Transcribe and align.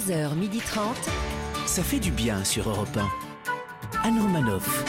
11h30. 0.00 0.80
Ça 1.66 1.82
fait 1.82 1.98
du 1.98 2.10
bien 2.10 2.42
sur 2.44 2.68
Europe 2.70 2.96
1. 2.96 4.08
Anne 4.08 4.18
Romanoff. 4.20 4.84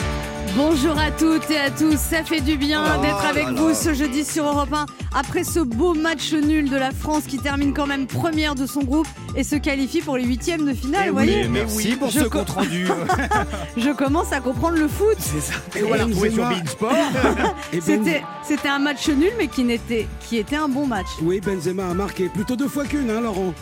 Bonjour 0.56 0.98
à 0.98 1.10
toutes 1.10 1.50
et 1.50 1.58
à 1.58 1.70
tous, 1.70 1.96
ça 1.98 2.24
fait 2.24 2.40
du 2.40 2.56
bien 2.56 2.82
Oh 2.98 3.02
d'être 3.02 3.24
avec 3.24 3.44
là 3.44 3.52
vous 3.52 3.68
là. 3.68 3.74
ce 3.74 3.94
jeudi 3.94 4.24
sur 4.24 4.44
Europe 4.46 4.72
1 4.72 4.86
après 5.14 5.44
ce 5.44 5.60
beau 5.60 5.94
match 5.94 6.32
nul 6.32 6.68
de 6.70 6.76
la 6.76 6.90
France 6.92 7.24
qui 7.28 7.38
termine 7.38 7.72
quand 7.74 7.86
même 7.86 8.06
première 8.06 8.54
de 8.54 8.66
son 8.66 8.80
groupe 8.82 9.06
et 9.36 9.44
se 9.44 9.56
qualifie 9.56 10.00
pour 10.00 10.16
les 10.16 10.24
huitièmes 10.24 10.66
de 10.66 10.72
finale. 10.72 11.04
Eh 11.06 11.10
vous 11.10 11.18
oui, 11.18 11.24
voyez, 11.24 11.48
merci 11.48 11.96
pour 11.96 12.10
Je 12.10 12.20
ce 12.20 12.24
co- 12.24 12.38
compte 12.38 12.50
rendu. 12.50 12.86
je 13.76 13.90
commence 13.90 14.32
à 14.32 14.40
comprendre 14.40 14.78
le 14.78 14.88
foot. 14.88 15.16
C'est 15.18 15.40
ça. 15.40 15.54
Et 15.76 15.82
voilà, 15.82 16.04
sur 16.04 16.14
C'était, 17.80 18.22
c'était 18.42 18.68
un 18.68 18.78
match 18.78 19.08
nul 19.08 19.32
mais 19.38 19.48
qui, 19.48 19.64
n'était, 19.64 20.08
qui 20.20 20.38
était 20.38 20.56
un 20.56 20.68
bon 20.68 20.86
match. 20.86 21.06
Oui, 21.22 21.40
Benzema 21.40 21.88
a 21.90 21.94
marqué 21.94 22.28
plutôt 22.28 22.56
deux 22.56 22.68
fois 22.68 22.84
qu'une, 22.84 23.10
hein, 23.10 23.20
Laurent. 23.20 23.52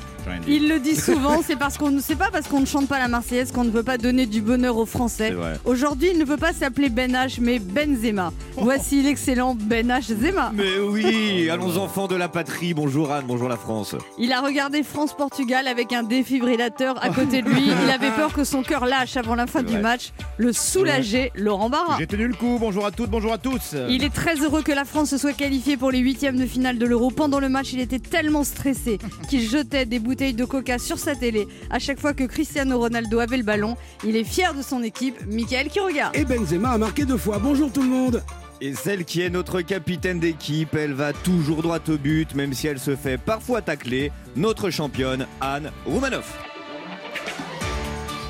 Il 0.46 0.68
le 0.68 0.78
dit 0.78 0.96
souvent, 1.00 1.42
c'est 1.44 1.56
parce 1.56 1.78
qu'on 1.78 1.90
ne 1.90 2.00
sait 2.00 2.16
pas 2.16 2.30
parce 2.32 2.48
qu'on 2.48 2.60
ne 2.60 2.66
chante 2.66 2.88
pas 2.88 2.98
la 2.98 3.08
Marseillaise 3.08 3.52
qu'on 3.52 3.64
ne 3.64 3.70
veut 3.70 3.82
pas 3.82 3.98
donner 3.98 4.26
du 4.26 4.40
bonheur 4.40 4.76
aux 4.76 4.86
Français. 4.86 5.34
Aujourd'hui, 5.64 6.10
il 6.12 6.18
ne 6.18 6.24
veut 6.24 6.36
pas 6.36 6.52
s'appeler 6.52 6.88
Ben 6.88 7.12
H 7.12 7.38
mais 7.40 7.58
Benzema. 7.58 8.32
Voici 8.56 9.02
l'excellent 9.02 9.54
Ben 9.54 9.88
H 9.88 10.14
Zema. 10.14 10.52
Mais 10.54 10.78
oui, 10.78 11.48
allons 11.50 11.76
enfants 11.76 12.06
de 12.06 12.16
la 12.16 12.28
patrie. 12.28 12.74
Bonjour 12.74 13.12
Anne, 13.12 13.24
bonjour 13.26 13.48
la 13.48 13.56
France. 13.56 13.94
Il 14.18 14.32
a 14.32 14.40
regardé 14.40 14.82
France-Portugal 14.82 15.66
avec 15.66 15.92
un 15.92 16.02
défibrillateur 16.02 17.02
à 17.02 17.10
côté 17.10 17.42
de 17.42 17.48
lui. 17.48 17.70
Il 17.84 17.90
avait 17.90 18.10
peur 18.10 18.32
que 18.32 18.44
son 18.44 18.62
cœur 18.62 18.86
lâche 18.86 19.16
avant 19.16 19.34
la 19.34 19.46
fin 19.46 19.62
du 19.62 19.78
match. 19.78 20.12
Le 20.36 20.52
soulager, 20.52 21.30
Laurent 21.34 21.70
Barra. 21.70 21.96
J'ai 21.98 22.06
tenu 22.06 22.26
le 22.26 22.34
coup, 22.34 22.58
bonjour 22.60 22.86
à 22.86 22.90
toutes, 22.90 23.10
bonjour 23.10 23.32
à 23.32 23.38
tous. 23.38 23.74
Il 23.88 24.04
est 24.04 24.12
très 24.12 24.36
heureux 24.36 24.62
que 24.62 24.72
la 24.72 24.84
France 24.84 25.10
se 25.10 25.18
soit 25.18 25.32
qualifiée 25.32 25.76
pour 25.76 25.90
les 25.90 25.98
huitièmes 25.98 26.36
de 26.36 26.46
finale 26.46 26.78
de 26.78 26.86
l'Euro. 26.86 27.10
Pendant 27.10 27.40
le 27.40 27.48
match, 27.48 27.72
il 27.72 27.80
était 27.80 27.98
tellement 27.98 28.44
stressé 28.44 28.98
qu'il 29.28 29.48
jetait 29.48 29.86
des 29.86 29.98
bouteilles 29.98 30.19
de 30.20 30.44
coca 30.44 30.78
sur 30.78 30.98
sa 30.98 31.14
télé 31.14 31.48
à 31.70 31.78
chaque 31.78 31.98
fois 31.98 32.12
que 32.12 32.24
Cristiano 32.24 32.78
Ronaldo 32.78 33.18
avait 33.20 33.38
le 33.38 33.42
ballon. 33.42 33.76
Il 34.04 34.16
est 34.16 34.24
fier 34.24 34.52
de 34.54 34.60
son 34.62 34.82
équipe. 34.82 35.16
Michael 35.26 35.68
qui 35.68 35.80
regarde. 35.80 36.14
Et 36.14 36.24
Benzema 36.24 36.70
a 36.70 36.78
marqué 36.78 37.04
deux 37.06 37.16
fois. 37.16 37.38
Bonjour 37.38 37.72
tout 37.72 37.82
le 37.82 37.88
monde. 37.88 38.22
Et 38.60 38.74
celle 38.74 39.06
qui 39.06 39.22
est 39.22 39.30
notre 39.30 39.62
capitaine 39.62 40.20
d'équipe, 40.20 40.74
elle 40.74 40.92
va 40.92 41.14
toujours 41.14 41.62
droit 41.62 41.78
au 41.88 41.96
but, 41.96 42.34
même 42.34 42.52
si 42.52 42.66
elle 42.66 42.78
se 42.78 42.94
fait 42.94 43.16
parfois 43.16 43.62
tacler. 43.62 44.12
Notre 44.36 44.68
championne, 44.68 45.26
Anne 45.40 45.70
Roumanoff. 45.86 46.36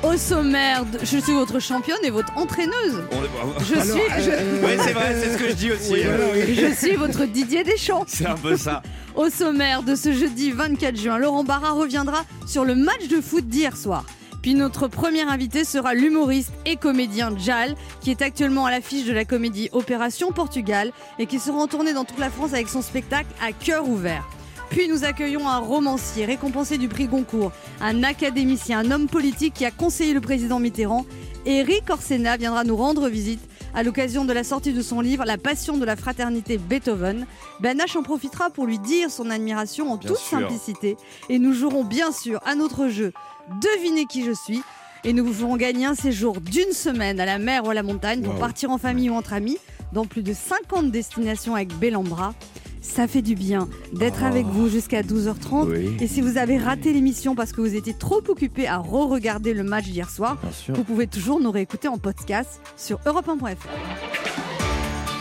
Au 0.03 0.17
sommaire, 0.17 0.83
de- 0.85 0.97
je 0.99 1.17
suis 1.19 1.33
votre 1.33 1.59
championne 1.59 1.99
et 2.03 2.09
votre 2.09 2.35
entraîneuse. 2.35 3.03
On- 3.11 3.63
Je 3.63 3.73
Alors, 3.73 3.85
suis, 3.85 4.23
je- 4.23 4.29
euh, 4.31 4.61
Oui, 4.63 4.71
c'est 4.83 4.93
vrai, 4.93 5.15
c'est 5.21 5.33
ce 5.33 5.37
que 5.37 5.49
je 5.49 5.53
dis 5.53 5.71
aussi. 5.71 5.91
Oui, 5.93 6.01
voilà, 6.05 6.23
oui. 6.33 6.55
je 6.55 6.73
suis 6.73 6.95
votre 6.95 7.25
Didier 7.25 7.63
Deschamps. 7.63 8.05
C'est 8.07 8.25
un 8.25 8.33
peu 8.35 8.57
ça. 8.57 8.81
Au 9.15 9.29
sommaire 9.29 9.83
de 9.83 9.93
ce 9.93 10.13
jeudi 10.13 10.51
24 10.51 10.95
juin, 10.95 11.17
Laurent 11.17 11.43
Barra 11.43 11.71
reviendra 11.71 12.23
sur 12.47 12.63
le 12.63 12.75
match 12.75 13.07
de 13.09 13.19
foot 13.19 13.45
d'hier 13.45 13.75
soir. 13.75 14.05
Puis 14.41 14.55
notre 14.55 14.87
premier 14.87 15.23
invité 15.23 15.65
sera 15.65 15.93
l'humoriste 15.93 16.53
et 16.65 16.77
comédien 16.77 17.37
Jal, 17.37 17.75
qui 17.99 18.09
est 18.09 18.21
actuellement 18.21 18.65
à 18.65 18.71
l'affiche 18.71 19.05
de 19.05 19.11
la 19.11 19.25
comédie 19.25 19.69
Opération 19.73 20.31
Portugal 20.31 20.93
et 21.19 21.25
qui 21.25 21.39
sera 21.39 21.57
en 21.57 21.67
tournée 21.67 21.93
dans 21.93 22.05
toute 22.05 22.19
la 22.19 22.29
France 22.29 22.53
avec 22.53 22.69
son 22.69 22.81
spectacle 22.81 23.29
à 23.45 23.51
cœur 23.51 23.87
ouvert. 23.87 24.27
Puis 24.69 24.87
nous 24.87 25.03
accueillons 25.03 25.49
un 25.49 25.57
romancier 25.57 26.23
récompensé 26.23 26.77
du 26.77 26.87
prix 26.87 27.07
Goncourt, 27.07 27.51
un 27.81 28.03
académicien, 28.03 28.79
un 28.79 28.91
homme 28.91 29.09
politique 29.09 29.53
qui 29.53 29.65
a 29.65 29.71
conseillé 29.71 30.13
le 30.13 30.21
président 30.21 30.59
Mitterrand. 30.59 31.05
Eric 31.45 31.89
Orsena 31.89 32.37
viendra 32.37 32.63
nous 32.63 32.77
rendre 32.77 33.09
visite 33.09 33.41
à 33.73 33.83
l'occasion 33.83 34.25
de 34.25 34.33
la 34.33 34.43
sortie 34.43 34.73
de 34.73 34.81
son 34.81 35.01
livre 35.01 35.23
La 35.25 35.37
passion 35.37 35.77
de 35.77 35.85
la 35.85 35.95
fraternité 35.95 36.57
Beethoven. 36.57 37.25
Ben 37.59 37.77
H 37.77 37.97
en 37.97 38.03
profitera 38.03 38.49
pour 38.49 38.65
lui 38.65 38.79
dire 38.79 39.09
son 39.09 39.29
admiration 39.29 39.91
en 39.91 39.97
Bien 39.97 40.09
toute 40.09 40.17
sûr. 40.19 40.39
simplicité. 40.39 40.97
Et 41.29 41.39
nous 41.39 41.53
jouerons 41.53 41.83
bien 41.83 42.11
sûr 42.11 42.39
à 42.45 42.55
notre 42.55 42.87
jeu 42.87 43.13
Devinez 43.61 44.05
qui 44.05 44.23
je 44.23 44.31
suis. 44.31 44.61
Et 45.03 45.13
nous 45.13 45.25
vous 45.25 45.33
ferons 45.33 45.57
gagner 45.57 45.85
un 45.87 45.95
séjour 45.95 46.39
d'une 46.41 46.71
semaine 46.73 47.19
à 47.19 47.25
la 47.25 47.39
mer 47.39 47.65
ou 47.65 47.69
à 47.71 47.73
la 47.73 47.81
montagne 47.83 48.21
pour 48.21 48.33
Wow. 48.35 48.39
partir 48.39 48.69
en 48.71 48.77
famille 48.77 49.09
ou 49.09 49.15
entre 49.15 49.33
amis 49.33 49.57
dans 49.93 50.05
plus 50.05 50.21
de 50.21 50.31
50 50.33 50.91
destinations 50.91 51.55
avec 51.55 51.73
Bellambra. 51.79 52.33
Ça 52.81 53.07
fait 53.07 53.21
du 53.21 53.35
bien 53.35 53.69
d'être 53.93 54.23
avec 54.23 54.45
vous 54.47 54.67
jusqu'à 54.67 55.03
12h30. 55.03 55.69
Oui. 55.69 55.97
Et 55.99 56.07
si 56.07 56.19
vous 56.21 56.37
avez 56.37 56.57
raté 56.57 56.91
l'émission 56.93 57.35
parce 57.35 57.53
que 57.53 57.61
vous 57.61 57.75
étiez 57.75 57.93
trop 57.93 58.21
occupé 58.27 58.67
à 58.67 58.79
re-regarder 58.79 59.53
le 59.53 59.63
match 59.63 59.85
d'hier 59.85 60.09
soir, 60.09 60.37
vous 60.69 60.83
pouvez 60.83 61.05
toujours 61.07 61.39
nous 61.39 61.51
réécouter 61.51 61.87
en 61.87 61.99
podcast 61.99 62.59
sur 62.75 62.97
europe1.fr. 63.05 63.67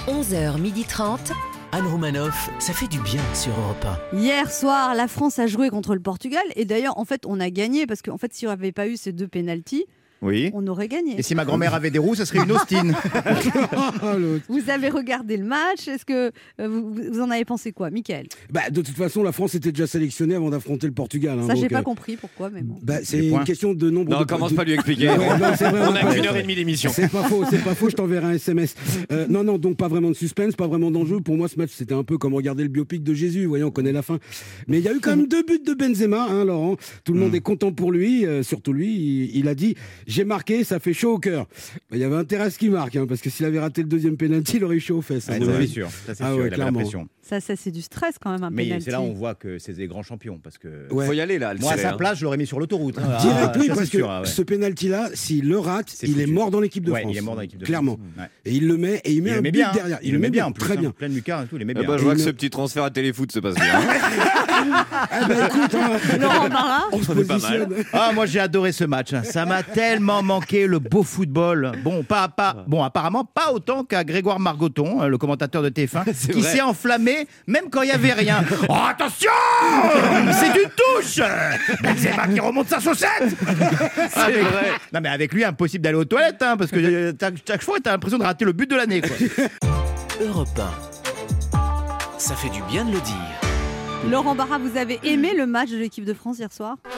11h30. 0.08 1.32
Anne 1.72 1.86
Romanoff, 1.86 2.50
ça 2.58 2.72
fait 2.72 2.88
du 2.88 2.98
bien 3.00 3.22
sur 3.32 3.52
Europe 3.52 3.86
Hier 4.12 4.50
soir, 4.50 4.94
la 4.96 5.06
France 5.06 5.38
a 5.38 5.46
joué 5.46 5.70
contre 5.70 5.94
le 5.94 6.00
Portugal 6.00 6.42
et 6.56 6.64
d'ailleurs, 6.64 6.98
en 6.98 7.04
fait, 7.04 7.24
on 7.26 7.38
a 7.38 7.48
gagné 7.50 7.86
parce 7.86 8.02
qu'en 8.02 8.18
fait, 8.18 8.34
si 8.34 8.46
on 8.46 8.50
n'avait 8.50 8.72
pas 8.72 8.88
eu 8.88 8.96
ces 8.96 9.12
deux 9.12 9.28
pénalties, 9.28 9.84
Oui. 10.22 10.50
on 10.54 10.66
aurait 10.66 10.88
gagné. 10.88 11.18
Et 11.18 11.22
si 11.22 11.34
ma 11.34 11.44
grand-mère 11.44 11.74
avait 11.74 11.90
des 11.90 11.98
roues, 11.98 12.14
ça 12.14 12.26
serait 12.26 12.44
une 12.44 12.52
Austin. 12.52 12.92
Vous 14.48 14.70
avez 14.70 14.88
regardé 14.88 15.36
le 15.36 15.44
match 15.44 15.88
Est-ce 15.88 16.04
que 16.04 16.30
euh, 16.60 16.68
vous, 16.68 16.94
vous 17.12 17.20
en 17.20 17.30
avez 17.30 17.44
pensé 17.44 17.72
quoi, 17.72 17.90
Michael? 17.90 18.26
Bah, 18.52 18.70
de 18.70 18.82
toute 18.82 18.96
façon, 18.96 19.22
la 19.22 19.32
France 19.32 19.54
était 19.54 19.72
déjà 19.72 19.86
sélectionnée 19.86 20.34
avant 20.34 20.50
d'affronter 20.50 20.86
le 20.86 20.92
Portugal. 20.92 21.38
hein, 21.38 21.46
Ça, 21.46 21.54
j'ai 21.54 21.68
pas 21.68 21.78
euh, 21.78 21.82
compris 21.82 22.16
pourquoi, 22.16 22.50
mais 22.50 22.62
bon. 22.62 22.76
bah, 22.82 22.96
c'est 23.02 23.26
une 23.26 23.44
question 23.44 23.72
de 23.74 23.90
nombre 23.90 24.10
Non, 24.10 24.20
de 24.20 24.24
commence 24.24 24.50
de- 24.50 24.56
pas 24.56 24.62
à 24.62 24.64
lui 24.64 24.72
expliquer. 24.72 25.08
Ouais, 25.10 25.16
non, 25.18 25.24
On 25.40 25.94
a 25.94 26.14
qu'une 26.14 26.26
heure 26.26 26.36
et 26.36 26.42
demie 26.42 26.54
d'émission. 26.54 26.90
C'est 26.92 27.10
pas 27.10 27.22
faux, 27.24 27.44
c'est 27.50 27.62
pas 27.62 27.74
faux, 27.74 27.88
je 27.90 27.96
t'enverrai 27.96 28.26
un 28.26 28.32
SMS. 28.32 28.74
Euh, 29.12 29.26
non, 29.28 29.42
non, 29.42 29.58
donc 29.58 29.76
pas 29.76 29.88
vraiment 29.88 30.08
de 30.10 30.14
suspense, 30.14 30.54
pas 30.54 30.66
vraiment 30.68 30.90
d'enjeu. 30.90 31.20
Pour 31.20 31.36
moi, 31.36 31.48
ce 31.48 31.56
match, 31.56 31.70
c'était 31.74 31.94
un 31.94 32.04
peu 32.04 32.16
comme 32.18 32.34
regarder 32.34 32.62
le 32.62 32.68
biopic 32.68 33.02
de 33.02 33.12
Jésus, 33.14 33.46
voyons, 33.46 33.68
on 33.68 33.70
connaît 33.70 33.92
la 33.92 34.02
fin. 34.02 34.18
Mais 34.68 34.78
il 34.78 34.84
y 34.84 34.88
a 34.88 34.92
eu 34.92 35.00
quand 35.00 35.16
même 35.16 35.26
deux 35.26 35.42
buts 35.42 35.60
de 35.66 35.74
Benzema, 35.74 36.26
hein, 36.30 36.44
Laurent. 36.44 36.76
Tout 37.04 37.12
le 37.14 37.18
monde 37.20 37.34
est 37.34 37.40
content 37.40 37.72
pour 37.72 37.90
lui, 37.92 38.26
euh, 38.26 38.42
surtout 38.42 38.72
lui. 38.72 38.94
Il, 38.94 39.36
il 39.36 39.48
a 39.48 39.54
dit 39.54 39.74
J'ai 40.10 40.24
marqué, 40.24 40.64
ça 40.64 40.80
fait 40.80 40.92
chaud 40.92 41.14
au 41.14 41.18
cœur. 41.18 41.46
Il 41.92 41.98
y 41.98 42.04
avait 42.04 42.16
intérêt 42.16 42.44
à 42.44 42.50
ce 42.50 42.58
qu'il 42.58 42.72
marque, 42.72 42.96
hein, 42.96 43.06
parce 43.08 43.20
que 43.20 43.30
s'il 43.30 43.46
avait 43.46 43.60
raté 43.60 43.82
le 43.82 43.88
deuxième 43.88 44.16
penalty, 44.16 44.56
il 44.56 44.64
aurait 44.64 44.76
eu 44.76 44.80
chaud 44.80 44.98
aux 44.98 45.02
fesses. 45.02 45.28
Hein, 45.28 45.40
ouais. 45.40 45.46
c'est 45.60 45.66
sûr, 45.68 45.88
ça, 45.88 46.14
c'est 46.14 46.24
Ah 46.24 46.26
sûr, 46.26 46.26
ouais, 46.26 46.34
il 46.34 46.40
avait 46.40 46.50
la 46.50 46.56
clairement. 46.56 46.80
pression. 46.80 47.08
Ça, 47.30 47.40
ça 47.40 47.54
c'est 47.56 47.70
du 47.70 47.80
stress 47.80 48.16
quand 48.20 48.32
même, 48.32 48.42
un 48.42 48.50
Mais 48.50 48.64
penalty. 48.64 48.84
c'est 48.86 48.90
là 48.90 49.00
où 49.00 49.04
on 49.04 49.12
voit 49.14 49.34
que 49.36 49.58
c'est 49.60 49.72
des 49.72 49.86
grands 49.86 50.02
champions. 50.02 50.40
Parce 50.42 50.58
que 50.58 50.92
Ouais. 50.92 51.06
Faut 51.06 51.12
y 51.12 51.20
aller 51.20 51.38
là. 51.38 51.54
moi, 51.60 51.72
à 51.72 51.76
c'est, 51.76 51.82
sa 51.82 51.92
hein. 51.92 51.96
place, 51.96 52.18
je 52.18 52.24
l'aurais 52.24 52.36
mis 52.36 52.46
sur 52.46 52.58
l'autoroute. 52.58 52.98
hein. 52.98 53.18
Direct, 53.20 53.50
Ah, 53.54 53.58
oui, 53.58 53.68
parce 53.68 53.88
que 53.88 53.98
ah 54.02 54.20
ouais. 54.22 54.26
ce 54.26 54.42
penalty-là, 54.42 55.10
s'il 55.14 55.48
le 55.48 55.58
rate, 55.58 55.94
il 56.02 56.20
est 56.20 56.26
mort 56.26 56.50
dans 56.50 56.58
l'équipe 56.60 56.84
de 56.84 56.90
Ouais, 56.90 57.02
France. 57.02 57.12
il 57.14 57.18
est 57.18 57.20
mort 57.20 57.36
dans 57.36 57.40
l'équipe 57.42 57.60
de 57.60 57.64
Clairement. 57.64 57.98
France. 58.16 58.28
Et 58.44 58.52
il 58.54 58.66
le 58.66 58.76
met, 58.76 59.00
et 59.04 59.12
il 59.12 59.22
met 59.22 59.30
Il 59.30 59.32
un 59.32 59.36
le 59.36 59.42
met 59.42 59.50
but 59.52 59.58
bien. 59.58 59.72
derrière. 59.72 59.98
Il 60.02 60.12
le 60.12 60.18
met 60.18 60.30
bien 60.30 60.46
en 60.46 60.52
très 60.52 60.74
plus, 60.74 60.80
bien. 60.80 60.88
hein. 60.88 60.94
Pleine 60.98 61.14
lucarne 61.14 61.44
et 61.44 61.46
tout, 61.46 61.54
il 61.56 61.60
le 61.60 61.64
met 61.66 61.74
Eh 61.76 61.86
bien. 61.86 61.96
je 61.98 62.02
vois 62.02 62.14
que 62.14 62.20
ce 62.20 62.30
petit 62.30 62.50
transfert 62.50 62.82
à 62.82 62.90
téléfoot 62.90 63.30
se 63.30 63.38
passe 63.38 63.54
bien. 63.54 63.64
Ah 65.10 65.28
bah 65.28 65.34
écoute, 65.46 65.74
hein, 65.74 66.82
on 66.92 67.02
se 67.02 67.12
pas 67.22 67.38
mal. 67.38 67.68
Ah, 67.92 68.10
moi 68.14 68.26
j'ai 68.26 68.40
adoré 68.40 68.72
ce 68.72 68.84
match. 68.84 69.12
Ça 69.24 69.46
m'a 69.46 69.62
tellement 69.62 70.22
manqué 70.22 70.66
le 70.66 70.78
beau 70.78 71.02
football. 71.02 71.72
Bon, 71.84 72.02
pas, 72.02 72.28
pas, 72.28 72.64
bon, 72.66 72.82
apparemment 72.82 73.24
pas 73.24 73.52
autant 73.52 73.84
qu'à 73.84 74.04
Grégoire 74.04 74.40
Margoton, 74.40 75.04
le 75.06 75.18
commentateur 75.18 75.62
de 75.62 75.68
TF1, 75.70 76.02
C'est 76.14 76.32
qui 76.32 76.42
s'est 76.42 76.60
enflammé 76.60 77.19
même 77.46 77.70
quand 77.70 77.82
il 77.82 77.88
y 77.88 77.92
avait 77.92 78.12
rien. 78.12 78.44
Oh 78.68 78.74
attention, 78.88 79.30
c'est 80.32 80.46
une 80.48 80.70
touche. 80.70 81.20
Benzema 81.82 82.28
qui 82.28 82.40
remonte 82.40 82.68
sa 82.68 82.80
chaussette. 82.80 83.34
C'est 84.12 84.40
vrai. 84.40 84.72
Non 84.92 85.00
mais 85.02 85.08
avec 85.08 85.32
lui 85.32 85.44
impossible 85.44 85.82
d'aller 85.84 85.96
aux 85.96 86.04
toilettes, 86.04 86.42
hein, 86.42 86.56
parce 86.56 86.70
que 86.70 86.78
euh, 86.78 87.12
chaque 87.46 87.62
fois 87.62 87.78
t'as 87.82 87.92
l'impression 87.92 88.18
de 88.18 88.24
rater 88.24 88.44
le 88.44 88.52
but 88.52 88.68
de 88.70 88.76
l'année. 88.76 89.00
quoi. 89.00 89.16
1. 90.20 90.24
Europe 90.28 90.48
1. 91.52 91.58
Ça 92.18 92.34
fait 92.34 92.50
du 92.50 92.62
bien 92.70 92.84
de 92.84 92.92
le 92.92 93.00
dire. 93.00 93.14
Laurent 94.10 94.34
Barra, 94.34 94.58
vous 94.58 94.76
avez 94.78 94.98
aimé 95.04 95.32
le 95.36 95.46
match 95.46 95.70
de 95.70 95.78
l'équipe 95.78 96.04
de 96.04 96.14
France 96.14 96.38
hier 96.38 96.52
soir? 96.52 96.76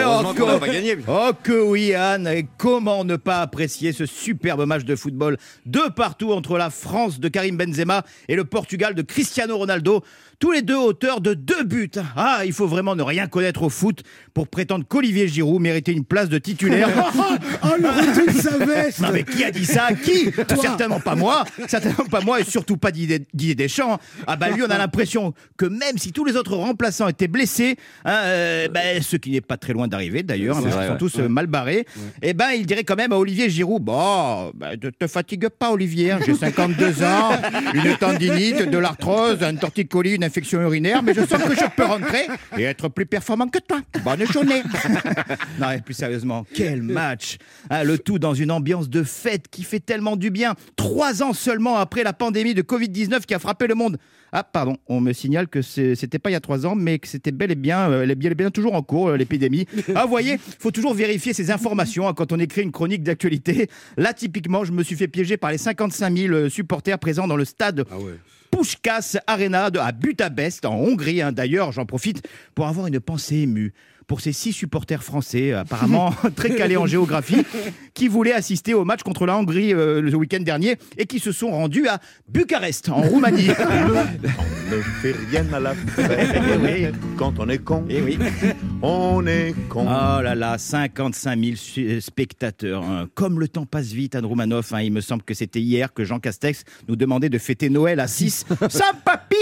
Heureusement 0.00 0.34
qu'on 0.34 0.46
n'a 0.46 0.54
Encore. 0.54 0.60
pas 0.60 0.68
gagné. 0.68 0.96
Oh 1.08 1.30
que 1.42 1.60
oui 1.60 1.94
Anne, 1.94 2.26
et 2.28 2.46
comment 2.56 3.04
ne 3.04 3.16
pas 3.16 3.40
apprécier 3.40 3.92
ce 3.92 4.06
superbe 4.06 4.64
match 4.66 4.84
de 4.84 4.96
football 4.96 5.36
de 5.66 5.80
partout 5.94 6.32
entre 6.32 6.56
la 6.58 6.70
France 6.70 7.20
de 7.20 7.28
Karim 7.28 7.56
Benzema 7.56 8.04
et 8.28 8.36
le 8.36 8.44
Portugal 8.44 8.94
de 8.94 9.02
Cristiano 9.02 9.56
Ronaldo, 9.56 10.02
tous 10.38 10.52
les 10.52 10.62
deux 10.62 10.76
auteurs 10.76 11.20
de 11.20 11.34
deux 11.34 11.64
buts. 11.64 11.90
Ah, 12.16 12.42
il 12.44 12.52
faut 12.52 12.66
vraiment 12.68 12.94
ne 12.94 13.02
rien 13.02 13.26
connaître 13.26 13.62
au 13.62 13.68
foot 13.70 14.02
pour 14.34 14.46
prétendre 14.48 14.84
qu'Olivier 14.86 15.26
Giroud 15.26 15.60
méritait 15.60 15.92
une 15.92 16.04
place 16.04 16.28
de 16.28 16.38
titulaire. 16.38 16.88
Oh, 17.62 17.74
le 17.80 17.88
retour 17.88 18.26
de 18.34 18.40
sa 18.40 18.56
veste 18.58 19.00
Non 19.00 19.08
mais 19.12 19.24
qui 19.24 19.42
a 19.42 19.50
dit 19.50 19.64
ça? 19.64 19.88
Qui? 19.92 20.30
Certainement 20.60 21.00
pas 21.00 21.16
moi, 21.16 21.44
certainement 21.66 22.04
pas 22.04 22.20
moi 22.20 22.40
et 22.40 22.44
surtout 22.44 22.76
pas 22.76 22.90
Didier 22.92 23.26
Didier 23.34 23.54
Deschamps. 23.54 23.98
Ah 24.26 24.36
bah 24.36 24.48
lui 24.50 24.62
on 24.62 24.70
a 24.70 24.78
l'impression 24.78 25.34
que 25.56 25.66
même 25.66 25.98
si 25.98 26.12
tous 26.12 26.24
les 26.24 26.36
autres 26.36 26.54
remplaçants 26.54 27.08
étaient 27.08 27.28
blessés, 27.28 27.76
hein, 28.04 28.12
euh, 28.24 28.68
bah, 28.68 28.80
ce 29.00 29.16
qui 29.16 29.30
n'est 29.30 29.40
pas 29.48 29.56
très 29.56 29.72
loin 29.72 29.88
d'arriver 29.88 30.22
d'ailleurs, 30.22 30.56
C'est 30.56 30.62
parce 30.64 30.76
qu'ils 30.76 30.84
sont 30.86 30.92
ouais. 30.92 30.98
tous 30.98 31.18
euh, 31.18 31.28
mal 31.28 31.46
barrés. 31.46 31.86
Et 32.22 32.34
ben, 32.34 32.50
il 32.54 32.66
dirait 32.66 32.84
quand 32.84 32.96
même 32.96 33.12
à 33.12 33.16
Olivier 33.18 33.48
Giroud 33.50 33.82
Bon, 33.82 34.52
bah, 34.54 34.76
ne 34.80 34.90
te 34.90 35.06
fatigue 35.06 35.48
pas, 35.48 35.72
Olivier. 35.72 36.12
hein, 36.12 36.20
J'ai 36.24 36.34
52 36.34 37.02
ans, 37.02 37.30
une 37.74 37.96
tendinite, 37.96 38.68
de 38.70 38.78
l'arthrose, 38.78 39.42
un 39.42 39.54
torticolis, 39.56 40.14
une 40.16 40.24
infection 40.24 40.60
urinaire, 40.60 41.02
mais 41.02 41.14
je 41.14 41.20
sens 41.20 41.42
que 41.42 41.54
je 41.54 41.64
peux 41.76 41.84
rentrer 41.84 42.26
et 42.58 42.62
être 42.64 42.88
plus 42.88 43.06
performant 43.06 43.48
que 43.48 43.58
toi. 43.58 43.80
Bonne 44.04 44.26
journée. 44.26 44.62
non, 45.60 45.70
et 45.70 45.80
plus 45.80 45.94
sérieusement, 45.94 46.44
quel 46.54 46.82
match 46.82 47.38
Hein, 47.70 47.84
Le 47.84 47.98
tout 47.98 48.18
dans 48.18 48.34
une 48.34 48.50
ambiance 48.50 48.88
de 48.90 49.02
fête 49.02 49.48
qui 49.50 49.62
fait 49.62 49.80
tellement 49.80 50.16
du 50.16 50.30
bien. 50.30 50.54
Trois 50.76 51.22
ans 51.22 51.32
seulement 51.32 51.76
après 51.78 52.02
la 52.02 52.12
pandémie 52.12 52.54
de 52.54 52.62
Covid-19 52.62 53.20
qui 53.26 53.34
a 53.34 53.38
frappé 53.38 53.66
le 53.66 53.74
monde. 53.74 53.98
Ah, 54.32 54.44
pardon, 54.44 54.76
on 54.86 55.00
me 55.00 55.12
signale 55.12 55.48
que 55.48 55.62
c'était 55.62 56.18
pas 56.18 56.30
il 56.30 56.34
y 56.34 56.36
a 56.36 56.40
trois 56.40 56.66
ans, 56.66 56.74
mais 56.74 56.98
que 56.98 57.08
c'était 57.08 57.32
bel 57.32 57.50
et 57.50 57.54
bien, 57.54 57.90
euh, 57.90 58.14
bien, 58.14 58.50
toujours 58.50 58.74
en 58.74 58.82
cours, 58.82 59.08
euh, 59.08 59.16
l'épidémie. 59.16 59.66
Ah, 59.94 60.04
vous 60.04 60.10
voyez, 60.10 60.38
faut 60.58 60.70
toujours 60.70 60.94
vérifier 60.94 61.32
ces 61.32 61.50
informations 61.50 62.06
hein, 62.08 62.14
quand 62.14 62.32
on 62.32 62.38
écrit 62.38 62.62
une 62.62 62.72
chronique 62.72 63.02
d'actualité. 63.02 63.68
Là, 63.96 64.12
typiquement, 64.12 64.64
je 64.64 64.72
me 64.72 64.82
suis 64.82 64.96
fait 64.96 65.08
piéger 65.08 65.36
par 65.36 65.50
les 65.50 65.58
55 65.58 66.16
000 66.16 66.32
euh, 66.34 66.48
supporters 66.48 66.98
présents 66.98 67.26
dans 67.26 67.36
le 67.36 67.44
stade 67.44 67.84
Ah 67.90 67.98
ouais. 67.98 68.12
Pushkas 68.50 69.16
Arena 69.26 69.70
de, 69.70 69.78
à 69.78 69.92
Budapest, 69.92 70.64
en 70.64 70.74
Hongrie. 70.76 71.22
hein. 71.22 71.32
D'ailleurs, 71.32 71.72
j'en 71.72 71.86
profite 71.86 72.26
pour 72.54 72.66
avoir 72.66 72.86
une 72.86 73.00
pensée 73.00 73.36
émue 73.38 73.72
pour 74.08 74.20
ces 74.20 74.32
six 74.32 74.52
supporters 74.52 75.04
français, 75.04 75.52
euh, 75.52 75.60
apparemment 75.60 76.12
très 76.34 76.50
calés 76.56 76.76
en 76.76 76.86
géographie, 76.86 77.44
qui 77.94 78.08
voulaient 78.08 78.32
assister 78.32 78.74
au 78.74 78.84
match 78.84 79.02
contre 79.04 79.24
la 79.26 79.36
Hongrie 79.36 79.72
euh, 79.72 80.00
le 80.00 80.12
week-end 80.16 80.40
dernier 80.40 80.76
et 80.96 81.06
qui 81.06 81.20
se 81.20 81.30
sont 81.30 81.50
rendus 81.52 81.86
à 81.86 82.00
Bucarest, 82.28 82.88
en 82.88 83.02
Roumanie. 83.02 83.50
On 83.58 84.74
ne 84.76 84.80
fait 85.02 85.14
rien 85.30 85.44
à 85.52 85.60
la 85.60 85.74
fête. 85.74 86.42
Eh. 86.68 86.88
Quand 87.16 87.34
on 87.38 87.48
est 87.48 87.58
con, 87.58 87.84
Eh 87.88 88.00
oui. 88.02 88.18
on 88.82 89.26
est 89.26 89.54
con. 89.68 89.82
Oh 89.86 90.22
là 90.22 90.34
là, 90.34 90.58
55 90.58 91.38
000 91.42 91.56
su- 91.56 91.86
euh, 91.88 92.00
spectateurs. 92.00 92.82
hein. 92.84 93.08
Comme 93.14 93.40
le 93.40 93.48
temps 93.48 93.66
passe 93.66 93.86
vite, 93.92 94.14
Anne 94.14 94.26
Roumanoff, 94.26 94.72
hein, 94.72 94.80
il 94.80 94.92
me 94.92 95.00
semble 95.00 95.22
que 95.22 95.34
c'était 95.34 95.60
hier 95.60 95.92
que 95.94 96.04
Jean 96.04 96.18
Castex 96.18 96.64
nous 96.88 96.96
demandait 96.96 97.28
de 97.30 97.38
fêter 97.38 97.68
Noël 97.70 98.00
à 98.00 98.08
6, 98.08 98.44
sans 98.68 98.94
papy 99.04 99.36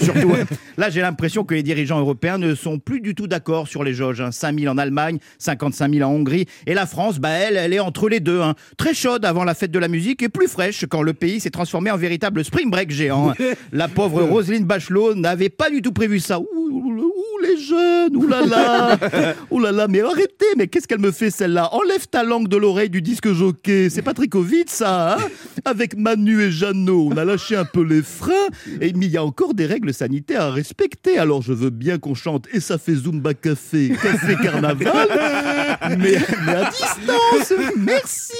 Surtout, 0.00 0.32
hein. 0.32 0.44
là, 0.76 0.90
j'ai 0.90 1.00
l'impression 1.00 1.44
que 1.44 1.54
les 1.54 1.62
dirigeants 1.62 1.98
européens 1.98 2.38
ne 2.38 2.54
sont 2.54 2.78
plus 2.78 3.00
du 3.00 3.14
tout 3.14 3.26
d'accord 3.26 3.68
sur 3.68 3.84
les 3.84 3.94
jauges. 3.94 4.22
5 4.30 4.58
000 4.60 4.72
en 4.72 4.78
Allemagne, 4.78 5.18
55 5.38 5.92
000 5.94 6.08
en 6.08 6.12
Hongrie. 6.14 6.46
Et 6.66 6.74
la 6.74 6.86
France, 6.86 7.18
bah, 7.18 7.30
elle, 7.30 7.56
elle 7.56 7.72
est 7.72 7.80
entre 7.80 8.08
les 8.08 8.20
deux. 8.20 8.40
hein. 8.40 8.54
Très 8.76 8.94
chaude 8.94 9.24
avant 9.24 9.44
la 9.44 9.54
fête 9.54 9.70
de 9.70 9.78
la 9.78 9.88
musique 9.88 10.22
et 10.22 10.28
plus 10.28 10.48
fraîche 10.48 10.84
quand 10.88 11.02
le 11.02 11.12
pays 11.14 11.40
s'est 11.40 11.50
transformé 11.50 11.90
en 11.90 11.96
véritable 11.96 12.44
spring 12.44 12.70
break 12.70 12.90
géant. 12.90 13.30
hein. 13.30 13.34
La 13.72 13.88
pauvre 13.88 14.22
Roselyne 14.22 14.64
Bachelot 14.64 15.14
n'avait 15.14 15.48
pas 15.48 15.70
du 15.70 15.82
tout 15.82 15.92
prévu 15.92 16.20
ça. 16.20 16.38
Ouh, 16.40 16.44
ouh, 16.44 16.92
ouh, 17.00 17.31
les 17.42 17.56
jeunes, 17.56 18.28
là 18.28 18.46
là, 18.46 19.86
mais 19.88 20.00
arrêtez, 20.00 20.46
mais 20.56 20.68
qu'est-ce 20.68 20.86
qu'elle 20.86 21.00
me 21.00 21.10
fait 21.10 21.30
celle-là? 21.30 21.74
Enlève 21.74 22.06
ta 22.08 22.22
langue 22.22 22.48
de 22.48 22.56
l'oreille 22.56 22.90
du 22.90 23.02
disque 23.02 23.32
jockey, 23.32 23.90
c'est 23.90 24.02
pas 24.02 24.14
très 24.14 24.28
Covid 24.28 24.64
ça, 24.66 25.14
hein? 25.14 25.18
Avec 25.64 25.96
Manu 25.96 26.42
et 26.42 26.50
Jeannot, 26.50 27.08
on 27.12 27.16
a 27.16 27.24
lâché 27.24 27.56
un 27.56 27.64
peu 27.64 27.82
les 27.82 28.02
freins, 28.02 28.32
et 28.80 28.92
mais 28.92 29.06
il 29.06 29.12
y 29.12 29.16
a 29.16 29.24
encore 29.24 29.54
des 29.54 29.66
règles 29.66 29.92
sanitaires 29.92 30.42
à 30.42 30.50
respecter, 30.50 31.18
alors 31.18 31.42
je 31.42 31.52
veux 31.52 31.70
bien 31.70 31.98
qu'on 31.98 32.14
chante 32.14 32.46
et 32.52 32.60
ça 32.60 32.78
fait 32.78 32.94
Zumba 32.94 33.34
Café, 33.34 33.92
Café 34.02 34.36
Carnaval, 34.42 35.08
mais, 35.98 36.16
mais 36.46 36.54
à 36.54 36.70
distance, 36.70 37.52
merci. 37.76 38.32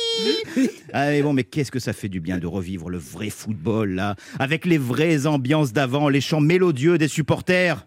Allez 0.92 1.22
bon, 1.22 1.32
mais 1.32 1.44
qu'est-ce 1.44 1.70
que 1.70 1.78
ça 1.78 1.92
fait 1.92 2.08
du 2.08 2.20
bien 2.20 2.38
de 2.38 2.46
revivre 2.46 2.90
le 2.90 2.98
vrai 2.98 3.30
football 3.30 3.90
là, 3.90 4.16
avec 4.38 4.66
les 4.66 4.78
vraies 4.78 5.26
ambiances 5.26 5.72
d'avant, 5.72 6.08
les 6.08 6.20
chants 6.20 6.40
mélodieux 6.40 6.98
des 6.98 7.08
supporters 7.08 7.86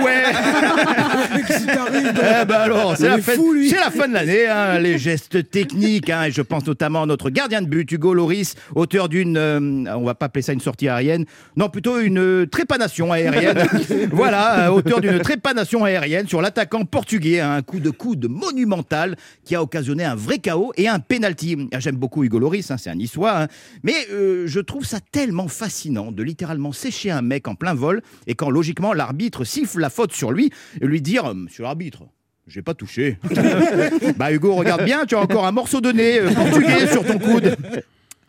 eh 0.00 0.04
ouais 0.04 0.22
Eh 2.42 2.44
ben 2.44 2.54
alors, 2.54 2.96
c'est 2.96 3.08
la, 3.08 3.20
c'est 3.20 3.76
la 3.76 3.90
fin 3.90 4.08
de 4.08 4.14
l'année, 4.14 4.46
hein, 4.46 4.78
les 4.78 4.98
gestes 4.98 5.50
techniques. 5.50 6.10
hein, 6.10 6.24
et 6.24 6.30
je 6.30 6.42
pense 6.42 6.66
notamment 6.66 7.02
à 7.02 7.06
notre 7.06 7.30
gardien 7.30 7.62
de 7.62 7.66
but, 7.66 7.90
Hugo 7.90 8.14
Loris, 8.14 8.54
auteur 8.74 9.08
d'une, 9.08 9.36
euh, 9.36 9.58
on 9.96 10.04
va 10.04 10.14
pas 10.14 10.26
appeler 10.26 10.42
ça 10.42 10.52
une 10.52 10.60
sortie 10.60 10.88
aérienne, 10.88 11.24
non 11.56 11.68
plutôt 11.68 11.98
une 11.98 12.18
euh, 12.18 12.46
trépanation 12.46 13.12
aérienne. 13.12 13.66
voilà, 14.12 14.66
euh, 14.66 14.70
auteur 14.70 15.00
d'une 15.00 15.18
trépanation 15.20 15.84
aérienne 15.84 16.28
sur 16.28 16.42
l'attaquant 16.42 16.84
portugais, 16.84 17.40
hein, 17.40 17.52
un 17.56 17.62
coup 17.62 17.80
de 17.80 17.90
coude 17.90 18.26
monumental 18.28 19.16
qui 19.44 19.54
a 19.54 19.62
occasionné 19.62 20.04
un 20.04 20.14
vrai 20.14 20.38
chaos 20.38 20.72
et 20.76 20.88
un 20.88 20.98
penalty. 20.98 21.68
Ah, 21.72 21.80
J'aime 21.80 21.96
beaucoup 21.96 22.24
Hugo 22.24 22.38
Loris, 22.38 22.70
hein, 22.70 22.76
c'est 22.78 22.90
un 22.90 22.94
niçois, 22.94 23.42
hein, 23.42 23.46
mais 23.82 23.94
euh, 24.12 24.44
je 24.46 24.60
trouve 24.60 24.84
ça 24.84 24.98
tellement 25.12 25.48
fascinant 25.48 26.12
de 26.12 26.22
littéralement 26.22 26.72
sécher 26.72 27.10
un 27.10 27.22
mec 27.22 27.48
en 27.48 27.54
plein 27.54 27.74
vol 27.74 28.02
et 28.26 28.34
quand 28.34 28.50
logiquement 28.50 28.92
l'arbitre 28.92 29.44
siffle 29.44 29.78
la 29.86 29.90
faute 29.90 30.12
sur 30.12 30.32
lui 30.32 30.50
et 30.80 30.84
lui 30.84 31.00
dire, 31.00 31.32
Monsieur 31.32 31.62
l'arbitre. 31.62 32.02
J'ai 32.48 32.62
pas 32.62 32.74
touché. 32.74 33.18
bah 34.16 34.32
Hugo, 34.32 34.54
regarde 34.54 34.84
bien, 34.84 35.04
tu 35.04 35.14
as 35.16 35.20
encore 35.20 35.46
un 35.46 35.52
morceau 35.52 35.80
de 35.80 35.90
nez 35.90 36.20
euh, 36.20 36.32
portugais 36.32 36.86
sur 36.86 37.04
ton 37.04 37.18
coude. 37.18 37.56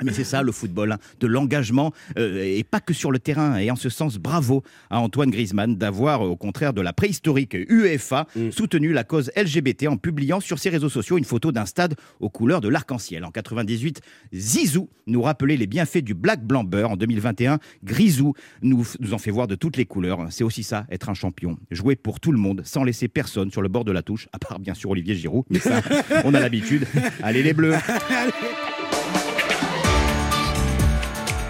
Mais 0.03 0.13
c'est 0.13 0.23
ça 0.23 0.44
le 0.44 0.51
football, 0.51 0.91
hein, 0.91 0.97
de 1.19 1.27
l'engagement 1.27 1.94
euh, 2.17 2.44
et 2.44 2.63
pas 2.63 2.79
que 2.79 2.94
sur 2.94 3.11
le 3.11 3.19
terrain. 3.19 3.57
Et 3.57 3.71
en 3.71 3.75
ce 3.75 3.89
sens, 3.89 4.17
bravo 4.17 4.63
à 4.89 4.99
Antoine 4.99 5.31
Griezmann 5.31 5.75
d'avoir, 5.75 6.21
au 6.21 6.35
contraire 6.35 6.73
de 6.73 6.81
la 6.81 6.94
préhistorique 6.94 7.55
UEFA, 7.69 8.27
soutenu 8.51 8.94
la 8.94 9.03
cause 9.03 9.31
LGBT 9.35 9.88
en 9.88 9.97
publiant 9.97 10.39
sur 10.39 10.59
ses 10.59 10.69
réseaux 10.69 10.89
sociaux 10.89 11.17
une 11.17 11.25
photo 11.25 11.51
d'un 11.51 11.65
stade 11.65 11.95
aux 12.19 12.29
couleurs 12.29 12.61
de 12.61 12.69
l'arc-en-ciel. 12.69 13.25
En 13.25 13.31
98, 13.31 14.01
Zizou 14.33 14.89
nous 15.07 15.21
rappelait 15.21 15.57
les 15.57 15.67
bienfaits 15.67 16.03
du 16.03 16.13
black 16.13 16.43
blanc 16.43 16.63
beurre. 16.63 16.91
En 16.91 16.97
2021, 16.97 17.59
Grisou 17.83 18.33
nous, 18.61 18.85
nous 19.00 19.13
en 19.13 19.17
fait 19.17 19.31
voir 19.31 19.47
de 19.47 19.55
toutes 19.55 19.77
les 19.77 19.85
couleurs. 19.85 20.27
C'est 20.29 20.43
aussi 20.43 20.63
ça, 20.63 20.85
être 20.91 21.09
un 21.09 21.13
champion. 21.13 21.57
Jouer 21.71 21.95
pour 21.95 22.19
tout 22.19 22.31
le 22.31 22.38
monde, 22.38 22.61
sans 22.65 22.83
laisser 22.83 23.07
personne 23.07 23.51
sur 23.51 23.61
le 23.61 23.69
bord 23.69 23.85
de 23.85 23.91
la 23.91 24.03
touche, 24.03 24.27
à 24.33 24.39
part 24.39 24.59
bien 24.59 24.73
sûr 24.73 24.91
Olivier 24.91 25.15
Giroud. 25.15 25.45
Mais 25.50 25.59
ça, 25.59 25.81
on 26.25 26.33
a 26.33 26.39
l'habitude. 26.39 26.85
Allez 27.23 27.43
les 27.43 27.53
bleus 27.53 27.75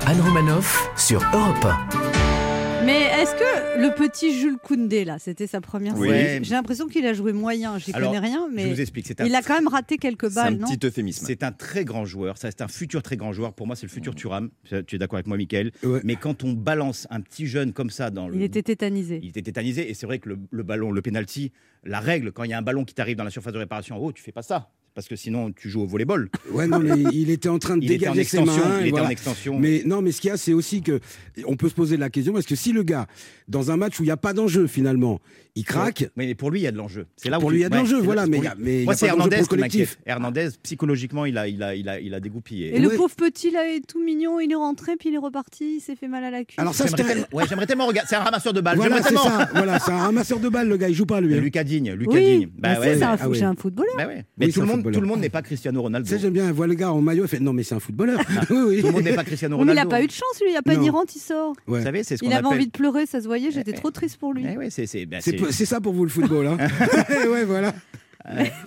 Anne 0.09 0.21
Romanoff 0.21 0.89
sur 0.95 1.19
Europe 1.33 1.65
1. 1.65 2.86
Mais 2.86 3.01
est-ce 3.01 3.33
que 3.36 3.81
le 3.81 3.94
petit 3.94 4.33
Jules 4.39 4.56
Koundé, 4.57 5.04
là, 5.04 5.19
c'était 5.19 5.48
sa 5.48 5.59
première 5.59 5.98
Oui. 5.98 6.07
série 6.07 6.45
J'ai 6.45 6.54
l'impression 6.54 6.88
qu'il 6.88 7.06
a 7.06 7.12
joué 7.12 7.33
moyen, 7.33 7.77
j'y 7.77 7.92
Alors, 7.92 8.13
connais 8.13 8.25
rien, 8.25 8.48
Je 8.50 8.56
mais 8.56 8.71
vous 8.71 8.80
explique. 8.80 9.06
C'est 9.06 9.19
un 9.19 9.25
il 9.25 9.36
a 9.36 9.42
quand 9.42 9.56
même 9.56 9.68
raté 9.68 9.98
quelques 9.98 10.30
C'est 10.31 10.39
un 10.39 10.44
balles, 10.44 10.57
non 10.59 10.68
petit 10.69 10.88
euphémisme. 10.88 11.25
C'est 11.27 11.44
un 11.44 11.51
très 11.51 11.83
grand 11.83 12.06
joueur, 12.06 12.38
ça 12.38 12.50
c'est 12.50 12.62
un 12.62 12.69
futur 12.69 13.04
très 13.04 13.18
grand 13.18 13.33
joueur. 13.33 13.51
Pour 13.51 13.68
moi, 13.68 13.75
c'est 13.75 13.86
le 13.86 13.92
futur 13.92 14.15
Thuram. 14.15 14.50
Tu 14.88 14.95
es 14.95 14.98
d'accord 14.98 15.18
avec 15.18 15.27
moi, 15.27 15.36
Michael 15.36 15.74
Ouais. 15.83 16.00
Mais 16.06 16.15
quand 16.15 16.45
on 16.45 16.53
balance 16.53 17.06
un 17.10 17.19
petit 17.19 17.45
jeune 17.45 17.74
comme 17.74 17.89
ça 17.89 18.10
dans 18.10 18.30
le. 18.30 18.36
Il 18.38 18.44
était 18.44 18.63
tétanisé. 18.63 19.19
Il 19.21 19.30
était 19.30 19.42
tétanisé. 19.42 19.89
Et 19.89 19.94
c'est 19.94 20.06
vrai 20.06 20.19
que 20.19 20.30
le, 20.30 20.39
le 20.50 20.63
ballon, 20.63 20.92
le 20.92 21.01
penalty, 21.01 21.51
la 21.83 22.00
règle, 22.00 22.31
quand 22.31 22.44
il 22.45 22.51
y 22.51 22.53
a 22.53 22.57
un 22.57 22.62
ballon 22.62 22.86
qui 22.86 22.94
t'arrive 22.94 23.18
dans 23.18 23.25
la 23.25 23.30
surface 23.30 23.51
de 23.51 23.60
réparation 23.60 23.98
en 23.98 24.00
haut, 24.00 24.13
tu 24.13 24.24
fais 24.24 24.31
pas 24.31 24.42
ça. 24.44 24.69
Parce 24.97 25.07
que 25.07 25.15
sinon, 25.15 25.51
tu 25.51 25.69
joues 25.69 25.81
au 25.81 25.85
volleyball. 25.85 26.27
Ouais, 26.51 26.65
non, 26.65 26.79
mais 26.79 26.89
il 27.13 27.29
était 27.29 27.49
en 27.49 27.59
train 27.59 27.77
de 27.77 27.83
Il 27.85 27.91
était 27.91 28.07
en 28.07 28.13
dégager 28.13 28.29
ses 28.29 28.41
mains. 28.44 28.51
il 28.55 28.77
et 28.77 28.81
était 28.81 28.89
voilà. 28.89 29.05
en 29.05 29.09
extension. 29.11 29.59
Mais 29.59 29.83
non, 29.85 30.01
mais 30.01 30.11
ce 30.11 30.19
qu'il 30.21 30.29
y 30.31 30.33
a, 30.33 30.38
c'est 30.38 30.53
aussi 30.53 30.81
que 30.81 30.99
on 31.45 31.55
peut 31.55 31.69
se 31.69 31.75
poser 31.75 31.97
la 31.97 32.09
question 32.09 32.33
parce 32.33 32.47
que 32.47 32.55
si 32.55 32.73
le 32.73 32.81
gars, 32.81 33.05
dans 33.47 33.69
un 33.69 33.77
match 33.77 33.99
où 33.99 34.03
il 34.03 34.07
n'y 34.07 34.11
a 34.11 34.17
pas 34.17 34.33
d'enjeu 34.33 34.65
finalement, 34.65 35.19
il 35.55 35.65
craque. 35.65 36.09
Mais 36.15 36.33
pour 36.33 36.49
lui, 36.49 36.61
il 36.61 36.63
y 36.63 36.67
a 36.67 36.71
de 36.71 36.77
l'enjeu. 36.77 37.05
C'est 37.15 37.29
là 37.29 37.38
où 37.38 37.41
Pour 37.41 37.49
tu- 37.49 37.57
lui, 37.57 37.59
il 37.61 37.63
y 37.63 37.65
a 37.65 37.69
de 37.69 37.75
ouais, 37.75 37.79
l'enjeu, 37.81 37.99
voilà, 37.99 38.23
là- 38.23 38.27
mais 38.27 38.41
mais 38.57 38.83
Moi, 38.85 38.95
c'est 38.95 39.05
Hernandez 39.07 39.38
le 39.38 39.41
qui 39.44 39.47
collectif. 39.49 39.79
m'inquiète. 39.91 39.99
Hernandez, 40.07 40.47
psychologiquement, 40.63 41.25
il 41.25 41.38
a, 41.38 41.47
il 41.47 41.61
a, 41.61 41.75
il 41.75 41.88
a, 41.89 42.00
il 42.00 42.13
a 42.15 42.19
dégoupillé. 42.19 42.75
Et 42.75 42.79
le 42.79 42.89
pauvre 42.89 43.15
petit, 43.15 43.51
là, 43.51 43.67
est 43.67 43.85
tout 43.85 44.03
mignon, 44.03 44.39
il 44.39 44.51
est 44.51 44.55
rentré, 44.55 44.95
puis 44.97 45.09
il 45.09 45.15
est 45.15 45.19
reparti, 45.19 45.75
il 45.77 45.79
s'est 45.79 45.95
fait 45.95 46.07
mal 46.07 46.23
à 46.23 46.31
la 46.31 46.43
cuisse. 46.43 46.57
Alors 46.59 46.73
ça, 46.73 46.86
J'aimerais 46.86 46.98
c'est 46.98 47.03
un- 47.03 47.07
tellement, 47.13 47.27
ouais, 47.33 47.43
j'aimerais 47.48 47.65
tellement 47.67 47.86
regarder. 47.88 48.07
C'est 48.10 48.15
un 48.15 48.24
ramasseur 48.24 48.53
de 48.53 48.62
balles. 48.62 48.77
Voilà, 48.77 48.98
c'est 48.98 49.03
tellement. 49.10 49.24
ça. 49.24 49.50
Voilà, 49.53 49.79
c'est 49.79 49.91
un 49.91 49.98
ramasseur 50.00 50.39
de 50.39 50.50
balles, 50.50 50.67
le 50.69 50.77
gars. 50.77 50.89
Il 50.89 50.95
joue 50.95 51.05
pas 51.05 51.22
lui. 51.22 51.33
Hein. 51.36 51.39
Lucas 51.41 51.63
Digne, 51.63 51.93
Lucas 51.93 52.19
Digne. 52.19 52.50
bah, 52.57 52.75
c'est 52.81 53.01
un, 53.03 53.15
ah 53.19 53.25
un 53.48 53.55
footballeur. 53.55 53.93
Bah. 53.98 54.07
Mais 54.38 54.50
tout 54.50 54.62
le 54.62 54.67
monde, 54.67 54.87
footballeur. 54.91 55.00
tout 55.00 55.01
le 55.01 55.08
monde 55.08 55.20
n'est 55.22 55.29
pas 55.29 55.41
Cristiano 55.41 55.82
Ronaldo. 55.82 56.08
Ça, 56.10 56.17
j'aime 56.17 56.34
bien. 56.34 56.48
Elle 56.48 56.53
voit 56.53 56.67
le 56.67 56.74
gars 56.75 56.91
en 56.91 57.01
maillot. 57.01 57.24
Elle 57.24 57.29
fait 57.29 57.39
non, 57.39 57.53
mais 57.53 57.63
c'est 57.63 57.75
un 57.75 57.79
footballeur. 57.79 58.20
oui, 58.50 58.58
oui. 58.67 58.82
Tout 58.82 58.88
le 58.88 58.94
monde 58.94 59.03
n'est 59.03 59.13
pas 59.15 59.24
Cristiano 59.24 59.56
Oui, 59.58 59.65
mais 59.65 59.72
il 59.74 59.75
Ronaldo. 59.79 59.89
n'a 59.91 59.98
pas 59.98 60.03
eu 60.03 60.08
de 60.08 60.12
chance, 60.12 60.39
lui, 60.41 60.48
il 60.50 60.51
n'y 60.51 60.58
a 60.58 60.62
pas 60.62 60.75
d'Iran, 60.75 61.03
il 61.15 61.20
sort. 61.20 61.53
Ouais. 61.67 61.79
Vous 61.79 61.86
savez, 61.86 62.03
c'est 62.03 62.17
ce 62.17 62.22
qu'on 62.22 62.27
Il 62.29 62.34
avait 62.34 62.46
appelle. 62.46 62.58
envie 62.58 62.67
de 62.67 62.72
pleurer, 62.72 63.06
ça 63.06 63.22
se 63.22 63.27
voyait, 63.27 63.51
j'étais 63.51 63.72
Eh, 63.72 63.79
trop 63.79 63.91
triste 63.91 64.17
pour 64.17 64.34
lui. 64.34 64.46
Eh 64.51 64.58
ouais, 64.58 64.70
c'est 64.70 64.86
c'est 64.88 65.06
ben, 65.06 65.22
c'est 65.22 65.65
ça 65.65 65.79
pour 65.82 65.94
vous 65.94 66.03
le 66.03 66.10
football, 66.10 66.48
hein 66.48 66.58
Ouais, 67.29 67.44
voilà. 67.46 67.74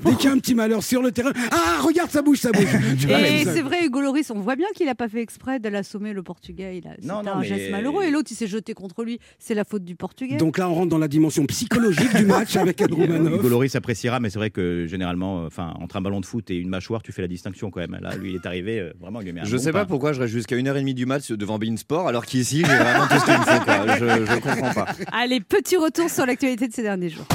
Dès 0.04 0.14
qu'il 0.16 0.24
y 0.24 0.28
a 0.28 0.32
un 0.32 0.38
petit 0.38 0.54
malheur 0.54 0.82
sur 0.82 1.02
le 1.02 1.12
terrain, 1.12 1.32
ah, 1.52 1.80
regarde, 1.82 2.10
ça 2.10 2.22
bouge, 2.22 2.38
ça 2.38 2.50
bouge. 2.50 2.64
Et 3.08 3.44
c'est 3.44 3.60
vrai, 3.62 3.84
Hugo 3.86 4.00
Loris, 4.00 4.30
on 4.30 4.40
voit 4.40 4.56
bien 4.56 4.66
qu'il 4.74 4.86
n'a 4.86 4.94
pas 4.94 5.08
fait 5.08 5.20
exprès 5.20 5.58
d'aller 5.60 5.76
assommer 5.78 6.12
le 6.12 6.22
Portugais. 6.22 6.78
Il 6.78 6.86
a... 6.88 6.92
C'était 6.96 7.06
Non, 7.08 7.22
non, 7.22 7.32
un 7.32 7.40
mais- 7.40 7.46
geste 7.46 7.70
malheureux. 7.70 8.04
Et 8.04 8.10
l'autre, 8.10 8.28
il 8.30 8.34
s'est 8.34 8.46
jeté 8.46 8.74
contre 8.74 9.04
lui. 9.04 9.18
C'est 9.38 9.54
la 9.54 9.64
faute 9.64 9.84
du 9.84 9.96
Portugais. 9.96 10.36
Donc 10.36 10.58
là, 10.58 10.68
on 10.68 10.74
rentre 10.74 10.88
dans 10.88 10.98
la 10.98 11.08
dimension 11.08 11.44
psychologique 11.46 12.14
du 12.16 12.24
match 12.26 12.56
avec 12.56 12.80
Ed 12.80 12.90
Hugo. 12.92 13.48
Loris 13.48 13.74
appréciera, 13.76 14.20
mais 14.20 14.30
c'est 14.30 14.38
vrai 14.38 14.50
que 14.50 14.86
généralement, 14.86 15.40
euh, 15.42 15.46
enfin, 15.46 15.74
entre 15.80 15.96
un 15.96 16.00
ballon 16.00 16.20
de 16.20 16.26
foot 16.26 16.50
et 16.50 16.56
une 16.56 16.68
mâchoire, 16.68 17.02
tu 17.02 17.12
fais 17.12 17.22
la 17.22 17.28
distinction 17.28 17.70
quand 17.70 17.80
même. 17.80 17.98
Là, 18.00 18.16
lui, 18.16 18.30
il 18.30 18.36
est 18.36 18.46
arrivé, 18.46 18.80
euh, 18.80 18.92
vraiment, 19.00 19.20
il 19.20 19.30
lui 19.30 19.40
un 19.40 19.44
Je 19.44 19.56
bon 19.56 19.62
sais 19.62 19.72
pas 19.72 19.80
pain. 19.80 19.86
pourquoi 19.86 20.12
je 20.12 20.20
reste 20.20 20.32
jusqu'à 20.32 20.56
1h30 20.56 20.94
du 20.94 21.06
match 21.06 21.30
devant 21.32 21.58
Bein 21.58 21.76
Sport 21.76 22.08
alors 22.08 22.24
qu'ici 22.26 22.58
j'ai 22.58 22.74
vraiment 22.76 23.06
tout 23.06 23.18
ce 23.18 23.24
qu'il 23.24 23.34
me 23.34 23.44
faut. 23.44 23.64
Quoi. 23.64 23.96
Je, 23.98 24.26
je 24.26 24.40
comprends 24.40 24.72
pas. 24.74 24.86
Allez, 25.12 25.40
petit 25.40 25.76
retour 25.76 26.08
sur 26.08 26.24
l'actualité 26.26 26.68
de 26.68 26.72
ces 26.72 26.82
derniers 26.82 27.10
jours. 27.10 27.26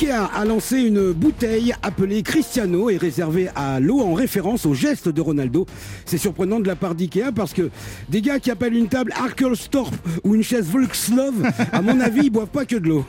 Ikea 0.00 0.30
a 0.32 0.44
lancé 0.44 0.78
une 0.78 1.10
bouteille 1.10 1.74
appelée 1.82 2.22
Cristiano 2.22 2.88
et 2.88 2.96
réservée 2.96 3.48
à 3.56 3.80
l'eau 3.80 4.00
en 4.00 4.14
référence 4.14 4.64
au 4.64 4.72
geste 4.72 5.08
de 5.08 5.20
Ronaldo. 5.20 5.66
C'est 6.04 6.18
surprenant 6.18 6.60
de 6.60 6.68
la 6.68 6.76
part 6.76 6.94
d'Ikea 6.94 7.32
parce 7.34 7.52
que 7.52 7.68
des 8.08 8.22
gars 8.22 8.38
qui 8.38 8.52
appellent 8.52 8.76
une 8.76 8.86
table 8.86 9.12
Arkelstorp 9.16 9.92
ou 10.22 10.36
une 10.36 10.44
chaise 10.44 10.68
Volkslov, 10.70 11.34
à 11.72 11.82
mon 11.82 11.98
avis, 12.08 12.26
ils 12.26 12.30
boivent 12.30 12.46
pas 12.46 12.64
que 12.64 12.76
de 12.76 12.88
l'eau. 12.88 13.04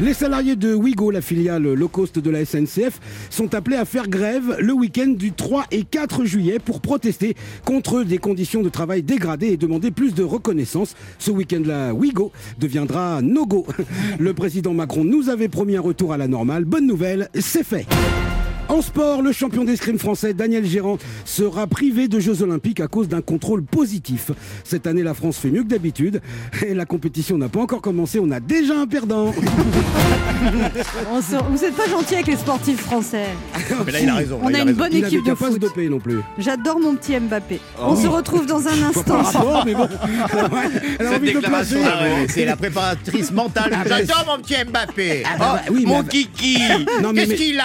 Les 0.00 0.14
salariés 0.14 0.54
de 0.54 0.74
Wigo, 0.74 1.10
la 1.10 1.20
filiale 1.20 1.72
low 1.74 1.88
cost 1.88 2.20
de 2.20 2.30
la 2.30 2.44
SNCF, 2.44 3.00
sont 3.30 3.52
appelés 3.56 3.76
à 3.76 3.84
faire 3.84 4.08
grève 4.08 4.56
le 4.60 4.72
week-end 4.72 5.08
du 5.08 5.32
3 5.32 5.64
et 5.72 5.82
4 5.82 6.24
juillet 6.24 6.60
pour 6.60 6.80
protester 6.80 7.34
contre 7.64 8.04
des 8.04 8.18
conditions 8.18 8.62
de 8.62 8.68
travail 8.68 9.02
dégradées 9.02 9.48
et 9.48 9.56
demander 9.56 9.90
plus 9.90 10.14
de 10.14 10.22
reconnaissance. 10.22 10.94
Ce 11.18 11.32
week-end-là, 11.32 11.94
Wigo 11.94 12.30
deviendra 12.60 13.22
no-go. 13.22 13.66
Le 14.20 14.34
président 14.34 14.72
Macron 14.72 15.02
nous 15.02 15.30
avait 15.30 15.48
promis 15.48 15.76
un 15.76 15.80
retour 15.80 16.12
à 16.12 16.16
la 16.16 16.28
normale. 16.28 16.64
Bonne 16.64 16.86
nouvelle, 16.86 17.28
c'est 17.34 17.64
fait. 17.64 17.86
En 18.68 18.82
sport, 18.82 19.22
le 19.22 19.32
champion 19.32 19.64
d'escrime 19.64 19.98
français 19.98 20.34
Daniel 20.34 20.64
Gérard 20.66 20.98
sera 21.24 21.66
privé 21.66 22.06
de 22.06 22.20
Jeux 22.20 22.42
Olympiques 22.42 22.80
à 22.80 22.86
cause 22.86 23.08
d'un 23.08 23.22
contrôle 23.22 23.62
positif. 23.62 24.30
Cette 24.62 24.86
année, 24.86 25.02
la 25.02 25.14
France 25.14 25.38
fait 25.38 25.50
mieux 25.50 25.62
que 25.62 25.68
d'habitude 25.68 26.20
et 26.66 26.74
la 26.74 26.84
compétition 26.84 27.38
n'a 27.38 27.48
pas 27.48 27.60
encore 27.60 27.80
commencé. 27.80 28.18
On 28.20 28.30
a 28.30 28.40
déjà 28.40 28.78
un 28.78 28.86
perdant. 28.86 29.32
On 31.12 31.22
se- 31.22 31.42
Vous 31.50 31.58
n'êtes 31.62 31.74
pas 31.74 31.88
gentil 31.88 32.14
avec 32.14 32.26
les 32.26 32.36
sportifs 32.36 32.80
français. 32.80 33.24
Mais 33.86 33.92
là, 33.92 34.00
il 34.00 34.08
a 34.08 34.14
raison. 34.16 34.38
On 34.42 34.48
là, 34.48 34.50
il 34.50 34.56
a 34.56 34.58
a 34.58 34.62
une 34.62 34.68
raison. 34.68 34.78
bonne 34.78 34.92
Il 34.92 35.04
avait 35.04 35.14
équipe 35.14 35.24
de 35.24 35.30
qu'à 35.30 35.36
pas 35.36 35.46
se 35.46 35.50
foot. 35.52 35.60
doper 35.62 35.88
non 35.88 35.98
plus. 35.98 36.18
J'adore 36.36 36.78
mon 36.78 36.94
petit 36.94 37.18
Mbappé. 37.18 37.60
On 37.80 37.96
se 37.96 38.06
retrouve 38.06 38.44
dans 38.46 38.66
un 38.68 38.82
instant. 38.88 39.02
par 39.02 39.32
rapport, 39.32 39.62
mais 39.66 39.74
bon. 39.74 39.88
Elle 41.00 41.06
a 41.06 41.10
Cette 41.10 41.18
envie 41.18 41.32
de 41.32 41.40
déclaration 41.40 41.80
placer. 41.80 41.94
Ah 41.98 42.02
ouais, 42.04 42.26
c'est 42.28 42.44
la 42.44 42.56
préparatrice 42.56 43.32
mentale. 43.32 43.70
Ah, 43.72 43.84
bah, 43.88 43.96
J'adore 43.98 44.24
mon 44.36 44.42
petit 44.42 44.54
Mbappé. 44.70 45.22
bah, 45.38 45.62
Oh, 45.66 45.72
oui, 45.72 45.84
mais 45.86 45.92
mon 45.92 46.02
kiki. 46.04 46.58
Non, 47.02 47.12
mais- 47.12 47.20
Qu'est-ce 47.22 47.30
mais- 47.30 47.36
qu'il 47.36 47.58
a, 47.60 47.64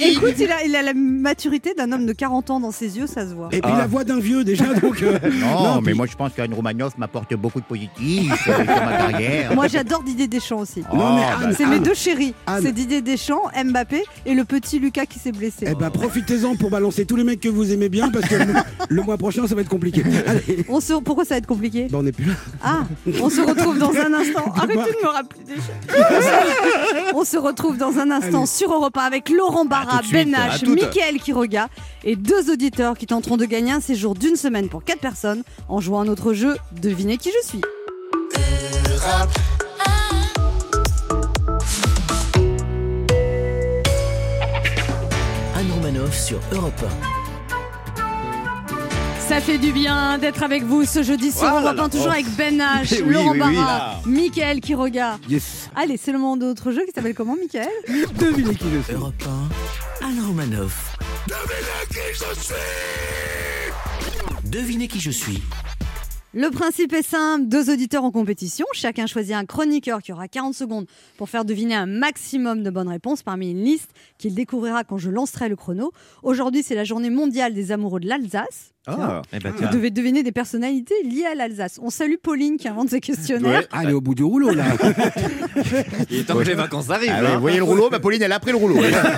Il 0.00 0.12
écoute, 0.16 0.34
il 0.44 0.50
a, 0.52 0.64
il 0.64 0.76
a 0.76 0.82
la 0.82 0.94
maturité 0.94 1.74
d'un 1.74 1.90
homme 1.92 2.06
de 2.06 2.12
40 2.12 2.50
ans 2.50 2.60
dans 2.60 2.70
ses 2.72 2.96
yeux, 2.98 3.06
ça 3.06 3.28
se 3.28 3.34
voit. 3.34 3.48
Et 3.52 3.60
puis 3.60 3.72
la 3.72 3.86
voix 3.86 4.04
d'un 4.04 4.18
vieux 4.20 4.44
déjà, 4.44 4.64
donc. 4.82 5.02
euh, 5.02 5.18
Non, 5.40 5.76
mais 5.80 5.90
puis- 5.90 5.94
moi 5.94 6.06
je 6.06 6.14
pense 6.16 6.32
qu'Anne 6.32 6.54
Romanoff 6.54 6.96
m'apporte 6.98 7.34
beaucoup 7.34 7.60
de 7.60 7.64
positif 7.66 8.32
euh, 8.32 8.36
sur 8.36 8.58
ma 8.58 8.64
carrière. 8.96 9.54
Moi, 9.54 9.66
j'adore 9.68 10.02
Didier 10.02 10.26
Deschamps 10.28 10.60
aussi. 10.60 10.80
Non, 10.92 11.14
mais 11.16 11.22
Oh, 11.24 11.44
Anne, 11.44 11.54
C'est 11.56 11.66
mes 11.66 11.76
Anne, 11.76 11.82
deux 11.82 11.94
chéris. 11.94 12.34
Anne. 12.46 12.62
C'est 12.64 12.72
Didier 12.72 13.02
Deschamps, 13.02 13.42
Mbappé 13.64 14.04
et 14.26 14.34
le 14.34 14.44
petit 14.44 14.78
Lucas 14.78 15.06
qui 15.06 15.18
s'est 15.18 15.32
blessé. 15.32 15.66
Eh 15.68 15.74
ben, 15.74 15.90
profitez-en 15.90 16.56
pour 16.56 16.70
balancer 16.70 17.04
tous 17.06 17.16
les 17.16 17.24
mecs 17.24 17.40
que 17.40 17.48
vous 17.48 17.72
aimez 17.72 17.88
bien 17.88 18.10
parce 18.10 18.26
que 18.28 18.34
le, 18.36 18.54
le 18.88 19.02
mois 19.02 19.16
prochain 19.16 19.46
ça 19.46 19.54
va 19.54 19.60
être 19.62 19.68
compliqué. 19.68 20.02
Allez, 20.26 20.64
On 20.68 20.80
se... 20.80 20.92
Pourquoi 20.94 21.24
ça 21.24 21.34
va 21.34 21.38
être 21.38 21.46
compliqué 21.46 21.88
bah, 21.90 21.98
on 22.00 22.02
n'est 22.02 22.12
plus 22.12 22.24
là. 22.26 22.34
Ah, 22.62 22.78
on 23.20 23.28
se 23.30 23.40
retrouve 23.40 23.78
dans 23.78 23.90
un 23.92 24.12
instant. 24.14 24.52
Arrêtez 24.56 24.74
de 24.74 25.04
me 25.04 25.08
rappeler 25.08 25.40
des 25.44 25.54
choses. 25.54 25.94
On 27.14 27.24
se 27.24 27.36
retrouve 27.36 27.76
dans 27.76 27.98
un 27.98 28.10
instant 28.10 28.38
Allez. 28.38 28.46
sur 28.46 28.72
Europe 28.72 28.96
1 28.96 29.00
avec 29.02 29.28
Laurent 29.30 29.64
Barra, 29.64 30.00
tout 30.00 30.08
de 30.08 30.12
Ben 30.12 30.33
H. 30.34 30.66
Mickaël 30.68 31.18
Quiroga 31.20 31.68
et 32.04 32.16
deux 32.16 32.50
auditeurs 32.52 32.96
qui 32.98 33.06
tenteront 33.06 33.36
de 33.36 33.44
gagner 33.44 33.72
un 33.72 33.80
séjour 33.80 34.14
d'une 34.14 34.36
semaine 34.36 34.68
pour 34.68 34.84
quatre 34.84 35.00
personnes 35.00 35.42
en 35.68 35.80
jouant 35.80 36.00
à 36.00 36.04
notre 36.04 36.32
jeu 36.34 36.56
Devinez 36.80 37.16
qui 37.18 37.30
je 37.30 37.48
suis. 37.48 37.60
Anne 45.56 45.70
Romanoff 45.74 46.16
sur 46.18 46.38
Europe 46.52 46.84
Ça 49.26 49.40
fait 49.40 49.58
du 49.58 49.72
bien 49.72 50.18
d'être 50.18 50.42
avec 50.42 50.62
vous 50.64 50.84
ce 50.84 51.02
jeudi 51.02 51.30
sur 51.32 51.42
Oh 51.52 51.66
1, 51.66 51.72
là. 51.74 51.88
toujours 51.88 52.06
Oh. 52.08 52.12
avec 52.12 52.26
Ben 52.36 52.58
H, 52.58 53.02
Oui, 53.06 53.12
Laurent 53.12 53.32
oui, 53.32 53.40
oui, 53.42 53.54
Barra, 53.56 54.00
Mickaël 54.06 54.60
Quiroga. 54.60 55.18
Yes. 55.28 55.70
Allez, 55.76 55.96
c'est 55.96 56.12
le 56.12 56.18
moment 56.18 56.36
de 56.36 56.44
notre 56.46 56.72
jeu 56.72 56.82
qui 56.86 56.92
s'appelle 56.94 57.14
comment, 57.14 57.36
Mickaël 57.36 57.68
Devinez 58.18 58.54
qui 58.54 58.66
je 58.74 58.80
suis. 58.82 58.94
Europe 58.94 59.14
1, 59.26 59.28
Anne 60.14 60.26
Romanoff. 60.26 60.96
Devinez 64.44 64.86
qui 64.86 65.00
je 65.00 65.10
suis. 65.10 65.42
Le 66.32 66.50
principe 66.50 66.92
est 66.92 67.02
simple, 67.02 67.46
deux 67.46 67.72
auditeurs 67.72 68.04
en 68.04 68.12
compétition, 68.12 68.64
chacun 68.72 69.06
choisit 69.06 69.34
un 69.34 69.44
chroniqueur 69.44 70.02
qui 70.02 70.12
aura 70.12 70.28
40 70.28 70.54
secondes 70.54 70.86
pour 71.16 71.28
faire 71.28 71.44
deviner 71.44 71.74
un 71.74 71.86
maximum 71.86 72.62
de 72.62 72.70
bonnes 72.70 72.88
réponses 72.88 73.24
parmi 73.24 73.50
une 73.50 73.64
liste 73.64 73.90
qu'il 74.18 74.34
découvrira 74.34 74.84
quand 74.84 74.98
je 74.98 75.10
lancerai 75.10 75.48
le 75.48 75.56
chrono. 75.56 75.90
Aujourd'hui, 76.22 76.62
c'est 76.62 76.76
la 76.76 76.84
journée 76.84 77.10
mondiale 77.10 77.52
des 77.52 77.72
amoureux 77.72 77.98
de 77.98 78.06
l'Alsace. 78.06 78.73
Ah, 78.86 79.22
eh 79.32 79.38
ben, 79.38 79.52
Vous 79.52 79.58
tiens. 79.58 79.70
devez 79.70 79.90
deviner 79.90 80.22
des 80.22 80.32
personnalités 80.32 80.94
liées 81.04 81.24
à 81.24 81.34
l'Alsace. 81.34 81.80
On 81.82 81.88
salue 81.88 82.16
Pauline 82.22 82.58
qui 82.58 82.68
invente 82.68 82.90
ces 82.90 83.00
questionnaires. 83.00 83.60
Ouais. 83.60 83.68
Allez 83.72 83.94
au 83.94 84.02
bout 84.02 84.14
du 84.14 84.24
rouleau 84.24 84.50
là. 84.50 84.64
Il 86.10 86.18
est 86.18 86.24
temps 86.24 86.36
que 86.36 86.42
les 86.44 86.54
vacances 86.54 86.90
arrivent. 86.90 87.10
Ah 87.14 87.32
hein. 87.32 87.34
vous 87.36 87.40
voyez 87.40 87.56
le 87.56 87.64
rouleau 87.64 87.88
bah, 87.88 87.98
Pauline, 88.00 88.20
elle 88.20 88.32
a 88.32 88.40
pris 88.40 88.50
le 88.50 88.58
rouleau. 88.58 88.76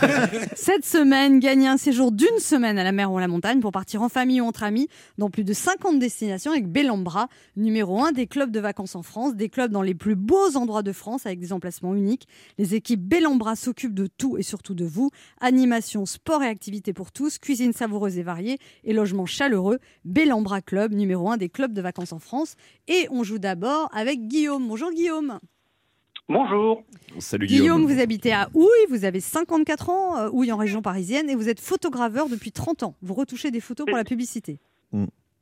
Cette 0.54 0.85
semaine, 0.85 1.40
gagnez 1.40 1.66
un 1.66 1.78
séjour 1.78 2.12
d'une 2.12 2.38
semaine 2.38 2.78
à 2.78 2.85
la 2.85 2.92
mer 2.92 3.11
ou 3.11 3.18
à 3.18 3.20
la 3.20 3.26
montagne 3.26 3.58
pour 3.58 3.73
partir 3.73 4.02
en 4.02 4.08
famille 4.08 4.40
ou 4.40 4.44
entre 4.44 4.62
amis 4.62 4.88
dans 5.18 5.30
plus 5.30 5.42
de 5.42 5.52
50 5.52 5.99
destinations 5.99 6.52
avec 6.52 6.70
Bellambra, 6.70 7.28
numéro 7.56 8.04
1 8.04 8.12
des 8.12 8.28
clubs 8.28 8.52
de 8.52 8.61
vacances 8.61 8.94
en 8.94 9.02
France, 9.02 9.35
des 9.35 9.49
clubs 9.49 9.73
dans 9.73 9.82
les 9.82 9.94
plus 9.94 10.14
beaux 10.14 10.56
endroits 10.56 10.85
de 10.85 10.92
France 10.92 11.26
avec 11.26 11.40
des 11.40 11.52
emplacements 11.52 11.96
uniques. 11.96 12.28
Les 12.58 12.76
équipes 12.76 13.02
Bellambra 13.02 13.56
s'occupent 13.56 13.94
de 13.94 14.06
tout 14.06 14.38
et 14.38 14.42
surtout 14.42 14.75
de 14.75 14.85
vous. 14.85 15.11
Animation, 15.40 16.06
sport 16.06 16.44
et 16.44 16.49
activités 16.49 16.92
pour 16.92 17.11
tous, 17.11 17.38
cuisine 17.38 17.73
savoureuse 17.73 18.16
et 18.18 18.23
variée 18.23 18.58
et 18.85 18.92
logement 18.92 19.26
chaleureux. 19.26 19.55
Bellambra 20.04 20.60
Club, 20.62 20.92
numéro 20.92 21.30
1 21.30 21.36
des 21.36 21.48
clubs 21.48 21.72
de 21.72 21.80
vacances 21.82 22.12
en 22.12 22.18
France. 22.18 22.54
Et 22.88 23.06
on 23.10 23.22
joue 23.22 23.38
d'abord 23.38 23.88
avec 23.94 24.26
Guillaume. 24.28 24.66
Bonjour 24.68 24.90
Guillaume. 24.90 25.38
Bonjour. 26.28 26.82
Salut 27.20 27.46
Guillaume, 27.46 27.78
Guillaume. 27.82 27.92
vous 27.94 28.00
habitez 28.00 28.32
à 28.32 28.48
Houille, 28.52 28.66
vous 28.88 29.04
avez 29.04 29.20
54 29.20 29.90
ans, 29.90 30.16
euh, 30.18 30.28
Houille 30.32 30.50
en 30.50 30.56
région 30.56 30.82
parisienne, 30.82 31.30
et 31.30 31.36
vous 31.36 31.48
êtes 31.48 31.60
photograveur 31.60 32.28
depuis 32.28 32.50
30 32.50 32.82
ans. 32.82 32.94
Vous 33.00 33.14
retouchez 33.14 33.50
des 33.52 33.60
photos 33.60 33.86
pour 33.86 33.96
la 33.96 34.02
publicité. 34.04 34.58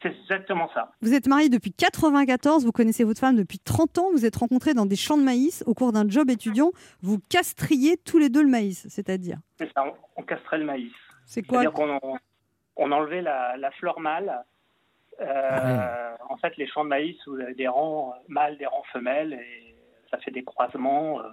C'est 0.02 0.10
exactement 0.10 0.68
ça. 0.74 0.92
Vous 1.00 1.14
êtes 1.14 1.26
marié 1.26 1.48
depuis 1.48 1.72
94, 1.72 2.66
vous 2.66 2.72
connaissez 2.72 3.04
votre 3.04 3.20
femme 3.20 3.36
depuis 3.36 3.58
30 3.58 3.96
ans, 3.96 4.10
vous 4.12 4.26
êtes 4.26 4.36
rencontrés 4.36 4.74
dans 4.74 4.84
des 4.84 4.96
champs 4.96 5.16
de 5.16 5.22
maïs 5.22 5.64
au 5.66 5.72
cours 5.72 5.92
d'un 5.92 6.06
job 6.06 6.28
étudiant, 6.28 6.72
vous 7.00 7.18
castriez 7.30 7.96
tous 7.96 8.18
les 8.18 8.28
deux 8.28 8.42
le 8.42 8.50
maïs, 8.50 8.84
c'est-à-dire 8.90 9.38
C'est 9.58 9.72
ça, 9.72 9.82
on, 9.86 10.20
on 10.20 10.22
castrait 10.22 10.58
le 10.58 10.66
maïs. 10.66 10.92
C'est 11.24 11.40
quoi 11.42 11.62
C'est-à-dire 11.62 11.72
qu'on 11.72 11.88
en- 11.88 12.18
on 12.76 12.92
enlevait 12.92 13.22
la, 13.22 13.56
la 13.56 13.70
fleur 13.72 14.00
mâle. 14.00 14.44
Euh, 15.20 16.16
En 16.28 16.36
fait, 16.38 16.56
les 16.56 16.66
champs 16.66 16.84
de 16.84 16.88
maïs, 16.88 17.16
vous 17.26 17.38
avez 17.38 17.54
des 17.54 17.68
rangs 17.68 18.14
mâles, 18.28 18.56
des 18.58 18.66
rangs 18.66 18.84
femelles, 18.92 19.34
et 19.34 19.76
ça 20.10 20.18
fait 20.18 20.32
des 20.32 20.42
croisements 20.42 21.20
euh, 21.20 21.28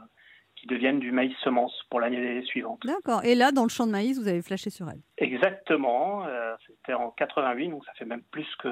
qui 0.62 0.68
deviennent 0.68 1.00
du 1.00 1.12
maïs 1.12 1.34
semence 1.44 1.74
pour 1.90 2.00
l'année 2.00 2.44
suivante. 2.46 2.80
D'accord. 2.86 3.26
Et 3.26 3.34
là, 3.34 3.52
dans 3.52 3.64
le 3.64 3.70
champ 3.70 3.88
de 3.88 3.92
maïs, 3.92 4.20
vous 4.20 4.28
avez 4.28 4.44
flashé 4.44 4.70
sur 4.70 4.88
elle. 4.90 5.02
Exactement. 5.18 6.24
euh, 6.28 6.54
C'était 6.68 6.94
en 6.94 7.10
88, 7.12 7.70
donc 7.70 7.84
ça 7.86 7.92
fait 7.98 8.06
même 8.06 8.22
plus 8.32 8.46
que, 8.62 8.70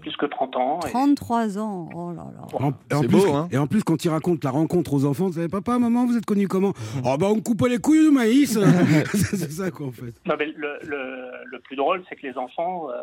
plus 0.00 0.16
que 0.16 0.26
30 0.26 0.56
ans. 0.56 0.80
et- 0.86 0.90
33 0.90 1.58
ans, 1.58 1.88
oh 1.94 2.10
là 2.12 2.24
là. 2.34 2.46
En- 2.60 2.70
et 2.70 2.94
en 2.94 3.00
C'est 3.02 3.08
plus, 3.08 3.16
beau, 3.26 3.32
hein. 3.34 3.48
Et 3.50 3.56
en 3.58 3.66
plus, 3.66 3.82
quand 3.82 4.04
il 4.04 4.08
raconte 4.10 4.44
la 4.44 4.50
rencontre 4.50 4.92
aux 4.92 5.04
enfants, 5.06 5.26
vous 5.28 5.32
savez, 5.34 5.48
papa, 5.48 5.78
maman, 5.78 6.04
vous 6.06 6.16
êtes 6.16 6.26
connus 6.26 6.48
comment? 6.48 6.72
Oh 7.04 7.16
bah 7.18 7.26
on 7.30 7.36
me 7.36 7.40
coupait 7.40 7.68
les 7.70 7.78
couilles 7.78 8.04
de 8.04 8.10
maïs. 8.10 8.58
c'est 9.14 9.50
ça 9.50 9.70
quoi 9.70 9.86
en 9.86 9.92
fait. 9.92 10.12
Non, 10.26 10.34
mais 10.38 10.46
le, 10.56 10.78
le- 10.84 11.30
le 11.46 11.58
plus 11.60 11.76
drôle, 11.76 12.02
c'est 12.08 12.16
que 12.16 12.26
les 12.26 12.36
enfants, 12.36 12.88
euh, 12.90 12.94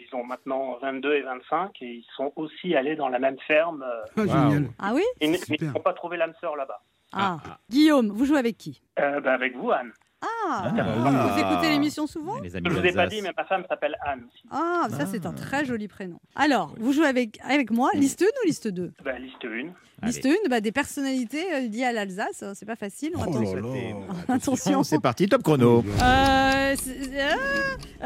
ils 0.00 0.14
ont 0.16 0.24
maintenant 0.24 0.78
22 0.80 1.14
et 1.14 1.22
25, 1.22 1.82
et 1.82 1.86
ils 1.86 2.06
sont 2.16 2.32
aussi 2.36 2.74
allés 2.74 2.96
dans 2.96 3.08
la 3.08 3.18
même 3.18 3.38
ferme. 3.46 3.82
euh, 3.82 4.02
Ah, 4.16 4.26
génial. 4.50 4.68
Ah 4.78 4.92
oui? 4.94 5.02
Ils 5.20 5.30
n'ont 5.32 5.80
pas 5.80 5.92
trouvé 5.92 6.16
l'âme 6.16 6.34
sœur 6.40 6.56
là-bas. 6.56 6.80
Ah. 7.12 7.38
Guillaume, 7.68 8.08
vous 8.10 8.24
jouez 8.24 8.38
avec 8.38 8.56
qui? 8.56 8.82
Euh, 8.98 9.20
bah, 9.20 9.32
avec 9.34 9.56
vous, 9.56 9.70
Anne. 9.70 9.92
Ah, 10.22 10.72
Ah. 10.76 11.32
Vous 11.32 11.40
écoutez 11.40 11.70
l'émission 11.70 12.06
souvent 12.06 12.38
Les 12.40 12.50
Je 12.50 12.58
ne 12.58 12.68
vous 12.70 12.84
ai 12.84 12.92
pas 12.92 13.06
dit, 13.06 13.22
mais 13.22 13.30
ma 13.36 13.44
femme 13.44 13.64
s'appelle 13.68 13.96
Anne 14.04 14.24
aussi. 14.28 14.42
Ah, 14.50 14.86
ça 14.90 15.06
c'est 15.06 15.24
un 15.26 15.32
très 15.32 15.64
joli 15.64 15.88
prénom. 15.88 16.18
Alors, 16.34 16.74
vous 16.78 16.92
jouez 16.92 17.06
avec, 17.06 17.38
avec 17.48 17.70
moi, 17.70 17.90
liste 17.94 18.22
1 18.22 18.24
ou 18.26 18.46
liste 18.46 18.68
2 18.68 18.92
Bah, 19.04 19.18
liste 19.18 19.44
1. 19.44 20.06
Liste 20.06 20.24
1, 20.26 20.48
bah, 20.48 20.60
des 20.60 20.72
personnalités 20.72 21.44
euh, 21.54 21.60
liées 21.68 21.84
à 21.84 21.92
l'Alsace, 21.92 22.42
euh, 22.42 22.52
c'est 22.54 22.64
pas 22.64 22.74
facile. 22.76 23.12
Oh 23.16 23.22
Attention. 23.22 23.54
là 23.54 23.60
là. 23.60 23.94
Attention. 24.34 24.82
C'est 24.82 24.98
parti, 24.98 25.26
top 25.28 25.42
chrono. 25.42 25.84
Euh, 26.02 26.74
c'est 26.76 27.10
ah, 27.20 27.36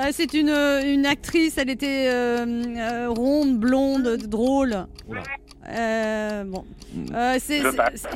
euh, 0.00 0.08
c'est 0.12 0.34
une, 0.34 0.48
une 0.50 1.06
actrice, 1.06 1.56
elle 1.56 1.70
était 1.70 2.08
euh, 2.08 2.46
euh, 2.76 3.08
ronde, 3.10 3.58
blonde, 3.58 4.16
drôle. 4.26 4.86
Euh, 5.68 6.44
bon. 6.44 6.64
Euh, 7.14 7.36
c'est- 7.40 7.62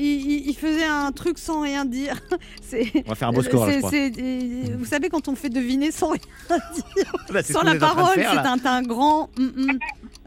il, 0.01 0.55
faisait 0.55 0.85
un 0.85 1.11
truc 1.13 1.39
sans 1.39 1.63
rien 1.63 1.85
dire. 1.85 2.17
On 3.07 3.09
va 3.09 3.15
faire 3.15 3.29
un 3.29 3.33
beau 3.33 3.43
score 3.43 3.67
là, 3.67 3.73
je 3.73 3.79
crois. 3.79 4.77
vous 4.77 4.85
savez 4.85 5.09
quand 5.09 5.29
on 5.29 5.35
fait 5.35 5.49
deviner 5.49 5.91
sans 5.91 6.11
rien 6.11 6.21
dire, 6.75 7.13
Bah, 7.33 7.41
c'est 7.43 7.49
ce 7.49 7.53
sans 7.55 7.63
la 7.63 7.77
parole, 7.77 8.15
c'est 8.15 8.27
un, 8.27 8.59
un 8.65 8.83
grand. 8.83 9.31
mm, 9.39 9.45
mm. 9.45 9.79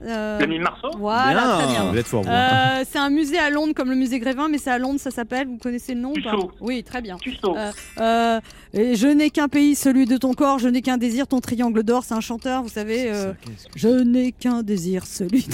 Euh, 0.04 0.40
Le 0.40 0.60
Marceau? 0.60 0.90
voilà, 0.98 1.34
Bien. 1.34 1.58
très 1.60 1.68
bien. 1.68 1.92
Vous 1.92 1.98
êtes 2.00 2.08
fort, 2.08 2.24
vous. 2.24 2.30
Euh, 2.30 2.84
c'est 2.90 2.98
un 2.98 3.12
musée 3.12 3.38
à 3.38 3.52
Londres 3.52 3.74
comme 3.76 3.92
le 3.92 3.96
musée 3.96 4.18
Grévin, 4.20 4.48
mais 4.50 4.58
c'est 4.58 4.72
à 4.72 4.80
Londres, 4.80 5.00
ça 5.00 5.12
s'appelle. 5.12 5.48
Vous 5.48 5.58
connaissez 5.58 5.94
le 5.94 6.02
nom 6.02 6.14
ou 6.14 6.22
pas? 6.24 6.36
Oui, 6.60 6.84
très 6.84 7.02
bien. 7.02 7.18
Euh, 7.46 7.72
euh, 8.00 8.40
et 8.74 8.96
je 8.96 9.06
n'ai 9.08 9.30
qu'un 9.30 9.48
pays, 9.48 9.76
celui 9.76 10.08
de 10.08 10.18
ton 10.18 10.34
corps. 10.34 10.58
Je 10.58 10.70
n'ai 10.70 10.82
qu'un 10.82 10.98
désir, 10.98 11.28
ton 11.28 11.40
triangle 11.40 11.84
d'or. 11.84 12.04
C'est 12.04 12.16
un 12.16 12.20
chanteur, 12.22 12.64
vous 12.64 12.70
savez. 12.70 13.12
euh, 13.12 13.34
je 13.76 13.90
n'ai 13.90 14.32
qu'un 14.32 14.64
désir, 14.64 15.06
celui 15.06 15.44
de 15.44 15.54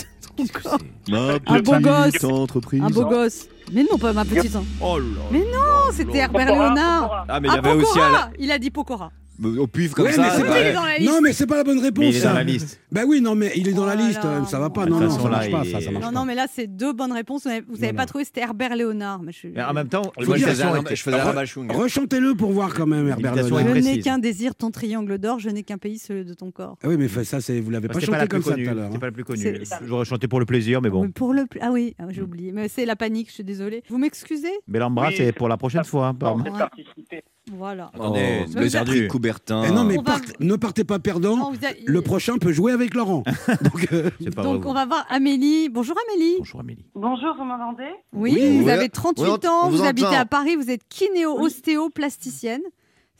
Un 1.12 1.60
beau 1.62 1.80
gosse. 1.80 2.24
entreprise. 2.24 2.82
Un 2.84 2.90
beau 2.90 3.06
gosse. 3.06 3.48
Mais 3.74 3.84
non, 3.90 3.98
pas 3.98 4.14
ma 4.14 4.24
petite. 4.26 4.56
Oh 4.82 4.98
là 5.00 5.06
Mais 5.32 5.40
non, 5.40 5.92
c'était. 5.92 6.20
Herbert 6.20 6.46
Léonard. 6.52 7.26
Ah, 7.28 7.40
mais 7.40 7.48
il 7.48 7.52
y 7.52 7.56
Ah, 7.56 7.60
avait 7.60 7.74
aussi 7.74 7.94
Pokora. 7.94 8.30
Il 8.40 8.52
a 8.52 8.60
dit 8.60 8.72
Pokora. 8.72 9.12
Au 9.44 9.68
pif 9.68 9.94
comme 9.94 10.06
Ouais, 10.06 10.14
ça. 10.14 10.22
mais 10.24 10.30
c'est 10.36 10.44
pas- 10.44 10.52
Oui, 10.54 10.58
il 10.62 10.66
est 10.68 10.74
dans 10.74 10.86
la 10.86 10.98
liste. 10.98 11.12
Non, 11.12 11.22
mais 11.22 11.34
c'est 11.34 11.46
pas 11.48 11.58
la 11.58 11.64
bonne 11.64 11.80
réponse. 11.80 12.00
Mais 12.04 12.10
il 12.10 12.16
est 12.16 12.20
ça. 12.20 12.30
dans 12.30 12.36
la 12.36 12.44
liste. 12.44 12.80
Bah 12.92 13.02
oui, 13.08 13.22
non, 13.22 13.36
mais 13.36 13.52
il 13.56 13.68
est 13.68 13.74
dans 13.74 13.86
la 13.86 13.96
Oh 13.96 14.08
liste. 14.08 14.26
euh, 14.26 14.44
Ça 14.46 14.60
va 14.60 14.70
pas. 14.70 14.86
De 14.86 14.90
Non, 14.90 14.98
toute 15.00 15.04
non, 15.06 15.12
façon, 15.12 15.24
ça 15.24 15.30
là, 15.30 15.38
marche 15.38 15.52
pas. 15.52 15.62
il 15.66 15.72
Ça, 15.72 15.80
ça 15.82 15.86
est- 15.86 15.92
marche 15.92 16.06
Non, 16.06 16.12
pas. 16.12 16.20
non, 16.20 16.26
mais 16.26 16.36
là, 16.36 16.46
c'est 16.52 16.68
deux 16.68 16.94
bonnes 16.94 17.12
réponses. 17.12 17.44
Vous 17.44 17.50
n'avez 17.50 17.66
vous 17.68 17.76
avez 17.84 17.92
Non, 17.92 17.98
pas 17.98 18.06
trouvé, 18.08 18.24
c'était 18.24 18.42
Herbert 18.42 18.76
Léonard. 18.76 19.22
Mais 19.22 19.32
je... 19.32 19.48
Mais 19.50 19.64
en 19.64 19.74
même 19.74 19.88
temps, 19.90 20.02
Moi, 20.02 20.12
je 20.18 20.24
faisais 20.26 20.36
l'imitation 20.38 20.74
un- 20.74 20.82
était- 20.82 20.96
je 20.96 21.04
faisais 21.04 21.20
un 21.20 21.24
rabachung. 21.24 21.72
Rechantez-le 21.72 22.36
pour 22.36 22.52
voir 22.52 22.74
quand 22.74 22.88
même, 22.88 23.08
Herbert 23.08 23.34
L'imitation 23.36 23.58
Léonard. 23.58 23.76
est 23.78 23.80
Je 23.82 23.86
n'ai 23.86 23.92
précise. 23.92 24.04
qu'un 24.04 24.18
désir, 24.20 24.56
ton 24.56 24.72
triangle 24.72 25.18
d'or, 25.18 25.40
je 25.40 25.50
n'ai 25.50 25.64
qu'un 25.64 25.78
pays, 25.78 26.00
celui 26.00 26.26
de 26.26 26.34
ton 26.34 26.52
corps. 26.52 26.78
Ah 26.84 26.88
oui, 26.88 26.98
mais 26.98 27.08
ça, 27.24 27.40
c'est 27.42 27.60
vous 27.60 27.70
l'avez 27.70 27.88
pas 27.88 27.94
C'était 27.96 28.08
pas 28.08 28.18
chanté 28.20 28.28
comme 28.30 28.42
ça 28.44 28.52
connue. 28.52 28.64
tout 28.66 28.72
à 28.72 28.74
l'heure. 28.74 28.84
C'était 28.86 28.96
hein. 28.96 29.00
pas 29.00 29.06
la 29.08 29.12
plus 29.12 29.24
connue. 29.24 29.42
C'est- 29.42 29.86
J'aurais 29.86 30.06
chanté 30.06 30.28
pour 30.28 30.40
le 30.40 30.46
plaisir, 30.46 30.82
mais 30.82 30.90
bon. 30.90 31.10
Pour 31.12 31.34
le... 31.34 31.46
Ah 31.62 31.70
oui, 31.72 31.96
ah, 32.00 32.06
j'ai 32.10 32.22
oublié. 32.22 32.52
Mais 32.52 32.68
c'est 32.70 32.86
la 32.86 32.96
panique, 32.96 33.28
je 33.30 33.34
suis 33.36 33.44
désolée. 33.44 33.84
Vous 33.90 33.98
m'excusez? 33.98 34.52
Bellambra, 34.68 35.10
Oui, 35.10 35.14
c'est 35.18 35.32
pour 35.32 35.48
la 35.48 35.58
prochaine 35.58 35.84
fois. 35.84 36.08
hein, 36.08 36.14
pardon. 36.16 36.44
participer. 36.44 37.24
Voilà. 37.56 37.92
Attendez, 37.94 38.46
Oh, 38.46 38.58
avez- 38.76 38.92
prix 39.02 39.08
Coubertin. 39.08 39.64
Eh 39.68 39.72
non, 39.72 39.84
mais 39.84 39.96
va- 39.96 40.20
ne 40.40 40.56
partez 40.56 40.84
pas 40.84 41.00
perdant. 41.00 41.52
Le 41.86 42.02
prochain 42.02 42.38
peut 42.38 42.52
jouer 42.52 42.72
avec 42.72 42.94
Laurent. 42.94 43.24
Donc, 43.62 43.88
euh, 43.94 44.10
C'est 44.22 44.36
pas 44.36 44.44
Donc 44.44 44.62
vrai. 44.62 44.70
on 44.70 44.74
va 44.74 44.86
voir 44.86 45.06
Amélie. 45.10 45.70
Bonjour 45.70 45.96
Amélie. 46.10 46.36
Bonjour 46.40 46.60
Amélie. 46.60 46.86
Bonjour, 46.96 47.36
vous 47.38 47.44
m'entendez 47.46 47.90
Oui, 48.14 48.34
Oui, 48.36 48.60
vous 48.62 48.70
avez 48.70 48.90
38 48.90 49.24
Oui, 49.24 49.30
on- 49.44 49.48
ans, 49.48 49.70
vous 49.70 49.78
vous 49.78 49.84
habitez 49.86 50.16
à 50.16 50.26
Paris, 50.26 50.56
vous 50.56 50.70
êtes 50.70 50.82
kinéo-ostéoplasticienne. 50.90 52.62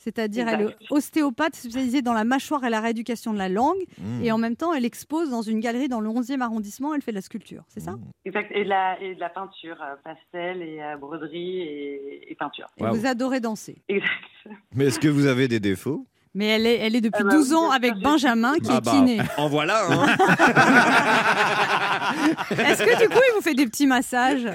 C'est-à-dire, 0.08 0.48
elle 0.48 0.62
est 0.62 0.76
ostéopathe 0.90 1.54
spécialisée 1.54 2.00
dans 2.00 2.14
la 2.14 2.24
mâchoire 2.24 2.64
et 2.64 2.70
la 2.70 2.80
rééducation 2.80 3.34
de 3.34 3.38
la 3.38 3.50
langue. 3.50 3.76
Mmh. 3.98 4.24
Et 4.24 4.32
en 4.32 4.38
même 4.38 4.56
temps, 4.56 4.72
elle 4.72 4.86
expose 4.86 5.28
dans 5.30 5.42
une 5.42 5.60
galerie 5.60 5.88
dans 5.88 6.00
le 6.00 6.08
11e 6.08 6.40
arrondissement. 6.40 6.94
Elle 6.94 7.02
fait 7.02 7.10
de 7.10 7.16
la 7.16 7.22
sculpture, 7.22 7.64
c'est 7.68 7.80
ça? 7.80 7.98
Exact. 8.24 8.50
Et 8.54 8.64
de 8.64 8.68
la, 8.70 8.98
et 9.02 9.14
de 9.14 9.20
la 9.20 9.28
peinture, 9.28 9.76
euh, 9.82 9.96
pastel 10.02 10.62
et 10.62 10.80
euh, 10.82 10.96
broderie 10.96 11.60
et, 11.60 12.32
et 12.32 12.34
peinture. 12.36 12.66
Et 12.78 12.84
vous 12.84 13.06
adorez 13.06 13.40
danser. 13.40 13.82
Exact. 13.88 14.10
Mais 14.74 14.86
est-ce 14.86 14.98
que 14.98 15.08
vous 15.08 15.26
avez 15.26 15.46
des 15.46 15.60
défauts? 15.60 16.06
Mais 16.34 16.46
elle 16.46 16.66
est, 16.66 16.76
elle 16.78 16.94
est 16.94 17.00
depuis 17.00 17.22
Ah 17.22 17.24
bah, 17.24 17.30
12 17.34 17.54
ans 17.54 17.70
avec 17.70 17.94
Benjamin 17.96 18.54
qui 18.58 18.70
Ah 18.70 18.76
est 18.76 18.80
bah, 18.84 18.90
kiné. 18.90 19.18
En 19.38 19.48
voilà, 19.48 19.80
hein. 19.90 20.06
Est-ce 22.50 22.82
que 22.84 23.02
du 23.02 23.08
coup, 23.08 23.18
il 23.30 23.34
vous 23.34 23.40
fait 23.42 23.54
des 23.54 23.66
petits 23.66 23.86
massages, 23.86 24.46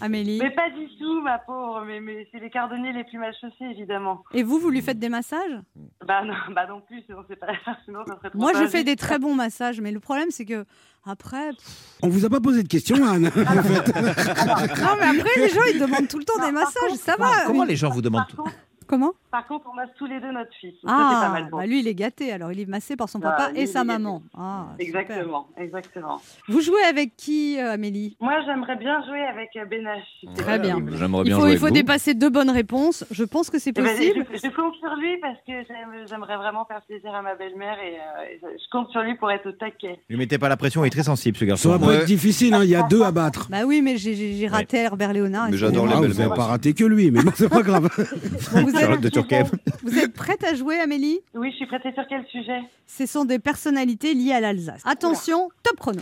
Amélie 0.00 0.38
Mais 0.42 0.50
pas 0.50 0.68
du 0.70 0.86
tout, 0.98 1.20
ma 1.22 1.38
pauvre. 1.38 1.84
Mais, 1.86 2.00
mais 2.00 2.26
c'est 2.30 2.38
les 2.40 2.50
cordonniers 2.50 2.92
les 2.92 3.04
plus 3.04 3.18
mal 3.18 3.32
chaussés, 3.40 3.70
évidemment. 3.70 4.22
Et 4.32 4.42
vous, 4.42 4.58
vous 4.58 4.70
lui 4.70 4.82
faites 4.82 4.98
des 4.98 5.08
massages? 5.08 5.60
Bah 6.06 6.22
non, 6.24 6.34
bah 6.54 6.66
non 6.68 6.80
plus, 6.86 7.02
sinon, 7.06 7.20
c'est 7.28 7.36
pas, 7.36 7.48
sinon 7.84 8.00
ça 8.06 8.16
serait 8.16 8.30
trop 8.30 8.38
Moi, 8.38 8.52
je 8.60 8.66
fais 8.66 8.84
des 8.84 8.96
très 8.96 9.18
bons 9.18 9.34
massages, 9.34 9.80
mais 9.80 9.92
le 9.92 10.00
problème, 10.00 10.28
c'est 10.30 10.44
que 10.44 10.64
après, 11.06 11.50
pff, 11.50 11.96
on 12.02 12.08
vous 12.08 12.24
a 12.24 12.30
pas 12.30 12.40
posé 12.40 12.62
de 12.62 12.68
questions, 12.68 12.96
Anne. 13.06 13.26
en 13.26 13.30
fait. 13.30 13.44
non, 13.44 14.96
mais 15.00 15.18
après, 15.20 15.40
les 15.40 15.48
gens, 15.50 15.60
ils 15.72 15.78
demandent 15.80 16.08
tout 16.08 16.18
le 16.18 16.24
temps 16.24 16.38
Non, 16.38 16.46
des 16.46 16.52
massages. 16.52 16.74
contre- 16.88 17.00
Ça 17.00 17.16
va. 17.18 17.44
comment 17.46 17.64
les 17.64 17.76
gens 17.76 17.90
vous 17.90 18.02
demandent 18.02 18.24
contre, 18.34 18.50
Comment 18.94 19.12
par 19.32 19.48
contre, 19.48 19.64
on 19.68 19.74
masse 19.74 19.88
tous 19.98 20.06
les 20.06 20.20
deux 20.20 20.30
notre 20.30 20.52
fils. 20.60 20.74
Ça, 20.84 20.86
pas 20.86 21.20
Ah, 21.24 21.28
mal 21.28 21.48
bon. 21.50 21.56
bah 21.56 21.66
lui, 21.66 21.80
il 21.80 21.88
est 21.88 21.94
gâté. 21.96 22.30
Alors, 22.30 22.52
il 22.52 22.60
est 22.60 22.66
massé 22.68 22.94
par 22.94 23.08
son 23.08 23.18
Ah, 23.24 23.30
papa 23.32 23.50
et 23.56 23.66
sa 23.66 23.82
maman. 23.82 24.22
Ah, 24.38 24.66
super. 24.78 24.86
Exactement, 25.02 25.48
exactement. 25.58 26.20
Vous 26.48 26.60
jouez 26.60 26.80
avec 26.88 27.16
qui, 27.16 27.58
euh, 27.58 27.72
Amélie? 27.72 28.16
Moi, 28.20 28.34
j'aimerais 28.46 28.76
bien 28.76 29.04
jouer 29.04 29.22
avec 29.24 29.50
euh, 29.56 29.64
Ben 29.68 29.84
c'est 30.20 30.40
Très 30.40 30.60
bien. 30.60 30.74
possible. 30.74 30.96
J'aimerais 30.96 31.22
Il 31.22 31.24
bien 31.24 31.34
faut, 31.34 31.40
jouer 31.40 31.48
il 31.48 31.52
avec 31.54 31.60
faut 31.62 31.66
vous. 31.66 31.72
dépasser 31.72 32.14
deux 32.14 32.30
bonnes 32.30 32.50
réponses. 32.50 33.04
Je 33.10 33.24
pense 33.24 33.50
que 33.50 33.58
c'est 33.58 33.70
Eh 33.70 33.82
ben, 33.82 33.88
possible. 33.96 34.24
je, 34.34 34.36
je 34.38 34.54
compte 34.54 34.74
sur 34.76 34.94
lui 34.94 35.18
parce 35.20 35.38
que 35.44 35.52
j'aime- 35.66 36.06
j'aimerais 36.08 36.36
vraiment 36.36 36.64
faire 36.66 36.82
plaisir 36.82 37.12
à 37.12 37.22
ma 37.22 37.34
belle-mère 37.34 37.76
et, 37.84 37.96
euh, 37.96 38.48
je 38.56 38.70
compte 38.70 38.88
sur 38.90 39.00
lui 39.02 39.16
pour 39.16 39.32
être 39.32 39.48
au 39.48 39.52
taquet. 39.52 39.98
Lui 40.08 40.16
mettez 40.16 40.38
pas 40.38 40.48
la 40.48 40.56
pression, 40.56 40.84
il 40.84 40.86
est 40.86 40.90
très 40.90 41.02
sensible 41.02 41.36
ce 41.36 41.40
Ça 41.40 41.46
garçon. 41.48 41.70
va 41.70 41.80
pas 41.80 41.86
Ouais. 41.86 41.94
être 41.96 42.04
difficile, 42.06 42.54
hein, 42.54 42.60
il 42.62 42.70
y 42.70 42.76
a 42.76 42.84
deux 42.84 43.02
à 43.02 43.10
battre. 43.10 43.48
Bah 43.50 43.64
oui, 43.66 43.82
mais 43.82 43.96
j'ai- 43.96 44.46
raté 44.46 44.76
Herbert 44.76 45.12
Léonard. 45.12 45.48
J'adore 45.54 45.88
les 45.88 45.94
Ah, 45.96 46.00
belles 46.00 46.10
vous 46.12 46.18
n'avez 46.18 46.28
mères. 46.28 46.36
pas 46.36 46.44
raté 46.44 46.72
que 46.72 46.84
lui, 46.84 47.10
mais 47.10 47.20
bon, 47.20 47.32
c'est 47.34 47.48
pas 47.48 47.62
grave. 47.62 47.88
Vous, 48.52 48.70
Charlotte 48.84 49.00
de 49.00 49.08
Turquet. 49.08 49.42
vous 49.82 49.98
êtes 49.98 50.12
prête 50.14 50.42
à 50.44 50.54
jouer, 50.54 50.78
Amélie? 50.80 51.20
Oui, 51.34 51.50
je 51.50 51.56
suis 51.56 51.66
prête. 51.66 51.82
Et 51.84 51.92
sur 51.92 52.04
quel 52.08 52.24
sujet? 52.30 52.60
Ce 52.86 53.06
sont 53.06 53.24
des 53.24 53.38
personnalités 53.38 54.14
liées 54.14 54.32
à 54.32 54.40
l'Alsace. 54.40 54.80
Attention, 54.84 55.48
top 55.62 55.78
chrono. 55.78 56.00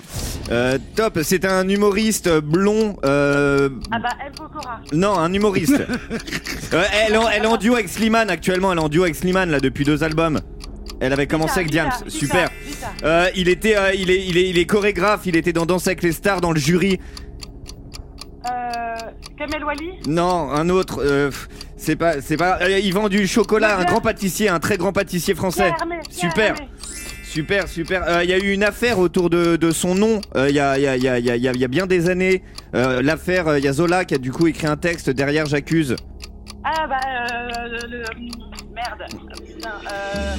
Euh, 0.50 0.78
top, 0.96 1.20
c'est 1.22 1.44
un 1.44 1.68
humoriste 1.68 2.28
blond. 2.40 2.96
euh, 3.04 3.68
Ah 3.90 3.98
bah, 3.98 4.08
El 4.26 4.32
Pokora. 4.32 4.80
Non, 4.92 5.18
un 5.18 5.32
humoriste. 5.32 5.82
Euh, 6.74 6.84
elle, 7.06 7.12
est 7.12 7.16
en- 7.18 7.28
elle 7.28 7.42
est 7.42 7.46
en 7.46 7.58
duo 7.58 7.74
avec 7.74 7.86
Slimane 7.90 8.30
actuellement. 8.30 8.72
Elle 8.72 8.78
est 8.78 8.82
en 8.82 8.88
duo 8.88 9.02
avec 9.02 9.14
Slimane 9.14 9.50
là 9.50 9.60
depuis 9.60 9.84
deux 9.84 10.02
albums. 10.02 10.40
Elle 11.00 11.12
avait 11.12 11.26
commencé 11.26 11.58
avec 11.60 11.70
Diams. 11.70 11.90
Super. 12.08 12.48
Euh, 13.04 13.28
il 13.36 13.50
était, 13.50 13.76
euh, 13.76 13.92
il 13.92 14.10
est, 14.10 14.24
il 14.26 14.38
est, 14.38 14.48
il 14.48 14.56
est 14.56 14.64
chorégraphe. 14.64 15.26
Il 15.26 15.36
était 15.36 15.52
dans 15.52 15.66
Danse 15.66 15.86
avec 15.86 16.02
les 16.02 16.12
stars 16.12 16.40
dans 16.40 16.50
le 16.52 16.58
jury. 16.58 16.98
Euh, 18.50 18.94
Kamel 19.38 19.64
Wally? 19.64 19.90
Non, 20.08 20.50
un 20.50 20.68
autre. 20.68 21.02
euh, 21.04 21.28
pff, 21.28 21.48
c'est 21.82 21.96
pas, 21.96 22.20
c'est 22.20 22.36
pas. 22.36 22.58
euh, 22.62 22.78
il 22.78 22.92
vend 22.94 23.08
du 23.08 23.26
chocolat. 23.26 23.78
Un 23.78 23.84
grand 23.84 24.00
pâtissier, 24.00 24.48
un 24.48 24.60
très 24.60 24.76
grand 24.78 24.92
pâtissier 24.92 25.34
français. 25.34 25.72
Super. 26.10 26.54
Super, 27.24 27.66
super. 27.66 28.02
Euh, 28.06 28.24
Il 28.24 28.30
y 28.30 28.32
a 28.34 28.38
eu 28.38 28.52
une 28.52 28.62
affaire 28.62 28.98
autour 28.98 29.30
de, 29.30 29.56
de 29.56 29.70
son 29.70 29.94
nom 29.94 30.20
euh, 30.36 30.50
il 30.50 30.54
y, 30.54 30.60
a, 30.60 30.76
il 30.78 30.82
y, 30.84 30.86
a, 30.86 30.96
il 30.96 31.02
y, 31.02 31.08
a, 31.08 31.18
il 31.18 31.24
y 31.26 31.30
a- 31.30 31.52
il 31.52 31.60
y 31.60 31.64
a 31.64 31.68
bien 31.68 31.86
des 31.86 32.08
années. 32.10 32.42
L'affaire, 32.74 33.56
il 33.58 33.64
y 33.64 33.68
a 33.68 33.72
Zola 33.72 34.04
qui 34.04 34.14
a 34.14 34.18
du 34.18 34.32
coup 34.32 34.46
écrit 34.46 34.66
un 34.66 34.76
texte 34.76 35.08
derrière 35.10 35.46
J'accuse. 35.46 35.96
Ah 36.64 36.86
bah, 36.86 36.96
euh, 37.06 37.68
le, 37.88 37.98
le- 37.98 38.04
Merde. 38.74 39.02
Putain, 39.46 39.70
euh... 39.92 40.34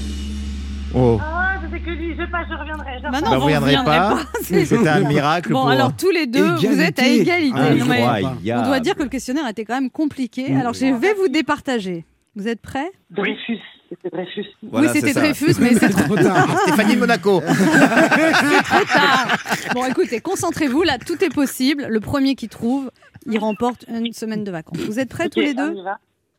Oh. 0.96 1.20
Ah, 1.22 1.56
je 1.64 1.72
sais 1.76 1.80
que 1.84 1.90
lui, 1.90 2.14
je 2.16 2.24
passe, 2.32 2.46
je 2.50 2.56
reviendrai. 2.56 2.92
je 3.00 3.04
Bah 3.12 3.22
non, 3.22 3.30
Bah, 3.32 3.38
vous 3.38 3.44
reviendrez 3.46 3.76
pas. 3.76 3.84
pas, 3.84 4.20
c'est- 4.44 4.66
C'était 4.66 4.88
un 4.90 5.00
miracle 5.08 5.52
Bon, 5.52 5.62
pour. 5.62 5.70
alors 5.70 5.96
tous 5.96 6.12
les 6.12 6.28
deux, 6.28 6.54
vous 6.56 6.80
êtes 6.80 7.00
à 7.00 7.08
Égalité. 7.08 7.58
Ah, 7.58 7.74
Non, 7.74 7.86
mais 7.86 8.54
on 8.54 8.64
doit 8.64 8.80
dire 8.80 8.96
que 8.96 9.04
le 9.04 9.10
questionnaire 9.10 9.48
était 9.48 9.66
quand 9.66 9.76
même 9.76 9.90
compliqué. 9.90 10.56
Alors 10.56 10.74
je 10.74 10.86
vais 10.86 11.14
vous 11.14 11.28
départager. 11.30 12.06
Vous 12.36 12.48
êtes 12.48 12.62
prêts? 12.62 12.90
Dreyfus. 13.12 13.60
C'était 13.90 14.10
Dreyfus. 14.10 14.46
Voilà, 14.72 14.88
Oui, 14.88 14.94
c'était 14.94 15.14
c'est. 15.14 15.20
Dreyfus, 15.20 15.54
mais 15.60 15.74
c'est 15.80 15.90
trop 15.90 16.02
Trop 16.04 16.16
tard. 16.16 16.60
Stéphanie 16.62 16.96
Monaco. 16.96 17.42
tard. 18.92 19.38
Bon, 19.76 19.86
écoutez, 19.86 20.20
concentrez-vous. 20.20 20.82
Là, 20.84 20.98
tout 20.98 21.24
est 21.24 21.34
possible. 21.34 21.86
Le 21.90 22.00
premier 22.00 22.34
qui 22.36 22.50
trouve, 22.50 22.90
il 23.28 23.38
remporte 23.38 23.86
une 23.88 24.14
semaine 24.14 24.44
de 24.44 24.50
vacances. 24.52 24.80
Vous 24.80 25.00
êtes 25.00 25.10
prêts 25.10 25.30
tous 25.30 25.42
les 25.42 25.54
deux? 25.54 25.76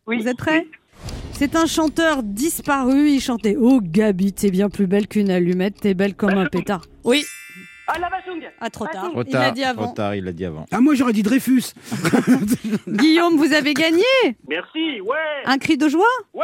Oui. 0.08 0.20
Vous 0.20 0.28
êtes 0.28 0.36
prêts? 0.36 0.66
C'est 1.36 1.56
un 1.56 1.66
chanteur 1.66 2.22
disparu. 2.22 3.10
Il 3.10 3.20
chantait 3.20 3.56
Oh 3.58 3.80
Gabi, 3.82 4.32
t'es 4.32 4.50
bien 4.50 4.68
plus 4.68 4.86
belle 4.86 5.08
qu'une 5.08 5.30
allumette, 5.30 5.80
t'es 5.80 5.94
belle 5.94 6.14
comme 6.14 6.38
un 6.38 6.46
pétard. 6.46 6.82
Oui, 7.02 7.24
La 7.86 8.08
Vachung 8.08 8.40
ah, 8.60 8.70
trop 8.70 8.86
tard. 8.86 9.10
Trop 9.10 9.22
Il 9.26 9.32
l'a 9.32 9.50
dit 9.50 9.60
trop 9.60 9.70
avant. 9.70 9.92
tard, 9.92 10.14
il 10.14 10.24
l'a 10.24 10.32
dit 10.32 10.44
avant. 10.44 10.66
Ah, 10.70 10.80
moi 10.80 10.94
j'aurais 10.94 11.12
dit 11.12 11.22
Dreyfus. 11.22 11.62
Guillaume, 12.88 13.36
vous 13.36 13.52
avez 13.52 13.74
gagné 13.74 14.02
Merci, 14.48 15.00
ouais, 15.00 15.16
un 15.44 15.58
cri 15.58 15.76
de 15.76 15.88
joie 15.88 16.04
ouais. 16.32 16.42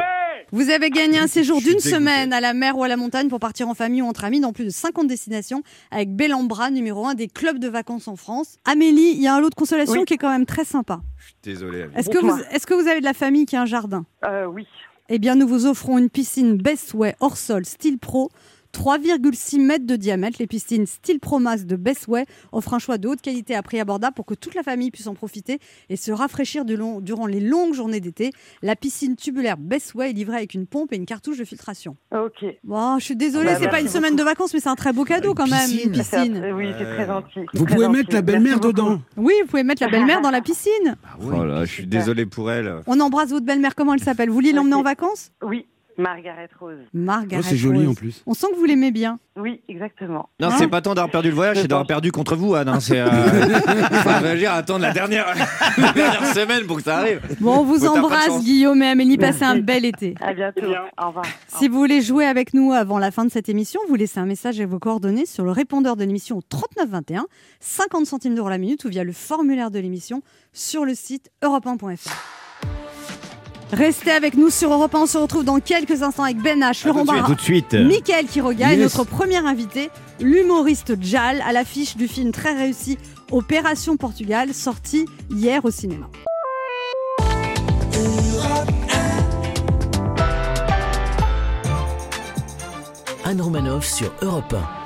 Vous 0.52 0.70
avez 0.70 0.90
gagné 0.90 1.18
un 1.18 1.26
séjour 1.26 1.58
Je 1.60 1.64
suis 1.64 1.70
d'une 1.72 1.80
semaine 1.80 2.32
à 2.32 2.40
la 2.40 2.54
mer 2.54 2.76
ou 2.76 2.84
à 2.84 2.88
la 2.88 2.96
montagne 2.96 3.28
pour 3.28 3.40
partir 3.40 3.68
en 3.68 3.74
famille 3.74 4.02
ou 4.02 4.06
entre 4.06 4.24
amis 4.24 4.40
dans 4.40 4.52
plus 4.52 4.64
de 4.64 4.70
50 4.70 5.06
destinations 5.06 5.62
avec 5.90 6.14
Bellambra, 6.14 6.70
numéro 6.70 7.06
1 7.06 7.14
des 7.14 7.28
clubs 7.28 7.58
de 7.58 7.68
vacances 7.68 8.08
en 8.08 8.16
France. 8.16 8.58
Amélie, 8.64 9.12
il 9.14 9.22
y 9.22 9.26
a 9.26 9.34
un 9.34 9.40
lot 9.40 9.50
de 9.50 9.54
consolation 9.54 10.00
Oui. 10.00 10.04
qui 10.04 10.14
est 10.14 10.18
quand 10.18 10.30
même 10.30 10.46
très 10.46 10.64
sympa. 10.64 11.00
Désolé. 11.42 11.86
Est-ce 11.96 12.10
que, 12.10 12.18
vous, 12.18 12.26
Dites-moi. 12.28 12.54
est-ce 12.54 12.66
que 12.66 12.74
vous 12.74 12.88
avez 12.88 13.00
de 13.00 13.04
la 13.04 13.14
famille 13.14 13.46
qui 13.46 13.56
a 13.56 13.62
un 13.62 13.66
jardin? 13.66 14.04
Euh, 14.24 14.46
oui. 14.46 14.66
Eh 15.08 15.18
bien, 15.18 15.34
nous 15.34 15.46
vous 15.48 15.66
offrons 15.66 15.98
une 15.98 16.10
piscine 16.10 16.56
Bestway 16.56 17.14
hors 17.20 17.36
sol 17.36 17.64
style 17.64 17.98
pro. 17.98 18.30
3,6 18.72 19.60
mètres 19.60 19.86
de 19.86 19.96
diamètre. 19.96 20.36
Les 20.40 20.46
piscines 20.46 20.86
style 20.86 21.20
Pro 21.20 21.38
Max 21.38 21.64
de 21.64 21.76
Bestway 21.76 22.24
offrent 22.52 22.74
un 22.74 22.78
choix 22.78 22.98
de 22.98 23.08
haute 23.08 23.20
qualité 23.20 23.54
à 23.54 23.62
prix 23.62 23.80
abordable 23.80 24.14
pour 24.14 24.26
que 24.26 24.34
toute 24.34 24.54
la 24.54 24.62
famille 24.62 24.90
puisse 24.90 25.06
en 25.06 25.14
profiter 25.14 25.58
et 25.88 25.96
se 25.96 26.12
rafraîchir 26.12 26.64
du 26.64 26.76
long- 26.76 27.00
durant 27.00 27.26
les 27.26 27.40
longues 27.40 27.74
journées 27.74 28.00
d'été. 28.00 28.30
La 28.62 28.76
piscine 28.76 29.16
tubulaire 29.16 29.56
Bestway 29.58 30.10
est 30.10 30.12
livrée 30.12 30.36
avec 30.36 30.54
une 30.54 30.66
pompe 30.66 30.92
et 30.92 30.96
une 30.96 31.06
cartouche 31.06 31.38
de 31.38 31.44
filtration. 31.44 31.96
Ok. 32.14 32.44
Bon, 32.64 32.98
je 32.98 33.04
suis 33.04 33.16
désolée, 33.16 33.46
Bah, 33.46 33.54
c'est 33.58 33.64
pas 33.66 33.72
merci 33.72 33.86
une 33.86 33.92
semaine 33.92 34.16
de 34.16 34.22
vacances, 34.22 34.54
mais 34.54 34.60
c'est 34.60 34.68
un 34.68 34.74
très 34.76 34.92
beau 34.92 35.04
cadeau 35.04 35.34
quand 35.34 35.48
même, 35.48 35.70
une 35.84 35.92
piscine. 35.92 36.52
Oui, 36.54 36.68
c'est 36.78 36.84
très 36.84 37.06
gentil. 37.06 37.40
Vous 37.54 37.64
très 37.64 37.74
pouvez 37.74 37.86
gentil. 37.86 37.98
mettre 37.98 38.14
la 38.14 38.22
belle-mère 38.22 38.60
dedans. 38.60 39.00
Oui, 39.16 39.34
vous 39.42 39.48
pouvez 39.48 39.64
mettre 39.64 39.82
la 39.82 39.88
belle-mère 39.88 40.20
dans 40.20 40.30
la 40.30 40.40
piscine. 40.40 40.96
Oh 41.24 41.44
là, 41.44 41.64
je 41.64 41.72
suis 41.72 41.86
désolé 41.86 42.26
pour 42.26 42.50
elle. 42.50 42.80
On 42.86 43.00
embrasse 43.00 43.30
votre 43.30 43.46
belle-mère, 43.46 43.74
comment 43.74 43.94
elle 43.94 44.00
s'appelle? 44.02 44.28
Vous 44.28 44.34
vouliez 44.34 44.52
l'emmener 44.52 44.74
en 44.74 44.82
vacances? 44.82 45.32
Oui, 45.42 45.66
Margaret 46.00 46.48
Rose. 46.58 46.78
Margaret. 46.94 47.40
Oh, 47.42 47.46
c'est 47.48 47.56
joli 47.56 47.80
Rose. 47.80 47.88
en 47.88 47.94
plus. 47.94 48.22
On 48.26 48.34
sent 48.34 48.46
que 48.52 48.56
vous 48.58 48.64
l'aimez 48.64 48.90
bien. 48.90 49.18
Oui, 49.36 49.60
exactement. 49.68 50.28
Non, 50.40 50.48
Hein 50.48 50.54
c'est 50.58 50.68
pas 50.68 50.80
tant 50.82 50.94
d'avoir 50.94 51.10
perdu 51.10 51.28
le 51.28 51.34
voyage, 51.34 51.58
c'est 51.60 51.68
d'avoir 51.68 51.86
perdu 51.86 52.10
contre 52.12 52.36
vous, 52.36 52.54
Anne. 52.54 52.68
hein, 52.68 52.80
C'est. 52.80 52.98
Euh... 53.00 53.08
enfin, 53.08 54.20
je 54.20 54.26
veux 54.26 54.36
dire, 54.38 54.52
attendre 54.52 54.80
la 54.80 54.92
dernière, 54.92 55.26
la 55.78 55.92
dernière 55.92 56.26
semaine 56.34 56.66
pour 56.66 56.76
que 56.78 56.82
ça 56.82 56.98
arrive. 56.98 57.20
Bon, 57.40 57.58
on 57.58 57.64
vous 57.64 57.78
Faut 57.80 57.96
embrasse. 57.96 58.42
Guillaume 58.42 58.82
et 58.82 58.88
Amélie. 58.88 59.18
Passez 59.18 59.44
un 59.44 59.58
bel 59.58 59.84
été. 59.84 60.14
À 60.20 60.32
bientôt. 60.34 60.66
Bien. 60.66 60.82
Au 61.02 61.08
revoir. 61.08 61.24
Si 61.48 61.68
vous 61.68 61.78
voulez 61.78 62.00
jouer 62.00 62.26
avec 62.26 62.54
nous 62.54 62.72
avant 62.72 62.98
la 62.98 63.10
fin 63.10 63.24
de 63.24 63.30
cette 63.30 63.48
émission, 63.48 63.80
vous 63.88 63.94
laissez 63.94 64.18
un 64.20 64.26
message 64.26 64.58
et 64.60 64.64
vos 64.64 64.78
coordonnées 64.78 65.26
sur 65.26 65.44
le 65.44 65.50
répondeur 65.52 65.96
de 65.96 66.04
l'émission 66.04 66.38
au 66.38 66.42
3921, 66.42 67.26
50 67.60 68.06
centimes 68.06 68.34
d'euros 68.34 68.48
la 68.48 68.58
minute 68.58 68.84
ou 68.84 68.88
via 68.88 69.04
le 69.04 69.12
formulaire 69.12 69.70
de 69.70 69.78
l'émission 69.78 70.22
sur 70.52 70.84
le 70.84 70.94
site 70.94 71.30
europe1.fr. 71.42 72.10
Restez 73.72 74.10
avec 74.10 74.34
nous 74.34 74.50
sur 74.50 74.72
Europe 74.72 74.94
1. 74.94 74.98
On 75.00 75.06
se 75.06 75.18
retrouve 75.18 75.44
dans 75.44 75.60
quelques 75.60 76.02
instants 76.02 76.24
avec 76.24 76.38
Ben 76.38 76.60
H, 76.60 76.86
Laurent 76.86 77.04
Barra, 77.04 77.26
tout 77.26 77.34
de 77.36 77.40
suite. 77.40 77.74
Michael 77.74 78.26
Quiroga 78.26 78.72
et 78.72 78.76
notre 78.76 79.04
premier 79.04 79.36
invité, 79.36 79.90
l'humoriste 80.20 81.00
Jal, 81.00 81.40
à 81.46 81.52
l'affiche 81.52 81.96
du 81.96 82.08
film 82.08 82.32
très 82.32 82.52
réussi 82.52 82.98
Opération 83.30 83.96
Portugal, 83.96 84.52
sorti 84.54 85.06
hier 85.30 85.64
au 85.64 85.70
cinéma. 85.70 86.08
Anne 93.24 93.40
Romanoff 93.40 93.86
sur 93.86 94.12
Europe 94.22 94.52
1. 94.54 94.79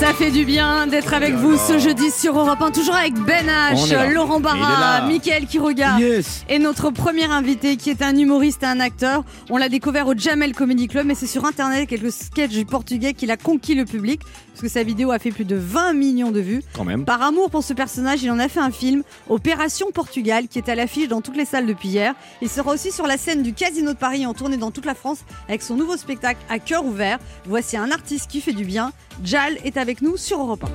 Ça 0.00 0.12
fait 0.12 0.30
du 0.30 0.44
bien 0.44 0.86
d'être 0.86 1.14
avec 1.14 1.34
vous 1.34 1.56
ce 1.56 1.78
jeudi 1.78 2.10
sur 2.10 2.38
Europe 2.38 2.60
1, 2.60 2.72
toujours 2.72 2.96
avec 2.96 3.14
Ben. 3.14 3.46
H, 3.46 4.12
Laurent 4.12 4.40
Barra. 4.40 5.06
Mickaël 5.06 5.46
qui 5.46 5.58
regarde. 5.58 6.00
Yes 6.00 6.44
Et 6.48 6.58
notre 6.58 6.90
premier 6.90 7.24
invité 7.24 7.76
qui 7.76 7.90
est 7.90 8.02
un 8.02 8.16
humoriste 8.16 8.62
et 8.64 8.66
un 8.66 8.80
acteur. 8.80 9.24
On 9.50 9.56
l'a 9.56 9.68
découvert 9.68 10.06
au 10.08 10.14
Jamel 10.14 10.52
Comedy 10.52 10.88
Club, 10.88 11.06
mais 11.06 11.14
c'est 11.14 11.26
sur 11.26 11.44
internet 11.44 11.88
quelques 11.88 12.12
sketchs 12.12 12.50
du 12.50 12.66
portugais 12.66 13.14
qu'il 13.14 13.30
a 13.30 13.36
conquis 13.36 13.74
le 13.74 13.84
public, 13.84 14.20
parce 14.48 14.62
que 14.62 14.68
sa 14.68 14.82
vidéo 14.82 15.10
a 15.10 15.18
fait 15.18 15.30
plus 15.30 15.44
de 15.44 15.56
20 15.56 15.94
millions 15.94 16.32
de 16.32 16.40
vues. 16.40 16.62
Quand 16.74 16.84
même. 16.84 17.04
Par 17.04 17.22
amour 17.22 17.50
pour 17.50 17.62
ce 17.62 17.72
personnage, 17.72 18.22
il 18.22 18.30
en 18.30 18.38
a 18.38 18.48
fait 18.48 18.60
un 18.60 18.72
film, 18.72 19.04
Opération 19.28 19.90
Portugal, 19.92 20.48
qui 20.48 20.58
est 20.58 20.68
à 20.68 20.74
l'affiche 20.74 21.08
dans 21.08 21.20
toutes 21.20 21.36
les 21.36 21.44
salles 21.44 21.66
depuis 21.66 21.88
hier. 21.88 22.14
Il 22.42 22.48
sera 22.48 22.72
aussi 22.72 22.90
sur 22.90 23.06
la 23.06 23.16
scène 23.16 23.42
du 23.42 23.54
Casino 23.54 23.92
de 23.92 23.98
Paris 23.98 24.26
en 24.26 24.34
tournée 24.34 24.56
dans 24.56 24.70
toute 24.70 24.86
la 24.86 24.94
France 24.94 25.18
avec 25.48 25.62
son 25.62 25.76
nouveau 25.76 25.96
spectacle 25.96 26.40
à 26.50 26.58
cœur 26.58 26.84
ouvert. 26.84 27.18
Voici 27.46 27.76
un 27.76 27.90
artiste 27.90 28.30
qui 28.30 28.40
fait 28.40 28.52
du 28.52 28.64
bien. 28.64 28.92
Jal 29.22 29.56
est 29.64 29.76
avec 29.84 30.00
nous 30.00 30.16
sur 30.16 30.40
Europe 30.40 30.64
1. 30.64 30.68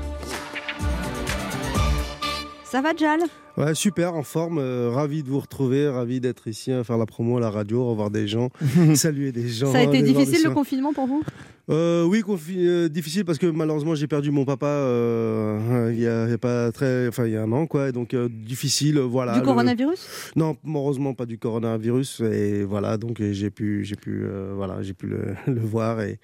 Ça 2.64 2.80
va 2.84 2.96
Jal? 2.96 3.22
Ouais, 3.58 3.74
super, 3.74 4.14
en 4.14 4.22
forme, 4.22 4.60
euh, 4.60 4.92
ravi 4.94 5.24
de 5.24 5.30
vous 5.30 5.40
retrouver, 5.40 5.90
ravi 5.90 6.20
d'être 6.20 6.48
ici 6.48 6.72
à 6.72 6.84
faire 6.84 7.00
la 7.00 7.08
promo 7.08 7.38
à 7.38 7.40
la 7.40 7.50
radio, 7.50 7.84
revoir 7.90 8.12
des 8.12 8.28
gens, 8.28 8.50
saluer 8.94 9.32
des 9.32 9.48
gens. 9.48 9.72
Ça 9.72 9.80
a 9.80 9.82
été 9.82 10.04
difficile 10.04 10.44
le 10.44 10.52
confinement 10.52 10.94
pour 10.94 11.08
vous? 11.08 11.24
Euh, 11.72 12.04
Oui, 12.04 12.24
euh, 12.56 12.88
difficile 12.88 13.26
parce 13.26 13.40
que 13.40 13.48
malheureusement 13.48 13.96
j'ai 13.96 14.06
perdu 14.06 14.30
mon 14.30 14.46
papa 14.46 14.68
euh, 14.68 15.90
il 15.92 16.00
y 16.00 16.06
a, 16.08 16.26
il 16.26 16.30
y 16.30 16.34
a 16.34 16.38
pas 16.38 16.72
très, 16.72 17.08
enfin 17.08 17.26
il 17.26 17.34
y 17.34 17.36
a 17.36 17.42
un 17.42 17.52
an 17.52 17.66
quoi, 17.66 17.92
donc 17.92 18.16
difficile, 18.16 19.00
voilà. 19.00 19.34
Du 19.34 19.40
le- 19.40 19.46
coronavirus? 19.46 20.32
Non, 20.36 20.56
heureusement 20.68 21.16
pas 21.16 21.26
du 21.26 21.40
coronavirus 21.40 22.22
et 22.32 22.64
voilà 22.64 22.98
donc 22.98 23.18
j'ai 23.32 23.50
pu, 23.50 23.84
j'ai 23.86 23.96
pu, 23.96 24.28
voilà, 24.56 24.84
j'ai 24.84 24.94
pu 24.94 25.08
le, 25.08 25.34
le 25.48 25.62
voir 25.62 26.00
et. 26.02 26.20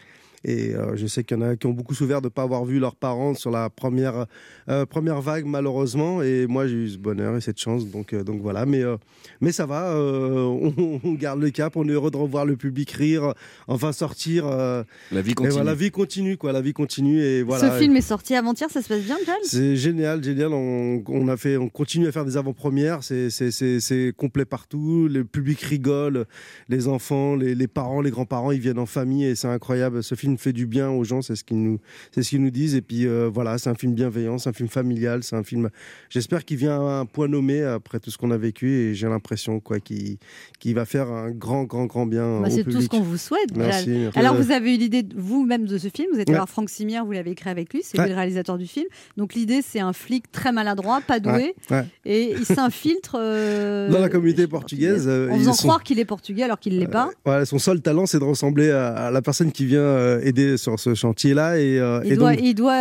Et 0.48 0.76
euh, 0.76 0.96
je 0.96 1.08
sais 1.08 1.24
qu'il 1.24 1.38
y 1.38 1.40
en 1.40 1.44
a 1.44 1.56
qui 1.56 1.66
ont 1.66 1.72
beaucoup 1.74 1.96
souffert 1.96 2.22
de 2.22 2.28
ne 2.28 2.30
pas 2.30 2.44
avoir 2.44 2.66
vu 2.66 2.78
leurs 2.80 2.96
parents 2.96 3.34
sur 3.34 3.50
la 3.50 3.72
première, 3.72 4.28
euh, 4.70 4.86
première 4.86 5.20
vague, 5.20 5.46
malheureusement. 5.46 6.22
Et 6.22 6.46
moi, 6.46 6.68
j'ai 6.68 6.76
eu 6.76 6.90
ce 6.90 6.98
bonheur 7.00 7.36
et 7.36 7.42
cette 7.42 7.60
chance. 7.60 7.88
Donc, 7.90 8.14
euh, 8.14 8.24
donc 8.24 8.42
voilà. 8.42 8.68
Mais, 8.68 8.84
euh, 8.84 8.98
mais 9.42 9.52
ça 9.52 9.66
va. 9.66 9.90
euh, 9.96 10.44
on, 10.78 11.02
on 11.04 11.14
garde 11.14 11.42
le 11.42 11.50
cap. 11.50 11.76
On 11.76 11.88
est 11.90 11.94
heureux 11.94 12.12
de 12.12 12.18
revoir 12.18 12.46
le 12.46 12.56
public 12.58 12.92
rire, 12.92 13.34
enfin 13.68 13.92
sortir. 13.92 14.46
euh, 14.46 14.84
La 15.12 15.22
vie 15.24 15.34
continue. 15.34 15.54
voilà, 15.54 15.72
la 15.72 15.76
vie 15.76 15.90
continue, 15.90 16.38
quoi. 16.38 16.52
La 16.52 16.62
vie 16.62 16.74
continue. 16.74 17.20
Et 17.22 17.42
voilà. 17.42 17.72
Ce 17.74 17.80
film 17.80 17.96
est 17.96 18.02
sorti 18.02 18.36
avant-hier, 18.36 18.70
ça 18.70 18.84
se 18.84 18.88
passe 18.88 19.02
bien 19.02 19.18
Jal 19.26 19.36
C'est 19.44 19.76
génial, 19.76 20.24
génial. 20.24 20.54
On, 20.54 21.04
on 21.08 21.28
a 21.28 21.38
fait, 21.38 21.58
on 21.58 21.70
continue 21.70 22.08
à 22.08 22.12
faire 22.12 22.24
des 22.26 22.38
avant-premières. 22.38 23.04
C'est, 23.04 23.32
c'est, 23.32 23.50
c'est, 23.50 23.80
c'est 23.80 24.14
complet 24.16 24.46
partout. 24.46 25.08
Le 25.10 25.24
public 25.26 25.60
rigole, 25.62 26.26
les 26.70 26.88
enfants, 26.88 27.36
les, 27.36 27.56
les 27.56 27.68
parents, 27.68 28.02
les 28.02 28.12
grands-parents, 28.12 28.52
ils 28.52 28.60
viennent 28.60 28.78
en 28.80 28.86
famille 28.86 29.26
et 29.26 29.34
c'est 29.34 29.48
incroyable. 29.48 30.04
Ce 30.04 30.14
film 30.14 30.35
fait 30.38 30.54
du 30.54 30.66
bien 30.66 30.90
aux 30.90 31.04
gens, 31.04 31.22
c'est 31.22 31.36
ce 31.36 31.44
qu'ils 31.44 31.62
nous, 31.62 31.80
c'est 32.14 32.24
ce 32.24 32.30
qu'ils 32.30 32.42
nous 32.42 32.50
disent. 32.52 32.76
Et 32.76 32.82
puis 32.82 33.06
euh, 33.08 33.30
voilà, 33.34 33.58
c'est 33.58 33.70
un 33.70 33.76
film 33.76 33.94
bienveillant, 33.94 34.38
c'est 34.38 34.50
un 34.50 34.54
film 34.54 34.70
familial, 34.70 35.24
c'est 35.24 35.36
un 35.36 35.44
film. 35.44 35.70
J'espère 36.10 36.46
qu'il 36.46 36.58
vient 36.58 36.80
à 36.80 37.00
un 37.00 37.06
point 37.06 37.28
nommé 37.28 37.62
après 37.64 38.00
tout 38.00 38.12
ce 38.12 38.18
qu'on 38.18 38.32
a 38.32 38.38
vécu 38.38 38.70
et 38.72 38.94
j'ai 38.96 39.08
l'impression 39.08 39.60
quoi 39.60 39.80
qu'il, 39.80 40.18
qu'il 40.60 40.76
va 40.76 40.86
faire 40.86 41.10
un 41.10 41.32
grand, 41.32 41.64
grand, 41.64 41.86
grand 41.86 42.06
bien 42.06 42.42
Bah, 42.42 42.50
C'est 42.50 42.64
tout 42.64 42.82
ce 42.82 42.88
qu'on 42.88 43.02
vous 43.02 43.18
souhaite. 43.18 43.56
Merci. 43.56 43.90
merci. 43.90 44.20
Alors 44.20 44.36
vous 44.36 44.52
avez 44.52 44.76
eu 44.76 44.78
l'idée 44.78 45.04
vous-même 45.16 45.66
de 45.66 45.78
ce 45.78 45.88
film, 45.90 46.08
vous 46.14 46.20
êtes 46.20 46.30
Ouais. 46.30 46.36
voir 46.36 46.50
Franck 46.50 46.70
Simière, 46.70 47.06
vous 47.06 47.12
l'avez 47.12 47.32
écrit 47.32 47.50
avec 47.50 47.72
lui, 47.74 47.82
c'est 47.84 48.00
Ouais. 48.00 48.08
le 48.10 48.16
réalisateur 48.16 48.58
du 48.58 48.66
film. 48.68 48.86
Donc 49.18 49.34
l'idée 49.34 49.62
c'est 49.62 49.80
un 49.80 49.94
flic 49.94 50.32
très 50.32 50.52
maladroit, 50.52 51.02
pas 51.06 51.20
doué, 51.20 51.54
Ouais, 51.70 51.86
et 52.06 52.32
il 52.38 52.46
s'infiltre 52.46 53.16
euh, 53.20 53.90
Dans 53.90 54.00
la 54.00 54.10
communauté 54.10 54.48
portugaise, 54.48 55.06
euh, 55.08 55.30
en 55.30 55.38
faisant 55.38 55.54
sont- 55.54 55.68
croire 55.68 55.84
qu'il 55.84 56.00
est 56.00 56.06
portugais 56.06 56.44
alors 56.44 56.60
qu'il 56.60 56.78
l'est 56.80 56.88
pas. 56.88 57.10
Voilà, 57.26 57.46
son 57.46 57.60
seul 57.60 57.82
talent, 57.82 58.06
c'est 58.06 58.20
de 58.20 58.24
ressembler 58.24 58.72
à, 58.72 58.88
à 58.94 59.12
la 59.12 59.22
personne 59.22 59.52
qui 59.52 59.66
vient 59.66 59.80
euh, 60.16 60.22
aider 60.28 60.58
sur 60.58 60.80
ce 60.80 60.94
chantier-là. 60.96 61.58
Et, 61.60 61.80
euh, 61.80 62.02
Il 62.06 62.14
et 62.14 62.16
doit, 62.16 62.32
donc, 62.32 62.40
il 62.44 62.54
doit 62.56 62.74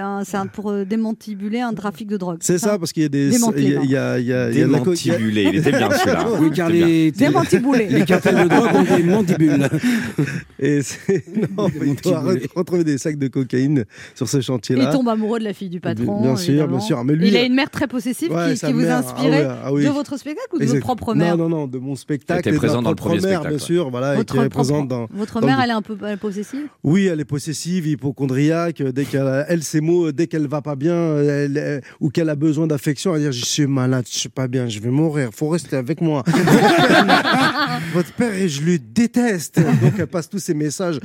un- 0.00 0.22
un- 0.32 0.46
pour 0.46 0.70
euh, 0.70 0.84
démantibuler 0.84 1.60
un 1.60 1.72
trafic 1.74 2.08
de 2.08 2.16
drogue. 2.16 2.38
c'est 2.40 2.58
ça, 2.58 2.78
parce 2.78 2.92
qu'il 2.92 3.02
y 3.02 3.06
a 3.06 3.08
des. 3.08 3.30
Démanteler, 3.30 3.78
il 3.82 3.90
y 3.90 3.96
a- 3.96 4.18
il 4.18 4.26
y 4.26 4.32
a- 4.32 4.50
il 4.50 4.58
y 4.58 4.62
a- 4.62 4.66
il 4.66 4.76
il 5.26 5.38
il 5.38 5.56
était 5.56 5.70
bien 5.70 5.90
celui-là. 5.90 6.26
Oui, 6.40 6.50
car 6.54 6.68
les, 6.68 7.10
Démantibulé. 7.12 7.86
les 7.88 8.04
cartels 8.04 8.44
de 8.44 8.48
drogue 8.48 8.70
ont 8.74 8.96
des 8.96 9.02
mandibules. 9.02 9.68
Et 10.58 10.82
c'est- 10.82 11.24
non, 11.56 11.68
mais 11.78 11.88
il 11.88 11.94
doit 11.96 12.22
retrouver 12.54 12.84
des 12.84 12.98
sacs 12.98 13.18
de 13.18 13.28
cocaïne 13.28 13.84
sur 14.14 14.28
ce 14.28 14.38
Il 14.38 14.42
chantier-là. 14.42 14.92
tombe 14.92 15.08
amoureux 15.08 15.38
de 15.38 15.44
la 15.44 15.52
fille 15.52 15.68
du 15.68 15.80
patron. 15.80 16.22
Bien 16.22 16.36
sûr, 16.36 16.66
bien 16.68 16.80
sûr. 16.80 17.02
Mais 17.04 17.14
lui, 17.14 17.28
il 17.28 17.36
a 17.36 17.42
une 17.44 17.54
mère 17.54 17.70
très 17.70 17.86
possessive 17.86 18.32
Ouais, 18.32 18.54
qui, 18.54 18.60
qui 18.66 18.72
vous 18.72 18.80
a 18.80 18.84
mère, 18.84 18.98
inspiré 18.98 19.42
ah 19.44 19.48
oui, 19.50 19.56
ah 19.64 19.72
oui. 19.72 19.84
de 19.84 19.88
votre 19.90 20.16
spectacle 20.18 20.48
ou 20.54 20.58
de 20.58 20.64
votre 20.64 20.80
propre 20.80 21.14
mère 21.14 21.36
Non, 21.36 21.48
non, 21.48 21.56
non, 21.58 21.66
de 21.66 21.78
mon 21.78 21.94
spectacle. 21.94 22.40
Était 22.40 22.54
et 22.56 22.58
présent 22.58 22.82
dans 22.82 22.90
le 22.90 22.96
premier 22.96 23.14
mère, 23.14 23.22
spectacle, 23.22 23.48
bien 23.48 23.52
ouais. 23.56 23.58
sûr. 23.58 23.90
Voilà, 23.90 24.14
et 24.14 24.16
Votre 24.18 24.34
qui 24.34 24.38
est 24.38 24.48
propre- 24.48 24.54
présente 24.56 24.88
dans. 24.88 25.06
Votre 25.12 25.40
dans 25.40 25.46
mère, 25.46 25.58
le- 25.58 25.64
elle 25.64 25.70
est 25.70 25.72
un 25.74 25.82
peu 25.82 25.96
possessive 26.20 26.66
Oui, 26.86 27.06
elle 27.08 27.18
est 27.20 27.24
possessive, 27.24 27.86
hypochondriaque. 27.88 28.80
euh, 28.80 28.92
Dès 28.92 29.04
qu'elle, 29.06 29.44
elle, 29.48 29.62
ses 29.64 29.80
mots, 29.80 30.12
dès 30.12 30.28
qu'elle 30.28 30.46
va 30.46 30.62
pas 30.62 30.76
bien, 30.76 30.92
euh, 30.94 31.44
elle- 31.46 31.58
euh, 31.58 31.80
ou 32.00 32.10
qu'elle 32.10 32.28
a 32.30 32.36
besoin 32.36 32.68
d'affection, 32.68 33.10
elle 33.14 33.22
va 33.24 33.30
dire 33.30 33.32
Je 33.32 33.44
suis 33.44 33.66
malade, 33.66 34.04
je 34.08 34.16
suis 34.16 34.28
pas 34.28 34.46
bien, 34.46 34.68
je 34.68 34.78
vais 34.78 34.90
mourir, 34.90 35.30
faut 35.34 35.48
rester 35.48 35.76
avec 35.76 36.00
moi. 36.00 36.22
Votre 37.92 38.12
père, 38.12 38.32
et 38.34 38.48
je 38.48 38.62
le 38.62 38.78
déteste. 38.78 39.58
Donc 39.82 39.94
elle 39.98 40.06
passe 40.06 40.28
tous 40.28 40.38
ces 40.38 40.54
messages. 40.54 40.98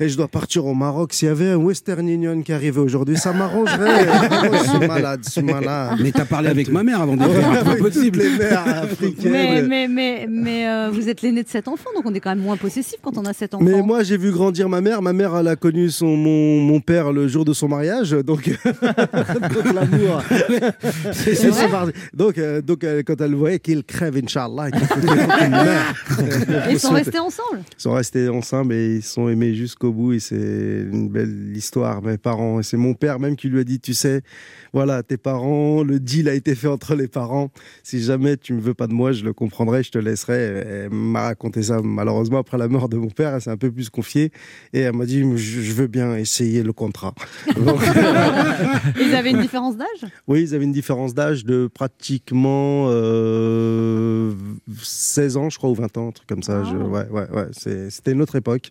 Et 0.00 0.08
je 0.08 0.16
dois 0.16 0.28
partir 0.28 0.64
au 0.66 0.74
Maroc. 0.74 1.12
S'il 1.12 1.28
y 1.28 1.30
avait 1.30 1.50
un 1.50 1.56
Western 1.56 2.08
Union 2.08 2.40
qui 2.42 2.52
arrivait 2.52 2.80
aujourd'hui, 2.80 3.16
ça 3.16 3.32
m'arrangerait. 3.32 4.06
Oh, 4.08 4.54
je 4.64 4.68
suis 4.78 4.86
malade, 4.86 5.20
je 5.24 5.30
suis 5.30 5.42
malade. 5.42 5.98
Mais 6.00 6.12
t'as 6.12 6.24
parlé 6.24 6.48
avec 6.48 6.68
ma 6.68 6.82
mère 6.82 7.00
avant 7.00 7.16
de 7.16 7.22
faire. 7.24 7.58
C'est 7.58 7.64
pas 7.64 7.76
possible. 7.76 8.18
les 8.20 8.38
mères 8.38 8.66
africaines. 8.84 9.32
Mais, 9.32 9.62
mais, 9.62 9.88
mais, 9.88 10.26
mais 10.28 10.68
euh, 10.68 10.90
vous 10.92 11.08
êtes 11.08 11.22
l'aîné 11.22 11.42
de 11.42 11.48
sept 11.48 11.66
enfants, 11.68 11.90
donc 11.96 12.04
on 12.06 12.14
est 12.14 12.20
quand 12.20 12.30
même 12.30 12.44
moins 12.44 12.56
possessif 12.56 12.96
quand 13.02 13.16
on 13.18 13.24
a 13.24 13.32
sept 13.32 13.54
enfants. 13.54 13.64
Mais 13.64 13.82
moi, 13.82 14.02
j'ai 14.02 14.16
vu 14.16 14.30
grandir 14.30 14.68
ma 14.68 14.80
mère. 14.80 15.02
Ma 15.02 15.12
mère, 15.12 15.23
elle 15.32 15.48
a 15.48 15.56
connu 15.56 15.90
son, 15.90 16.16
mon, 16.16 16.60
mon 16.60 16.80
père 16.80 17.12
le 17.12 17.28
jour 17.28 17.44
de 17.44 17.52
son 17.52 17.68
mariage. 17.68 18.10
Donc, 18.10 18.48
donc 18.48 19.74
l'amour. 19.74 20.22
C'est. 21.12 21.38
Donc, 22.14 22.38
euh, 22.38 22.60
donc 22.60 22.84
euh, 22.84 23.02
quand 23.04 23.20
elle 23.20 23.34
voyait 23.34 23.58
qu'il 23.58 23.84
crève, 23.84 24.16
Inch'Allah, 24.16 24.70
qu'il 24.70 24.82
ils 26.70 26.80
sont 26.80 26.92
restés 26.92 27.18
ensemble? 27.18 27.60
Ils 27.78 27.82
sont 27.82 27.92
restés 27.92 28.28
ensemble 28.28 28.74
et 28.74 28.96
ils 28.96 29.02
sont 29.02 29.28
aimés 29.28 29.54
jusqu'au 29.54 29.92
bout. 29.92 30.12
Et 30.12 30.20
c'est 30.20 30.36
une 30.36 31.08
belle 31.08 31.56
histoire, 31.56 32.02
mes 32.02 32.18
parents. 32.18 32.60
Et 32.60 32.62
c'est 32.62 32.76
mon 32.76 32.94
père 32.94 33.18
même 33.18 33.36
qui 33.36 33.48
lui 33.48 33.60
a 33.60 33.64
dit, 33.64 33.80
tu 33.80 33.94
sais, 33.94 34.22
voilà, 34.72 35.02
tes 35.02 35.16
parents, 35.16 35.82
le 35.82 36.00
deal 36.00 36.28
a 36.28 36.34
été 36.34 36.54
fait 36.54 36.68
entre 36.68 36.94
les 36.94 37.08
parents. 37.08 37.50
Si 37.82 38.02
jamais 38.02 38.36
tu 38.36 38.54
ne 38.54 38.60
veux 38.60 38.74
pas 38.74 38.86
de 38.86 38.92
moi, 38.92 39.12
je 39.12 39.24
le 39.24 39.32
comprendrai, 39.32 39.82
je 39.82 39.92
te 39.92 39.98
laisserai. 39.98 40.34
Elle 40.34 40.90
m'a 40.90 41.22
raconté 41.22 41.62
ça, 41.62 41.80
malheureusement, 41.82 42.38
après 42.38 42.58
la 42.58 42.68
mort 42.68 42.88
de 42.88 42.96
mon 42.96 43.10
père. 43.10 43.34
Elle 43.34 43.40
s'est 43.40 43.50
un 43.50 43.56
peu 43.56 43.70
plus 43.70 43.88
confiée. 43.88 44.32
Et 44.72 44.80
elle 44.80 44.94
m'a 44.94 45.03
dit, 45.04 45.22
je 45.36 45.72
veux 45.72 45.86
bien 45.86 46.14
essayer 46.16 46.62
le 46.62 46.72
contrat. 46.72 47.14
Donc, 47.56 47.80
Ils 49.00 49.14
avaient 49.14 49.30
une 49.30 49.40
différence 49.40 49.76
d'âge? 49.76 50.10
Oui, 50.26 50.42
ils 50.42 50.54
avaient 50.54 50.64
une 50.64 50.72
différence 50.72 51.14
d'âge 51.14 51.44
de 51.44 51.66
pratiquement 51.72 52.86
euh, 52.88 54.32
16 54.82 55.36
ans, 55.36 55.50
je 55.50 55.58
crois, 55.58 55.70
ou 55.70 55.74
20 55.74 55.96
ans, 55.98 56.08
un 56.08 56.12
truc 56.12 56.28
comme 56.28 56.42
ça. 56.42 56.62
Ah. 56.64 56.68
Je- 56.70 56.76
ouais, 56.76 57.06
ouais, 57.10 57.30
ouais. 57.30 57.46
c'est- 57.52 57.90
C'était 57.90 58.12
une 58.12 58.22
autre 58.22 58.36
époque. 58.36 58.70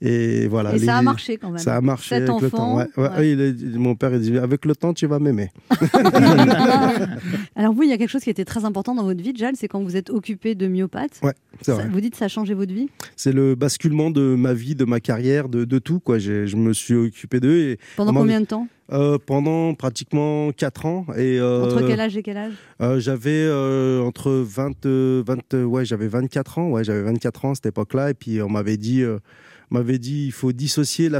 Et 0.00 0.46
voilà. 0.48 0.74
Et 0.74 0.78
ça 0.80 0.96
a 0.98 1.02
marché 1.02 1.36
quand 1.36 1.50
même. 1.50 1.58
Ça 1.62 1.76
a 1.76 1.80
marché 1.80 2.16
avec 2.16 2.28
le 2.40 2.50
temps. 2.50 2.76
Ouais, 2.76 2.86
ouais. 2.96 3.08
ouais. 3.08 3.30
Il 3.30 3.78
mon 3.78 3.94
père, 3.94 4.12
il 4.14 4.20
dit 4.20 4.36
Avec 4.38 4.64
le 4.64 4.74
temps, 4.74 4.92
tu 4.94 5.06
vas 5.06 5.18
m'aimer. 5.18 5.50
Alors 7.56 7.74
oui, 7.76 7.86
il 7.86 7.90
y 7.90 7.92
a 7.92 7.98
quelque 7.98 8.08
chose 8.10 8.22
qui 8.22 8.30
était 8.30 8.44
très 8.44 8.64
important 8.64 8.94
dans 8.94 9.04
votre 9.04 9.22
vie, 9.22 9.32
Jal, 9.36 9.54
c'est 9.56 9.68
quand 9.68 9.82
vous 9.82 9.96
êtes 9.96 10.10
occupé 10.10 10.54
de 10.54 10.66
myopathe. 10.66 11.20
Ouais, 11.22 11.34
c'est 11.60 11.66
Ça- 11.66 11.74
vrai. 11.74 11.88
vous 11.90 12.00
dites 12.00 12.16
ça 12.16 12.24
a 12.26 12.28
changé 12.28 12.54
votre 12.54 12.72
vie? 12.72 12.88
C'est 13.16 13.32
le 13.32 13.54
basculement 13.54 14.10
de 14.10 14.34
ma 14.34 14.54
vie, 14.54 14.74
de 14.74 14.84
ma 14.84 15.00
carrière, 15.00 15.48
de, 15.52 15.64
de 15.64 15.78
tout. 15.78 16.00
Quoi. 16.00 16.18
Je 16.18 16.56
me 16.56 16.72
suis 16.72 16.94
occupé 16.94 17.38
d'eux 17.38 17.56
et, 17.56 17.78
Pendant 17.96 18.12
combien 18.12 18.40
de 18.40 18.46
temps 18.46 18.66
euh, 18.92 19.16
pendant 19.24 19.74
pratiquement 19.74 20.52
4 20.52 20.86
ans. 20.86 21.06
Et, 21.16 21.38
euh, 21.40 21.64
Entre 21.64 21.86
quel 21.86 22.00
âge 22.00 22.16
et 22.16 22.22
quel 22.22 22.36
âge 22.36 22.52
Euh, 22.80 23.00
j'avais 23.00 23.48
entre 24.02 24.30
20, 24.30 24.84
euh, 24.84 25.22
20 25.26 25.54
euh, 25.54 25.64
ouais, 25.64 25.84
j'avais 25.84 26.08
24 26.08 26.58
ans, 26.58 26.70
ouais, 26.70 26.84
j'avais 26.84 27.02
24 27.02 27.44
ans 27.46 27.50
à 27.52 27.54
cette 27.54 27.66
époque-là, 27.66 28.10
et 28.10 28.14
puis 28.14 28.42
on 28.42 28.50
m'avait 28.50 28.76
dit, 28.76 29.02
m'avait 29.72 29.98
dit, 29.98 30.26
il 30.26 30.32
faut 30.32 30.52
dissocier 30.52 31.10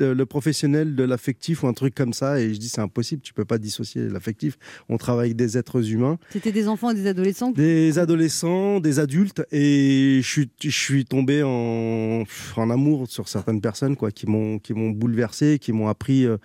euh, 0.00 0.14
le 0.14 0.26
professionnel 0.26 0.94
de 0.94 1.02
l'affectif 1.02 1.62
ou 1.62 1.66
un 1.66 1.72
truc 1.72 1.94
comme 1.94 2.12
ça, 2.12 2.40
et 2.40 2.54
je 2.54 2.58
dis 2.58 2.68
c'est 2.68 2.80
impossible, 2.80 3.22
tu 3.22 3.34
peux 3.34 3.44
pas 3.44 3.58
dissocier 3.58 4.08
l'affectif. 4.08 4.56
On 4.88 4.96
travaille 4.96 5.26
avec 5.26 5.36
des 5.36 5.58
êtres 5.58 5.90
humains, 5.90 6.18
C'était 6.30 6.52
des 6.52 6.68
enfants 6.68 6.90
et 6.90 6.94
des 6.94 7.06
adolescents 7.06 7.50
des 7.50 7.98
adolescents, 7.98 8.80
des 8.80 8.98
adultes, 8.98 9.42
et 9.50 10.20
je 10.22 10.28
suis, 10.28 10.50
je 10.62 10.70
suis 10.70 11.04
tombé 11.04 11.42
en, 11.42 12.24
en 12.56 12.70
amour 12.70 13.06
sur 13.08 13.28
certaines 13.28 13.60
personnes, 13.60 13.96
quoi, 13.96 14.10
qui 14.10 14.26
m'ont, 14.26 14.58
qui 14.58 14.72
m'ont 14.74 14.90
bouleversé, 14.90 15.58
qui 15.58 15.72
m'ont 15.72 15.88
appris 15.88 16.24
euh, 16.24 16.36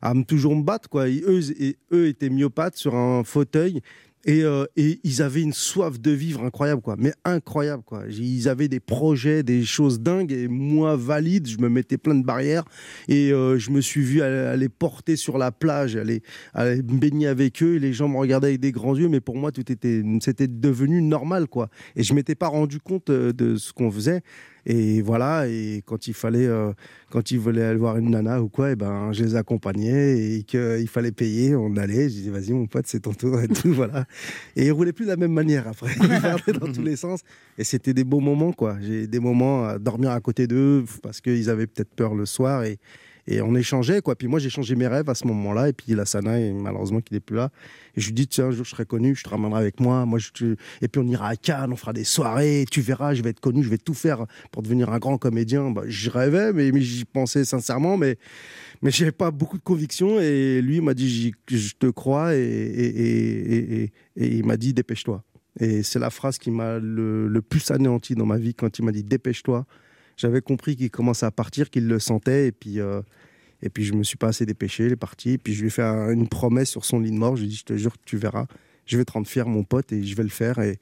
à 0.00 0.14
me 0.14 0.22
toujours 0.22 0.54
me 0.54 0.62
battre, 0.62 0.88
quoi. 0.88 1.08
Et 1.08 1.22
eux, 1.26 1.40
et 1.60 1.76
eux 1.92 2.06
étaient 2.06 2.30
myopathes 2.30 2.76
sur 2.76 2.94
un 2.94 3.24
fauteuil. 3.24 3.80
Et, 4.28 4.42
euh, 4.44 4.66
et 4.76 5.00
ils 5.04 5.22
avaient 5.22 5.40
une 5.40 5.54
soif 5.54 5.98
de 5.98 6.10
vivre 6.10 6.44
incroyable, 6.44 6.82
quoi. 6.82 6.96
Mais 6.98 7.14
incroyable, 7.24 7.82
quoi. 7.82 8.02
Ils 8.10 8.46
avaient 8.46 8.68
des 8.68 8.78
projets, 8.78 9.42
des 9.42 9.64
choses 9.64 10.00
dingues. 10.00 10.32
Et 10.32 10.48
moi, 10.48 10.96
valide, 10.96 11.46
je 11.46 11.56
me 11.56 11.70
mettais 11.70 11.96
plein 11.96 12.14
de 12.14 12.22
barrières. 12.22 12.64
Et 13.08 13.32
euh, 13.32 13.58
je 13.58 13.70
me 13.70 13.80
suis 13.80 14.02
vu 14.02 14.20
aller, 14.20 14.68
porter 14.68 15.16
sur 15.16 15.38
la 15.38 15.50
plage, 15.50 15.96
aller, 15.96 16.22
aller 16.52 16.82
me 16.82 16.98
baigner 16.98 17.26
avec 17.26 17.62
eux. 17.62 17.76
Et 17.76 17.78
les 17.78 17.94
gens 17.94 18.06
me 18.06 18.18
regardaient 18.18 18.48
avec 18.48 18.60
des 18.60 18.70
grands 18.70 18.94
yeux. 18.94 19.08
Mais 19.08 19.22
pour 19.22 19.38
moi, 19.38 19.50
tout 19.50 19.72
était, 19.72 20.02
c'était 20.20 20.46
devenu 20.46 21.00
normal, 21.00 21.46
quoi. 21.46 21.70
Et 21.96 22.02
je 22.02 22.12
m'étais 22.12 22.34
pas 22.34 22.48
rendu 22.48 22.80
compte 22.80 23.08
euh, 23.08 23.32
de 23.32 23.56
ce 23.56 23.72
qu'on 23.72 23.90
faisait. 23.90 24.20
Et 24.66 25.02
voilà, 25.02 25.48
et 25.48 25.82
quand 25.86 26.08
il 26.08 26.14
fallait, 26.14 26.46
euh, 26.46 26.72
quand 27.10 27.30
il 27.30 27.38
voulait 27.38 27.62
aller 27.62 27.78
voir 27.78 27.96
une 27.96 28.10
nana 28.10 28.42
ou 28.42 28.48
quoi, 28.48 28.70
et 28.70 28.76
ben, 28.76 29.12
je 29.12 29.24
les 29.24 29.36
accompagnais 29.36 30.18
et 30.18 30.42
qu'il 30.42 30.88
fallait 30.88 31.12
payer, 31.12 31.54
on 31.54 31.76
allait. 31.76 32.08
Je 32.08 32.14
disais, 32.14 32.30
vas-y, 32.30 32.52
mon 32.52 32.66
pote, 32.66 32.86
c'est 32.86 33.00
ton 33.00 33.14
tour 33.14 33.40
et 33.40 33.48
tout, 33.48 33.72
voilà. 33.72 34.04
Et 34.56 34.66
il 34.66 34.72
roulait 34.72 34.92
plus 34.92 35.04
de 35.04 35.10
la 35.10 35.16
même 35.16 35.32
manière 35.32 35.66
après. 35.68 35.90
Il 36.00 36.02
regardait 36.02 36.52
dans 36.52 36.72
tous 36.72 36.82
les 36.82 36.96
sens. 36.96 37.20
Et 37.56 37.64
c'était 37.64 37.94
des 37.94 38.04
beaux 38.04 38.20
moments, 38.20 38.52
quoi. 38.52 38.76
J'ai 38.80 39.06
des 39.06 39.20
moments 39.20 39.64
à 39.64 39.78
dormir 39.78 40.10
à 40.10 40.20
côté 40.20 40.46
d'eux 40.46 40.84
parce 41.02 41.20
qu'ils 41.20 41.50
avaient 41.50 41.66
peut-être 41.66 41.94
peur 41.94 42.14
le 42.14 42.26
soir 42.26 42.64
et, 42.64 42.78
et 43.30 43.42
on 43.42 43.54
échangeait, 43.54 44.00
quoi. 44.00 44.16
Puis 44.16 44.26
moi, 44.26 44.38
j'ai 44.38 44.48
changé 44.48 44.74
mes 44.74 44.86
rêves 44.86 45.10
à 45.10 45.14
ce 45.14 45.26
moment-là. 45.26 45.68
Et 45.68 45.72
puis 45.74 45.94
la 45.94 46.06
Sana, 46.06 46.40
et 46.40 46.50
malheureusement, 46.52 47.00
qu'il 47.02 47.14
n'est 47.14 47.20
plus 47.20 47.36
là. 47.36 47.50
Et 47.94 48.00
je 48.00 48.06
lui 48.06 48.14
dis, 48.14 48.26
tiens, 48.26 48.46
un 48.46 48.50
jour, 48.52 48.64
je 48.64 48.70
serai 48.70 48.86
connu, 48.86 49.14
je 49.14 49.22
te 49.22 49.28
ramènerai 49.28 49.60
avec 49.60 49.80
moi. 49.80 50.06
moi 50.06 50.18
Et 50.80 50.88
puis 50.88 51.00
on 51.00 51.06
ira 51.06 51.28
à 51.28 51.36
Cannes, 51.36 51.72
on 51.72 51.76
fera 51.76 51.92
des 51.92 52.04
soirées. 52.04 52.64
Tu 52.70 52.80
verras, 52.80 53.12
je 53.12 53.22
vais 53.22 53.30
être 53.30 53.40
connu, 53.40 53.62
je 53.62 53.68
vais 53.68 53.76
tout 53.76 53.92
faire 53.92 54.24
pour 54.50 54.62
devenir 54.62 54.88
un 54.90 54.98
grand 54.98 55.18
comédien. 55.18 55.70
Bah, 55.70 55.82
j'y 55.86 56.08
rêvais, 56.08 56.54
mais, 56.54 56.72
mais 56.72 56.80
j'y 56.80 57.04
pensais 57.04 57.44
sincèrement. 57.44 57.98
Mais, 57.98 58.16
mais 58.80 58.90
j'avais 58.90 59.12
pas 59.12 59.30
beaucoup 59.30 59.58
de 59.58 59.62
conviction. 59.62 60.18
Et 60.20 60.62
lui 60.62 60.76
il 60.76 60.82
m'a 60.82 60.94
dit, 60.94 61.34
je 61.50 61.74
te 61.78 61.88
crois. 61.88 62.34
Et- 62.34 63.92
et 64.16 64.36
il 64.36 64.44
m'a 64.46 64.56
dit, 64.56 64.72
dépêche-toi. 64.72 65.22
Et 65.60 65.82
c'est 65.82 65.98
la 65.98 66.10
phrase 66.10 66.38
qui 66.38 66.50
m'a 66.50 66.78
le, 66.78 67.28
le 67.28 67.42
plus 67.42 67.70
anéanti 67.70 68.14
dans 68.14 68.26
ma 68.26 68.38
vie 68.38 68.54
quand 68.54 68.78
il 68.78 68.84
m'a 68.84 68.92
dit, 68.92 69.04
dépêche-toi. 69.04 69.66
J'avais 70.16 70.40
compris 70.40 70.76
qu'il 70.76 70.90
commençait 70.90 71.26
à 71.26 71.30
partir, 71.30 71.68
qu'il 71.70 71.86
le 71.88 71.98
sentait. 71.98 72.46
Et 72.48 72.52
puis. 72.52 72.80
euh, 72.80 73.02
et 73.62 73.68
puis 73.70 73.84
je 73.84 73.92
me 73.94 74.02
suis 74.02 74.16
pas 74.16 74.28
assez 74.28 74.46
dépêché, 74.46 74.86
il 74.86 74.92
est 74.92 74.96
parti. 74.96 75.38
Puis 75.38 75.54
je 75.54 75.60
lui 75.62 75.66
ai 75.68 75.70
fait 75.70 75.82
un- 75.82 76.10
une 76.10 76.28
promesse 76.28 76.70
sur 76.70 76.84
son 76.84 77.00
lit 77.00 77.10
de 77.10 77.16
mort. 77.16 77.36
Je 77.36 77.42
lui 77.42 77.48
ai 77.48 77.50
dit, 77.50 77.56
je 77.56 77.64
te 77.64 77.76
jure 77.76 77.92
que 77.92 78.04
tu 78.04 78.16
verras. 78.16 78.46
Je 78.86 78.96
vais 78.96 79.04
te 79.04 79.12
rendre 79.12 79.26
fier, 79.26 79.46
mon 79.48 79.64
pote, 79.64 79.92
et 79.92 80.02
je 80.02 80.16
vais 80.16 80.22
le 80.22 80.28
faire. 80.28 80.58
Et, 80.60 80.78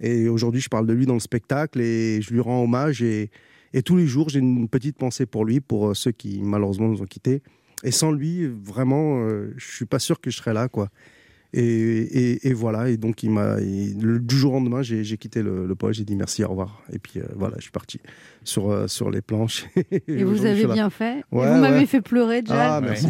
et 0.00 0.28
aujourd'hui, 0.28 0.60
je 0.60 0.68
parle 0.68 0.86
de 0.86 0.92
lui 0.92 1.06
dans 1.06 1.14
le 1.14 1.20
spectacle 1.20 1.80
et 1.80 2.20
je 2.22 2.32
lui 2.32 2.40
rends 2.40 2.62
hommage. 2.64 3.02
Et, 3.02 3.30
et 3.72 3.82
tous 3.82 3.96
les 3.96 4.06
jours, 4.06 4.28
j'ai 4.28 4.40
une 4.40 4.68
petite 4.68 4.96
pensée 4.96 5.26
pour 5.26 5.44
lui, 5.44 5.60
pour 5.60 5.88
euh, 5.90 5.94
ceux 5.94 6.12
qui 6.12 6.40
malheureusement 6.42 6.88
nous 6.88 7.02
ont 7.02 7.06
quittés. 7.06 7.42
Et 7.82 7.90
sans 7.90 8.10
lui, 8.12 8.46
vraiment, 8.46 9.20
euh, 9.22 9.52
je 9.56 9.74
suis 9.76 9.84
pas 9.86 9.98
sûr 9.98 10.20
que 10.20 10.30
je 10.30 10.36
serais 10.38 10.54
là, 10.54 10.68
quoi. 10.68 10.88
Et, 11.56 11.62
et- 12.32 12.48
et 12.48 12.52
voilà. 12.52 12.88
Et 12.88 12.96
donc, 12.96 13.22
il 13.22 13.30
m'a, 13.30 13.56
du 13.60 14.36
jour 14.36 14.52
au 14.52 14.56
lendemain, 14.56 14.82
j'ai 14.82 15.04
quitté 15.16 15.40
le, 15.42 15.66
le 15.66 15.74
poste. 15.76 15.98
J'ai 15.98 16.04
dit 16.04 16.16
merci, 16.16 16.42
au 16.42 16.48
revoir. 16.48 16.82
Et 16.92 16.98
puis 16.98 17.20
euh, 17.20 17.24
voilà, 17.36 17.54
je 17.58 17.62
suis 17.62 17.70
parti 17.70 18.00
sur, 18.42 18.70
euh, 18.72 18.88
sur 18.88 19.08
les 19.10 19.20
planches. 19.20 19.66
Et 20.08 20.24
vous 20.24 20.44
avez 20.46 20.66
bien 20.66 20.90
fait. 20.90 21.18
Et 21.20 21.24
Ouais, 21.36 21.48
vous 21.52 21.60
m'avez 21.60 21.78
ouais. 21.78 21.86
fait 21.86 22.00
pleurer, 22.00 22.42
Jal. 22.44 22.58
Ah, 22.60 22.80
merci. 22.82 23.06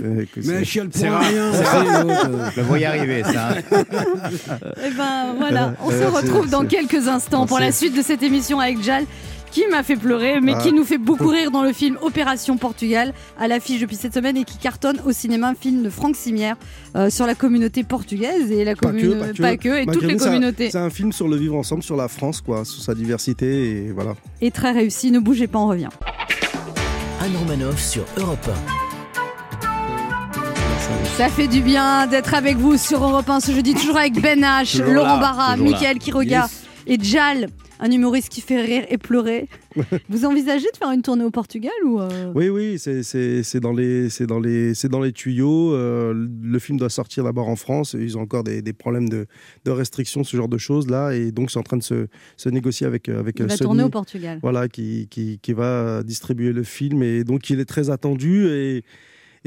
Que 0.00 0.40
Mais 0.48 0.64
chiale 0.64 0.88
pour 0.90 1.02
rien. 1.02 1.52
Je 2.54 2.60
le 2.60 2.62
voyais 2.66 2.86
arriver, 2.86 3.22
ça. 3.24 3.50
hein. 3.50 3.62
Eh 4.86 4.90
ben 4.96 5.34
voilà, 5.36 5.74
on 5.82 5.90
se 5.90 5.94
Euh, 5.96 6.08
retrouve 6.10 6.48
dans 6.48 6.64
quelques 6.64 7.08
instants 7.08 7.46
pour 7.46 7.58
la 7.58 7.72
suite 7.72 7.96
de 7.96 8.02
cette 8.02 8.22
émission 8.22 8.60
avec 8.60 8.80
Jal. 8.82 9.04
Qui 9.50 9.66
m'a 9.70 9.82
fait 9.82 9.96
pleurer, 9.96 10.40
mais 10.40 10.52
Ah. 10.54 10.60
qui 10.62 10.72
nous 10.72 10.84
fait 10.84 10.98
beaucoup 10.98 11.28
rire 11.28 11.50
dans 11.50 11.62
le 11.62 11.72
film 11.72 11.96
Opération 12.02 12.56
Portugal, 12.56 13.12
à 13.40 13.48
l'affiche 13.48 13.80
depuis 13.80 13.96
cette 13.96 14.14
semaine 14.14 14.36
et 14.36 14.44
qui 14.44 14.58
cartonne 14.58 15.00
au 15.06 15.12
cinéma, 15.12 15.48
un 15.48 15.54
film 15.54 15.82
de 15.82 15.90
Franck 15.90 16.16
Simière 16.16 16.56
euh, 16.96 17.10
sur 17.10 17.26
la 17.26 17.34
communauté 17.34 17.82
portugaise 17.82 18.50
et 18.52 18.64
la 18.64 18.74
Pas 18.76 18.92
que, 18.92 19.00
commune, 19.00 19.32
pas 19.38 19.56
que. 19.56 19.68
et 19.68 19.86
Malgré 19.86 19.86
toutes 19.86 20.02
les 20.04 20.16
communautés. 20.16 20.70
C'est 20.70 20.78
un 20.78 20.90
film 20.90 21.12
sur 21.12 21.28
le 21.28 21.36
vivre 21.36 21.56
ensemble, 21.56 21.82
sur 21.82 21.96
la 21.96 22.08
France, 22.08 22.40
quoi, 22.40 22.64
sur 22.64 22.82
sa 22.82 22.94
diversité 22.94 23.86
et 23.86 23.92
voilà. 23.92 24.14
Et 24.40 24.50
très 24.50 24.72
réussi, 24.72 25.10
ne 25.10 25.18
bougez 25.18 25.46
pas, 25.46 25.58
on 25.58 25.68
revient. 25.68 25.88
Anne 27.20 27.36
Romanoff 27.36 27.82
sur 27.82 28.04
Europe 28.16 28.48
Ça 31.16 31.28
fait 31.28 31.48
du 31.48 31.60
bien 31.60 32.06
d'être 32.06 32.34
avec 32.34 32.56
vous 32.56 32.76
sur 32.76 33.02
Europe 33.02 33.28
1 33.28 33.40
ce 33.40 33.52
jeudi, 33.52 33.74
toujours 33.74 33.96
avec 33.98 34.20
Ben 34.20 34.40
H, 34.40 34.78
Toujours 34.78 34.92
Laurent 34.94 35.14
là, 35.16 35.20
Barra. 35.20 35.56
Mickaël 35.56 35.98
Quiroga 35.98 36.48
et 36.86 36.96
Jal, 37.02 37.48
un 37.80 37.90
humoriste 37.90 38.28
qui 38.30 38.40
fait 38.40 38.60
rire 38.60 38.84
et 38.88 38.98
pleurer. 38.98 39.48
vous 40.08 40.24
envisagez 40.24 40.66
de 40.72 40.76
faire 40.76 40.90
une 40.90 41.02
tournée 41.02 41.24
au 41.24 41.30
Portugal 41.30 41.72
ou 41.84 42.00
euh, 42.00 42.32
Oui, 42.34 42.48
oui, 42.48 42.78
c'est- 42.78 43.60
dans 43.60 43.72
les 43.72 44.08
c'est 44.10 44.26
dans 44.26 44.40
les 44.40 44.74
c'est 44.74 44.88
dans 44.88 45.00
les 45.00 45.12
tuyaux. 45.12 45.72
Euh, 45.74 46.12
le 46.42 46.58
film 46.58 46.78
doit 46.78 46.90
sortir 46.90 47.24
d'abord 47.24 47.48
en 47.48 47.56
France. 47.56 47.94
Ils 47.98 48.16
ont 48.18 48.22
encore 48.22 48.44
des, 48.44 48.62
des 48.62 48.72
problèmes 48.72 49.08
de, 49.08 49.26
de 49.64 49.70
restrictions, 49.70 50.24
ce 50.24 50.36
genre 50.36 50.48
de 50.48 50.58
choses 50.58 50.88
là, 50.88 51.12
et 51.12 51.30
donc 51.32 51.50
c'est 51.50 51.58
en 51.58 51.62
train 51.62 51.76
de 51.76 51.82
se, 51.82 52.06
se 52.36 52.48
négocier 52.48 52.86
avec 52.86 53.08
avec 53.08 53.38
il 53.38 53.44
va 53.46 53.48
Sony. 53.50 53.66
tourner 53.68 53.82
au 53.84 53.88
Portugal 53.90 54.38
voilà, 54.42 54.68
qui, 54.68 55.06
qui, 55.10 55.38
qui 55.40 55.52
va 55.52 56.02
distribuer 56.02 56.52
le 56.52 56.62
film. 56.62 57.02
Et 57.02 57.24
donc, 57.24 57.50
il 57.50 57.60
est 57.60 57.64
très 57.64 57.90
attendu. 57.90 58.46
Et, 58.48 58.82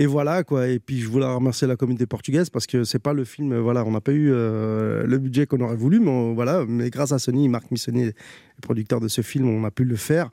et 0.02 0.08
voilà, 0.08 0.44
quoi. 0.44 0.68
Et 0.68 0.80
puis, 0.80 1.00
je 1.00 1.08
voulais 1.08 1.28
remercier 1.28 1.68
la 1.68 1.76
communauté 1.76 2.08
portugaise 2.08 2.50
parce 2.50 2.66
que 2.66 2.84
c'est 2.84 2.98
pas 2.98 3.14
le 3.14 3.24
film. 3.24 3.56
Voilà, 3.60 3.86
on 3.86 3.92
n'a 3.92 4.02
pas 4.02 4.12
eu 4.12 4.32
euh, 4.34 5.06
le 5.06 5.20
budget 5.20 5.46
qu'on 5.46 5.60
aurait 5.60 5.76
voulu, 5.76 6.00
mais 6.00 6.34
voilà. 6.34 6.66
Mais 6.68 6.90
grâce 6.90 7.12
à 7.12 7.20
Sony, 7.20 7.48
Marc 7.50 7.70
Missoni, 7.70 8.10
le 8.62 8.66
producteur 8.68 9.00
de 9.00 9.08
ce 9.08 9.22
film, 9.22 9.48
on 9.50 9.64
a 9.64 9.72
pu 9.72 9.84
le 9.84 9.96
faire. 9.96 10.30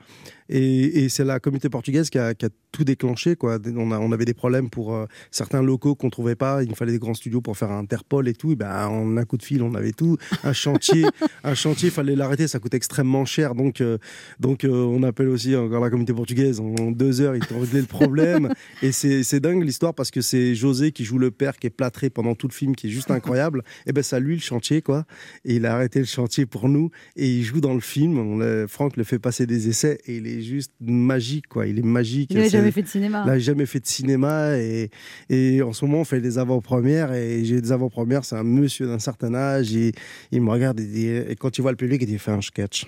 Et, 0.49 1.03
et 1.03 1.09
c'est 1.09 1.25
la 1.25 1.39
communauté 1.39 1.69
portugaise 1.69 2.09
qui 2.09 2.17
a, 2.17 2.33
qui 2.33 2.45
a 2.45 2.49
tout 2.71 2.83
déclenché, 2.83 3.35
quoi. 3.35 3.57
On, 3.75 3.91
a, 3.91 3.99
on 3.99 4.11
avait 4.11 4.25
des 4.25 4.33
problèmes 4.33 4.69
pour 4.69 4.93
euh, 4.93 5.05
certains 5.31 5.61
locaux 5.61 5.95
qu'on 5.95 6.09
trouvait 6.09 6.35
pas. 6.35 6.63
Il 6.63 6.69
nous 6.69 6.75
fallait 6.75 6.91
des 6.91 6.99
grands 6.99 7.13
studios 7.13 7.41
pour 7.41 7.57
faire 7.57 7.71
un 7.71 7.79
Interpol 7.79 8.27
et 8.27 8.33
tout. 8.33 8.51
Et 8.51 8.55
ben, 8.55 8.87
en 8.87 9.17
un 9.17 9.25
coup 9.25 9.37
de 9.37 9.43
fil, 9.43 9.61
on 9.63 9.73
avait 9.75 9.91
tout. 9.91 10.17
Un 10.43 10.53
chantier, 10.53 11.05
un 11.43 11.55
chantier, 11.55 11.89
fallait 11.89 12.15
l'arrêter. 12.15 12.47
Ça 12.47 12.59
coûte 12.59 12.73
extrêmement 12.73 13.25
cher. 13.25 13.55
Donc, 13.55 13.81
euh, 13.81 13.97
donc, 14.39 14.63
euh, 14.63 14.69
on 14.69 15.03
appelle 15.03 15.29
aussi 15.29 15.55
encore 15.55 15.83
la 15.83 15.89
communauté 15.89 16.13
portugaise. 16.13 16.59
En 16.59 16.91
deux 16.91 17.21
heures, 17.21 17.35
ils 17.35 17.45
t'ont 17.45 17.59
réglé 17.59 17.81
le 17.81 17.87
problème. 17.87 18.53
Et 18.81 18.91
c'est 18.91 19.23
c'est 19.23 19.39
dingue 19.39 19.63
l'histoire 19.63 19.93
parce 19.93 20.11
que 20.11 20.21
c'est 20.21 20.55
José 20.55 20.91
qui 20.91 21.05
joue 21.05 21.17
le 21.17 21.31
père 21.31 21.57
qui 21.57 21.67
est 21.67 21.71
plâtré 21.71 22.09
pendant 22.09 22.35
tout 22.35 22.47
le 22.47 22.53
film, 22.53 22.75
qui 22.75 22.87
est 22.87 22.91
juste 22.91 23.11
incroyable. 23.11 23.63
Et 23.85 23.93
ben, 23.93 24.03
ça 24.03 24.19
lui 24.19 24.35
le 24.35 24.41
chantier, 24.41 24.81
quoi. 24.81 25.05
Et 25.45 25.55
il 25.55 25.65
a 25.65 25.75
arrêté 25.75 25.99
le 25.99 26.05
chantier 26.05 26.45
pour 26.45 26.69
nous. 26.69 26.91
Et 27.15 27.29
il 27.29 27.43
joue 27.43 27.61
dans 27.61 27.73
le 27.73 27.79
film. 27.79 28.18
On 28.19 28.37
l'a- 28.37 28.67
Franck 28.67 28.97
le 28.97 29.03
fait 29.03 29.19
passer 29.19 29.45
des 29.45 29.67
essais 29.69 29.97
et 30.05 30.17
il 30.17 30.27
est 30.27 30.41
juste 30.41 30.71
magique, 30.81 31.47
quoi. 31.47 31.65
Il 31.67 31.79
est 31.79 31.83
magique. 31.85 32.31
Il 32.31 32.37
C'est- 32.43 32.49
jamais 32.49 32.71
fait 32.71 32.81
de 32.83 32.87
cinéma. 32.87 33.23
il 33.25 33.27
n'a 33.31 33.39
jamais 33.39 33.65
fait 33.65 33.79
de 33.79 33.87
cinéma 33.87 34.57
et, 34.57 34.89
et 35.29 35.61
en 35.61 35.73
ce 35.73 35.85
moment 35.85 36.01
on 36.01 36.05
fait 36.05 36.21
des 36.21 36.37
avant-premières 36.37 37.13
et 37.13 37.43
j'ai 37.45 37.61
des 37.61 37.71
avant-premières, 37.71 38.25
c'est 38.25 38.35
un 38.35 38.43
monsieur 38.43 38.87
d'un 38.87 38.99
certain 38.99 39.33
âge 39.33 39.75
et 39.75 39.91
il 40.31 40.41
me 40.41 40.49
regarde 40.51 40.79
et, 40.79 40.85
dit- 40.85 41.07
et 41.07 41.35
quand 41.35 41.57
il 41.57 41.61
voit 41.61 41.71
le 41.71 41.77
public 41.77 42.01
il 42.01 42.07
dit 42.07 42.17
fais 42.17 42.31
un 42.31 42.41
sketch. 42.41 42.85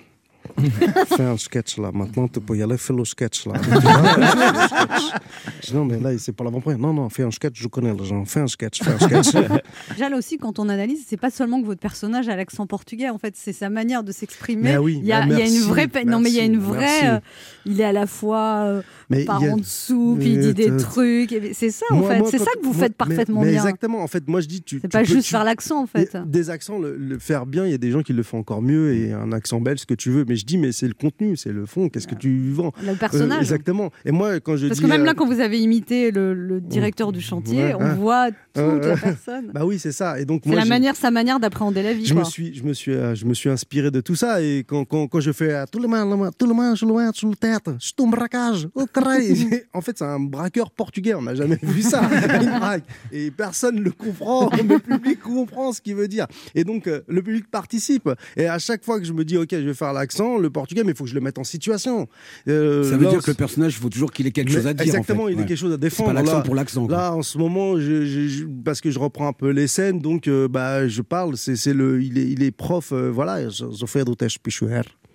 fais 1.16 1.22
un 1.24 1.36
sketch 1.36 1.78
là, 1.78 1.90
maintenant 1.92 2.28
tu 2.28 2.40
peux 2.40 2.56
y 2.56 2.62
aller, 2.62 2.76
fais 2.76 2.92
le 2.92 3.04
sketch 3.04 3.46
là. 3.46 3.54
Tu 3.62 3.70
vois, 3.70 3.80
fais 3.80 4.20
le 4.20 4.26
sketch. 4.68 5.22
Je 5.62 5.66
dis, 5.68 5.74
non 5.74 5.84
mais 5.84 5.98
là 5.98 6.10
c'est 6.18 6.32
pas 6.32 6.44
l'avant-première, 6.44 6.78
non 6.78 6.92
non 6.92 7.08
fais 7.08 7.22
un 7.22 7.30
sketch, 7.30 7.60
je 7.60 7.68
connais 7.68 7.92
les 7.94 8.04
gens, 8.04 8.24
fais 8.24 8.40
un 8.40 8.46
sketch, 8.46 8.82
fais 8.82 8.92
un 8.92 9.22
sketch. 9.22 9.44
Jal 9.98 10.14
aussi, 10.14 10.38
quand 10.38 10.58
on 10.58 10.68
analyse, 10.68 11.04
c'est 11.06 11.16
pas 11.16 11.30
seulement 11.30 11.60
que 11.60 11.66
votre 11.66 11.80
personnage 11.80 12.28
a 12.28 12.36
l'accent 12.36 12.66
portugais, 12.66 13.08
en 13.10 13.18
fait, 13.18 13.34
c'est 13.36 13.52
sa 13.52 13.70
manière 13.70 14.02
de 14.04 14.12
s'exprimer. 14.12 14.62
Mais 14.72 14.76
oui, 14.78 14.98
il 15.00 15.06
y 15.06 15.12
a, 15.12 15.24
il 15.24 15.30
y 15.30 15.34
a 15.34 15.46
une 15.46 15.52
merci, 15.52 15.60
vraie, 15.68 15.88
pe- 15.88 16.04
non 16.06 16.20
mais 16.20 16.30
il 16.30 16.36
y 16.36 16.40
a 16.40 16.44
une 16.44 16.52
merci, 16.58 16.66
vraie, 16.68 16.78
merci. 17.02 17.06
euh, 17.06 17.18
il 17.66 17.80
est 17.80 17.84
à 17.84 17.92
la 17.92 18.06
fois 18.06 18.64
euh, 18.66 18.82
Mais 19.10 19.24
par 19.24 19.42
a- 19.42 19.46
en 19.48 19.56
dessous, 19.56 20.16
puis 20.18 20.30
il 20.34 20.40
dit 20.40 20.46
Mais, 20.48 20.52
des 20.54 20.70
euh, 20.70 20.78
trucs, 20.78 21.34
c'est 21.54 21.70
ça 21.70 21.86
en 21.90 21.96
Moi- 21.96 22.14
fait, 22.14 22.24
c'est 22.30 22.38
ça 22.38 22.50
que 22.58 22.64
vous 22.64 22.72
moi- 22.72 22.82
faites 22.82 22.94
parfaitement 22.96 23.40
mais- 23.40 23.46
mais 23.46 23.52
bien. 23.52 23.62
Exactement, 23.62 24.02
en 24.02 24.06
fait 24.06 24.26
moi 24.28 24.40
je 24.40 24.48
dis 24.48 24.62
tu 24.62 24.78
C'est 24.80 24.88
pas 24.90 25.00
peux- 25.00 25.04
juste 25.04 25.24
tu- 25.26 25.30
faire 25.30 25.44
l'accent 25.44 25.82
en 25.82 25.86
fait. 25.86 26.16
Des 26.26 26.50
accents, 26.50 26.78
le, 26.78 26.96
le 26.96 27.18
faire 27.18 27.46
bien, 27.46 27.64
il 27.66 27.70
y 27.70 27.74
a 27.74 27.78
des 27.78 27.90
gens 27.90 28.02
qui 28.02 28.12
le 28.12 28.22
font 28.22 28.38
encore 28.38 28.62
mieux 28.62 28.94
et 28.94 29.12
un 29.12 29.32
accent 29.32 29.60
belge, 29.60 29.80
ce 29.80 29.86
que 29.86 29.94
tu 29.94 30.10
veux. 30.10 30.24
Mais 30.28 30.36
je 30.42 30.46
dis, 30.46 30.58
mais 30.58 30.72
c'est 30.72 30.88
le 30.88 30.94
contenu, 30.94 31.36
c'est 31.36 31.52
le 31.52 31.66
fond. 31.66 31.88
Qu'est-ce 31.88 32.06
que 32.08 32.14
tu 32.14 32.50
vends 32.50 32.72
Le 32.82 32.90
Euh, 32.90 32.94
personnage. 32.94 33.40
Exactement. 33.40 33.90
Et 34.04 34.10
moi, 34.10 34.40
quand 34.40 34.56
je 34.56 34.66
Parce 34.66 34.78
dis. 34.80 34.84
que 34.84 34.90
même 34.90 35.02
euh, 35.02 35.06
là, 35.06 35.14
quand 35.14 35.26
vous 35.26 35.40
avez 35.40 35.60
imité 35.60 36.10
le, 36.10 36.34
le 36.34 36.60
directeur 36.60 37.12
du 37.12 37.20
chantier, 37.20 37.64
Ouais, 37.64 37.74
on 37.74 37.82
hein. 37.82 37.94
voit 37.94 38.30
toute 38.30 38.38
Euh, 38.58 38.80
la 38.80 38.86
euh, 38.92 38.96
personne. 38.96 39.50
Bah 39.54 39.64
oui, 39.64 39.78
c'est 39.78 39.92
ça. 39.92 40.18
Et 40.20 40.24
donc 40.24 40.44
moi, 40.46 40.56
la 40.56 40.64
manière, 40.64 40.96
sa 40.96 41.10
manière 41.10 41.38
d'appréhender 41.40 41.82
la 41.82 41.92
vie. 41.94 42.04
je 42.06 42.12
quoi. 42.14 42.24
me 42.24 42.28
suis, 42.28 42.54
je 42.54 42.62
me 42.64 42.72
suis, 42.72 42.92
euh, 42.92 43.14
je 43.14 43.24
me 43.24 43.34
suis 43.34 43.48
inspiré 43.48 43.90
de 43.90 44.00
tout 44.00 44.14
ça 44.16 44.42
et 44.42 44.64
quand, 44.66 44.84
quand, 44.84 45.06
quand 45.06 45.20
je 45.20 45.32
fais 45.32 45.52
euh, 45.52 45.64
tout 45.70 45.78
le 45.78 45.88
monde, 45.88 46.30
tout 46.38 46.46
le 46.46 46.54
monde, 46.54 46.76
je 46.76 46.84
le 46.84 46.92
vois 46.92 47.10
sur 47.12 47.28
la 47.28 47.36
tête, 47.36 47.70
je 47.80 47.92
tombe 47.92 48.10
braquage, 48.10 48.68
oh 48.74 48.86
carré. 48.92 49.28
En 49.72 49.80
fait, 49.80 49.96
c'est 49.98 50.04
un 50.04 50.20
braqueur 50.20 50.70
portugais. 50.70 51.14
On 51.14 51.22
n'a 51.22 51.34
jamais 51.34 51.58
vu 51.62 51.82
ça. 51.82 52.02
Il 52.42 52.48
braque. 52.48 52.84
et 53.12 53.30
personne 53.30 53.76
ne 53.76 53.82
le 53.82 53.92
comprend. 53.92 54.50
Le 54.72 54.78
public 54.78 55.20
comprend 55.20 55.72
ce 55.72 55.80
qu'il 55.80 55.94
veut 55.96 56.08
dire. 56.08 56.26
Et 56.54 56.64
donc 56.64 56.86
euh, 56.86 57.00
le 57.08 57.22
public 57.22 57.50
participe. 57.50 58.08
Et 58.36 58.46
à 58.46 58.58
chaque 58.58 58.84
fois 58.84 58.98
que 58.98 59.04
je 59.06 59.12
me 59.12 59.24
dis 59.24 59.36
ok, 59.36 59.48
je 59.52 59.56
vais 59.58 59.74
faire 59.74 59.92
l'accent, 59.92 60.21
le 60.38 60.50
portugais, 60.50 60.82
mais 60.84 60.92
il 60.92 60.96
faut 60.96 61.04
que 61.04 61.10
je 61.10 61.14
le 61.14 61.20
mette 61.20 61.38
en 61.38 61.44
situation. 61.44 62.08
Euh, 62.48 62.82
Ça 62.88 62.96
veut 62.96 63.04
là, 63.04 63.10
dire 63.10 63.22
que 63.22 63.30
le 63.30 63.36
personnage, 63.36 63.74
il 63.74 63.80
faut 63.80 63.88
toujours 63.88 64.12
qu'il 64.12 64.26
ait 64.26 64.30
quelque 64.30 64.48
mais 64.50 64.54
chose 64.56 64.66
à 64.66 64.74
dire. 64.74 64.86
Exactement, 64.86 65.24
en 65.24 65.26
fait. 65.26 65.32
il 65.32 65.38
a 65.38 65.42
Ouais. 65.42 65.46
quelque 65.48 65.58
chose 65.58 65.72
à 65.72 65.74
C'est 65.74 65.80
défendre. 65.80 66.08
pas 66.14 66.22
l'accent 66.22 66.42
pour 66.42 66.54
l'accent. 66.54 66.86
Là, 66.88 67.12
en 67.14 67.22
ce 67.22 67.38
moment, 67.38 67.78
je, 67.78 68.04
je- 68.04 68.28
je- 68.28 68.44
parce 68.64 68.80
que 68.80 68.90
je 68.90 68.98
reprends 68.98 69.28
un 69.28 69.32
peu 69.32 69.50
les 69.50 69.66
scènes, 69.66 70.00
donc 70.00 70.28
euh, 70.28 70.48
bah, 70.48 70.86
je 70.88 71.02
parle. 71.02 71.36
C'est, 71.36 71.56
c'est 71.56 71.74
le, 71.74 72.02
il 72.02 72.18
est, 72.18 72.28
il 72.28 72.42
est 72.42 72.50
prof. 72.50 72.92
euh, 72.92 73.10
voilà, 73.10 73.48
je, 73.48 73.86
fais 73.86 74.04
du 74.04 74.16
test 74.16 74.38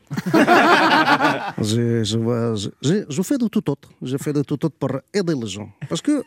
je, 1.61 2.03
je, 2.03 2.17
vois- 2.17 2.55
je, 2.55 2.69
je- 2.81 3.21
fais 3.23 3.37
de 3.37 3.47
tout 3.47 3.69
autre. 3.69 3.89
Je 4.01 4.17
fais 4.17 4.31
de 4.33 4.41
tout 4.41 4.53
autre 4.65 4.75
pour 4.79 4.91
aider 5.13 5.33
les 5.35 5.47
gens. 5.47 5.69
Parce 5.89 6.01
que 6.01 6.23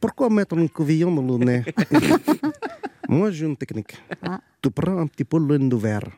pourquoi 0.00 0.30
mettre 0.30 0.56
un 0.56 0.66
couvillon 0.68 1.14
dans 1.14 1.36
le 1.38 1.44
nez? 1.44 1.64
Moi, 3.08 3.30
j'ai 3.30 3.44
une 3.46 3.56
technique. 3.56 3.94
Ah. 4.22 4.40
Tu 4.62 4.70
prends 4.70 4.98
un 4.98 5.06
petit 5.06 5.24
peu 5.24 5.38
le 5.38 5.58
de 5.58 5.76
verre. 5.76 6.08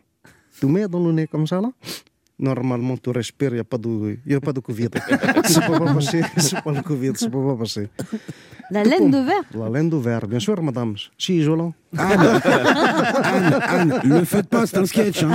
Tu 0.59 0.67
mets 0.67 0.89
dans 0.89 1.05
le 1.05 1.13
nez 1.13 1.27
comme 1.27 1.47
ça 1.47 1.61
là. 1.61 1.71
Normalement, 2.39 2.99
tu 2.99 3.09
respires, 3.09 3.49
il 3.53 3.55
n'y 3.55 3.61
a, 3.61 3.65
pas 3.65 3.79
de- 3.79 4.19
y 4.27 4.35
a 4.35 4.41
pas 4.41 4.53
de 4.53 4.61
Covid. 4.61 4.89
Ça 5.45 5.63
peut 5.63 5.79
pas 5.79 5.95
passer, 5.95 6.23
c'est 6.37 6.61
pas 6.63 6.71
le 6.73 6.83
Covid, 6.83 7.13
ça 7.17 7.31
peut 7.31 7.43
pas 7.43 7.57
passer. 7.57 7.89
La 8.71 8.85
laine 8.85 9.11
de 9.11 9.17
verre 9.19 9.45
La 9.55 9.71
laine 9.71 9.89
de 9.89 9.97
verre, 9.97 10.27
bien 10.27 10.39
sûr, 10.41 10.61
madame. 10.63 10.97
Si, 11.17 11.41
Jolan. 11.43 11.73
Anne, 11.97 12.41
Anne, 12.45 13.61
Anne, 13.63 14.01
le 14.05 14.25
faites 14.25 14.49
pas, 14.49 14.67
c'est 14.67 14.77
un 14.77 14.85
sketch. 14.85 15.23
hein. 15.23 15.35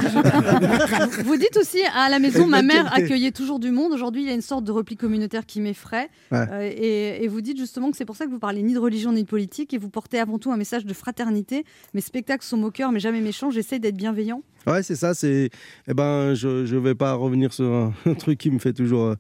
Vous 1.26 1.38
dites 1.38 1.58
aussi 1.58 1.80
à 1.96 2.08
la 2.10 2.20
maison, 2.20 2.46
ma 2.46 2.62
mère 2.62 2.94
accueillait 2.94 3.32
toujours 3.32 3.60
du 3.60 3.72
monde. 3.72 3.94
Aujourd'hui, 3.94 4.22
il 4.22 4.28
y 4.28 4.32
a 4.32 4.36
une 4.36 4.42
sorte 4.42 4.64
de 4.66 4.72
repli 4.72 4.96
communautaire 4.96 5.46
qui 5.48 5.60
m'effraie. 5.60 6.10
Ouais. 6.32 6.46
Euh, 6.52 6.70
et, 6.72 7.24
et 7.24 7.28
vous 7.28 7.42
dites 7.42 7.58
justement 7.58 7.90
que 7.90 7.98
c'est 7.98 8.06
pour 8.06 8.16
ça 8.16 8.26
que 8.26 8.30
vous 8.32 8.38
parlez 8.40 8.62
ni 8.62 8.74
de 8.74 8.80
religion 8.80 9.12
ni 9.12 9.24
de 9.24 9.28
politique 9.30 9.74
et 9.74 9.78
vous 9.80 9.90
portez 9.90 10.20
avant 10.20 10.38
tout 10.38 10.52
un 10.52 10.58
message 10.58 10.86
de 10.86 10.94
fraternité. 10.94 11.66
Mes 11.96 12.02
spectacles 12.02 12.46
sont 12.46 12.58
moqueurs 12.58 12.92
mais 12.92 13.00
jamais 13.00 13.22
méchants. 13.22 13.50
J'essaie 13.50 13.80
d'être 13.80 13.98
bienveillant. 13.98 14.44
Ouais, 14.68 14.84
c'est 14.84 14.96
ça. 14.96 15.14
C'est, 15.14 15.50
eh 15.88 15.94
ben, 15.94 16.34
je 16.36 16.66
je 16.66 16.76
vais 16.76 16.96
pas 16.96 17.14
revenir 17.14 17.52
sur 17.54 17.66
un, 17.66 17.94
un 18.06 18.14
truc 18.16 18.38
qui 18.38 18.52
me 18.52 18.60
fait 18.60 18.74
toujours, 18.74 19.06
euh, 19.06 19.16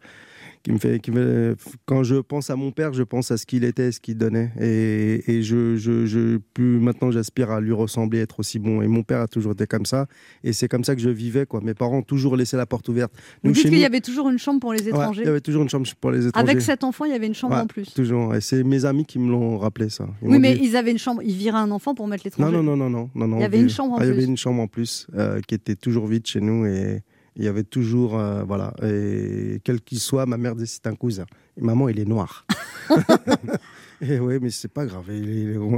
qui 0.63 0.71
me 0.71 0.77
fait, 0.77 0.99
qui 0.99 1.11
me, 1.11 1.55
quand 1.85 2.03
je 2.03 2.15
pense 2.17 2.49
à 2.49 2.55
mon 2.55 2.71
père, 2.71 2.93
je 2.93 3.03
pense 3.03 3.31
à 3.31 3.37
ce 3.37 3.45
qu'il 3.45 3.63
était, 3.63 3.91
ce 3.91 3.99
qu'il 3.99 4.17
donnait, 4.17 4.51
et, 4.59 5.23
et 5.31 5.41
je, 5.43 5.75
je, 5.75 6.05
je, 6.05 6.37
plus 6.53 6.79
maintenant, 6.79 7.09
j'aspire 7.11 7.49
à 7.51 7.59
lui 7.61 7.71
ressembler, 7.73 8.19
être 8.19 8.39
aussi 8.39 8.59
bon. 8.59 8.81
Et 8.81 8.87
mon 8.87 9.03
père 9.03 9.21
a 9.21 9.27
toujours 9.27 9.53
été 9.53 9.65
comme 9.67 9.85
ça, 9.85 10.07
et 10.43 10.53
c'est 10.53 10.67
comme 10.67 10.83
ça 10.83 10.95
que 10.95 11.01
je 11.01 11.09
vivais, 11.09 11.45
quoi. 11.45 11.61
Mes 11.61 11.73
parents 11.73 11.97
ont 11.97 12.01
toujours 12.03 12.35
laissé 12.37 12.57
la 12.57 12.65
porte 12.65 12.87
ouverte. 12.89 13.11
Vous 13.43 13.51
dites 13.51 13.63
qu'il 13.69 13.77
y 13.79 13.85
avait 13.85 14.01
toujours 14.01 14.29
une 14.29 14.37
chambre 14.37 14.59
pour 14.59 14.73
les 14.73 14.81
Ouais, 14.83 14.89
étrangers. 14.89 15.21
il 15.23 15.25
y 15.25 15.29
avait 15.29 15.41
toujours 15.41 15.63
une 15.63 15.69
chambre 15.69 15.87
pour 15.99 16.11
les 16.11 16.27
étrangers. 16.27 16.49
Avec 16.49 16.61
cet 16.61 16.83
enfant, 16.83 17.05
il 17.05 17.11
y 17.11 17.15
avait 17.15 17.27
une 17.27 17.33
chambre 17.33 17.55
Ouais, 17.55 17.61
en 17.61 17.67
plus. 17.67 17.93
Toujours. 17.93 18.35
Et 18.35 18.41
c'est 18.41 18.63
mes 18.63 18.85
amis 18.85 19.05
qui 19.05 19.17
me 19.19 19.31
l'ont 19.31 19.57
rappelé 19.57 19.89
ça. 19.89 20.07
Ils 20.21 20.27
Oui, 20.29 20.39
mais 20.39 20.53
dit- 20.55 20.61
ils 20.65 20.75
avaient 20.75 20.91
une 20.91 20.97
chambre. 20.99 21.21
Ils 21.23 21.35
viraient 21.35 21.57
un 21.57 21.71
enfant 21.71 21.95
pour 21.95 22.07
mettre 22.07 22.23
l'étranger. 22.25 22.51
non, 22.55 22.61
non, 22.63 22.75
non, 22.77 22.89
non, 22.89 23.09
non, 23.15 23.27
non. 23.27 23.37
Il 23.37 23.41
y 23.41 23.45
avait 23.45 23.59
une 23.59 23.69
chambre 23.69 23.93
en 23.93 23.97
Ah, 23.97 24.05
Il 24.05 24.09
y 24.09 24.11
plus. 24.11 24.17
avait 24.19 24.25
une 24.27 24.37
chambre 24.37 24.61
en 24.61 24.67
plus 24.67 25.07
euh, 25.15 25.39
qui 25.47 25.55
était 25.55 25.75
toujours 25.75 26.07
vide 26.07 26.25
chez 26.27 26.39
nous 26.41 26.65
et 26.65 27.01
il 27.35 27.43
y 27.43 27.47
avait 27.47 27.63
toujours, 27.63 28.17
euh, 28.19 28.43
voilà, 28.43 28.73
et 28.83 29.59
quel 29.63 29.81
qu'il 29.81 29.99
soit, 29.99 30.25
ma 30.25 30.37
mère 30.37 30.55
disait 30.55 30.67
c'est 30.67 30.87
un 30.87 30.95
cousin. 30.95 31.25
Et 31.57 31.61
maman, 31.61 31.89
il 31.89 31.99
est 31.99 32.05
noir. 32.05 32.45
et 34.01 34.19
oui, 34.19 34.37
mais 34.41 34.49
c'est 34.49 34.71
pas 34.71 34.85
grave. 34.85 35.05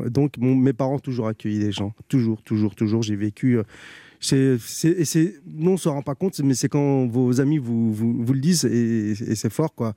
Donc, 0.10 0.38
mon- 0.38 0.56
mes 0.56 0.74
parents 0.74 0.96
ont 0.96 1.00
toujours 1.00 1.28
accueilli 1.28 1.60
des 1.60 1.72
gens, 1.72 1.94
toujours, 2.08 2.42
toujours, 2.42 2.76
toujours. 2.76 3.04
J'ai 3.04 3.16
vécu. 3.16 3.58
euh, 3.58 3.64
c'est, 4.20 4.58
c'est, 4.60 5.36
non, 5.46 5.74
on 5.74 5.78
se 5.78 5.90
rend 5.90 6.02
pas 6.02 6.16
compte, 6.16 6.40
mais 6.40 6.54
c'est 6.54 6.70
quand 6.70 7.06
vos 7.08 7.42
amis 7.42 7.58
vous, 7.58 7.94
vous, 7.94 8.24
vous 8.24 8.34
le 8.34 8.40
disent 8.40 8.66
et, 8.66 9.12
et 9.12 9.36
c'est 9.36 9.52
fort, 9.52 9.76
quoi. 9.76 9.94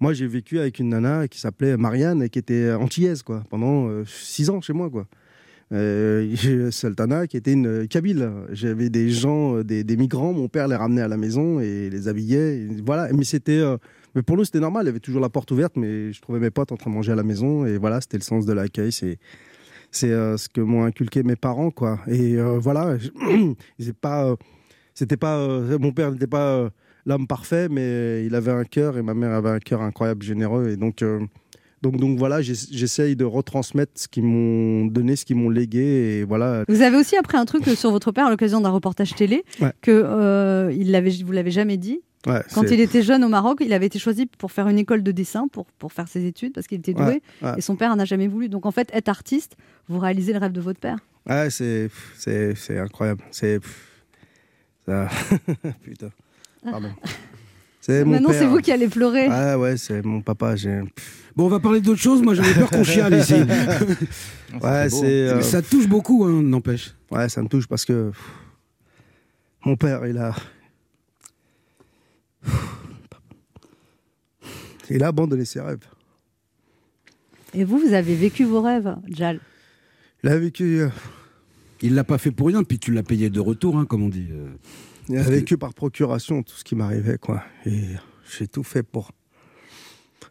Moi, 0.00 0.12
j'ai 0.12 0.26
vécu 0.26 0.58
avec 0.58 0.78
une 0.78 0.90
nana 0.90 1.28
qui 1.28 1.40
s'appelait 1.40 1.76
Marianne 1.76 2.22
et 2.22 2.28
qui 2.28 2.38
était 2.38 2.72
antillaise, 2.72 3.22
quoi, 3.22 3.42
pendant 3.50 3.88
euh, 3.88 4.04
six 4.06 4.48
ans 4.50 4.60
chez 4.60 4.72
moi, 4.72 4.90
quoi. 4.90 5.06
Euh, 5.74 6.30
j'ai 6.34 6.70
Sultana 6.70 7.26
qui 7.26 7.36
était 7.36 7.52
une 7.52 7.86
Kabyle. 7.88 8.30
J'avais 8.52 8.88
des 8.88 9.10
gens, 9.10 9.58
euh, 9.58 9.64
des, 9.64 9.96
migrants. 9.96 10.32
Mon 10.32 10.48
père 10.48 10.68
les 10.68 10.76
ramenait 10.76 11.02
à 11.02 11.08
la 11.08 11.16
maison 11.16 11.60
et 11.60 11.90
les 11.90 12.08
habillait. 12.08 12.66
Voilà. 12.84 13.12
Mais 13.12 13.24
c'était, 13.24 13.58
euh, 13.58 13.76
mais 14.14 14.22
pour 14.22 14.36
nous 14.36 14.44
c'était 14.44 14.60
normal. 14.60 14.84
Il 14.84 14.86
y 14.86 14.90
avait 14.90 15.00
toujours 15.00 15.20
la 15.20 15.28
porte 15.28 15.50
ouverte, 15.50 15.76
mais 15.76 16.12
je 16.12 16.20
trouvais 16.22 16.40
mes 16.40 16.50
potes 16.50 16.72
en 16.72 16.76
train 16.76 16.90
de 16.90 16.94
manger 16.94 17.12
à 17.12 17.16
la 17.16 17.24
maison 17.24 17.66
et 17.66 17.76
voilà, 17.76 18.00
c'était 18.00 18.18
le 18.18 18.22
sens 18.22 18.46
de 18.46 18.52
l'accueil. 18.52 18.92
C'est 18.92 19.18
c'est 19.94 20.10
euh, 20.10 20.36
ce 20.36 20.48
que 20.48 20.60
m'ont 20.60 20.84
inculqué 20.84 21.22
mes 21.22 21.36
parents, 21.36 21.70
quoi. 21.70 22.00
Et 22.08 22.36
euh, 22.36 22.58
voilà, 22.58 22.96
pas, 24.00 24.26
euh, 24.26 24.36
c'était 24.94 25.16
pas, 25.16 25.38
euh, 25.38 25.78
mon 25.78 25.92
père 25.92 26.12
n'était 26.12 26.26
pas 26.26 26.56
euh, 26.56 26.70
l'homme 27.06 27.26
parfait, 27.26 27.68
mais 27.68 28.24
il 28.24 28.34
avait 28.34 28.52
un 28.52 28.64
cœur 28.64 28.98
et 28.98 29.02
ma 29.02 29.14
mère 29.14 29.32
avait 29.32 29.50
un 29.50 29.58
cœur 29.58 29.82
incroyable, 29.82 30.22
généreux. 30.22 30.68
Et 30.68 30.76
donc, 30.76 31.02
euh, 31.02 31.20
donc, 31.84 31.98
donc 31.98 32.18
voilà, 32.18 32.40
j'ess- 32.42 32.68
j'essaye 32.72 33.14
de 33.14 33.24
retransmettre 33.24 33.92
ce 33.94 34.08
qu'ils 34.08 34.24
m'ont 34.24 34.86
donné, 34.86 35.14
ce 35.16 35.24
qu'ils 35.24 35.36
m'ont 35.36 35.50
légué, 35.50 36.18
et 36.20 36.24
voilà. 36.24 36.64
Vous 36.66 36.80
avez 36.82 36.96
aussi 36.96 37.16
appris 37.16 37.36
un 37.36 37.44
truc 37.44 37.64
sur 37.76 37.90
votre 37.90 38.10
père 38.10 38.26
à 38.26 38.30
l'occasion 38.30 38.60
d'un 38.60 38.70
reportage 38.70 39.14
télé 39.14 39.44
Ouais. 39.60 39.72
que 39.82 39.90
euh, 39.92 40.72
il 40.76 40.90
l'avait, 40.90 41.10
vous 41.24 41.32
l'avez 41.32 41.50
jamais 41.50 41.76
dit. 41.76 42.00
Ouais, 42.26 42.40
Quand 42.54 42.62
il 42.62 42.80
était 42.80 43.02
jeune 43.02 43.22
au 43.22 43.28
Maroc, 43.28 43.58
il 43.60 43.72
avait 43.74 43.84
été 43.84 43.98
choisi 43.98 44.24
pour 44.24 44.50
faire 44.50 44.66
une 44.68 44.78
école 44.78 45.02
de 45.02 45.12
dessin, 45.12 45.46
pour, 45.46 45.66
pour 45.78 45.92
faire 45.92 46.08
ses 46.08 46.24
études, 46.24 46.54
parce 46.54 46.66
qu'il 46.66 46.78
était 46.78 46.94
doué. 46.94 47.04
Ouais, 47.04 47.20
ouais. 47.42 47.52
Et 47.58 47.60
son 47.60 47.76
père 47.76 47.94
n'a 47.96 48.06
jamais 48.06 48.28
voulu. 48.28 48.48
Donc 48.48 48.64
en 48.64 48.70
fait, 48.70 48.88
être 48.94 49.10
artiste, 49.10 49.56
vous 49.88 49.98
réalisez 49.98 50.32
le 50.32 50.38
rêve 50.38 50.52
de 50.52 50.60
votre 50.62 50.80
père. 50.80 50.96
Ouais, 51.28 51.48
c'est 51.50 51.90
incroyable. 52.78 53.22
C'est, 53.30 53.60
ça, 54.86 55.08
putain, 55.82 56.08
pardon. 56.64 56.88
C'est 57.86 58.02
mon 58.02 58.12
Maintenant, 58.12 58.30
père. 58.30 58.38
c'est 58.40 58.46
vous 58.46 58.60
qui 58.60 58.72
allez 58.72 58.88
pleurer. 58.88 59.26
Ah 59.30 59.58
ouais, 59.58 59.76
c'est 59.76 60.02
mon 60.02 60.22
papa. 60.22 60.56
J'ai... 60.56 60.80
Bon, 61.36 61.44
on 61.44 61.48
va 61.48 61.60
parler 61.60 61.82
d'autre 61.82 62.00
chose. 62.00 62.22
Moi, 62.22 62.32
j'avais 62.32 62.54
peur 62.54 62.70
qu'on 62.70 62.82
chiale 62.82 63.12
ici. 63.14 63.34
Ouais, 64.62 64.88
c'est. 64.88 65.04
euh, 65.04 65.42
Ça 65.42 65.60
touche 65.60 65.86
beaucoup, 65.86 66.24
hein, 66.24 66.40
n'empêche. 66.42 66.94
Ouais, 67.10 67.28
ça 67.28 67.42
me 67.42 67.48
touche 67.48 67.66
parce 67.66 67.84
que 67.84 68.08
pff, 68.08 68.20
mon 69.66 69.76
père, 69.76 70.06
il 70.06 70.16
a. 70.16 70.34
Il 74.88 75.02
a 75.02 75.08
abandonné 75.08 75.44
ses 75.44 75.60
rêves. 75.60 75.84
Et 77.52 77.64
vous, 77.64 77.78
vous 77.78 77.92
avez 77.92 78.14
vécu 78.14 78.44
vos 78.44 78.62
rêves, 78.62 78.96
Jal? 79.08 79.40
Il 80.22 80.30
a 80.30 80.38
vécu, 80.38 80.80
euh, 80.80 80.88
Il 81.82 81.94
l'a 81.94 82.04
pas 82.04 82.16
fait 82.16 82.30
pour 82.30 82.46
rien, 82.46 82.62
puis 82.64 82.78
tu 82.78 82.92
l'as 82.92 83.02
payé 83.02 83.28
de 83.28 83.40
retour, 83.40 83.76
hein, 83.76 83.84
comme 83.84 84.02
on 84.02 84.08
dit. 84.08 84.28
Il 85.08 85.18
a 85.18 85.22
vécu 85.22 85.58
par 85.58 85.74
procuration 85.74 86.42
tout 86.42 86.54
ce 86.54 86.64
qui 86.64 86.74
m'arrivait, 86.74 87.18
quoi. 87.18 87.42
Et 87.66 87.82
j'ai 88.36 88.46
tout 88.46 88.62
fait 88.62 88.82
pour. 88.82 89.12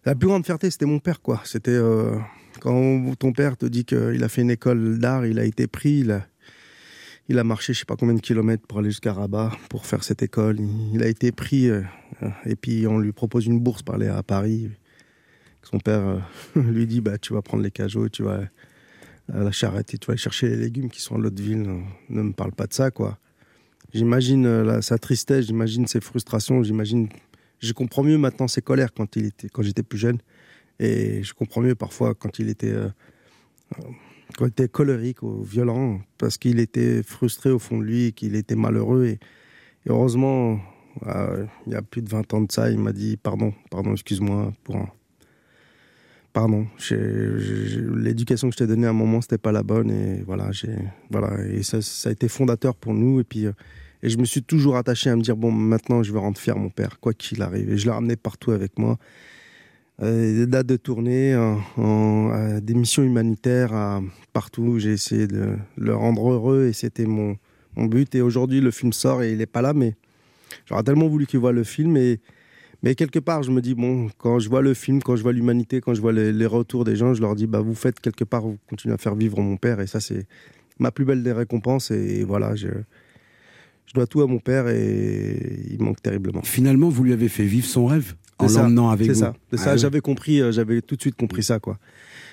La 0.05 0.15
plus 0.15 0.27
grande 0.27 0.45
fierté, 0.45 0.69
c'était 0.69 0.85
mon 0.85 0.99
père, 0.99 1.21
quoi. 1.21 1.41
C'était 1.45 1.71
euh, 1.71 2.17
quand 2.59 3.15
ton 3.15 3.31
père 3.31 3.57
te 3.57 3.65
dit 3.65 3.85
qu'il 3.85 4.23
a 4.23 4.29
fait 4.29 4.41
une 4.41 4.51
école 4.51 4.99
d'art, 4.99 5.25
il 5.25 5.39
a 5.39 5.45
été 5.45 5.67
pris, 5.67 6.05
il 7.29 7.39
a, 7.39 7.43
marché 7.43 7.73
je 7.73 7.79
sais 7.79 7.85
pas 7.85 7.95
combien 7.95 8.15
de 8.15 8.21
kilomètres 8.21 8.65
pour 8.67 8.79
aller 8.79 8.89
jusqu'à 8.89 9.13
Rabat 9.13 9.51
pour 9.69 9.85
faire 9.85 10.03
cette 10.03 10.23
école. 10.23 10.59
Il, 10.59 10.95
il 10.95 11.03
a 11.03 11.07
été 11.07 11.31
pris 11.31 11.69
euh, 11.69 11.81
et 12.45 12.55
puis 12.55 12.85
on 12.87 12.99
lui 12.99 13.11
propose 13.11 13.45
une 13.45 13.59
bourse 13.59 13.81
pour 13.81 13.95
aller 13.95 14.07
à 14.07 14.23
Paris. 14.23 14.69
Son 15.61 15.79
père 15.79 16.05
euh, 16.05 16.19
lui 16.61 16.85
dit 16.85 17.01
bah 17.01 17.17
tu 17.17 17.33
vas 17.33 17.41
prendre 17.41 17.63
les 17.63 17.71
cajots, 17.71 18.09
tu 18.09 18.23
vas 18.23 18.41
à 19.31 19.39
la 19.39 19.51
charrette 19.51 19.93
et 19.93 19.97
tu 19.97 20.07
vas 20.07 20.11
aller 20.11 20.19
chercher 20.19 20.49
les 20.49 20.57
légumes 20.57 20.89
qui 20.89 21.01
sont 21.01 21.15
à 21.15 21.17
l'autre 21.17 21.41
ville. 21.41 21.81
Ne 22.09 22.21
me 22.21 22.33
parle 22.33 22.51
pas 22.51 22.67
de 22.67 22.73
ça 22.73 22.91
quoi. 22.91 23.17
J'imagine 23.93 24.47
euh, 24.47 24.81
sa 24.81 24.97
tristesse, 24.97 25.45
j'imagine 25.45 25.85
ses 25.85 26.01
frustrations, 26.01 26.63
j'imagine. 26.63 27.09
Je 27.59 27.73
comprends 27.73 28.03
mieux 28.03 28.17
maintenant 28.17 28.47
ses 28.47 28.61
colères 28.61 28.93
quand 28.93 29.15
il 29.15 29.27
était, 29.27 29.49
quand 29.49 29.61
j'étais 29.61 29.83
plus 29.83 29.99
jeune, 29.99 30.17
et 30.79 31.21
je 31.23 31.33
comprends 31.33 31.61
mieux 31.61 31.75
parfois 31.75 32.15
quand 32.15 32.39
il 32.39 32.49
était, 32.49 32.71
euh, 32.71 32.89
euh, 33.79 33.83
quand 34.35 34.45
il 34.45 34.49
était 34.49 34.67
colérique 34.67 35.21
ou 35.21 35.43
violent, 35.43 36.01
parce 36.17 36.37
qu'il 36.37 36.59
était 36.59 37.03
frustré 37.03 37.51
au 37.51 37.59
fond 37.59 37.77
de 37.77 37.83
lui, 37.83 38.13
qu'il 38.13 38.35
était 38.35 38.55
malheureux. 38.55 39.05
Et, 39.05 39.19
heureusement, 39.87 40.59
il 41.05 41.73
y 41.73 41.75
a 41.75 41.81
plus 41.81 42.01
de 42.01 42.09
20 42.09 42.33
ans 42.33 42.41
de 42.41 42.51
ça, 42.51 42.71
il 42.71 42.79
m'a 42.79 42.93
dit 42.93 43.17
pardon, 43.17 43.53
pardon, 43.69 43.93
excuse-moi 43.93 44.53
pour 44.63 44.87
Pardon, 46.31 46.65
l'éducation 46.89 48.49
que 48.49 48.53
je 48.53 48.57
t'ai 48.57 48.65
donnée 48.65 48.87
à 48.87 48.89
un 48.89 48.93
moment, 48.93 49.21
c'était 49.21 49.37
pas 49.37 49.51
la 49.51 49.61
bonne 49.61 49.91
et 49.91 50.23
voilà, 50.23 50.49
voilà 51.11 51.45
et 51.45 51.61
ça, 51.61 51.77
a 51.77 52.11
été 52.11 52.27
fondateur 52.27 52.75
pour 52.75 52.95
nous 52.95 53.19
et 53.19 53.23
puis 53.23 53.45
et 54.03 54.09
je 54.09 54.17
me 54.19 54.25
suis 54.25 54.43
toujours 54.43 54.75
attaché 54.75 55.09
à 55.09 55.15
me 55.15 55.21
dire 55.21 55.35
bon 55.35 55.51
maintenant 55.51 56.03
je 56.03 56.13
vais 56.13 56.19
rendre 56.19 56.37
fier 56.37 56.55
mon 56.55 56.69
père 56.69 56.99
quoi 56.99 57.13
qu'il 57.13 57.41
arrive 57.41 57.71
et 57.71 57.77
je 57.77 57.85
l'ai 57.85 57.91
ramené 57.91 58.15
partout 58.15 58.51
avec 58.51 58.77
moi. 58.77 58.99
Euh, 60.01 60.39
des 60.39 60.47
dates 60.47 60.65
de 60.65 60.75
tournée, 60.75 61.35
en, 61.35 61.59
en- 61.77 62.31
à 62.31 62.59
des 62.59 62.73
missions 62.73 63.03
humanitaires, 63.03 64.01
partout. 64.33 64.79
J'ai 64.79 64.91
essayé 64.93 65.27
de 65.27 65.55
le 65.77 65.95
rendre 65.95 66.31
heureux 66.31 66.65
et 66.65 66.73
c'était 66.73 67.05
mon, 67.05 67.37
mon 67.75 67.85
but. 67.85 68.13
Et 68.15 68.21
aujourd'hui, 68.21 68.59
le 68.59 68.71
film 68.71 68.91
sort 68.91 69.21
et 69.21 69.31
il 69.31 69.37
n'est 69.37 69.45
pas 69.45 69.61
là, 69.61 69.73
mais 69.73 69.95
j'aurais 70.65 70.83
tellement 70.83 71.07
voulu 71.07 71.27
qu'il 71.27 71.39
voit 71.39 71.51
le 71.51 71.63
film. 71.63 71.95
Et, 71.95 72.19
mais 72.81 72.95
quelque 72.95 73.19
part, 73.19 73.43
je 73.43 73.51
me 73.51 73.61
dis, 73.61 73.75
bon, 73.75 74.09
quand 74.17 74.39
je 74.39 74.49
vois 74.49 74.63
le 74.63 74.73
film, 74.73 75.01
quand 75.01 75.15
je 75.15 75.21
vois 75.21 75.31
l'humanité, 75.31 75.79
quand 75.79 75.93
je 75.93 76.01
vois 76.01 76.11
les, 76.11 76.45
retours 76.47 76.85
des 76.85 76.95
gens, 76.95 77.13
je 77.13 77.21
leur 77.21 77.35
dis, 77.35 77.45
bah, 77.45 77.61
vous 77.61 77.75
faites 77.75 77.99
quelque 77.99 78.23
part, 78.23 78.41
vous 78.41 78.57
continuez 78.67 78.95
à 78.95 78.97
faire 78.97 79.15
vivre 79.15 79.39
mon 79.41 79.57
père. 79.57 79.79
Et 79.79 79.87
ça, 79.87 79.99
c'est 79.99 80.25
ma 80.79 80.91
plus 80.91 81.05
belle 81.05 81.21
des 81.21 81.31
récompenses. 81.33 81.91
Et 81.91 82.23
voilà, 82.23 82.55
je, 82.55 82.67
je 83.85 83.93
dois 83.93 84.07
tout 84.07 84.21
à 84.21 84.27
mon 84.27 84.39
père 84.39 84.67
et 84.67 85.65
il 85.69 85.81
manque 85.81 86.01
terriblement. 86.01 86.41
Finalement, 86.43 86.89
vous 86.89 87.03
lui 87.03 87.13
avez 87.13 87.29
fait 87.29 87.45
vivre 87.45 87.65
son 87.67 87.85
rêve 87.85 88.13
en 88.39 88.47
l'emmenant 88.47 88.89
avec 88.89 89.07
C'est 89.07 89.13
vous. 89.13 89.19
ça, 89.19 89.33
c'est 89.51 89.59
Ah 89.59 89.63
ça. 89.63 89.71
ouais. 89.73 89.77
J'avais 89.77 90.01
compris, 90.01 90.41
euh, 90.41 90.51
j'avais 90.51 90.81
tout 90.81 90.95
de 90.95 91.01
suite 91.01 91.15
compris 91.15 91.43
ça, 91.43 91.59
quoi. 91.59 91.77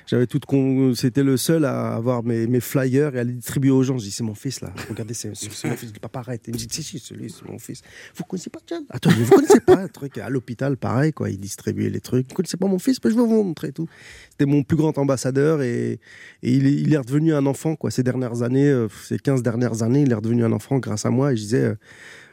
J'avais 0.06 0.26
tout 0.26 0.40
con... 0.46 0.94
C'était 0.94 1.22
le 1.22 1.36
seul 1.36 1.64
à 1.64 1.94
avoir 1.94 2.22
mes, 2.22 2.60
flyers 2.60 3.14
et 3.14 3.20
à 3.20 3.24
les 3.24 3.32
distribuer 3.32 3.70
aux 3.70 3.82
gens. 3.82 3.98
Je 3.98 4.04
dis, 4.04 4.10
c'est 4.10 4.24
mon 4.24 4.34
fils, 4.34 4.60
là. 4.60 4.72
Regardez, 4.88 5.14
c'est 5.14 5.28
mon 5.28 5.34
fils. 5.34 5.92
Dis, 5.92 6.00
papa, 6.00 6.20
arrête. 6.20 6.42
Il 6.46 6.54
me 6.54 6.58
dit, 6.58 6.68
si, 6.70 6.82
si, 6.82 6.98
celui, 6.98 7.30
c'est 7.30 7.48
mon 7.48 7.58
fils. 7.58 7.82
Vous 8.16 8.24
connaissez 8.24 8.50
pas 8.50 8.60
John? 8.66 8.84
Attends, 8.90 9.10
mais 9.16 9.24
vous 9.24 9.34
connaissez 9.34 9.60
pas 9.60 9.78
un 9.78 9.88
truc? 9.88 10.18
À 10.18 10.28
l'hôpital, 10.28 10.76
pareil, 10.76 11.12
quoi. 11.12 11.30
Il 11.30 11.38
distribuait 11.38 11.90
les 11.90 12.00
trucs. 12.00 12.28
Vous 12.28 12.34
connaissez 12.34 12.56
pas 12.56 12.66
mon 12.66 12.78
fils? 12.78 13.00
Ben, 13.00 13.10
Je 13.10 13.14
vais 13.14 13.22
vous 13.22 13.42
montrer 13.42 13.72
tout. 13.72 13.88
C'était 14.30 14.46
mon 14.46 14.62
plus 14.62 14.76
grand 14.76 14.96
ambassadeur 14.98 15.62
et, 15.62 16.00
et 16.42 16.52
il, 16.52 16.66
est, 16.66 16.74
il 16.74 16.96
redevenu 16.96 17.34
un 17.34 17.46
enfant, 17.46 17.76
quoi. 17.76 17.90
Ces 17.90 18.02
dernières 18.02 18.42
années, 18.42 18.68
euh, 18.68 18.88
ces 19.04 19.18
15 19.18 19.42
dernières 19.42 19.82
années, 19.82 20.02
il 20.02 20.10
est 20.10 20.14
redevenu 20.14 20.44
un 20.44 20.52
enfant 20.52 20.78
grâce 20.78 21.06
à 21.06 21.10
moi. 21.10 21.32
Et 21.32 21.36
je 21.36 21.42
disais, 21.42 21.64
euh, 21.64 21.74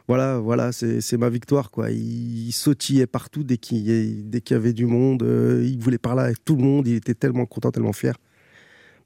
voilà, 0.08 0.38
voilà, 0.38 0.72
c'est 0.72 1.18
ma 1.18 1.30
victoire, 1.30 1.70
quoi. 1.70 1.92
Il, 1.92 2.48
il 2.48 2.52
sautillait 2.54 3.08
partout 3.08 3.44
dès 3.44 3.58
qu'il 3.58 3.80
y, 3.80 4.54
avait 4.54 4.72
du 4.74 4.86
monde. 4.86 5.24
euh, 5.24 5.62
il 5.66 5.80
voulait 5.80 5.98
parler 5.98 6.24
avec 6.24 6.46
tout 6.46 6.56
le 6.56 6.64
monde. 6.64 6.88
Il 6.88 6.96
était 6.96 7.14
tellement 7.14 7.46
content, 7.46 7.72
tellement 7.72 7.92
fier. 7.92 8.16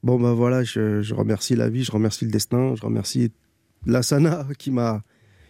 Bon, 0.04 0.20
ben 0.20 0.34
voilà, 0.34 0.64
je, 0.64 1.14
remercie 1.14 1.56
la 1.56 1.70
vie, 1.70 1.84
je 1.84 1.92
remercie 1.92 2.26
le 2.26 2.32
destin, 2.32 2.76
je 2.76 2.84
remercie 2.84 3.32
la 3.88 4.04
Sana 4.04 4.48
qui 4.60 4.72
m'a 4.72 5.02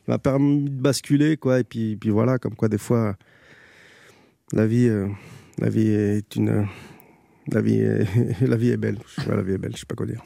m'a 0.08 0.18
permis 0.18 0.64
de 0.64 0.70
basculer, 0.70 1.38
quoi. 1.38 1.60
Et 1.60 1.64
puis, 1.64 1.96
puis 1.96 2.10
voilà, 2.10 2.40
comme 2.40 2.56
quoi, 2.56 2.70
des 2.70 2.80
fois, 2.80 3.16
la 4.54 4.66
vie, 4.66 4.88
euh, 4.88 5.08
la 5.60 5.70
vie 5.70 5.90
est 5.90 6.36
une. 6.36 6.66
La 7.52 7.62
vie 7.62 7.84
la 8.42 8.56
vie 8.56 8.70
est 8.70 8.78
belle. 8.78 9.00
La 9.28 9.42
vie 9.42 9.54
est 9.54 9.58
belle, 9.58 9.74
je 9.74 9.82
sais 9.82 9.86
pas 9.86 9.96
quoi 9.96 10.06
dire. 10.06 10.24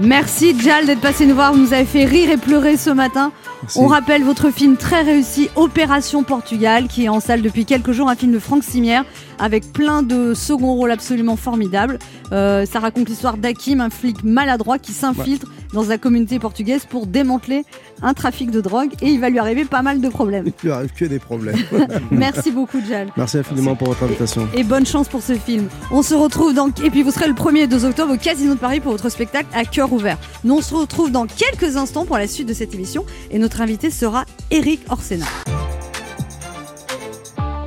Merci 0.00 0.58
Jal 0.60 0.86
d'être 0.86 1.00
passé 1.00 1.26
nous 1.26 1.34
voir, 1.34 1.52
vous 1.52 1.60
nous 1.60 1.72
avez 1.72 1.84
fait 1.84 2.04
rire 2.04 2.30
et 2.30 2.38
pleurer 2.38 2.76
ce 2.76 2.90
matin. 2.90 3.32
On 3.76 3.86
rappelle 3.86 4.22
votre 4.22 4.50
film 4.50 4.76
très 4.76 5.02
réussi, 5.02 5.48
Opération 5.56 6.22
Portugal, 6.22 6.88
qui 6.88 7.04
est 7.04 7.08
en 7.08 7.20
salle 7.20 7.42
depuis 7.42 7.64
quelques 7.64 7.92
jours, 7.92 8.08
un 8.08 8.16
film 8.16 8.32
de 8.32 8.38
Franck 8.38 8.64
Simière, 8.64 9.04
avec 9.38 9.72
plein 9.72 10.02
de 10.02 10.34
second 10.34 10.74
rôles 10.74 10.90
absolument 10.90 11.36
formidables. 11.36 11.98
Euh, 12.32 12.64
ça 12.66 12.78
raconte 12.78 13.08
l'histoire 13.08 13.36
d'Hakim, 13.36 13.80
un 13.80 13.90
flic 13.90 14.22
maladroit 14.22 14.78
qui 14.78 14.92
s'infiltre 14.92 15.46
dans 15.72 15.84
la 15.84 15.98
communauté 15.98 16.38
portugaise 16.38 16.84
pour 16.88 17.06
démanteler 17.06 17.64
un 18.02 18.14
trafic 18.14 18.50
de 18.50 18.60
drogue 18.60 18.90
et 19.02 19.08
il 19.08 19.20
va 19.20 19.30
lui 19.30 19.38
arriver 19.38 19.64
pas 19.64 19.82
mal 19.82 20.00
de 20.00 20.08
problèmes. 20.08 20.46
Il 20.46 20.66
lui 20.66 20.72
arrive 20.72 20.92
que 20.92 21.04
des 21.04 21.18
problèmes. 21.18 21.58
Merci 22.10 22.50
beaucoup 22.50 22.78
Jal. 22.86 23.08
Merci 23.16 23.38
infiniment 23.38 23.76
pour 23.76 23.88
votre 23.88 24.02
invitation. 24.02 24.48
Et 24.54 24.64
bonne 24.64 24.86
chance 24.86 25.08
pour 25.08 25.22
ce 25.22 25.34
film. 25.34 25.68
On 25.90 26.02
se 26.02 26.14
retrouve 26.14 26.54
dans... 26.54 26.68
Et 26.84 26.90
puis 26.90 27.02
vous 27.02 27.10
serez 27.10 27.28
le 27.28 27.34
1er 27.34 27.58
et 27.58 27.66
2 27.66 27.84
octobre 27.84 28.14
au 28.14 28.16
Casino 28.16 28.54
de 28.54 28.58
Paris 28.58 28.80
pour 28.80 28.92
votre 28.92 29.08
spectacle 29.08 29.48
à 29.54 29.64
cœur 29.64 29.92
ouvert. 29.92 30.18
Nous 30.44 30.56
on 30.56 30.60
se 30.60 30.74
retrouve 30.74 31.10
dans 31.10 31.26
quelques 31.26 31.76
instants 31.76 32.04
pour 32.04 32.18
la 32.18 32.26
suite 32.26 32.48
de 32.48 32.54
cette 32.54 32.74
émission 32.74 33.04
et 33.30 33.38
notre 33.38 33.49
invité 33.58 33.90
sera 33.90 34.24
Eric 34.50 34.80
Orsena. 34.90 35.26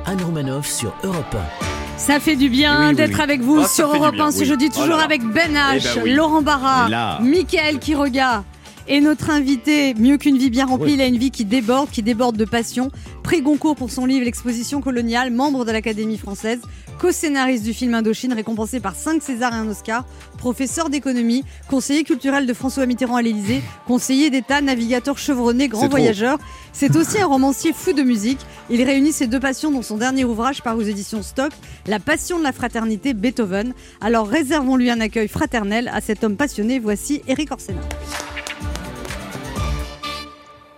Anne 0.06 0.22
Romanoff 0.22 0.66
sur 0.70 0.94
Europe 1.02 1.36
Ça 1.96 2.20
fait 2.20 2.36
du 2.36 2.48
bien 2.48 2.78
Oui, 2.80 2.86
oui, 2.90 2.94
d'être 2.94 3.16
oui. 3.16 3.20
avec 3.22 3.40
vous 3.40 3.60
Ah, 3.64 3.68
sur 3.68 3.94
Europe 3.94 4.14
bien, 4.14 4.26
1 4.26 4.30
ce 4.32 4.40
oui. 4.40 4.44
jeudi, 4.46 4.68
Oh 4.70 4.74
toujours 4.74 4.90
là 4.90 4.96
là. 4.98 5.04
avec 5.04 5.22
Ben 5.24 5.54
H, 5.54 5.76
Eh 5.76 5.80
ben 5.96 6.02
oui. 6.04 6.12
Laurent 6.14 6.42
Barra, 6.42 6.88
Là. 6.88 7.18
Mickaël 7.22 7.78
Quiroga. 7.78 8.44
Et 8.86 9.00
notre 9.00 9.30
invité, 9.30 9.94
mieux 9.94 10.18
qu'une 10.18 10.36
vie 10.36 10.50
bien 10.50 10.66
remplie, 10.66 10.88
Oui. 10.88 10.94
il 10.94 11.00
a 11.00 11.06
une 11.06 11.16
vie 11.16 11.30
qui 11.30 11.44
déborde, 11.46 11.90
qui 11.90 12.02
déborde 12.02 12.36
de 12.36 12.44
passion. 12.44 12.90
Prix 13.22 13.40
Goncourt 13.40 13.76
pour 13.76 13.90
son 13.90 14.04
livre 14.04 14.26
L'exposition 14.26 14.82
coloniale, 14.82 15.30
membre 15.32 15.64
de 15.64 15.72
l'Académie 15.72 16.18
française, 16.18 16.60
co-scénariste 16.98 17.64
du 17.64 17.72
film 17.72 17.94
Indochine, 17.94 18.34
récompensé 18.34 18.80
par 18.80 18.94
5 18.94 19.22
Césars 19.22 19.54
et 19.54 19.56
un 19.56 19.66
Oscar, 19.68 20.04
professeur 20.36 20.90
d'économie, 20.90 21.44
conseiller 21.70 22.04
culturel 22.04 22.46
de 22.46 22.52
François 22.52 22.84
Mitterrand 22.84 23.16
à 23.16 23.22
l'Élysée, 23.22 23.62
conseiller 23.86 24.28
d'État, 24.28 24.60
navigateur 24.60 25.16
chevronné, 25.16 25.68
grand 25.68 25.88
voyageur. 25.88 26.38
C'est 26.74 26.94
aussi 26.96 27.18
un 27.18 27.26
romancier 27.26 27.72
fou 27.72 27.94
de 27.94 28.02
musique. 28.02 28.40
Il 28.68 28.82
réunit 28.82 29.12
ses 29.12 29.26
deux 29.26 29.40
passions 29.40 29.70
dans 29.70 29.80
son 29.82 29.96
dernier 29.96 30.24
ouvrage 30.26 30.60
paru 30.62 30.84
aux 30.84 30.86
éditions 30.86 31.22
Stock, 31.22 31.52
La 31.86 32.00
passion 32.00 32.38
de 32.38 32.42
la 32.44 32.52
fraternité, 32.52 33.14
Beethoven. 33.14 33.72
Alors 34.02 34.28
réservons-lui 34.28 34.90
un 34.90 35.00
accueil 35.00 35.28
fraternel 35.28 35.90
à 35.94 36.02
cet 36.02 36.22
homme 36.22 36.36
passionné. 36.36 36.78
Voici 36.78 37.22
Eric 37.26 37.50
Orsena. 37.50 37.80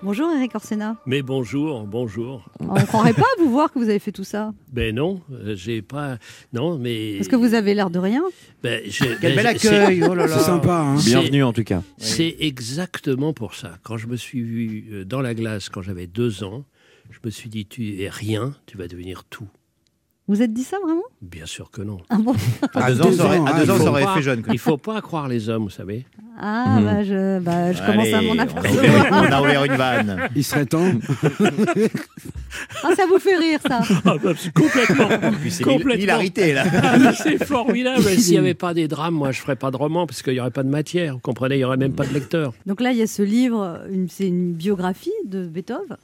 Bonjour 0.06 0.30
Eric 0.30 0.54
Orsena. 0.54 0.96
Mais 1.04 1.20
bonjour, 1.20 1.84
bonjour. 1.84 2.48
On 2.60 2.74
ne 2.74 2.84
croirait 2.84 3.12
pas 3.12 3.24
vous 3.40 3.50
voir 3.50 3.72
que 3.72 3.80
vous 3.80 3.88
avez 3.88 3.98
fait 3.98 4.12
tout 4.12 4.22
ça. 4.22 4.54
Ben 4.72 4.94
non, 4.94 5.20
euh, 5.32 5.56
j'ai 5.56 5.82
pas. 5.82 6.18
Non, 6.52 6.78
mais. 6.78 7.16
Parce 7.16 7.26
que 7.26 7.34
vous 7.34 7.54
avez 7.54 7.74
l'air 7.74 7.90
de 7.90 7.98
rien. 7.98 8.22
Ben, 8.62 8.82
je- 8.88 9.02
Quel 9.20 9.34
ben, 9.34 9.42
bel 9.42 9.58
c'est- 9.58 9.66
accueil, 9.68 10.04
oh 10.04 10.14
là 10.14 10.28
là. 10.28 10.38
C'est 10.38 10.44
sympa, 10.44 10.74
hein. 10.76 10.96
Bienvenue 11.04 11.42
en 11.42 11.52
tout 11.52 11.64
cas. 11.64 11.82
C'est 11.98 12.36
exactement 12.38 13.32
pour 13.32 13.56
ça. 13.56 13.78
Quand 13.82 13.96
je 13.96 14.06
me 14.06 14.14
suis 14.14 14.42
vu 14.42 14.84
euh, 14.92 15.04
dans 15.04 15.20
la 15.20 15.34
glace 15.34 15.68
quand 15.70 15.82
j'avais 15.82 16.06
deux 16.06 16.44
ans, 16.44 16.64
je 17.10 17.18
me 17.24 17.30
suis 17.30 17.48
dit 17.48 17.66
tu 17.66 18.00
es 18.00 18.08
rien, 18.08 18.54
tu 18.66 18.76
vas 18.78 18.86
devenir 18.86 19.24
tout. 19.24 19.48
Vous 20.28 20.42
êtes 20.42 20.52
dit 20.52 20.64
ça 20.64 20.76
vraiment? 20.82 21.04
Bien 21.22 21.46
sûr 21.46 21.70
que 21.70 21.82
non. 21.82 21.98
Ah 22.10 22.16
bon? 22.18 22.34
À 22.74 22.90
deux 22.90 23.00
ans, 23.00 23.12
ça 23.12 23.24
aurait- 23.26 23.40
à 23.48 23.64
deux 23.64 23.70
ans, 23.70 23.78
ça 23.78 23.90
aurait 23.90 24.02
pas- 24.04 24.14
fait 24.16 24.22
jeune. 24.22 24.42
quoi. 24.42 24.52
Il 24.52 24.58
faut 24.58 24.76
pas 24.76 25.00
croire 25.00 25.28
les 25.28 25.48
hommes, 25.48 25.62
vous 25.64 25.70
savez. 25.70 26.04
Ah 26.38 26.78
Mhm. 26.80 26.84
bah 26.84 27.04
je, 27.04 27.38
bah, 27.38 27.72
je 27.72 27.80
commence 27.86 28.12
à 28.12 28.20
m'en 28.20 28.38
apercevoir. 28.42 29.06
On 29.12 29.32
a 29.32 29.40
ouvert 29.40 29.64
une 29.64 29.76
vanne. 29.76 30.28
Il 30.34 30.44
serait 30.44 30.66
temps. 30.66 30.90
Ah 32.82 32.94
ça 32.96 33.04
vous 33.06 33.18
fait 33.18 33.36
rire 33.36 33.60
ça. 33.66 33.80
Ah, 34.06 34.14
bah, 34.22 34.32
complètement. 34.54 35.08
C'est 35.50 35.62
Complètement. 35.62 35.94
l'hilarité, 35.94 36.52
là. 36.54 36.64
Ah, 36.82 37.12
c'est 37.12 37.44
formidable. 37.44 38.02
S'il 38.18 38.32
n'y 38.32 38.38
avait 38.38 38.54
pas 38.54 38.72
des 38.74 38.88
drames, 38.88 39.14
moi, 39.14 39.30
je 39.32 39.38
ne 39.40 39.42
ferais 39.42 39.56
pas 39.56 39.70
de 39.70 39.76
roman 39.76 40.06
parce 40.06 40.22
qu'il 40.22 40.32
n'y 40.32 40.40
aurait 40.40 40.50
pas 40.50 40.62
de 40.62 40.68
matière. 40.70 41.14
Vous 41.14 41.20
comprenez, 41.20 41.56
il 41.56 41.58
n'y 41.58 41.64
aurait 41.64 41.76
même 41.76 41.92
pas 41.92 42.06
de 42.06 42.14
lecteur. 42.14 42.54
Donc 42.64 42.80
là 42.80 42.92
il 42.92 42.98
y 42.98 43.02
a 43.02 43.06
ce 43.06 43.22
livre, 43.22 43.80
c'est 44.08 44.28
une 44.28 44.52
biographie 44.54 45.12
de 45.26 45.46
Beethoven? 45.46 45.96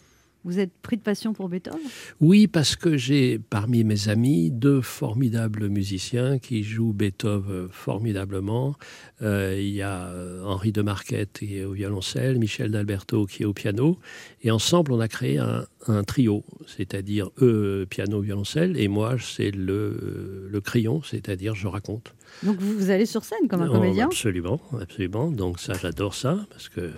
Vous 0.44 0.58
êtes 0.58 0.72
pris 0.82 0.96
de 0.96 1.02
passion 1.02 1.32
pour 1.32 1.48
Beethoven? 1.48 1.78
Oui, 2.20 2.48
parce 2.48 2.74
que 2.74 2.96
j'ai 2.96 3.38
parmi 3.38 3.84
mes 3.84 4.08
amis 4.08 4.50
deux 4.50 4.80
formidables 4.80 5.68
musiciens 5.68 6.38
qui 6.38 6.64
jouent 6.64 6.92
Beethoven 6.92 7.68
formidablement. 7.70 8.74
Euh, 9.22 9.56
il 9.56 9.70
y 9.70 9.82
a 9.82 10.06
euh, 10.08 10.42
Henri 10.44 10.72
de 10.72 10.82
Marquette 10.82 11.38
qui 11.38 11.58
est 11.58 11.64
au 11.64 11.72
violoncelle, 11.72 12.38
Michel 12.38 12.72
d'Alberto 12.72 13.24
qui 13.26 13.44
est 13.44 13.46
au 13.46 13.52
piano. 13.52 13.98
Et 14.42 14.50
ensemble, 14.50 14.92
on 14.92 14.98
a 15.00 15.06
créé 15.08 15.38
un, 15.38 15.64
un 15.86 16.02
trio, 16.02 16.44
c'est-à-dire 16.66 17.30
eux, 17.40 17.86
piano, 17.88 18.20
violoncelle, 18.20 18.76
et 18.76 18.88
moi, 18.88 19.16
c'est 19.20 19.52
le, 19.52 20.48
le 20.50 20.60
crayon, 20.60 21.02
c'est-à-dire 21.02 21.54
je 21.54 21.68
raconte. 21.68 22.14
Donc 22.42 22.58
vous, 22.58 22.72
vous 22.76 22.90
allez 22.90 23.06
sur 23.06 23.24
scène 23.24 23.46
comme 23.48 23.62
un 23.62 23.68
Oh, 23.68 23.74
comédien? 23.74 24.06
Absolument, 24.06 24.60
absolument. 24.80 25.30
Donc 25.30 25.60
ça, 25.60 25.74
j'adore 25.80 26.14
ça, 26.14 26.44
parce 26.50 26.68
que 26.68 26.90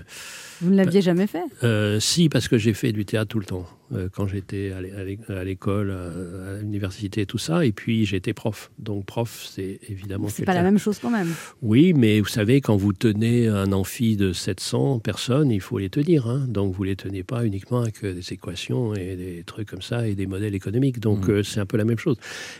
Vous 0.65 0.71
ne 0.71 0.77
l'aviez 0.77 1.03
jamais 1.03 1.27
fait? 1.27 1.45
Euh, 1.62 2.01
si, 2.01 2.31
parce 2.31 2.49
que 2.49 2.57
j'ai 2.57 2.73
fait 2.73 2.93
du 2.93 3.05
théâtre 3.05 3.29
tout 3.29 3.39
le 3.39 3.45
temps. 3.45 3.67
Euh, 3.95 4.09
quand 4.12 4.26
j'étais 4.26 4.72
à 4.72 4.80
l'é- 4.80 4.92
à 4.92 5.05
l'é- 5.05 5.18
à 5.28 5.45
l'école, 5.45 5.90
à, 5.90 6.55
à 6.55 6.59
l'université, 6.59 7.26
tout 7.26 7.38
ça. 7.38 7.64
Et 7.64 7.72
puis 7.72 8.05
j'étais 8.07 8.32
prof. 8.32 8.70
Donc 8.78 9.05
prof, 9.07 9.47
c'est 9.51 9.78
évidemment. 9.88 10.28
C'est 10.28 10.45
pas 10.45 10.55
la 10.55 10.62
même 10.62 10.78
chose 10.78 10.99
quand 10.99 11.11
même. 11.11 11.32
Oui, 11.62 11.92
mais 11.95 12.20
vous 12.20 12.26
savez, 12.26 12.61
quand 12.61 12.76
vous 12.76 12.92
tenez 12.92 13.47
un 13.49 13.72
amphi 13.72 14.16
de 14.16 14.32
700 14.32 14.99
personnes, 15.01 15.51
il 15.51 15.61
faut 15.61 15.78
les 15.78 15.90
tenir. 15.90 16.26
hein. 16.28 16.47
Donc 16.49 16.74
vous 16.74 16.82
les 16.84 16.97
tenez 16.97 17.22
pas 17.22 17.45
uniquement 17.47 17.80
avec 17.80 18.03
euh, 18.05 18.14
des 18.14 18.32
équations 18.32 18.95
et 18.95 19.16
des 19.16 19.42
trucs 19.45 19.68
comme 19.68 19.82
ça 19.82 20.07
et 20.09 20.14
des 20.14 20.26
modèles 20.26 20.55
économiques. 20.55 21.01
Donc 21.01 21.28
euh, 21.28 21.42
c'est 21.42 21.61
un 21.61 21.66
peu 21.66 21.76
la 21.76 21.84
même 21.84 21.99
chose. 21.99 22.16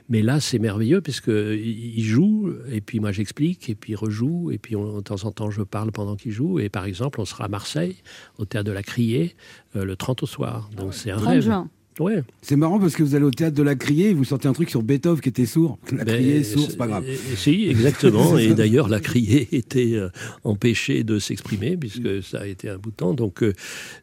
Mais 0.09 0.23
là, 0.23 0.41
c'est 0.41 0.59
merveilleux 0.59 1.01
parce 1.01 1.21
que 1.21 1.55
il 1.57 1.99
il 1.99 2.03
joue 2.05 2.53
et 2.71 2.81
puis 2.81 3.01
moi 3.01 3.13
j'explique 3.13 3.69
et 3.71 3.75
puis 3.75 3.93
il 3.93 3.97
rejoue 3.97 4.51
et 4.51 4.59
puis 4.59 4.77
on- 4.77 4.97
de 4.99 5.03
temps 5.03 5.25
en 5.25 5.33
temps 5.33 5.51
je 5.51 5.63
parle 5.63 5.91
pendant 5.93 6.17
qu'il 6.17 6.33
joue. 6.33 6.59
Et 6.61 6.69
par 6.69 6.85
exemple, 6.85 7.21
on 7.21 7.25
sera 7.25 7.45
à 7.45 7.49
Marseille 7.49 7.97
au 8.39 8.45
théâtre 8.45 8.67
de 8.67 8.73
la 8.73 8.83
Criée 8.83 9.37
euh, 9.77 9.85
le 9.85 9.97
30 9.97 10.23
au 10.23 10.27
soir. 10.27 10.71
Donc 10.77 10.95
c'est 10.95 11.11
un 11.11 11.24
30 11.25 11.35
rêve. 11.35 11.43
juin. 11.43 11.69
Ouais. 12.01 12.25
C'est 12.43 12.57
marrant 12.57 12.81
parce 12.81 12.97
que 12.97 13.05
vous 13.05 13.15
allez 13.15 13.25
au 13.25 13.31
théâtre 13.31 13.57
de 13.57 13.63
la 13.63 13.77
Criée 13.77 14.11
et 14.11 14.15
vous 14.15 14.25
sortez 14.25 14.49
un 14.49 14.53
truc 14.53 14.69
sur 14.69 14.83
Beethoven 14.83 15.21
qui 15.21 15.29
était 15.29 15.47
sourd. 15.47 15.79
La 15.93 16.05
Ben, 16.05 16.17
Criée 16.17 16.39
est 16.39 16.43
sourd, 16.43 16.67
c'est 16.69 16.77
pas 16.77 16.89
grave. 16.89 17.05
euh, 17.09 17.37
Si, 17.37 17.69
exactement. 17.69 18.37
et 18.45 18.53
d'ailleurs, 18.53 18.89
la 18.89 18.99
criée 18.99 19.47
était 19.57 19.95
euh, 19.95 20.09
empêchée 20.43 21.05
de 21.05 21.21
s'exprimer 21.21 21.77
puisque 21.77 22.21
ça 22.21 22.41
a 22.41 22.47
été 22.47 22.69
un 22.69 22.79
bout 22.79 22.91
de 22.91 22.97
temps. 22.97 23.15
Donc, 23.15 23.45
euh, 23.45 23.53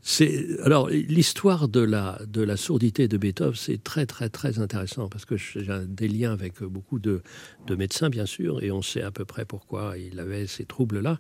c'est 0.02 0.48
alors 0.64 0.88
l'histoire 0.90 1.68
de 1.68 1.82
la 1.82 2.18
de 2.32 2.42
la 2.42 2.56
sourdité 2.56 3.10
de 3.10 3.18
Beethoven, 3.18 3.56
c'est 3.56 3.84
très 3.84 4.06
très 4.06 4.30
très 4.30 4.60
intéressant 4.60 5.10
parce 5.10 5.26
que 5.26 5.36
j'ai 5.36 5.66
des 5.86 6.08
liens 6.08 6.32
avec 6.32 6.64
beaucoup 6.64 6.98
de, 7.00 7.22
de 7.68 7.76
médecins, 7.76 8.10
bien 8.10 8.26
sûr, 8.26 8.64
et 8.64 8.72
on 8.72 8.82
sait 8.82 9.02
à 9.02 9.12
peu 9.12 9.26
près 9.26 9.44
pourquoi 9.44 9.96
il 9.98 10.18
avait 10.22 10.48
ces 10.48 10.64
troubles-là. 10.64 11.20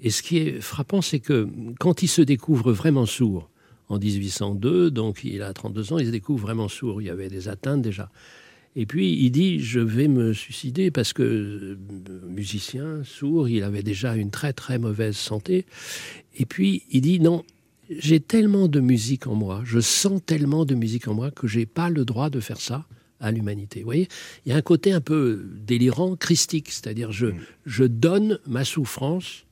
Et 0.00 0.10
ce 0.10 0.22
qui 0.24 0.38
est 0.38 0.60
frappant, 0.60 1.02
c'est 1.02 1.20
que 1.20 1.46
quand 1.78 2.02
il 2.02 2.08
se 2.08 2.22
découvre 2.22 2.72
vraiment 2.72 3.06
sourd 3.06 3.48
en 3.90 3.98
1802, 3.98 4.90
donc 4.90 5.24
il 5.24 5.42
a 5.42 5.52
32 5.52 5.92
ans, 5.92 5.98
il 5.98 6.06
se 6.06 6.10
découvre 6.10 6.42
vraiment 6.42 6.68
sourd. 6.68 7.02
Il 7.02 7.06
y 7.06 7.10
avait 7.10 7.28
des 7.28 7.48
atteintes 7.48 7.82
déjà. 7.82 8.10
Et 8.76 8.86
puis 8.86 9.12
il 9.20 9.30
dit 9.30 9.58
je 9.58 9.80
vais 9.80 10.06
me 10.06 10.32
suicider 10.32 10.92
parce 10.92 11.12
que 11.12 11.22
euh, 11.22 11.76
musicien 12.28 13.02
sourd, 13.04 13.48
il 13.48 13.64
avait 13.64 13.82
déjà 13.82 14.14
une 14.14 14.30
très 14.30 14.52
très 14.52 14.78
mauvaise 14.78 15.16
santé. 15.16 15.66
Et 16.36 16.46
puis 16.46 16.84
il 16.90 17.00
dit 17.00 17.18
non, 17.18 17.42
j'ai 17.90 18.20
tellement 18.20 18.68
de 18.68 18.78
musique 18.78 19.26
en 19.26 19.34
moi, 19.34 19.62
je 19.64 19.80
sens 19.80 20.20
tellement 20.24 20.64
de 20.64 20.76
musique 20.76 21.08
en 21.08 21.14
moi 21.14 21.32
que 21.32 21.48
j'ai 21.48 21.66
pas 21.66 21.90
le 21.90 22.04
droit 22.04 22.30
de 22.30 22.38
faire 22.38 22.60
ça 22.60 22.86
à 23.18 23.32
l'humanité. 23.32 23.80
Vous 23.80 23.86
voyez, 23.86 24.08
il 24.46 24.50
y 24.50 24.52
a 24.52 24.56
un 24.56 24.62
côté 24.62 24.92
un 24.92 25.00
peu 25.00 25.44
délirant, 25.66 26.14
christique, 26.14 26.70
c'est-à-dire 26.70 27.10
je 27.10 27.26
je 27.66 27.84
donne 27.84 28.38
ma 28.46 28.64
souffrance 28.64 29.46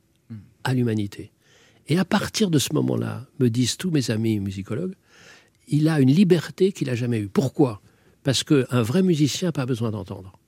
à 0.63 0.75
l'humanité. 0.75 1.33
Et 1.89 1.99
à 1.99 2.05
partir 2.05 2.51
de 2.51 2.59
ce 2.59 2.73
moment-là, 2.75 3.27
me 3.39 3.49
disent 3.49 3.77
tous 3.77 3.91
mes 3.91 4.11
amis 4.11 4.41
musicologues, 4.41 4.95
il 5.69 5.89
a 5.89 6.01
une 6.01 6.13
liberté 6.13 6.73
qu'il 6.73 6.89
n'a 6.89 6.95
jamais 6.95 7.21
eue. 7.21 7.29
Pourquoi? 7.29 7.81
Parce 8.23 8.45
qu'un 8.45 8.83
vrai 8.83 9.03
musicien 9.03 9.49
n'a 9.49 9.53
pas 9.53 9.67
besoin 9.67 9.91
d'entendre. 9.91 10.39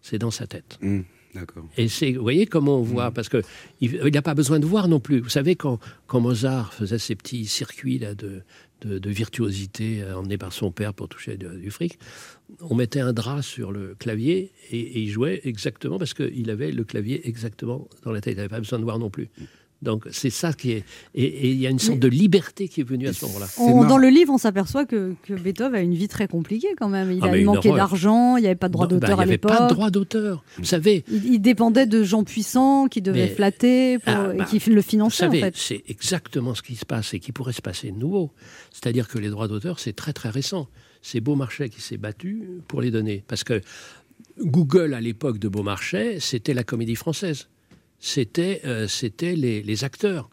C'est 0.00 0.18
dans 0.18 0.30
sa 0.30 0.46
tête. 0.46 0.78
Mmh, 0.80 1.00
D'accord. 1.34 1.64
Et 1.76 1.88
c'est, 1.88 2.12
vous 2.12 2.22
voyez 2.22 2.46
comment 2.46 2.78
on 2.78 2.82
voit, 2.82 3.10
parce 3.10 3.28
que 3.28 3.42
il 3.80 4.10
n'a 4.12 4.22
pas 4.22 4.34
besoin 4.34 4.60
de 4.60 4.66
voir 4.66 4.86
non 4.88 5.00
plus. 5.00 5.20
Vous 5.20 5.28
savez, 5.28 5.56
quand, 5.56 5.78
quand 6.06 6.20
Mozart 6.20 6.72
faisait 6.74 6.98
ses 6.98 7.16
petits 7.16 7.46
circuits 7.46 7.98
là, 7.98 8.14
de, 8.14 8.42
de, 8.82 8.98
de 8.98 9.10
virtuosité 9.10 10.02
euh, 10.02 10.16
emmenés 10.16 10.38
par 10.38 10.52
son 10.52 10.70
père 10.70 10.94
pour 10.94 11.08
toucher 11.08 11.36
du, 11.36 11.46
du 11.60 11.70
fric, 11.70 11.98
on 12.60 12.74
mettait 12.74 13.00
un 13.00 13.12
drap 13.12 13.42
sur 13.42 13.72
le 13.72 13.96
clavier 13.96 14.52
et, 14.70 14.78
et 14.78 15.00
il 15.00 15.08
jouait 15.10 15.40
exactement 15.44 15.98
parce 15.98 16.14
qu'il 16.14 16.50
avait 16.50 16.70
le 16.70 16.84
clavier 16.84 17.26
exactement 17.28 17.88
dans 18.04 18.12
la 18.12 18.20
tête. 18.20 18.34
Il 18.34 18.36
n'avait 18.36 18.48
pas 18.48 18.60
besoin 18.60 18.78
de 18.78 18.84
voir 18.84 18.98
non 18.98 19.10
plus. 19.10 19.28
Donc 19.84 20.06
c'est 20.10 20.30
ça 20.30 20.52
qui 20.52 20.72
est. 20.72 20.84
Et 21.14 21.50
il 21.50 21.60
y 21.60 21.66
a 21.66 21.70
une 21.70 21.78
sorte 21.78 21.98
de 22.00 22.08
liberté 22.08 22.68
qui 22.68 22.80
est 22.80 22.84
venue 22.88 23.06
à 23.06 23.12
ce 23.12 23.24
moment-là. 23.26 23.46
Dans 23.86 23.98
le 23.98 24.08
livre, 24.08 24.32
on 24.32 24.38
s'aperçoit 24.38 24.84
que, 24.86 25.14
que 25.22 25.34
Beethoven 25.34 25.74
a 25.74 25.80
une 25.82 25.94
vie 25.94 26.08
très 26.08 26.26
compliquée 26.26 26.74
quand 26.78 26.88
même. 26.88 27.12
Il 27.12 27.20
Ah, 27.22 27.26
a 27.32 27.40
manqué 27.42 27.70
d'argent, 27.70 28.36
il 28.36 28.40
n'y 28.40 28.46
avait 28.46 28.54
pas 28.56 28.68
de 28.68 28.72
droit 28.72 28.86
bah, 28.86 28.94
d'auteur 28.96 29.10
il 29.10 29.12
à 29.12 29.16
n'y 29.16 29.22
avait 29.22 29.30
l'époque. 29.32 29.50
pas 29.52 29.68
de 29.68 29.72
droit 29.74 29.90
d'auteur. 29.90 30.42
Vous 30.58 30.64
savez, 30.64 31.04
Il, 31.10 31.34
il 31.34 31.38
dépendait 31.38 31.86
de 31.86 32.02
gens 32.02 32.24
puissants 32.24 32.88
qui 32.88 33.02
devaient 33.02 33.26
Mais- 33.26 33.34
flatter 33.34 33.98
pour- 33.98 34.12
Ah, 34.12 34.32
bah, 34.36 34.44
et 34.44 34.58
qui 34.58 34.70
le 34.70 34.76
Vous 34.76 34.82
finançaient 34.82 35.26
en 35.26 35.30
savez, 35.30 35.40
fait. 35.40 35.54
c'est 35.56 35.84
exactement 35.88 36.54
ce 36.54 36.62
qui 36.62 36.74
se 36.76 36.86
passe 36.86 37.12
et 37.14 37.20
qui 37.20 37.30
pourrait 37.32 37.52
se 37.52 37.62
passer 37.62 37.90
de 37.90 37.98
nouveau. 37.98 38.30
C'est-à-dire 38.72 39.06
que 39.08 39.18
les 39.18 39.28
droits 39.28 39.48
d'auteur, 39.48 39.78
c'est 39.78 39.92
très 39.92 40.12
très 40.12 40.30
récent. 40.30 40.68
C'est 41.02 41.20
Beaumarchais 41.20 41.68
qui 41.68 41.82
s'est 41.82 41.98
battu 41.98 42.48
pour 42.68 42.80
les 42.80 42.90
donner. 42.90 43.22
Parce 43.28 43.44
que 43.44 43.60
Google, 44.40 44.94
à 44.94 45.00
l'époque 45.00 45.38
de 45.38 45.48
Beaumarchais, 45.48 46.18
c'était 46.20 46.54
la 46.54 46.64
comédie 46.64 46.96
française. 46.96 47.48
C'était 47.98 48.60
euh, 48.64 48.88
c'était 48.88 49.36
les, 49.36 49.62
les 49.62 49.84
acteurs 49.84 50.30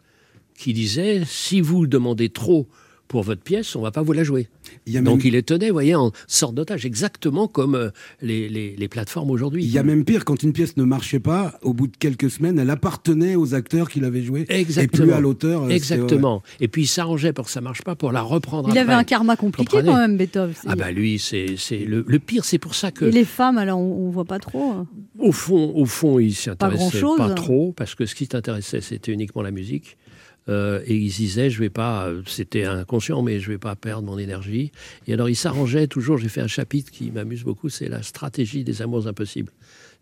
qui 0.56 0.72
disaient 0.72 1.24
si 1.24 1.60
vous 1.60 1.86
demandez 1.86 2.28
trop 2.28 2.68
pour 3.12 3.22
votre 3.22 3.42
pièce, 3.42 3.76
on 3.76 3.82
va 3.82 3.90
pas 3.92 4.02
vous 4.02 4.12
la 4.12 4.24
jouer. 4.24 4.48
Il 4.86 4.92
y 4.92 4.96
a 4.96 5.02
Donc 5.02 5.18
même- 5.18 5.26
il 5.26 5.32
les 5.34 5.42
tenait, 5.42 5.68
vous 5.68 5.74
voyez, 5.74 5.94
en 5.94 6.10
sorte 6.26 6.54
d'otage, 6.54 6.84
exactement 6.86 7.46
comme 7.46 7.74
euh, 7.74 7.90
les, 8.22 8.48
les- 8.48 8.74
les 8.74 8.88
plateformes 8.88 9.30
aujourd'hui. 9.30 9.62
Il 9.64 9.70
y 9.70 9.78
a 9.78 9.82
même 9.82 10.04
pire, 10.04 10.24
quand 10.24 10.42
une 10.42 10.52
pièce 10.52 10.76
ne 10.78 10.84
marchait 10.84 11.20
pas, 11.20 11.58
au 11.62 11.74
bout 11.74 11.86
de 11.88 11.96
quelques 11.96 12.30
semaines, 12.30 12.58
elle 12.58 12.70
appartenait 12.70 13.36
aux 13.36 13.54
acteurs 13.54 13.90
qui 13.90 14.00
l'avaient 14.00 14.22
jouée. 14.22 14.46
Exactement. 14.48 15.04
Et 15.04 15.06
plus 15.08 15.12
à 15.14 15.20
l'auteur. 15.20 15.64
euh, 15.64 15.68
Exactement. 15.68 16.42
Et 16.60 16.68
puis 16.68 16.82
il 16.82 16.86
s'arrangeait 16.86 17.32
pour 17.34 17.44
que 17.44 17.50
ça 17.50 17.60
marche 17.60 17.82
pas, 17.82 17.94
pour 17.94 18.10
la 18.12 18.22
reprendre 18.22 18.68
Il 18.68 18.78
après. 18.78 18.80
avait 18.80 18.92
un 19.00 19.04
karma 19.04 19.36
compliqué 19.36 19.78
quand 19.84 19.96
même, 19.96 20.16
Beethoven. 20.16 20.54
Ah 20.66 20.74
bah 20.74 20.90
lui, 20.90 21.18
c'est 21.18 21.56
c'est 21.58 21.84
le, 21.84 22.04
le 22.08 22.18
pire, 22.18 22.44
c'est 22.46 22.58
pour 22.58 22.74
ça 22.74 22.90
que 22.90 23.04
Et 23.04 23.10
les 23.12 23.24
femmes, 23.26 23.58
alors 23.58 23.78
on, 23.78 24.06
on 24.06 24.10
voit 24.10 24.24
pas 24.24 24.38
trop. 24.38 24.70
hein. 24.72 24.86
au 25.18 25.32
fond, 25.32 25.72
au 25.74 25.84
fond, 25.84 26.18
il 26.18 26.34
s'y 26.34 26.48
intéressait 26.48 26.78
grand-chose. 26.78 27.18
pas, 27.18 27.30
trop 27.34 27.72
parce 27.76 27.94
que 27.94 28.06
ce 28.06 28.14
qui 28.14 28.26
t'intéressait, 28.26 28.80
c'était 28.80 29.12
uniquement 29.12 29.42
la 29.42 29.50
musique. 29.50 29.98
Euh, 30.48 30.82
et 30.86 30.96
il 30.96 31.10
se 31.10 31.18
disait, 31.18 31.50
je 31.50 31.60
vais 31.60 31.70
pas, 31.70 32.10
c'était 32.26 32.64
inconscient, 32.64 33.22
mais 33.22 33.40
je 33.40 33.50
vais 33.50 33.58
pas 33.58 33.76
perdre 33.76 34.06
mon 34.06 34.18
énergie. 34.18 34.72
Et 35.06 35.14
alors 35.14 35.28
il 35.28 35.36
s'arrangeait 35.36 35.86
toujours. 35.86 36.18
J'ai 36.18 36.28
fait 36.28 36.40
un 36.40 36.48
chapitre 36.48 36.90
qui 36.90 37.10
m'amuse 37.10 37.44
beaucoup, 37.44 37.68
c'est 37.68 37.88
la 37.88 38.02
stratégie 38.02 38.64
des 38.64 38.82
amours 38.82 39.06
impossibles. 39.06 39.52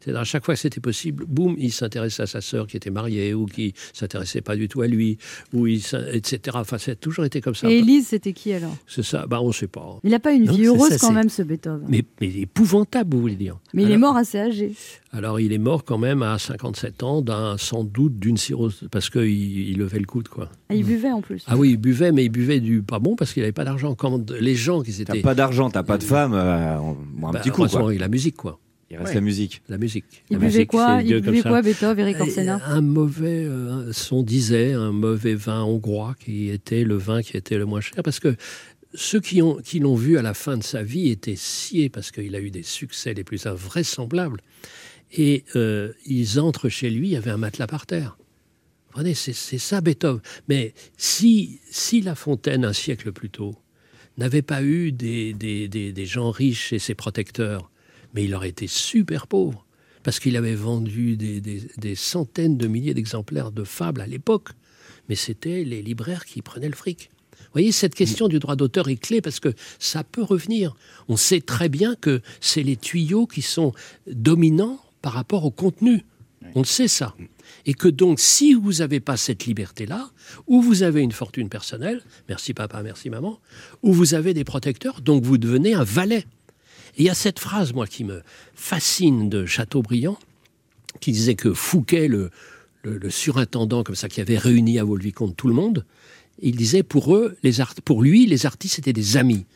C'est-à-dire 0.01 0.21
à 0.21 0.25
chaque 0.25 0.45
fois 0.45 0.55
que 0.55 0.61
c'était 0.61 0.81
possible, 0.81 1.25
boum, 1.29 1.55
il 1.59 1.73
s'intéressait 1.73 2.23
à 2.23 2.27
sa 2.27 2.41
sœur 2.41 2.67
qui 2.67 2.77
était 2.77 2.91
mariée 2.91 3.35
ou 3.35 3.47
qui 3.47 3.75
s'intéressait 3.93 4.41
pas 4.41 4.57
du 4.57 4.67
tout 4.69 4.81
à 4.81 4.87
lui, 4.87 5.19
ou 5.53 5.67
il, 5.67 5.83
etc. 6.13 6.41
Enfin, 6.55 6.79
ça 6.79 6.93
a 6.93 6.95
toujours 6.95 7.25
été 7.25 7.41
comme 7.41 7.55
ça. 7.55 7.71
Et 7.71 7.79
Élise, 7.79 8.09
c'était 8.09 8.33
qui 8.33 8.53
alors? 8.53 8.75
C'est 8.87 9.03
ça. 9.03 9.27
Bah, 9.27 9.41
on 9.43 9.53
sait 9.53 9.67
pas. 9.67 9.99
Il 10.05 10.11
n'a 10.11 10.19
pas 10.19 10.33
une 10.33 10.45
Non, 10.45 10.53
vie 10.55 10.65
heureuse 10.67 10.89
ça, 10.91 10.99
quand 10.99 11.13
même, 11.13 11.29
ce 11.29 11.43
Beethoven. 11.43 11.87
Mais, 11.89 12.03
mais 12.21 12.29
épouvantable, 12.39 13.15
vous 13.15 13.21
voulez 13.21 13.37
dire. 13.37 13.59
Mais 13.75 13.83
il 13.83 13.91
est 13.91 13.99
mort 13.99 14.17
assez 14.17 14.39
âgé. 14.39 14.73
alors 15.13 15.39
il 15.41 15.53
est 15.53 15.59
mort 15.59 15.85
quand 15.85 15.99
même 15.99 16.23
à 16.23 16.39
57 16.39 17.03
ans, 17.03 17.21
d'un, 17.23 17.57
sans 17.59 17.85
doute 17.85 18.19
d'une 18.19 18.37
cirrhose, 18.37 18.85
parce 18.91 19.11
qu'il 19.11 19.23
il 19.29 19.79
levait 19.79 19.99
le 19.99 20.07
coude, 20.07 20.29
quoi. 20.29 20.49
Ah, 20.71 20.75
il 20.75 20.85
buvait 20.85 21.11
en 21.13 21.21
plus. 21.21 21.45
Ah 21.47 21.57
oui, 21.57 21.71
il 21.73 21.77
buvait, 21.77 22.13
mais 22.13 22.25
il 22.25 22.29
buvait 22.31 22.61
du 22.61 22.83
pas 22.83 22.99
bon 23.01 23.17
parce 23.17 23.33
qu'il 23.33 23.43
n'avait 23.43 23.53
pas 23.53 23.65
d'argent. 23.65 23.95
Quand 23.95 24.31
les 24.31 24.55
gens 24.55 24.83
qui 24.83 24.93
T'as 25.05 25.13
étaient... 25.15 25.23
pas 25.23 25.35
d'argent, 25.35 25.69
t'as 25.71 25.83
pas 25.83 25.99
de 25.99 26.05
femme, 26.05 26.33
euh, 26.35 26.77
un 26.79 27.33
Bah, 27.33 27.39
petit 27.41 27.51
coup 27.51 27.67
quoi. 27.67 27.93
il 27.93 27.99
a 27.99 28.01
la 28.01 28.09
musique, 28.09 28.37
quoi. 28.37 28.59
Il 28.91 28.97
reste 28.97 29.09
Ouais. 29.11 29.15
la 29.15 29.21
musique. 29.21 29.63
La 29.69 29.79
musique. 29.79 30.05
Il 30.31 30.35
La 30.35 30.39
buvait 30.41 30.47
musique, 30.53 30.71
quoi 30.71 31.01
Il 31.05 31.21
buvait 31.21 31.43
quoi, 31.43 31.63
Beethoven, 31.63 32.09
Eric 32.09 32.21
Orsena 32.21 32.61
Un 32.67 32.81
mauvais, 32.81 33.45
euh, 33.45 33.93
on 34.11 34.23
disait, 34.23 34.73
un 34.73 34.91
mauvais 34.93 35.35
vin 35.35 35.63
hongrois 35.63 36.17
qui 36.19 36.49
était 36.51 36.83
le 36.83 36.97
vin 36.97 37.23
qui 37.23 37.37
était 37.37 37.57
le 37.57 37.67
moins 37.67 37.81
cher, 37.81 38.03
parce 38.03 38.19
que 38.19 38.35
ceux 38.95 39.21
qui 39.21 39.41
ont 39.43 39.59
qui 39.59 39.79
l'ont 39.79 39.95
vu 39.95 40.19
à 40.19 40.23
la 40.23 40.35
fin 40.35 40.57
de 40.57 40.65
sa 40.65 40.83
vie 40.83 41.11
étaient 41.11 41.37
sciés 41.37 41.89
parce 41.89 42.11
qu'il 42.11 42.35
a 42.35 42.41
eu 42.41 42.51
des 42.51 42.65
succès 42.65 43.15
les 43.15 43.23
plus 43.23 43.47
invraisemblables. 43.47 44.41
Et 45.13 45.45
euh, 45.55 45.93
ils 46.07 46.41
entrent 46.41 46.69
chez 46.69 46.91
lui, 46.91 47.09
il 47.09 47.13
y 47.13 47.17
avait 47.17 47.31
un 47.31 47.37
matelas 47.37 47.69
par 47.69 47.87
terre. 47.87 48.17
Vous 48.19 48.93
comprenez, 48.95 49.15
c'est 49.15 49.33
c'est 49.33 49.59
ça 49.59 49.81
Beethoven. 49.81 50.21
Mais 50.49 50.75
si, 50.97 51.61
si 51.71 52.01
La 52.01 52.17
Fontaine, 52.17 52.65
un 52.65 52.73
siècle 52.73 53.13
plus 53.13 53.31
tôt, 53.31 53.55
n'avait 54.19 54.43
pas 54.43 54.65
eu 54.65 54.91
des, 54.91 55.33
des, 55.33 55.69
des, 55.69 55.93
des 55.93 56.07
gens 56.07 56.33
riches 56.33 56.73
et 56.73 56.81
ses 56.81 56.95
protecteurs, 56.97 57.70
mais 58.15 58.25
il 58.25 58.35
aurait 58.35 58.49
été 58.49 58.67
super 58.67 59.27
pauvre, 59.27 59.67
parce 60.03 60.19
qu'il 60.19 60.37
avait 60.37 60.55
vendu 60.55 61.17
des, 61.17 61.41
des, 61.41 61.63
des 61.77 61.95
centaines 61.95 62.57
de 62.57 62.67
milliers 62.67 62.95
d'exemplaires 62.95 63.53
de 63.53 63.65
fables 63.65 64.01
à 64.01 64.07
l'époque, 64.07 64.51
mais 65.09 65.15
c'était 65.15 65.65
les 65.65 65.83
libraires 65.83 66.25
qui 66.25 66.43
prenaient 66.43 66.69
le 66.69 66.75
fric. 66.75 67.11
Vous 67.39 67.55
voyez, 67.55 67.73
cette 67.73 67.95
question 67.95 68.29
du 68.29 68.39
droit 68.39 68.55
d'auteur 68.55 68.89
est 68.89 68.97
clé 68.97 69.21
parce 69.21 69.41
que 69.41 69.53
ça 69.79 70.05
peut 70.05 70.23
revenir. 70.23 70.77
On 71.09 71.17
sait 71.17 71.41
très 71.41 71.69
bien 71.69 71.97
que 71.97 72.21
c'est 72.41 72.63
les 72.63 72.77
tuyaux 72.77 73.27
qui 73.27 73.43
sont 73.43 73.73
dominants 74.07 74.81
par 75.03 75.15
rapport 75.15 75.45
au 75.45 75.51
contenu. 75.51 76.05
On 76.55 76.61
le 76.61 76.67
sait 76.67 76.89
ça. 76.89 77.15
Et 77.67 77.75
que 77.75 77.89
donc, 77.89 78.21
si 78.21 78.55
vous 78.55 78.75
n'avez 78.75 79.01
pas 79.01 79.17
cette 79.17 79.47
liberté-là, 79.47 80.11
ou 80.47 80.63
vous 80.63 80.83
avez 80.83 81.01
une 81.03 81.13
fortune 81.13 81.49
personnelle, 81.49 82.03
merci 82.29 82.55
papa, 82.55 82.83
merci 82.83 83.11
maman, 83.11 83.41
ou 83.83 83.93
vous 83.93 84.15
avez 84.15 84.33
des 84.33 84.45
protecteurs, 84.45 85.01
donc 85.01 85.25
vous 85.25 85.37
devenez 85.37 85.75
un 85.75 85.85
valet. 85.85 86.27
Et 86.97 87.03
il 87.03 87.07
y 87.07 87.11
a 87.11 87.15
cette 87.15 87.39
phrase, 87.39 87.73
moi, 87.73 87.87
qui 87.87 88.05
me 88.05 88.23
fascine 88.55 89.29
de 89.29 89.47
Chateaubriand, 89.47 90.19
qui 91.01 91.13
disait 91.13 91.35
que 91.35 91.53
Fouquet, 91.53 92.09
le, 92.09 92.31
surintendant 93.09 93.83
comme 93.83 93.95
ça, 93.95 94.09
qui 94.09 94.21
avait 94.21 94.39
réuni 94.39 94.79
à 94.79 94.85
Vaux-le-Vicomte 94.85 95.37
tout 95.37 95.49
le 95.49 95.55
monde, 95.55 95.85
il 96.43 96.57
disait 96.57 96.83
pour 96.83 97.15
eux, 97.15 97.37
pour 97.85 98.03
lui, 98.03 98.27
les 98.27 98.47
artistes 98.47 98.79
étaient 98.79 98.93
des 98.93 99.17
amis. 99.17 99.47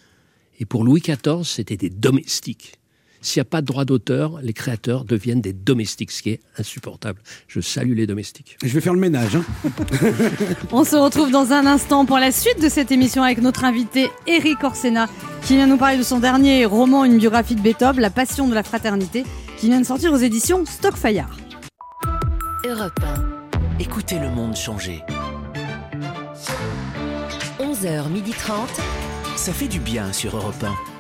Et 0.60 0.66
pour 0.66 0.84
Louis 0.84 1.00
XIV, 1.00 1.44
c'était 1.44 1.76
des 1.76 1.90
domestiques. 1.90 2.78
S'il 3.24 3.40
n'y 3.40 3.46
a 3.46 3.48
pas 3.48 3.62
de 3.62 3.66
droit 3.66 3.86
d'auteur, 3.86 4.38
les 4.42 4.52
créateurs 4.52 5.06
deviennent 5.06 5.40
des 5.40 5.54
domestiques, 5.54 6.10
ce 6.10 6.22
qui 6.22 6.28
est 6.30 6.40
insupportable. 6.58 7.20
Je 7.48 7.60
salue 7.62 7.94
les 7.96 8.06
domestiques. 8.06 8.58
Je 8.62 8.68
vais 8.68 8.82
faire 8.82 8.92
le 8.92 9.00
ménage. 9.00 9.36
hein. 9.36 9.44
On 10.72 10.84
se 10.84 10.94
retrouve 10.94 11.30
dans 11.30 11.52
un 11.52 11.64
instant 11.64 12.04
pour 12.04 12.18
la 12.18 12.30
suite 12.30 12.60
de 12.62 12.68
cette 12.68 12.92
émission 12.92 13.22
avec 13.22 13.40
notre 13.40 13.64
invité 13.64 14.10
Eric 14.26 14.62
Orsena 14.62 15.08
qui 15.40 15.56
vient 15.56 15.66
nous 15.66 15.78
parler 15.78 15.96
de 15.96 16.02
son 16.02 16.18
dernier 16.20 16.66
roman, 16.66 17.06
une 17.06 17.16
biographie 17.16 17.54
de 17.54 17.62
Beethoven, 17.62 17.98
La 18.02 18.10
passion 18.10 18.46
de 18.46 18.52
la 18.54 18.62
fraternité, 18.62 19.24
qui 19.56 19.68
vient 19.68 19.80
de 19.80 19.86
sortir 19.86 20.12
aux 20.12 20.18
éditions 20.18 20.66
Stockfire. 20.66 21.28
Europe 22.68 23.00
1. 23.02 23.80
Écoutez 23.80 24.18
le 24.18 24.28
monde 24.28 24.54
changer. 24.54 25.00
11h30. 27.58 28.50
Ça 29.36 29.52
fait 29.54 29.68
du 29.68 29.80
bien 29.80 30.12
sur 30.12 30.36
Europe 30.36 30.62
1. 30.62 30.93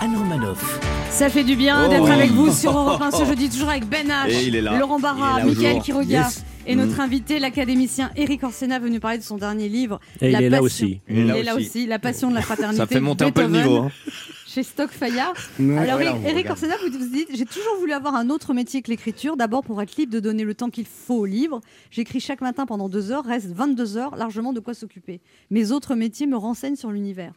Anne 0.00 0.16
Romanoff. 0.16 0.80
Ça 1.10 1.28
fait 1.28 1.44
du 1.44 1.56
bien 1.56 1.84
Oh 1.86 1.88
d'être 1.90 2.04
oui. 2.04 2.10
avec 2.10 2.30
vous 2.30 2.52
sur 2.52 2.70
Europe 2.76 3.00
1 3.00 3.10
ce 3.10 3.24
jeudi, 3.26 3.48
toujours 3.48 3.68
avec 3.70 3.88
Ben 3.88 4.06
H, 4.08 4.28
Et 4.30 4.46
il 4.46 4.56
est 4.56 4.60
là. 4.60 4.78
Laurent 4.78 4.98
Barra, 5.00 5.40
est 5.40 5.44
là 5.44 5.52
toujours. 5.54 5.82
Quiroga 5.82 6.06
Yes. 6.26 6.44
et 6.66 6.76
notre 6.76 6.96
Mm. 6.98 7.00
invité, 7.00 7.38
l'académicien 7.38 8.10
Eric 8.16 8.44
Orsena, 8.44 8.78
venu 8.78 9.00
parler 9.00 9.18
de 9.18 9.22
son 9.24 9.36
dernier 9.38 9.68
livre. 9.68 10.00
Et 10.20 10.26
il 10.28 10.32
La 10.32 10.42
est 10.42 10.48
là 10.50 10.60
passion- 10.60 10.86
aussi. 10.86 11.00
Il, 11.08 11.18
est 11.30 11.42
là 11.42 11.56
aussi. 11.56 11.86
La 11.86 11.98
passion 11.98 12.30
de 12.30 12.34
la 12.34 12.42
fraternité. 12.42 12.76
Ça 12.78 12.86
fait 12.86 13.00
monter 13.00 13.24
un 13.24 13.30
peu 13.32 13.42
le 13.42 13.48
niveau. 13.48 13.76
hein. 13.78 13.90
Chez 14.46 14.62
Stockfire. 14.62 15.32
Ouais. 15.60 15.76
Alors, 15.78 15.98
Ouais, 15.98 16.04
là, 16.04 16.14
on 16.16 16.26
Eric. 16.26 16.48
Orsena, 16.50 16.74
vous 16.82 16.90
vous 16.98 17.06
dites 17.12 17.28
j'ai 17.34 17.44
toujours 17.44 17.76
voulu 17.80 17.92
avoir 17.92 18.14
un 18.14 18.30
autre 18.30 18.54
métier 18.54 18.80
que 18.82 18.90
l'écriture. 18.90 19.36
D'abord, 19.36 19.62
pour 19.62 19.80
être 19.82 19.96
libre 19.96 20.12
de 20.12 20.20
donner 20.20 20.44
le 20.44 20.54
temps 20.54 20.70
qu'il 20.70 20.86
faut 20.86 21.16
au 21.20 21.26
livre. 21.26 21.60
J'écris 21.90 22.20
chaque 22.20 22.40
matin 22.40 22.64
pendant 22.66 22.88
deux 22.88 23.10
heures, 23.12 23.24
reste 23.24 23.48
22 23.52 23.96
heures, 23.98 24.16
largement 24.16 24.52
de 24.52 24.60
quoi 24.60 24.72
s'occuper. 24.74 25.20
Mes 25.50 25.70
autres 25.72 25.94
métiers 25.96 26.26
me 26.26 26.36
renseignent 26.36 26.76
sur 26.76 26.90
l'univers. 26.90 27.32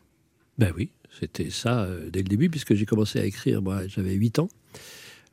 Ben 0.57 0.71
oui, 0.77 0.89
c'était 1.19 1.49
ça 1.49 1.83
euh, 1.83 2.09
dès 2.09 2.19
le 2.19 2.27
début, 2.27 2.49
puisque 2.49 2.73
j'ai 2.73 2.85
commencé 2.85 3.19
à 3.19 3.25
écrire, 3.25 3.61
moi 3.61 3.87
j'avais 3.87 4.13
8 4.13 4.39
ans. 4.39 4.49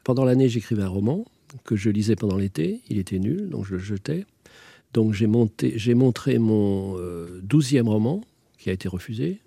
Pendant 0.04 0.24
l'année, 0.24 0.48
j'écrivais 0.48 0.82
un 0.82 0.88
roman 0.88 1.24
que 1.64 1.76
je 1.76 1.90
lisais 1.90 2.16
pendant 2.16 2.36
l'été. 2.36 2.80
Il 2.88 2.98
était 2.98 3.18
nul, 3.18 3.48
donc 3.48 3.64
je 3.66 3.74
le 3.74 3.78
jetais. 3.78 4.26
Donc 4.92 5.12
j'ai, 5.12 5.26
montré 5.26 6.38
mon 6.38 6.96
euh, 6.98 7.42
12e 7.46 7.88
roman, 7.88 8.22
qui 8.58 8.70
a 8.70 8.72
été 8.72 8.88
refusé. 8.88 9.40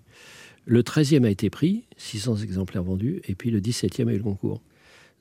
Le 0.64 0.82
13e 0.82 1.24
a 1.24 1.30
été 1.30 1.50
pris, 1.50 1.84
600 1.96 2.36
exemplaires 2.36 2.84
vendus, 2.84 3.20
et 3.26 3.34
puis 3.34 3.50
le 3.50 3.60
17e 3.60 4.08
a 4.08 4.12
eu 4.12 4.18
le 4.18 4.22
concours. 4.22 4.62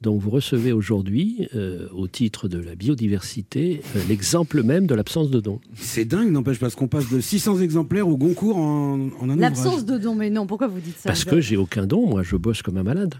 Donc 0.01 0.19
vous 0.19 0.29
recevez 0.31 0.71
aujourd'hui, 0.71 1.47
euh, 1.55 1.87
au 1.93 2.07
titre 2.07 2.47
de 2.47 2.57
la 2.57 2.73
biodiversité, 2.75 3.81
euh, 3.95 3.99
l'exemple 4.09 4.63
même 4.63 4.87
de 4.87 4.95
l'absence 4.95 5.29
de 5.29 5.39
don. 5.39 5.59
C'est 5.75 6.05
dingue, 6.05 6.31
n'empêche, 6.31 6.59
parce 6.59 6.75
qu'on 6.75 6.87
passe 6.87 7.09
de 7.09 7.19
600 7.19 7.59
exemplaires 7.61 8.07
au 8.07 8.17
Goncourt 8.17 8.57
en, 8.57 9.09
en 9.19 9.29
un 9.29 9.35
L'absence 9.35 9.85
de 9.85 9.97
don, 9.97 10.15
mais 10.15 10.29
non, 10.29 10.47
pourquoi 10.47 10.67
vous 10.67 10.79
dites 10.79 10.97
ça 10.97 11.09
Parce 11.09 11.23
que 11.23 11.39
j'ai 11.39 11.57
aucun 11.57 11.85
don, 11.85 12.07
moi 12.07 12.23
je 12.23 12.35
bosse 12.35 12.63
comme 12.63 12.77
un 12.77 12.83
malade, 12.83 13.13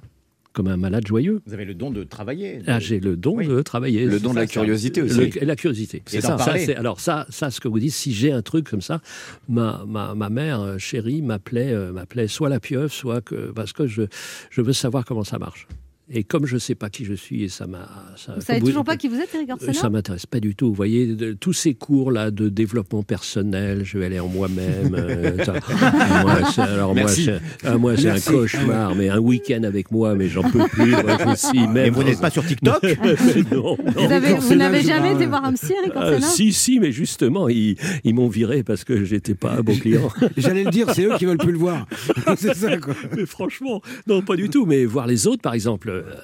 comme 0.54 0.68
un 0.68 0.76
malade 0.76 1.06
joyeux. 1.06 1.42
Vous 1.46 1.54
avez 1.54 1.66
le 1.66 1.76
don 1.76 1.92
de 1.92 2.04
travailler. 2.04 2.60
Ah, 2.66 2.80
j'ai 2.80 3.00
le 3.00 3.16
don 3.16 3.38
de 3.38 3.62
travailler. 3.62 4.06
Le 4.06 4.20
don 4.20 4.32
de 4.32 4.38
la 4.40 4.48
curiosité 4.48 5.04
aussi. 5.04 5.18
Le- 5.40 5.46
la 5.46 5.56
curiosité. 5.56 6.02
C'est 6.08 6.22
ça. 6.22 6.38
ça, 6.40 6.56
alors 6.78 7.00
ça, 7.00 7.28
ça, 7.30 7.52
ce 7.52 7.60
que 7.60 7.68
vous 7.68 7.80
dites, 7.80 7.94
si 7.94 8.12
j'ai 8.12 8.32
un 8.32 8.42
truc 8.42 8.68
comme 8.70 8.82
ça, 8.82 9.02
ma, 9.48 9.86
ma, 9.88 10.16
ma 10.16 10.30
mère 10.30 10.62
euh, 10.62 10.78
chérie 10.80 11.22
m'appelait, 11.22 11.72
euh, 11.72 11.92
m'appelait 11.92 12.28
soit 12.28 12.50
la 12.50 12.60
pieuvre, 12.60 12.90
soit 12.92 13.22
que 13.22 13.52
parce 13.52 13.72
que 13.72 13.86
je, 13.86 14.02
je 14.50 14.62
veux 14.62 14.74
savoir 14.74 15.06
comment 15.06 15.24
ça 15.24 15.38
marche. 15.38 15.68
Et 16.14 16.24
comme 16.26 16.46
je 16.46 16.56
ne 16.56 16.60
sais 16.60 16.76
pas 16.76 16.90
qui 16.90 17.06
je 17.06 17.14
suis, 17.14 17.44
et 17.46 17.48
ça 17.50 17.68
m'a. 17.68 17.88
ça- 18.18 18.34
Vous 18.36 18.42
savez 18.42 18.60
toujours 18.60 18.84
pas 18.84 18.98
qui 18.98 19.08
vous 19.08 19.16
êtes, 19.16 19.34
Eric 19.34 19.50
euh, 19.50 19.54
Orsena 19.54 19.74
ça 19.74 19.90
m'intéresse 19.90 20.26
pas 20.26 20.42
du 20.42 20.56
tout. 20.56 20.68
Vous 20.68 20.74
voyez, 20.74 21.08
de- 21.08 21.32
tous 21.32 21.54
ces 21.54 21.74
cours-là 21.74 22.32
de 22.32 22.50
développement 22.50 23.02
personnel, 23.02 23.84
je 23.86 23.98
vais 23.98 24.08
aller 24.08 24.20
en 24.20 24.28
moi-même. 24.28 24.94
euh, 24.94 25.38
ça- 25.46 25.54
moi, 26.24 26.52
c'est- 26.54 26.62
alors 26.62 26.88
moi, 26.94 26.96
Merci. 27.04 27.30
c'est 27.62 27.78
moi, 27.78 27.96
c'est 27.96 28.10
un 28.10 28.20
cauchemar, 28.20 28.94
mais 28.96 29.08
un 29.10 29.20
week-end 29.20 29.64
avec 29.64 29.90
moi, 29.92 30.16
mais 30.16 30.28
j'en 30.28 30.44
peux 30.44 30.68
plus. 30.68 30.92
moi, 30.92 31.18
je 31.30 31.36
suis 31.36 31.68
même 31.68 31.86
Et 31.86 31.90
vous 31.90 32.04
n'êtes 32.04 32.20
pas 32.20 32.30
sur 32.30 32.46
TikTok 32.46 32.82
Non, 33.52 33.78
non. 33.78 33.78
Vous, 33.96 34.12
avez- 34.12 34.34
vous 34.34 34.56
n'avez 34.56 34.82
jamais 34.82 35.14
été 35.14 35.26
voir 35.28 35.46
un 35.46 35.54
psy, 35.54 35.74
Eric 35.82 35.94
Ah, 35.96 36.08
Orsena 36.12 36.28
si, 36.28 36.52
si, 36.52 36.80
mais 36.82 36.92
justement, 36.92 37.48
ils, 37.48 37.78
ils 38.04 38.14
m'ont 38.14 38.28
viré 38.28 38.64
parce 38.64 38.84
que 38.84 39.06
j'étais 39.06 39.34
pas 39.36 39.54
un 39.54 39.62
bon 39.62 39.76
client. 39.78 40.10
J'allais 40.38 40.66
le 40.66 40.72
dire, 40.72 40.88
c'est 40.94 41.06
eux 41.06 41.14
qui 41.18 41.26
veulent 41.26 41.38
plus 41.38 41.54
le 41.54 41.58
voir. 41.58 41.88
c'est 42.38 42.54
ça, 42.54 42.78
quoi. 42.78 42.96
Mais 43.16 43.26
franchement, 43.26 43.82
non, 44.08 44.22
pas 44.22 44.36
du 44.36 44.50
tout. 44.50 44.66
Mais 44.66 44.84
voir 44.86 45.08
les 45.08 45.26
autres, 45.28 45.42
par 45.42 45.54
exemple, 45.54 46.01
euh, 46.06 46.22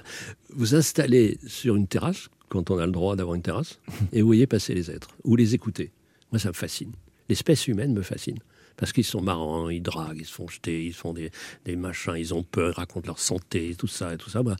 vous 0.49 0.75
installez 0.75 1.38
sur 1.47 1.75
une 1.75 1.88
terrasse, 1.88 2.30
quand 2.49 2.71
on 2.71 2.78
a 2.78 2.86
le 2.86 2.91
droit 2.91 3.15
d'avoir 3.15 3.36
une 3.36 3.41
terrasse, 3.41 3.80
et 4.13 4.21
vous 4.21 4.28
voyez 4.28 4.47
passer 4.47 4.73
les 4.73 4.91
êtres, 4.91 5.09
ou 5.23 5.36
les 5.36 5.53
écouter. 5.53 5.91
Moi, 6.32 6.39
ça 6.39 6.49
me 6.49 6.53
fascine. 6.53 6.91
L'espèce 7.30 7.67
humaine 7.67 7.93
me 7.93 8.01
fascine. 8.01 8.39
Parce 8.78 8.93
qu'ils 8.93 9.05
sont 9.05 9.21
marrants, 9.21 9.69
ils 9.69 9.82
draguent, 9.82 10.19
ils 10.19 10.25
se 10.25 10.34
font 10.34 10.47
jeter, 10.47 10.86
ils 10.86 10.93
font 10.93 11.11
des, 11.11 11.32
des 11.65 11.75
machins, 11.75 12.13
ils 12.15 12.36
ont 12.36 12.43
peur, 12.43 12.73
ils 12.75 12.80
racontent 12.80 13.07
leur 13.07 13.17
santé, 13.17 13.75
tout 13.75 13.88
ça 13.88 14.13
et 14.13 14.17
tout 14.17 14.30
ça. 14.30 14.43
Moi, 14.43 14.55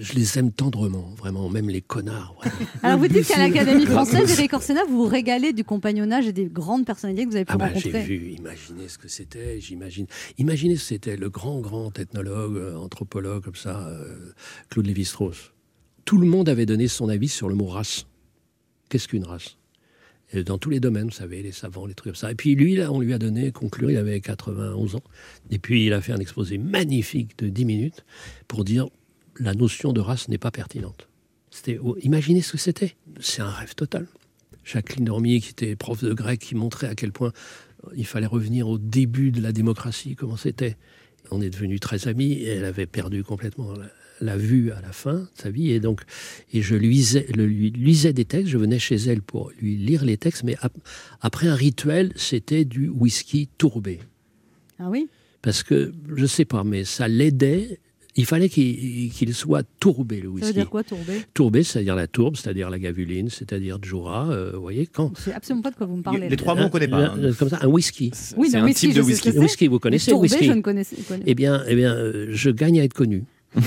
je 0.00 0.12
les 0.14 0.38
aime 0.38 0.52
tendrement, 0.52 1.14
vraiment, 1.16 1.48
même 1.48 1.68
les 1.68 1.80
connards. 1.80 2.40
Alors 2.82 2.98
vous 2.98 3.08
dites 3.08 3.26
qu'à 3.26 3.38
l'Académie 3.38 3.86
française, 3.86 4.30
Eric 4.32 4.52
Orsena, 4.52 4.84
vous 4.84 4.96
vous 4.98 5.08
régalez 5.08 5.52
du 5.52 5.64
compagnonnage 5.64 6.26
et 6.26 6.32
des 6.32 6.46
grandes 6.46 6.84
personnalités 6.84 7.24
que 7.24 7.30
vous 7.30 7.36
avez 7.36 7.44
pu 7.44 7.52
Ah 7.54 7.56
bah, 7.58 7.68
j'ai 7.74 7.90
rencontrer. 7.90 8.02
vu, 8.02 8.32
imaginez 8.32 8.88
ce 8.88 8.98
que 8.98 9.08
c'était, 9.08 9.60
j'imagine. 9.60 10.06
Imaginez 10.36 10.76
ce 10.76 10.80
que 10.82 10.88
c'était, 10.88 11.16
le 11.16 11.30
grand, 11.30 11.60
grand 11.60 11.98
ethnologue, 11.98 12.56
euh, 12.56 12.76
anthropologue, 12.76 13.42
comme 13.44 13.54
ça, 13.56 13.86
euh, 13.88 14.32
Claude 14.68 14.86
Lévi-Strauss. 14.86 15.52
Tout 16.04 16.18
le 16.18 16.26
monde 16.26 16.48
avait 16.48 16.66
donné 16.66 16.88
son 16.88 17.08
avis 17.08 17.28
sur 17.28 17.48
le 17.48 17.54
mot 17.54 17.66
race. 17.66 18.06
Qu'est-ce 18.90 19.08
qu'une 19.08 19.24
race? 19.24 19.56
Et 20.32 20.44
Dans 20.44 20.58
tous 20.58 20.68
les 20.68 20.80
domaines, 20.80 21.06
vous 21.06 21.10
savez, 21.10 21.42
les 21.42 21.52
savants, 21.52 21.86
les 21.86 21.94
trucs 21.94 22.12
comme 22.12 22.14
ça. 22.14 22.30
Et 22.30 22.34
puis 22.34 22.54
lui, 22.54 22.76
là, 22.76 22.92
on 22.92 23.00
lui 23.00 23.14
a 23.14 23.18
donné, 23.18 23.50
conclu, 23.52 23.92
il 23.92 23.96
avait 23.96 24.20
91 24.20 24.96
ans. 24.96 25.02
Et 25.50 25.58
puis 25.58 25.86
il 25.86 25.92
a 25.94 26.02
fait 26.02 26.12
un 26.12 26.18
exposé 26.18 26.58
magnifique 26.58 27.38
de 27.38 27.48
10 27.48 27.64
minutes 27.64 28.04
pour 28.46 28.64
dire 28.64 28.88
la 29.40 29.54
notion 29.54 29.92
de 29.92 30.00
race 30.00 30.28
n'est 30.28 30.38
pas 30.38 30.50
pertinente. 30.50 31.08
C'était, 31.50 31.78
imaginez 32.02 32.42
ce 32.42 32.52
que 32.52 32.58
c'était. 32.58 32.96
C'est 33.20 33.40
un 33.42 33.50
rêve 33.50 33.74
total. 33.74 34.06
Jacqueline 34.64 35.06
Dormier, 35.06 35.40
qui 35.40 35.50
était 35.50 35.76
prof 35.76 36.02
de 36.04 36.12
grec, 36.12 36.40
qui 36.40 36.54
montrait 36.54 36.88
à 36.88 36.94
quel 36.94 37.10
point 37.12 37.32
euh, 37.86 37.90
il 37.96 38.06
fallait 38.06 38.26
revenir 38.26 38.68
au 38.68 38.76
début 38.78 39.30
de 39.30 39.40
la 39.40 39.52
démocratie, 39.52 40.14
comment 40.14 40.36
c'était. 40.36 40.76
On 41.30 41.40
est 41.40 41.50
devenus 41.50 41.80
très 41.80 42.06
amis 42.08 42.32
et 42.32 42.48
elle 42.48 42.64
avait 42.64 42.86
perdu 42.86 43.22
complètement 43.22 43.72
la, 43.72 43.86
la 44.20 44.36
vue 44.36 44.72
à 44.72 44.80
la 44.80 44.92
fin 44.92 45.14
de 45.20 45.28
sa 45.34 45.50
vie. 45.50 45.70
Et 45.70 45.80
donc, 45.80 46.02
et 46.52 46.60
je 46.62 46.74
lui 46.74 46.88
lisais, 46.90 47.26
le- 47.34 47.46
lui 47.46 47.70
lisais 47.70 48.12
des 48.12 48.24
textes, 48.24 48.48
je 48.48 48.58
venais 48.58 48.78
chez 48.78 48.96
elle 48.96 49.22
pour 49.22 49.50
lui 49.60 49.76
lire 49.76 50.04
les 50.04 50.16
textes, 50.16 50.42
mais 50.44 50.56
ap- 50.60 50.76
après 51.20 51.48
un 51.48 51.54
rituel, 51.54 52.12
c'était 52.16 52.64
du 52.64 52.88
whisky 52.88 53.48
tourbé 53.58 54.00
Ah 54.78 54.88
oui? 54.90 55.08
Parce 55.42 55.62
que 55.62 55.92
je 56.16 56.26
sais 56.26 56.44
pas, 56.44 56.64
mais 56.64 56.84
ça 56.84 57.08
l'aidait. 57.08 57.78
Il 58.18 58.26
fallait 58.26 58.48
qu'il 58.48 59.32
soit 59.32 59.62
tourbé 59.78 60.16
le 60.16 60.24
Ça 60.24 60.28
whisky. 60.30 60.46
veut 60.48 60.52
dire 60.52 60.68
quoi, 60.70 60.82
tourbé? 60.82 61.22
Tourbé, 61.34 61.62
c'est-à-dire 61.62 61.94
la 61.94 62.08
tourbe, 62.08 62.36
c'est-à-dire 62.36 62.68
la 62.68 62.80
gavuline, 62.80 63.30
c'est-à-dire 63.30 63.78
Jura. 63.80 64.28
euh, 64.30 64.50
vous 64.54 64.60
voyez 64.60 64.86
quand 64.88 65.12
Je 65.16 65.22
sais 65.22 65.32
absolument 65.32 65.62
pas 65.62 65.70
de 65.70 65.76
quoi 65.76 65.86
vous 65.86 65.96
me 65.96 66.02
parlez. 66.02 66.28
Les 66.28 66.36
trois 66.36 66.56
mots, 66.56 66.64
on 66.64 66.68
connaît 66.68 66.88
pas. 66.88 66.96
hein. 66.98 67.14
Euh, 67.18 67.32
Comme 67.32 67.48
ça, 67.48 67.60
un 67.62 67.68
whisky. 67.68 68.10
Oui, 68.36 68.50
whisky, 68.52 68.92
je 68.92 69.02
sais 69.02 69.14
ce 69.14 69.22
que 69.22 69.30
c'est. 69.32 69.38
Whisky, 69.38 69.68
vous 69.68 69.78
connaissez 69.78 70.10
le 70.10 70.16
tourbé, 70.16 70.28
whisky 70.28 70.44
je 70.46 70.52
ne 70.52 70.60
connaissais 70.62 70.96
connais. 71.06 71.22
Eh 71.26 71.34
bien, 71.36 71.62
eh 71.68 71.76
bien, 71.76 71.94
euh, 71.94 72.26
je 72.30 72.50
gagne 72.50 72.80
à 72.80 72.84
être 72.84 72.92
connu. 72.92 73.22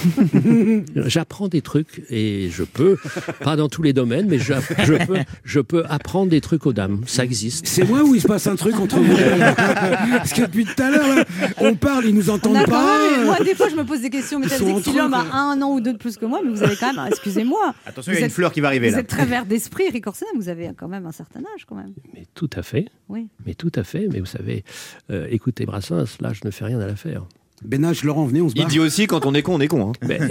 J'apprends 1.08 1.48
des 1.48 1.62
trucs 1.62 2.04
et 2.10 2.50
je 2.52 2.64
peux, 2.64 2.98
pas 3.44 3.56
dans 3.56 3.70
tous 3.70 3.82
les 3.82 3.94
domaines, 3.94 4.28
mais 4.30 4.40
je, 4.40 4.54
je 4.84 4.94
peux, 5.06 5.18
je 5.44 5.60
peux 5.60 5.84
apprendre 5.90 6.30
des 6.30 6.42
trucs 6.42 6.66
aux 6.66 6.74
dames. 6.74 7.02
Ça 7.08 7.24
existe. 7.24 7.66
C'est 7.68 7.84
moi 7.84 8.04
où 8.04 8.16
il 8.16 8.22
se 8.22 8.28
passe 8.28 8.48
un 8.48 8.56
truc 8.56 8.76
entre 8.80 9.00
vous 9.00 9.16
Parce 10.18 10.34
que 10.34 10.42
depuis 10.42 10.66
tout 10.66 10.82
à 10.82 10.92
l'heure, 10.92 11.26
on 11.58 11.76
parle, 11.76 12.06
ils 12.06 12.16
nous 12.16 12.30
entendent 12.30 12.66
pas. 12.68 13.10
même- 13.18 13.26
moi, 13.26 13.38
des 13.40 13.56
fois, 13.56 13.70
je 13.70 13.76
me 13.76 13.84
pose 13.84 14.02
des 14.02 14.10
questions. 14.10 14.40
Mais 14.40 14.48
si 14.50 14.94
l'homme 14.94 15.14
a 15.14 15.26
un 15.34 15.62
an 15.62 15.72
ou 15.72 15.82
deux 15.82 15.94
de 15.94 15.98
plus 15.98 16.18
que 16.18 16.26
moi, 16.26 16.42
mais 16.44 16.52
vous 16.52 16.64
avez 16.64 16.76
quand 16.76 16.94
même, 16.94 17.08
excusez-moi. 17.08 17.74
Attention, 17.86 18.12
Vous 18.12 18.18
il 18.18 18.22
y 18.22 18.24
a 18.24 18.26
une 18.26 18.26
êtes- 18.28 18.32
fleur 18.34 18.52
qui 18.52 18.62
va 18.62 18.68
arriver 18.68 18.90
Vous 18.90 18.96
là. 18.96 19.02
êtes 19.02 19.08
très 19.08 19.26
vert 19.26 19.46
d'esprit, 19.46 19.86
Eric 19.88 20.06
vous 20.36 20.50
avez 20.50 20.72
quand 20.78 20.88
même 20.88 21.06
un 21.06 21.12
certain 21.12 21.40
âge, 21.40 21.66
quand 21.66 21.76
même. 21.76 21.94
Mais 22.14 22.26
tout 22.34 22.50
à 22.56 22.64
fait. 22.64 22.86
Oui. 23.10 23.28
Mais 23.46 23.54
tout 23.54 23.72
à 23.76 23.84
fait. 23.84 24.08
Mais 24.12 24.20
vous 24.20 24.26
savez, 24.26 24.64
euh, 25.10 25.28
écoutez 25.30 25.66
Brassens, 25.66 26.18
là, 26.20 26.34
je 26.34 26.42
ne 26.44 26.52
fais 26.52 26.66
rien 26.66 26.80
à 26.80 26.88
l'affaire. 26.88 27.24
Bénage, 27.64 28.04
Laurent, 28.04 28.26
venez, 28.26 28.42
on 28.42 28.50
se 28.50 28.56
Il 28.56 28.66
dit 28.66 28.80
aussi 28.80 29.06
quand 29.06 29.26
on 29.26 29.34
est 29.36 29.44
con, 29.44 29.56
on 29.56 29.60
est 29.62 29.68
con. 29.68 29.90
hein. 29.92 30.08
Ben, 30.08 30.28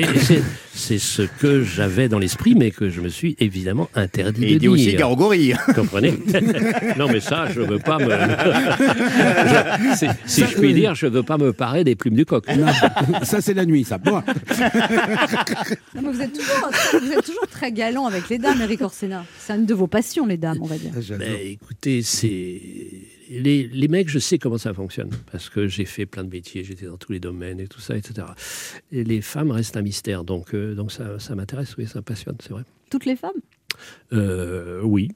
c'est- 0.75 0.99
ce 0.99 1.23
que 1.23 1.63
j'avais 1.63 2.09
dans 2.09 2.19
l'esprit, 2.19 2.55
mais 2.57 2.71
que 2.73 2.91
je 2.91 3.01
me 3.01 3.09
suis 3.09 3.37
évidemment 3.39 3.89
interdit 3.95 4.45
Et 4.45 4.47
de 4.49 4.53
il 4.55 4.59
dit 4.59 4.69
aussi 4.69 4.87
dire. 4.89 4.99
Garogori. 4.99 5.53
Comprenez? 5.75 6.15
Non, 6.99 7.07
mais 7.09 7.21
ça, 7.21 7.47
je 7.51 7.61
veux 7.61 7.79
pas 7.79 7.99
me. 7.99 8.11
Je- 8.11 10.07
si 10.27 10.41
je 10.43 10.55
puis 10.59 10.75
dire, 10.75 10.95
je 10.95 11.07
veux 11.07 11.23
pas 11.23 11.39
me 11.39 11.53
parer 11.53 11.85
des 11.85 11.95
plumes 11.95 12.15
du 12.17 12.27
coq. 12.27 12.45
Non, 12.49 12.67
ça, 13.23 13.41
c'est 13.41 13.55
la 13.55 13.65
nuit, 13.65 13.85
ça. 13.85 13.99
Bon. 13.99 14.23
Non, 15.95 16.03
mais 16.03 16.13
vous, 16.13 16.21
êtes 16.23 16.33
toujours, 16.33 16.71
vous 17.03 17.13
êtes 17.13 17.25
toujours 17.25 17.47
très 17.51 17.73
galant 17.73 18.07
avec 18.07 18.29
les 18.29 18.39
dames, 18.39 18.61
Eric 18.63 18.81
Orsena. 18.83 19.25
C'est 19.39 19.55
une 19.55 19.67
de 19.67 19.75
vos 19.75 19.87
passions, 19.87 20.27
les 20.27 20.37
dames, 20.37 20.59
on 20.61 20.67
va 20.67 20.77
dire. 20.77 20.91
Ben, 21.19 21.33
écoutez, 21.45 22.03
c'est. 22.03 22.61
Les, 23.31 23.69
les 23.69 23.89
mecs, 23.89 24.09
je 24.09 24.19
sais 24.19 24.39
comment 24.39 24.59
ça 24.59 24.75
fonctionne, 24.75 25.11
parce 25.31 25.49
que 25.49 25.69
j'ai 25.69 25.85
fait 25.85 26.05
plein 26.05 26.25
de 26.25 26.29
métiers, 26.31 26.65
j'étais 26.65 26.87
dans 26.87 26.97
tous 26.97 27.13
les 27.13 27.21
domaines 27.21 27.61
et 27.61 27.69
tout 27.69 27.81
ça, 27.81 27.97
etc. 27.97 28.27
Et 28.91 29.05
les 29.05 29.21
femmes 29.23 29.51
restent 29.53 29.77
un 29.77 29.83
mystère, 29.83 30.25
donc, 30.25 30.53
euh, 30.55 30.75
donc 30.75 30.91
ça, 30.91 31.19
ça 31.21 31.35
m'intéresse, 31.37 31.77
oui, 31.79 31.87
ça 31.87 32.01
me 32.01 32.03
passionne, 32.05 32.37
c'est 32.41 32.51
vrai. 32.51 32.63
Toutes 32.91 33.07
les 33.07 33.15
femmes? 33.17 33.31
Euh, 34.13 34.81
oui, 34.83 35.09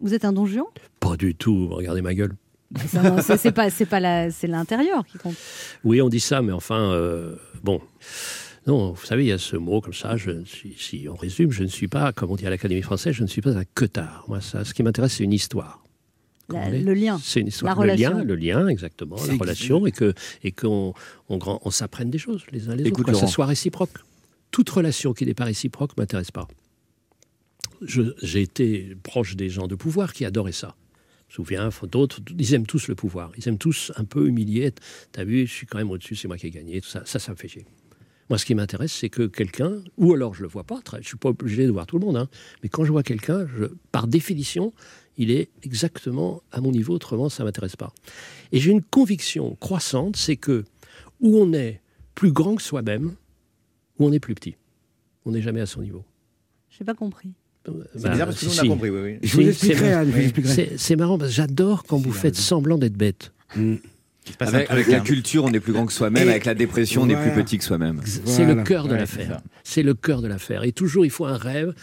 Vous 0.00 0.12
êtes 0.12 0.24
un 0.24 0.32
don 0.32 0.44
Juan 0.44 0.64
pas 1.00 1.16
du 1.16 1.34
tout, 1.34 1.68
regardez 1.68 2.02
ma 2.02 2.14
gueule. 2.14 2.34
C'est 2.76 3.52
pas, 3.52 3.68
pas 3.88 4.00
la- 4.00 4.30
c'est 4.30 4.46
l'intérieur 4.48 5.06
qui 5.06 5.18
compte. 5.18 5.36
Oui, 5.84 6.00
on 6.02 6.08
dit 6.08 6.18
ça, 6.18 6.42
mais 6.42 6.50
enfin, 6.52 6.90
euh, 6.92 7.36
bon. 7.62 7.80
Non, 8.66 8.92
vous 8.92 9.04
savez, 9.04 9.24
il 9.24 9.28
y 9.28 9.32
a 9.32 9.38
ce 9.38 9.56
mot 9.56 9.80
comme 9.82 9.92
ça. 9.92 10.16
Je 10.16 10.30
ne 10.30 10.44
suis, 10.46 10.74
si 10.78 11.06
on 11.08 11.14
résume, 11.14 11.52
je 11.52 11.62
ne 11.62 11.68
suis 11.68 11.86
pas, 11.86 12.12
comme 12.12 12.30
on 12.30 12.36
dit 12.36 12.46
à 12.46 12.50
l'Académie 12.50 12.80
française, 12.82 13.12
je 13.14 13.22
ne 13.22 13.28
suis 13.28 13.42
pas 13.42 13.50
un 13.56 13.64
queutard. 13.74 14.24
Moi, 14.26 14.40
ça, 14.40 14.64
ce 14.64 14.72
qui 14.72 14.82
m'intéresse, 14.82 15.12
c'est 15.12 15.24
une 15.24 15.34
histoire. 15.34 15.83
La- 16.48 16.70
le 16.70 16.94
lien. 16.94 17.18
C'est 17.22 17.40
une 17.40 17.48
histoire. 17.48 17.70
La 17.70 17.74
le 17.74 17.92
relation. 17.92 18.18
lien, 18.18 18.24
le 18.24 18.34
lien, 18.34 18.68
exactement, 18.68 19.16
la 19.26 19.34
relation, 19.34 19.86
et 19.86 19.92
que 19.92 20.12
et 20.42 20.52
qu'on 20.52 20.94
on, 21.28 21.70
s'apprenne 21.70 22.10
des 22.10 22.18
choses 22.18 22.42
les 22.52 22.68
uns 22.68 22.76
les 22.76 22.84
Écoute, 22.84 23.08
autres, 23.08 23.12
que 23.12 23.18
ça 23.18 23.26
soit 23.26 23.46
réciproque. 23.46 23.98
Toute 24.50 24.68
relation 24.70 25.14
qui 25.14 25.26
n'est 25.26 25.34
pas 25.34 25.44
réciproque 25.44 25.96
m'intéresse 25.96 26.30
pas. 26.30 26.46
J'ai 27.82 28.40
été 28.40 28.96
proche 29.02 29.36
des 29.36 29.48
gens 29.48 29.66
de 29.66 29.74
pouvoir 29.74 30.12
qui 30.12 30.24
adoraient 30.24 30.52
ça. 30.52 30.76
Je 31.28 31.40
me 31.40 31.46
souviens, 31.46 31.70
d'autres, 31.90 32.20
ils 32.38 32.54
aiment 32.54 32.66
tous 32.66 32.86
le 32.88 32.94
pouvoir. 32.94 33.32
Ils 33.36 33.48
aiment 33.48 33.58
tous 33.58 33.90
un 33.96 34.04
peu 34.04 34.28
humilier. 34.28 34.72
T'as 35.10 35.24
vu, 35.24 35.46
je 35.46 35.52
suis 35.52 35.66
quand 35.66 35.78
même 35.78 35.90
au-dessus, 35.90 36.14
c'est 36.14 36.28
moi 36.28 36.36
qui 36.36 36.46
ai 36.46 36.50
gagné. 36.50 36.80
Tout 36.80 36.88
ça, 36.88 37.02
ça, 37.04 37.18
ça 37.18 37.32
me 37.32 37.36
fait 37.36 37.48
chier. 37.48 37.66
Moi, 38.30 38.38
ce 38.38 38.46
qui 38.46 38.54
m'intéresse, 38.54 38.92
c'est 38.92 39.10
que 39.10 39.26
quelqu'un, 39.26 39.82
ou 39.98 40.14
alors 40.14 40.34
je 40.34 40.42
le 40.42 40.48
vois 40.48 40.64
pas, 40.64 40.80
je 41.00 41.06
suis 41.06 41.16
pas 41.16 41.30
obligé 41.30 41.66
de 41.66 41.72
voir 41.72 41.86
tout 41.86 41.98
le 41.98 42.06
monde, 42.06 42.16
hein, 42.16 42.28
mais 42.62 42.68
quand 42.68 42.84
je 42.84 42.92
vois 42.92 43.02
quelqu'un, 43.02 43.46
par 43.92 44.06
définition, 44.06 44.72
il 45.16 45.30
est 45.30 45.48
exactement 45.62 46.42
à 46.52 46.60
mon 46.60 46.72
niveau, 46.72 46.94
autrement 46.94 47.28
ça 47.28 47.44
m'intéresse 47.44 47.76
pas. 47.76 47.92
Et 48.52 48.58
j'ai 48.60 48.70
une 48.70 48.82
conviction 48.82 49.56
croissante, 49.60 50.16
c'est 50.16 50.36
que 50.36 50.64
où 51.20 51.38
on 51.38 51.52
est 51.52 51.80
plus 52.14 52.32
grand 52.32 52.56
que 52.56 52.62
soi-même, 52.62 53.14
où 53.98 54.06
on 54.06 54.12
est 54.12 54.20
plus 54.20 54.34
petit. 54.34 54.56
On 55.24 55.32
n'est 55.32 55.42
jamais 55.42 55.60
à 55.60 55.66
son 55.66 55.80
niveau. 55.82 56.04
Je 56.70 56.82
n'ai 56.82 56.86
pas 56.86 56.94
compris. 56.94 57.30
C'est 57.96 58.10
bizarre 58.10 58.26
parce 58.26 58.40
que 58.40 58.44
nous, 58.46 58.50
on 58.52 58.58
a 58.58 58.62
si. 58.62 58.68
compris, 58.68 58.90
oui, 58.90 59.00
oui. 59.00 59.18
Je 59.22 59.36
vous 59.36 59.42
Si, 59.42 59.48
expliquerai, 59.48 60.72
c'est 60.76 60.96
marrant 60.96 61.16
parce 61.16 61.30
que 61.30 61.36
j'adore 61.36 61.84
quand 61.84 61.96
vous 61.96 62.12
faites 62.12 62.36
semblant 62.36 62.76
d'être 62.76 62.96
bête. 62.96 63.32
Mm. 63.56 63.76
Avec, 64.40 64.88
la 64.88 65.00
culture, 65.00 65.44
on 65.44 65.52
est 65.52 65.60
plus 65.60 65.72
grand 65.72 65.84
que 65.86 65.92
soi-même. 65.92 66.28
Avec 66.28 66.44
la 66.46 66.54
dépression, 66.54 67.02
on 67.02 67.08
est 67.08 67.16
plus 67.16 67.32
petit 67.32 67.58
que 67.58 67.64
soi-même. 67.64 68.00
C'est 68.04 68.22
Voilà. 68.24 68.54
le 68.54 68.62
cœur 68.62 68.86
de 68.86 68.92
Ouais, 68.92 68.98
l'affaire. 68.98 69.40
C'est 69.64 69.82
le 69.82 69.94
cœur 69.94 70.22
de 70.22 70.28
l'affaire. 70.28 70.64
Et 70.64 70.72
toujours, 70.72 71.04
il 71.04 71.10
faut 71.10 71.26
un 71.26 71.36
rêve. 71.36 71.74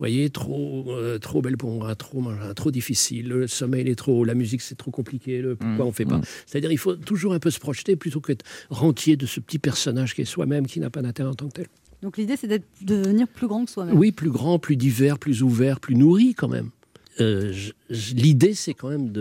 Vous 0.00 0.04
voyez, 0.06 0.30
trop, 0.30 0.86
euh, 0.88 1.18
trop 1.18 1.42
belle 1.42 1.58
pour 1.58 1.70
moi, 1.72 1.94
trop, 1.94 2.24
trop 2.56 2.70
difficile. 2.70 3.28
Le 3.28 3.46
sommeil 3.46 3.82
il 3.82 3.88
est 3.90 3.94
trop, 3.96 4.24
la 4.24 4.32
musique 4.34 4.62
c'est 4.62 4.74
trop 4.74 4.90
compliqué. 4.90 5.42
Le, 5.42 5.56
pourquoi 5.56 5.84
Mm. 5.84 5.88
on 5.88 5.92
fait 5.92 6.06
pas? 6.06 6.22
C'est-à-dire, 6.46 6.72
il 6.72 6.78
faut 6.78 6.96
toujours 6.96 7.34
un 7.34 7.38
peu 7.38 7.50
se 7.50 7.58
projeter 7.60 7.96
plutôt 7.96 8.22
qu'être 8.22 8.42
rentier 8.70 9.16
de 9.18 9.26
ce 9.26 9.40
petit 9.40 9.58
personnage 9.58 10.14
qui 10.14 10.22
est 10.22 10.24
soi-même, 10.24 10.66
qui 10.66 10.80
n'a 10.80 10.88
pas 10.88 11.02
d'intérêt 11.02 11.28
en 11.28 11.34
tant 11.34 11.48
que 11.48 11.52
tel. 11.52 11.66
Donc 12.00 12.16
l'idée, 12.16 12.36
c'est 12.38 12.46
d'être- 12.46 12.64
de 12.80 12.96
devenir 13.02 13.28
plus 13.28 13.46
grand 13.46 13.66
que 13.66 13.70
soi-même. 13.70 13.94
Oui, 13.98 14.10
plus 14.10 14.30
grand, 14.30 14.58
plus 14.58 14.76
divers, 14.76 15.18
plus 15.18 15.42
ouvert, 15.42 15.80
plus 15.80 15.96
nourri 15.96 16.32
quand 16.34 16.48
même. 16.48 16.70
Euh, 17.20 17.52
L'idée, 17.90 18.54
c'est 18.54 18.72
quand 18.72 18.88
même 18.88 19.12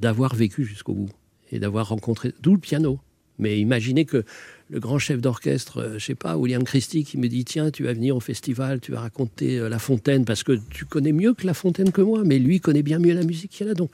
d'avoir 0.00 0.36
vécu 0.36 0.62
jusqu'au 0.64 0.92
bout 0.94 1.10
et 1.50 1.58
d'avoir 1.58 1.88
rencontré. 1.88 2.32
D'où 2.40 2.52
le 2.54 2.60
piano. 2.60 3.00
Mais 3.40 3.58
imaginez 3.58 4.04
que 4.04 4.22
le 4.70 4.78
grand 4.80 4.98
chef 5.00 5.20
d'orchestre, 5.20 5.78
euh, 5.78 5.98
je 5.98 6.04
sais 6.04 6.14
pas, 6.14 6.36
William 6.36 6.62
Christie, 6.62 7.04
qui 7.04 7.18
me 7.18 7.28
dit 7.28 7.44
tiens, 7.44 7.70
tu 7.70 7.82
vas 7.82 7.92
venir 7.92 8.16
au 8.16 8.20
festival, 8.20 8.80
tu 8.80 8.92
vas 8.92 9.00
raconter 9.00 9.58
euh, 9.58 9.68
La 9.68 9.78
Fontaine 9.80 10.24
parce 10.24 10.42
que 10.44 10.58
tu 10.70 10.84
connais 10.84 11.12
mieux 11.12 11.34
que 11.34 11.44
La 11.46 11.54
Fontaine 11.54 11.90
que 11.90 12.00
moi, 12.00 12.22
mais 12.24 12.38
lui 12.38 12.60
connaît 12.60 12.82
bien 12.84 12.98
mieux 13.00 13.12
la 13.14 13.24
musique 13.24 13.50
qu'il 13.50 13.66
y 13.66 13.68
a 13.68 13.72
là. 13.72 13.74
Donc, 13.74 13.90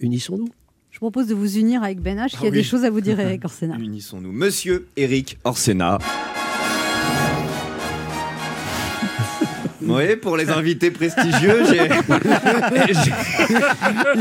unissons-nous. 0.00 0.48
Je 0.90 0.98
propose 0.98 1.28
de 1.28 1.34
vous 1.34 1.56
unir 1.58 1.82
avec 1.84 2.00
Ben 2.00 2.18
H, 2.18 2.30
qui 2.30 2.36
Ah 2.40 2.42
a 2.42 2.44
oui. 2.46 2.50
des 2.50 2.62
choses 2.64 2.84
à 2.84 2.90
vous 2.90 3.00
dire, 3.00 3.20
Eric 3.20 3.44
Orsena. 3.44 3.76
Unissons-nous. 3.78 4.32
Monsieur 4.32 4.88
Eric 4.96 5.38
Orsena. 5.44 5.98
Oui, 9.96 10.16
pour 10.16 10.36
les 10.36 10.50
invités 10.50 10.90
prestigieux, 10.90 11.62
j'ai. 11.70 11.78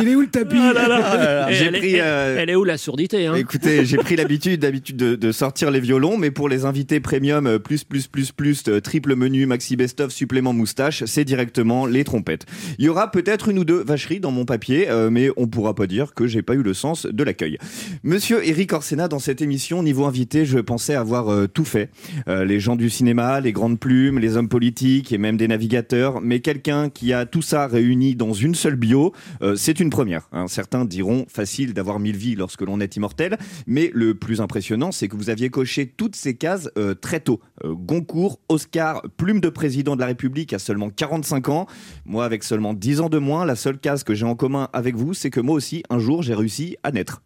Il 0.01 0.07
est 0.07 0.15
où 0.15 0.22
le 0.22 0.28
tapis 0.28 0.57
Et 0.57 1.53
J'ai 1.53 1.65
elle, 1.65 1.76
est- 1.76 1.80
pris, 1.80 1.93
elle- 1.95 2.01
euh, 2.03 2.38
elle 2.39 2.49
est 2.49 2.55
où 2.55 2.63
la 2.63 2.78
sourdité 2.78 3.26
hein 3.28 3.36
Écoutez, 3.36 3.86
j'ai 3.86 3.97
pris 3.97 4.15
l'habitude 4.15 4.61
d'habitude 4.61 4.97
de, 4.97 5.15
de 5.15 5.32
sortir 5.32 5.72
les 5.72 5.80
violons, 5.80 6.18
mais 6.18 6.32
pour 6.32 6.49
les 6.49 6.65
invités 6.65 6.99
premium 6.99 7.47
euh, 7.47 7.59
plus 7.59 7.84
plus 7.84 8.07
plus 8.07 8.32
plus 8.32 8.63
euh, 8.68 8.80
triple 8.82 9.15
menu 9.15 9.45
maxi 9.45 9.76
best 9.76 9.99
of 10.01 10.11
supplément 10.11 10.53
moustache, 10.53 11.03
c'est 11.05 11.26
directement 11.26 11.86
les 11.86 12.03
trompettes. 12.03 12.45
Il 12.80 12.86
y 12.86 12.89
aura 12.89 13.11
peut-être 13.11 13.49
une 13.49 13.59
ou 13.59 13.65
deux 13.65 13.84
vacheries 13.84 14.20
dans 14.20 14.32
mon 14.32 14.45
papier, 14.45 14.89
euh, 14.89 15.09
mais 15.09 15.30
on 15.38 15.47
pourra 15.47 15.74
pas 15.76 15.88
dire 15.88 16.13
que 16.13 16.28
j'ai 16.28 16.41
pas 16.41 16.53
eu 16.55 16.63
le 16.63 16.74
sens 16.74 17.05
de 17.05 17.24
l'accueil. 17.24 17.57
Monsieur 18.03 18.47
Eric 18.47 18.74
Orsena, 18.74 19.07
dans 19.07 19.20
cette 19.20 19.41
émission 19.41 19.84
niveau 19.84 20.05
invité, 20.05 20.45
je 20.45 20.59
pensais 20.59 20.95
avoir 20.95 21.32
euh, 21.32 21.47
tout 21.47 21.65
fait. 21.65 21.89
Euh, 22.28 22.45
les 22.45 22.59
gens 22.59 22.76
du 22.76 22.89
cinéma, 22.89 23.39
les 23.39 23.51
grandes 23.51 23.80
plumes, 23.80 24.20
les 24.20 24.38
hommes 24.38 24.49
politiques 24.49 25.11
et 25.13 25.18
même 25.18 25.38
des 25.38 25.47
navigateur, 25.58 26.22
mais 26.22 26.39
quelqu'un 26.39 26.91
qui 26.91 27.14
a 27.14 27.26
tout 27.26 27.41
ça 27.41 27.66
réuni 27.66 28.16
dans 28.16 28.32
une 28.32 28.53
seule 28.53 28.76
bio, 28.76 29.12
euh, 29.41 29.55
c'est 29.55 29.80
une 29.80 29.89
première. 29.89 30.30
hein. 30.32 30.47
Certains 30.47 30.86
diront 30.86 31.26
facile 31.28 31.74
d'avoir 31.74 31.99
mille 31.99 32.16
vies 32.16 32.36
lorsque 32.36 32.62
l'on 32.62 32.80
est 32.80 32.95
immortel, 32.95 33.39
mais 33.66 33.89
le 33.95 34.14
plus 34.14 34.39
impressionnant, 34.39 34.91
c'est 34.91 35.08
que 35.08 35.16
vous 35.16 35.32
aviez 35.32 35.49
coché 35.49 35.88
toutes 35.88 36.16
ces 36.16 36.36
cases 36.36 36.70
euh, 36.78 36.93
très 36.93 37.22
tôt. 37.22 37.39
Euh, 37.64 37.74
Goncourt, 37.74 38.39
Oscar, 38.49 39.01
plume 39.18 39.41
de 39.41 39.49
président 39.49 39.95
de 39.95 40.01
la 40.01 40.05
République 40.05 40.53
à 40.53 40.60
seulement 40.60 40.91
45 40.91 41.49
ans. 41.49 41.66
Moi, 42.05 42.24
avec 42.24 42.43
seulement 42.43 42.76
10 42.76 43.01
ans 43.01 43.10
de 43.10 43.18
moins, 43.18 43.43
la 43.43 43.55
seule 43.55 43.80
case 43.80 44.03
que 44.03 44.14
j'ai 44.14 44.26
en 44.26 44.36
commun 44.36 44.70
avec 44.74 44.95
vous, 44.95 45.16
c'est 45.16 45.32
que 45.32 45.39
moi 45.39 45.55
aussi, 45.55 45.82
un 45.89 45.97
jour, 45.97 46.22
j'ai 46.22 46.36
réussi 46.36 46.78
à 46.84 46.91
naître. 46.91 47.24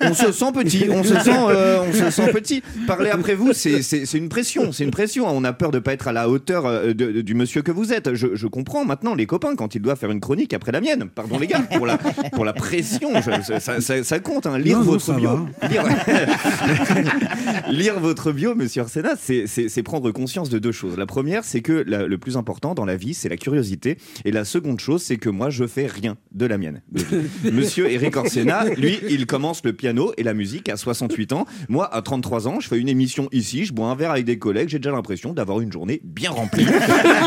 On 0.00 0.14
se 0.14 0.32
sent 0.32 0.52
petit, 0.54 0.86
on 0.90 1.02
se 1.04 1.14
sent, 1.14 1.30
euh, 1.48 1.80
on 1.88 1.92
se 1.92 2.10
sent 2.10 2.32
petit. 2.32 2.62
Parler 2.86 3.10
après 3.10 3.34
vous, 3.34 3.52
c'est 3.52 3.80
une 4.14 4.28
pression, 4.28 4.72
c'est 4.72 4.84
une 4.84 4.90
pression. 4.90 5.26
On 5.28 5.44
a 5.44 5.52
peur 5.52 5.70
de 5.70 5.78
pas 5.78 5.92
être 5.92 6.08
à 6.08 6.12
la 6.12 6.28
hauteur 6.28 6.66
euh, 6.66 6.88
de- 6.88 7.12
de- 7.12 7.20
du 7.20 7.34
monsieur 7.34 7.62
que 7.62 7.72
vous 7.72 7.92
êtes. 7.92 8.14
Je, 8.14 8.28
je 8.34 8.46
comprends 8.46 8.84
maintenant 8.84 9.14
les 9.14 9.26
copains 9.26 9.54
quand 9.56 9.74
ils 9.74 9.80
doivent 9.82 9.98
faire 9.98 10.10
une 10.10 10.20
chronique 10.20 10.52
après 10.54 10.72
la 10.72 10.80
mienne. 10.80 11.08
Pardon 11.14 11.38
les 11.38 11.46
gars 11.46 11.60
pour 11.60 11.86
la 11.86 11.98
pour 12.32 12.44
la 12.44 12.52
pression, 12.52 13.10
je- 13.20 13.58
ça, 13.60 13.80
ça- 13.80 14.04
ça 14.04 14.18
compte. 14.20 14.46
hein. 14.46 14.58
Lire 14.58 14.78
Non, 14.78 14.84
votre 14.84 15.12
bio, 15.14 15.46
lire, 15.68 15.84
lire 17.70 18.00
votre 18.00 18.32
bio, 18.32 18.54
Monsieur 18.54 18.82
Arsena, 18.82 19.14
c'est 19.16 19.82
prendre 19.82 20.10
conscience 20.10 20.48
de 20.48 20.58
deux 20.58 20.72
choses. 20.72 20.96
La 20.96 21.06
première, 21.06 21.44
c'est 21.44 21.60
que 21.60 21.84
la- 21.86 22.06
le 22.06 22.18
plus 22.18 22.36
important 22.36 22.74
dans 22.74 22.84
la 22.84 22.96
vie, 22.96 23.14
c'est 23.14 23.28
la 23.28 23.36
curiosité, 23.36 23.98
et 24.24 24.32
la 24.32 24.44
seconde 24.44 24.80
chose, 24.80 25.02
c'est 25.02 25.16
que 25.16 25.28
moi, 25.28 25.50
je 25.50 25.66
fais 25.66 25.86
rien 25.86 26.16
de 26.32 26.46
la 26.46 26.58
mienne. 26.58 26.82
Monsieur 27.52 27.90
Eric 27.90 28.16
Orsena, 28.16 28.64
lui, 28.76 28.93
il 29.08 29.26
commence 29.26 29.62
le 29.64 29.72
piano 29.72 30.12
et 30.16 30.22
la 30.22 30.34
musique 30.34 30.68
à 30.68 30.76
68 30.76 31.32
ans. 31.32 31.46
Moi, 31.68 31.92
à 31.94 32.02
33 32.02 32.48
ans, 32.48 32.60
je 32.60 32.68
fais 32.68 32.78
une 32.78 32.88
émission 32.88 33.28
ici, 33.32 33.64
je 33.64 33.72
bois 33.72 33.88
un 33.88 33.94
verre 33.94 34.10
avec 34.12 34.24
des 34.24 34.38
collègues, 34.38 34.68
j'ai 34.68 34.78
déjà 34.78 34.92
l'impression 34.92 35.32
d'avoir 35.32 35.60
une 35.60 35.72
journée 35.72 36.00
bien 36.04 36.30
remplie. 36.30 36.66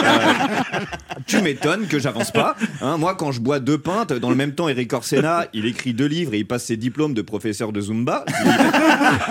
Euh, 0.07 0.80
tu 1.26 1.41
m'étonnes 1.41 1.88
que 1.88 1.99
j'avance 1.99 2.32
pas. 2.32 2.55
hein. 2.82 2.97
moi, 2.97 3.15
quand 3.15 3.32
je 3.32 3.41
bois 3.41 3.59
deux 3.59 3.78
pintes, 3.78 4.13
dans 4.13 4.30
le 4.30 4.36
même 4.36 4.53
temps, 4.53 4.70
Eric 4.70 4.93
Orsena, 4.93 5.47
il 5.53 5.65
écrit 5.65 5.93
deux 5.93 6.05
livres 6.05 6.34
et 6.34 6.39
il 6.39 6.47
passe 6.47 6.65
ses 6.65 6.78
diplômes 6.78 7.13
de 7.13 7.22
professeur 7.22 7.72
de 7.72 7.82
Zumba. 7.82 8.24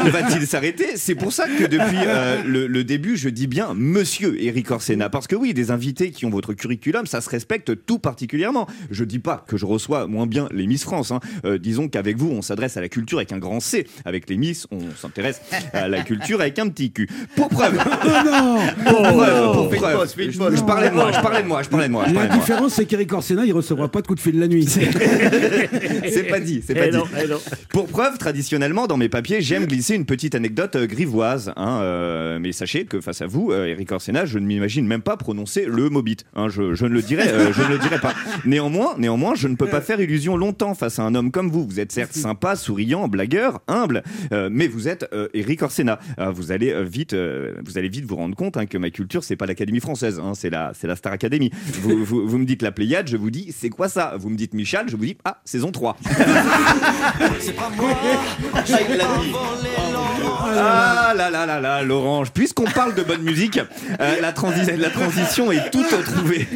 Va-t-il 0.05 0.47
s'arrêter? 0.47 0.97
C'est 0.97 1.15
pour 1.15 1.33
ça 1.33 1.47
que 1.49 1.65
depuis 1.65 1.99
euh, 2.07 2.43
le, 2.45 2.67
le 2.67 2.85
début, 2.85 3.17
je 3.17 3.29
dis 3.29 3.47
bien 3.47 3.75
Monsieur 3.75 4.41
Eric 4.43 4.71
Orsena. 4.71 5.09
Parce 5.11 5.27
que 5.27 5.37
oui, 5.37 5.55
des 5.55 5.71
invités 5.71 6.11
qui 6.11 6.27
ont 6.27 6.31
votre 6.31 6.53
curriculum, 6.55 7.07
ça 7.07 7.21
se 7.21 7.31
respecte 7.31 7.85
tout 7.87 7.99
particulièrement. 7.99 8.67
Je 8.91 9.05
dis 9.05 9.19
pas 9.19 9.45
que 9.47 9.57
je 9.57 9.67
reçois 9.67 10.07
moins 10.07 10.27
bien 10.27 10.49
les 10.53 10.67
Miss 10.67 10.83
France. 10.85 11.11
hein. 11.13 11.21
Euh, 11.45 11.59
disons 11.59 11.89
qu'avec 11.89 12.17
vous, 12.17 12.26
on 12.33 12.43
s'adresse 12.43 12.77
à 12.77 12.81
la 12.81 12.89
culture 12.89 13.19
avec 13.19 13.33
un 13.33 13.39
grand 13.39 13.61
C. 13.61 13.87
Avec 14.05 14.29
les 14.29 14.37
Miss, 14.37 14.67
on 14.71 14.79
s'intéresse 15.01 15.41
à 15.73 15.89
la 15.89 16.03
culture 16.03 16.41
avec 16.41 16.59
un 16.59 16.69
petit 16.69 16.91
cul. 16.93 17.09
Pour 17.35 17.49
preuve. 17.49 17.77
Pour 18.87 19.03
preuve, 19.03 19.53
pour 19.53 19.69
preuve. 19.71 20.15
une 20.19 20.33
Je, 20.33 20.39
pause. 20.39 20.57
je 20.57 20.63
parlais 20.63 20.91
de 20.91 20.95
moi, 20.95 21.11
je 21.13 21.21
parlais 21.21 21.43
de 21.43 21.49
moi, 21.49 21.63
je 21.63 21.69
parlais 21.69 21.87
de 21.87 21.93
moi. 21.93 22.07
La 22.07 22.27
de 22.27 22.33
différence, 22.35 22.75
c'est 22.75 22.85
qu'Eric 22.87 23.13
Orsena, 23.13 23.45
il 23.45 23.53
recevra 23.53 23.89
pas 23.91 24.01
de 24.03 24.07
coup 24.07 24.15
de 24.15 24.21
fil 24.21 24.39
la 24.39 24.49
nuit. 24.49 24.67
C'est 26.09 26.25
pas 26.29 26.41
dit, 26.41 26.63
c'est 26.67 26.75
pas 26.75 26.87
Eh 26.87 26.91
dit. 26.91 26.97
non, 26.97 27.05
eh 27.23 27.29
non. 27.29 27.39
Pour 27.71 27.87
preuve, 27.87 28.17
traditionnellement, 28.19 28.87
dans 28.87 28.97
mes 28.97 29.09
papiers, 29.09 29.41
j'aime 29.41 29.67
glisser 29.67 29.95
une 29.95 30.07
petite 30.07 30.35
anecdote 30.35 30.77
euh, 30.77 30.87
grivoise. 30.87 31.53
hein, 31.57 31.81
euh, 31.83 32.39
mais 32.41 32.53
sachez 32.53 32.85
que 32.85 33.01
face 33.01 33.23
à 33.23 33.27
vous, 33.27 33.51
euh, 33.53 33.67
Eric 33.67 33.91
Orsena, 33.93 34.25
je 34.25 34.39
ne 34.39 34.47
m'imagine 34.47 34.87
même 34.87 35.03
pas 35.03 35.17
prononcer 35.17 35.67
le 35.67 35.89
mot 35.91 36.03
bite. 36.03 36.25
hein, 36.35 36.49
je, 36.49 36.75
je 36.75 36.85
ne 36.87 36.91
le 36.91 37.03
dirai, 37.03 37.29
euh, 37.29 37.53
je 37.53 37.63
ne 37.63 37.69
le 37.69 37.79
dirai 37.79 37.99
pas. 37.99 38.15
Néanmoins, 38.45 38.95
néanmoins, 38.99 39.35
je 39.35 39.49
ne 39.49 39.57
peux 39.57 39.67
pas 39.69 39.81
faire 39.81 40.01
illusion 40.01 40.37
longtemps 40.37 40.75
face 40.75 40.99
à 40.99 41.03
un 41.03 41.15
homme 41.15 41.31
comme 41.31 41.51
vous. 41.51 41.67
Vous 41.67 41.81
êtes 41.81 41.93
certes 41.93 42.06
sympa, 42.15 42.57
souriant, 42.57 43.09
blagueur, 43.09 43.61
humble, 43.69 44.03
euh, 44.33 44.49
mais 44.51 44.67
vous 44.69 44.89
êtes 44.89 45.09
euh, 45.13 45.29
Eric 45.35 45.63
Orsena. 45.63 45.99
Euh, 46.19 46.31
vous 46.31 46.53
allez 46.53 46.75
vite, 46.85 47.15
vous 47.15 47.79
allez 47.79 47.89
vite 47.89 48.05
vous 48.05 48.17
rendre 48.17 48.35
compte 48.37 48.57
hein, 48.57 48.67
que 48.67 48.79
ma 48.79 48.91
culture, 48.91 49.25
c'est 49.25 49.37
pas 49.37 49.47
l'Académie 49.47 49.81
française, 49.81 50.21
hein, 50.23 50.33
c'est 50.35 50.51
la, 50.51 50.73
c'est 50.75 50.87
la 50.87 50.97
Star 50.97 51.13
Academy. 51.13 51.51
Vous, 51.83 52.05
vous, 52.05 52.27
vous 52.27 52.39
me 52.39 52.45
dites 52.45 52.63
la 52.63 52.73
Pléiade, 52.73 53.09
je 53.09 53.17
vous 53.17 53.31
dis 53.31 53.55
c'est 53.57 53.71
quoi 53.71 53.89
ça? 53.89 54.15
Vous 54.19 54.31
me 54.31 54.37
dites 54.37 54.55
Michel, 54.55 54.87
je 54.89 54.97
vous 54.97 55.05
dis 55.05 55.17
ah 55.25 55.41
saison 55.45 55.73
3. 55.73 55.97
Ah 60.59 61.13
là 61.17 61.31
là 61.31 61.45
là 61.47 61.61
là, 61.61 61.83
Lorange. 61.83 62.31
Puisqu'on 62.33 62.65
parle 62.65 62.95
de 62.95 63.03
bonne 63.03 63.23
musique, 63.23 63.61
la, 63.99 64.33
transi- 64.33 64.77
la 64.77 64.91
transition 64.91 65.53
est 65.53 65.71
toute 65.71 65.89
trouvée 66.05 66.47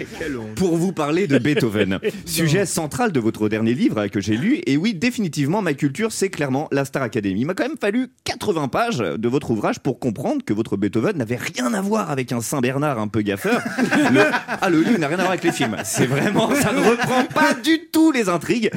pour 0.56 0.76
vous 0.76 0.92
parler 0.92 1.26
de 1.26 1.38
Beethoven. 1.38 1.98
Sujet 2.24 2.66
central 2.66 3.12
de 3.12 3.20
votre 3.20 3.48
dernier 3.48 3.74
livre 3.74 4.06
que 4.06 4.20
j'ai 4.20 4.36
lu. 4.36 4.60
Et 4.66 4.76
oui, 4.76 4.94
définitivement, 4.94 5.39
ma 5.48 5.74
culture, 5.74 6.12
c'est 6.12 6.28
clairement 6.30 6.68
la 6.72 6.84
Star 6.84 7.02
Academy. 7.02 7.40
Il 7.40 7.46
m'a 7.46 7.54
quand 7.54 7.66
même 7.66 7.76
fallu 7.80 8.08
80 8.24 8.68
pages 8.68 8.98
de 8.98 9.28
votre 9.28 9.50
ouvrage 9.50 9.80
pour 9.80 9.98
comprendre 9.98 10.44
que 10.44 10.52
votre 10.52 10.76
Beethoven 10.76 11.16
n'avait 11.16 11.36
rien 11.36 11.72
à 11.74 11.80
voir 11.80 12.10
avec 12.10 12.32
un 12.32 12.40
Saint-Bernard 12.40 12.98
un 12.98 13.08
peu 13.08 13.22
gaffeur. 13.22 13.60
Le, 14.12 14.22
ah, 14.60 14.70
le 14.70 14.80
livre 14.82 14.98
n'a 14.98 15.06
rien 15.08 15.16
à 15.18 15.22
voir 15.22 15.30
avec 15.32 15.44
les 15.44 15.52
films. 15.52 15.76
C'est 15.84 16.06
vraiment, 16.06 16.52
ça 16.54 16.72
ne 16.72 16.78
reprend 16.80 17.24
pas 17.26 17.54
du 17.54 17.88
tout 17.92 18.12
les 18.12 18.28
intrigues. 18.28 18.70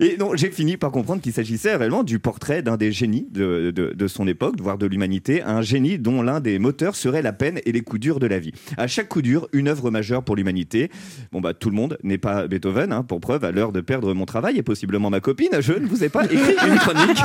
Et 0.00 0.16
non, 0.18 0.30
j'ai 0.34 0.50
fini 0.50 0.76
par 0.76 0.90
comprendre 0.90 1.20
qu'il 1.22 1.32
s'agissait 1.32 1.74
réellement 1.76 2.02
du 2.02 2.18
portrait 2.18 2.62
d'un 2.62 2.76
des 2.76 2.92
génies 2.92 3.26
de, 3.30 3.70
de- 3.74 3.92
de 3.94 4.06
son 4.08 4.26
époque, 4.26 4.56
voire 4.60 4.78
de 4.78 4.86
l'humanité, 4.86 5.42
un 5.42 5.62
génie 5.62 5.98
dont 5.98 6.22
l'un 6.22 6.40
des 6.40 6.58
moteurs 6.58 6.96
serait 6.96 7.22
la 7.22 7.32
peine 7.32 7.60
et 7.64 7.72
les 7.72 7.80
coups 7.80 8.00
durs 8.00 8.20
de 8.20 8.26
la 8.26 8.38
vie. 8.38 8.52
À 8.76 8.86
chaque 8.86 9.08
coup 9.08 9.22
dur, 9.22 9.48
une 9.52 9.68
œuvre 9.68 9.90
majeure 9.90 10.22
pour 10.22 10.36
l'humanité. 10.36 10.90
Bon 11.32 11.40
bah 11.40 11.54
tout 11.54 11.70
le 11.70 11.76
monde 11.76 11.98
n'est 12.02 12.18
pas 12.18 12.46
Beethoven, 12.46 12.92
hein, 12.92 13.02
pour 13.02 13.20
preuve, 13.20 13.44
à 13.44 13.50
l'heure 13.52 13.72
de 13.72 13.80
perdre 13.80 14.12
mon 14.14 14.26
travail 14.26 14.58
et 14.58 14.62
possiblement 14.62 15.10
ma 15.10 15.20
copine, 15.20 15.48
je 15.60 15.72
ne 15.72 15.86
vous 15.86 16.03
pas 16.08 16.24
écrit 16.24 16.54
une 16.66 16.76
chronique 16.78 17.18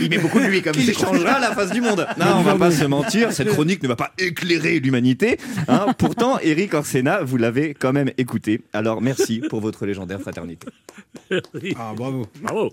Il 0.00 0.10
met 0.10 0.18
beaucoup 0.18 0.40
de 0.40 0.46
lui 0.46 0.62
comme 0.62 0.72
qui 0.72 0.84
c'est 0.86 0.98
changera 0.98 1.38
la 1.38 1.52
face 1.52 1.70
du 1.70 1.80
monde. 1.80 2.06
Non, 2.18 2.26
on 2.38 2.42
va 2.42 2.54
pas 2.56 2.70
se 2.70 2.84
mentir, 2.86 3.32
cette 3.32 3.48
chronique 3.48 3.82
ne 3.82 3.88
va 3.88 3.96
pas 3.96 4.12
éclairer 4.18 4.80
l'humanité. 4.80 5.38
hein. 5.68 5.86
Pourtant, 5.98 6.38
Eric 6.40 6.74
Orsena, 6.74 7.22
vous 7.22 7.36
l'avez 7.36 7.74
quand 7.74 7.92
même 7.92 8.10
écouté. 8.18 8.62
Alors 8.72 9.00
merci 9.02 9.40
pour 9.48 9.60
votre 9.60 9.86
légendaire 9.86 10.20
fraternité. 10.20 10.66
Ah, 11.76 11.92
bravo. 11.96 12.26
Bravo. 12.42 12.70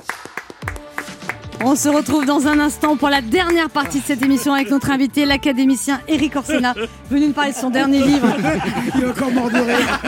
On 1.64 1.76
se 1.76 1.90
retrouve 1.90 2.26
dans 2.26 2.48
un 2.48 2.60
instant 2.60 2.96
pour 2.98 3.10
la 3.10 3.22
dernière 3.22 3.70
partie 3.70 4.00
de 4.00 4.06
cette 4.06 4.24
émission 4.24 4.54
avec 4.54 4.72
notre 4.72 4.90
invité, 4.90 5.26
l'académicien 5.26 6.00
Eric 6.08 6.36
Orsena, 6.36 6.74
venu 7.10 7.28
nous 7.28 7.34
parler 7.34 7.52
de 7.52 7.58
son 7.58 7.70
dernier 7.70 8.02
livre 8.04 8.28
Il 8.96 9.04
est 9.04 9.08
encore 9.08 9.32
mort 9.32 9.50
de 9.50 9.58
rire. 9.60 10.00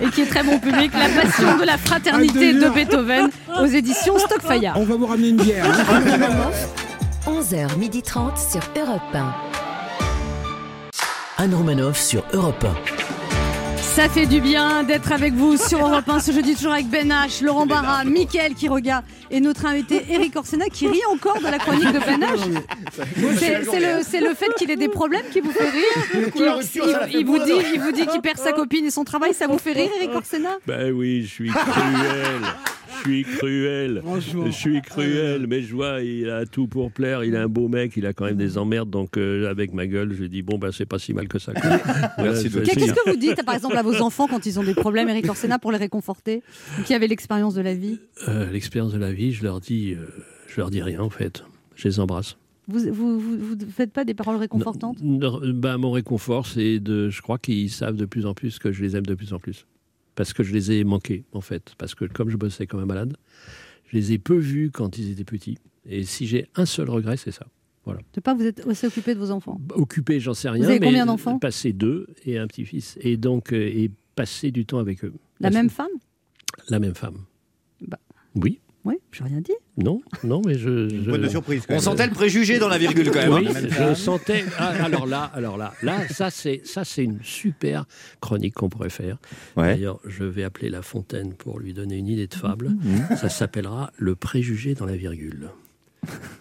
et 0.00 0.08
qui 0.08 0.22
est 0.22 0.26
très 0.26 0.42
bon 0.42 0.58
public, 0.58 0.92
La 0.94 1.22
passion 1.22 1.56
de 1.58 1.64
la 1.64 1.78
fraternité 1.78 2.52
de 2.52 2.68
Beethoven 2.68 3.28
aux 3.60 3.66
éditions 3.66 4.18
Stockfire. 4.18 4.74
On 4.76 4.84
va 4.84 4.94
vous 4.94 5.06
ramener 5.06 5.28
une 5.30 5.36
bière. 5.36 5.64
hein. 5.66 6.00
11h30 7.26 8.52
sur 8.52 8.62
Europe 8.80 9.02
1. 9.14 9.34
Anne 11.42 11.54
Romanoff 11.54 11.98
sur 12.00 12.22
Europe 12.32 12.64
Ça 13.94 14.08
fait 14.08 14.26
du 14.26 14.40
bien 14.40 14.82
d'être 14.82 15.12
avec 15.12 15.34
vous 15.34 15.56
sur 15.56 15.78
Europe 15.86 16.08
1 16.08 16.18
ce 16.18 16.32
jeudi, 16.32 16.56
toujours 16.56 16.72
avec 16.72 16.88
Ben 16.88 17.08
H, 17.10 17.44
Laurent 17.44 17.64
Barra, 17.64 18.04
Mickaël 18.04 18.54
Quiroga 18.54 19.04
et 19.30 19.38
notre 19.38 19.66
invité 19.66 20.04
Eric 20.10 20.34
Orsena 20.34 20.64
qui 20.66 20.88
rit 20.88 21.00
encore 21.12 21.38
de 21.38 21.44
la 21.44 21.58
chronique 21.58 21.92
de 21.92 22.00
Ben 22.00 22.20
H. 22.20 22.38
C'est 23.38 23.78
le, 23.78 24.02
c'est 24.02 24.20
le 24.20 24.34
fait 24.34 24.52
qu'il 24.58 24.72
ait 24.72 24.76
des 24.76 24.88
problèmes 24.88 25.26
qui 25.32 25.40
vous 25.40 25.52
fait 25.52 25.70
rire. 25.70 26.32
Il 27.12 27.24
vous 27.24 27.38
dit, 27.38 27.52
il 27.74 27.80
vous 27.80 27.92
dit 27.92 28.06
qu'il 28.08 28.20
perd 28.20 28.38
sa 28.38 28.52
copine 28.52 28.84
et 28.84 28.90
son 28.90 29.04
travail, 29.04 29.32
ça 29.32 29.46
vous 29.46 29.58
fait 29.58 29.72
rire, 29.72 29.90
Eric 29.96 30.10
Orsena? 30.12 30.56
Ben 30.66 30.90
oui, 30.90 31.22
je 31.22 31.28
suis 31.28 31.50
cruel. 31.50 32.42
Je 33.04 33.10
suis 33.10 33.24
cruel. 33.24 34.02
Je 34.46 34.50
suis 34.50 34.80
cruel, 34.82 35.46
mais 35.46 35.62
je 35.62 35.74
vois, 35.74 36.00
il 36.00 36.28
a 36.30 36.46
tout 36.46 36.66
pour 36.66 36.90
plaire. 36.90 37.22
Il 37.24 37.34
est 37.34 37.38
un 37.38 37.48
beau 37.48 37.68
mec, 37.68 37.92
il 37.96 38.06
a 38.06 38.12
quand 38.12 38.24
même 38.24 38.36
des 38.36 38.56
emmerdes. 38.58 38.90
Donc, 38.90 39.16
euh, 39.16 39.48
avec 39.50 39.72
ma 39.74 39.86
gueule, 39.86 40.14
je 40.18 40.24
dis 40.24 40.42
bon, 40.42 40.58
ben 40.58 40.72
c'est 40.72 40.86
pas 40.86 40.98
si 40.98 41.12
mal 41.12 41.28
que 41.28 41.38
ça. 41.38 41.52
quoi. 41.52 41.70
Merci 42.18 42.48
de- 42.48 42.60
Qu'est-ce 42.60 42.92
que 42.94 43.10
vous 43.10 43.16
dites, 43.16 43.42
par 43.44 43.54
exemple, 43.54 43.76
à 43.76 43.82
vos 43.82 44.00
enfants 44.00 44.26
quand 44.28 44.44
ils 44.46 44.58
ont 44.58 44.64
des 44.64 44.74
problèmes, 44.74 45.08
Eric 45.08 45.28
Orsena, 45.28 45.58
pour 45.58 45.72
les 45.72 45.78
réconforter 45.78 46.42
Qui 46.86 46.94
avez 46.94 47.08
l'expérience 47.08 47.54
de 47.54 47.60
la 47.62 47.74
vie? 47.74 47.98
Euh, 48.28 48.50
L'expérience 48.50 48.92
de 48.92 48.98
la 48.98 49.12
vie, 49.12 49.32
je 49.32 49.42
leur 49.44 49.60
dis, 49.60 49.92
euh, 49.94 50.06
je 50.48 50.60
leur 50.60 50.70
dis 50.70 50.82
rien 50.82 51.00
en 51.00 51.10
fait. 51.10 51.44
Je 51.76 51.88
les 51.88 52.00
embrasse. 52.00 52.36
Vous 52.66 52.78
vous, 52.92 53.18
vous, 53.20 53.36
vous 53.38 53.56
faites 53.76 53.92
pas 53.92 54.04
des 54.04 54.14
paroles 54.14 54.36
réconfortantes? 54.36 54.96
Non, 55.02 55.38
ben, 55.44 55.76
mon 55.76 55.90
réconfort, 55.90 56.46
c'est 56.46 56.78
de. 56.80 57.10
Je 57.10 57.20
crois 57.20 57.36
qu'ils 57.38 57.68
savent 57.70 57.96
de 57.96 58.06
plus 58.06 58.24
en 58.24 58.32
plus 58.32 58.58
que 58.58 58.72
je 58.72 58.82
les 58.82 58.96
aime 58.96 59.04
de 59.04 59.14
plus 59.14 59.34
en 59.34 59.38
plus. 59.38 59.66
Parce 60.14 60.32
que 60.32 60.42
je 60.42 60.52
les 60.52 60.72
ai 60.72 60.84
manqués, 60.84 61.24
en 61.32 61.40
fait. 61.40 61.74
Parce 61.78 61.94
que 61.94 62.04
comme 62.04 62.30
je 62.30 62.36
bossais 62.36 62.66
comme 62.66 62.80
un 62.80 62.86
malade, 62.86 63.16
je 63.86 63.96
les 63.96 64.12
ai 64.12 64.18
peu 64.18 64.36
vus 64.36 64.70
quand 64.70 64.96
ils 64.98 65.10
étaient 65.10 65.24
petits. 65.24 65.58
Et 65.86 66.04
si 66.04 66.26
j'ai 66.26 66.48
un 66.54 66.66
seul 66.66 66.88
regret, 66.88 67.16
c'est 67.16 67.32
ça. 67.32 67.46
Voilà. 67.84 68.00
De 68.14 68.20
pas 68.20 68.34
vous 68.34 68.44
êtes 68.44 68.66
aussi 68.66 68.86
occupé 68.86 69.14
de 69.14 69.18
vos 69.18 69.30
enfants 69.30 69.60
Occupé, 69.74 70.18
j'en 70.18 70.32
sais 70.32 70.48
rien. 70.48 70.62
Vous 70.62 70.70
avez 70.70 70.80
mais 70.80 70.86
combien 70.86 71.06
d'enfants 71.06 71.38
Passer 71.38 71.72
deux 71.72 72.06
et 72.24 72.38
un 72.38 72.46
petit-fils. 72.46 72.96
Et 73.00 73.16
donc, 73.16 73.52
euh, 73.52 73.56
et 73.56 73.90
passer 74.14 74.50
du 74.50 74.64
temps 74.64 74.78
avec 74.78 75.04
eux. 75.04 75.12
La 75.40 75.50
même 75.50 75.68
femme? 75.68 75.90
La 76.68 76.78
même 76.78 76.94
femme. 76.94 77.18
Bah. 77.86 77.98
Oui. 78.36 78.60
Oui, 78.84 78.96
j'ai 79.12 79.24
rien 79.24 79.40
dit. 79.40 79.54
Non, 79.78 80.02
non, 80.24 80.42
mais 80.44 80.54
je. 80.58 80.88
je- 80.88 81.10
de 81.10 81.28
surprise. 81.28 81.64
quand 81.66 81.74
On 81.74 81.78
sentait 81.80 82.06
le 82.06 82.12
préjugé 82.12 82.58
dans 82.58 82.68
la 82.68 82.76
virgule 82.76 83.10
quand 83.10 83.20
même. 83.20 83.32
Oui, 83.32 83.48
hein. 83.48 83.88
je 83.90 83.94
sentais. 83.94 84.44
ah, 84.58 84.68
alors 84.84 85.06
là, 85.06 85.30
alors 85.34 85.56
là, 85.56 85.72
là, 85.82 86.06
ça 86.08 86.30
c'est 86.30 86.60
ça 86.66 86.84
c'est 86.84 87.02
une 87.04 87.18
super 87.22 87.86
chronique 88.20 88.54
qu'on 88.54 88.68
pourrait 88.68 88.90
faire. 88.90 89.16
Ouais. 89.56 89.74
D'ailleurs, 89.74 90.00
je 90.04 90.24
vais 90.24 90.44
appeler 90.44 90.68
La 90.68 90.82
Fontaine 90.82 91.32
pour 91.32 91.58
lui 91.60 91.72
donner 91.72 91.96
une 91.96 92.08
idée 92.08 92.26
de 92.26 92.34
fable. 92.34 92.72
Ça 93.16 93.28
s'appellera 93.30 93.90
Le 93.96 94.14
préjugé 94.14 94.74
dans 94.74 94.86
la 94.86 94.96
virgule. 94.96 95.48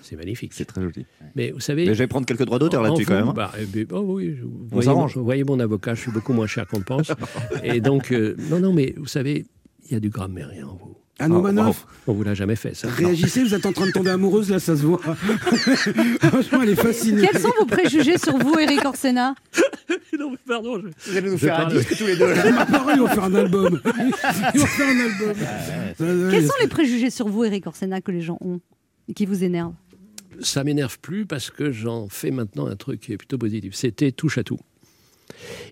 C'est 0.01 0.17
magnifique. 0.17 0.51
C'est 0.53 0.65
très 0.65 0.81
joli. 0.81 1.05
Mais 1.35 1.51
vous 1.51 1.61
savez. 1.61 1.85
Mais 1.85 1.93
je 1.93 1.99
vais 1.99 2.07
prendre 2.07 2.25
quelques 2.25 2.43
droits 2.43 2.59
d'auteur 2.59 2.83
là-dessus 2.83 3.05
quand 3.05 3.13
même. 3.15 3.29
hein. 3.29 3.33
bah, 3.33 3.53
eh 3.57 3.65
bien, 3.65 3.85
oh 3.91 4.01
oui, 4.05 4.35
je- 4.37 4.43
vous 4.43 4.67
On 4.73 4.79
voyez 4.81 5.07
Vous 5.15 5.23
voyez 5.23 5.43
mon 5.45 5.59
avocat, 5.61 5.95
je 5.95 6.01
suis 6.01 6.11
beaucoup 6.11 6.33
moins 6.33 6.47
cher 6.47 6.67
qu'on 6.67 6.79
le 6.79 6.83
pense. 6.83 7.09
Et 7.63 7.79
donc, 7.79 8.11
euh, 8.11 8.35
non, 8.49 8.59
non, 8.59 8.73
mais 8.73 8.93
vous 8.97 9.05
savez, 9.05 9.45
il 9.85 9.93
y 9.93 9.95
a 9.95 10.01
du 10.01 10.09
grammairien 10.09 10.67
en 10.67 10.75
vous. 10.75 10.97
Anne 11.19 11.31
Romanoff, 11.31 11.85
On 12.07 12.13
vous 12.13 12.23
l'a 12.23 12.33
jamais 12.33 12.55
fait, 12.55 12.75
ça. 12.75 12.89
réagissez, 12.89 13.43
vous 13.43 13.53
êtes 13.53 13.65
en 13.65 13.71
train 13.71 13.85
de 13.85 13.91
tomber 13.91 14.09
amoureuse, 14.09 14.49
là, 14.49 14.59
ça 14.59 14.75
se 14.75 14.81
voit. 14.81 14.99
Franchement, 16.21 16.61
elle 16.63 16.69
est 16.69 16.75
fascinée. 16.75 17.27
Quels 17.27 17.39
sont 17.39 17.51
vos 17.59 17.65
préjugés 17.65 18.17
sur 18.17 18.37
vous, 18.37 18.57
Eric 18.57 18.83
Orsena 18.83 19.35
non, 20.19 20.31
mais 20.31 20.37
pardon. 20.47 20.79
Je... 20.79 21.11
Vous 21.11 21.17
allez 21.17 21.29
nous 21.29 21.37
Je 21.37 21.45
faire 21.45 21.59
un 21.59 21.69
disque 21.69 21.97
tous 21.97 22.05
les 22.05 22.15
deux. 22.15 22.27
là. 22.33 22.51
Ma 22.51 22.65
parole, 22.65 22.93
ils 22.95 22.99
vont 22.99 23.07
faire 23.07 23.23
un 23.23 23.35
album. 23.35 23.81
Ils 24.53 24.59
vont 24.59 24.65
faire 24.65 24.87
un 24.87 24.99
album. 24.99 25.35
Ça, 25.97 26.05
Quels 26.31 26.47
sont 26.47 26.53
les 26.61 26.67
préjugés 26.67 27.09
sur 27.09 27.27
vous, 27.27 27.43
Eric 27.43 27.67
Orsena, 27.67 28.01
que 28.01 28.11
les 28.11 28.21
gens 28.21 28.37
ont 28.41 28.59
et 29.07 29.13
qui 29.13 29.25
vous 29.25 29.43
énervent? 29.43 29.73
Ça 30.39 30.63
m'énerve 30.63 30.97
plus 30.99 31.25
parce 31.25 31.51
que 31.51 31.71
j'en 31.71 32.09
fais 32.09 32.31
maintenant 32.31 32.65
un 32.67 32.75
truc 32.75 33.01
qui 33.01 33.13
est 33.13 33.17
plutôt 33.17 33.37
positif. 33.37 33.75
C'était 33.75 34.11
touche 34.11 34.37
à 34.39 34.43
tout. 34.43 34.59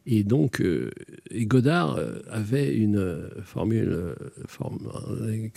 Et 0.05 0.24
donc, 0.24 0.61
euh, 0.61 0.91
Godard 1.34 1.95
euh, 1.95 2.19
avait 2.30 2.76
une 2.76 2.97
euh, 2.97 3.30
formule 3.43 3.89
euh, 3.91 4.15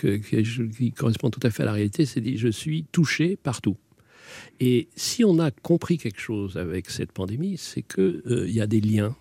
euh, 0.05 0.19
qui 0.21 0.93
correspond 0.93 1.31
tout 1.31 1.41
à 1.43 1.51
fait 1.51 1.63
à 1.63 1.67
la 1.67 1.73
réalité, 1.73 2.07
c'est 2.07 2.21
dit 2.21 2.37
je 2.37 2.49
suis 2.49 2.85
touché 2.93 3.37
partout. 3.37 3.77
Et 4.61 4.89
si 4.97 5.25
on 5.25 5.39
a 5.39 5.51
compris 5.51 5.99
quelque 5.99 6.21
chose 6.21 6.57
avec 6.57 6.91
cette 6.91 7.13
pandémie, 7.13 7.57
c'est 7.57 7.83
qu'il 7.83 8.51
y 8.51 8.61
a 8.61 8.67
des 8.67 8.81
liens 8.81 9.17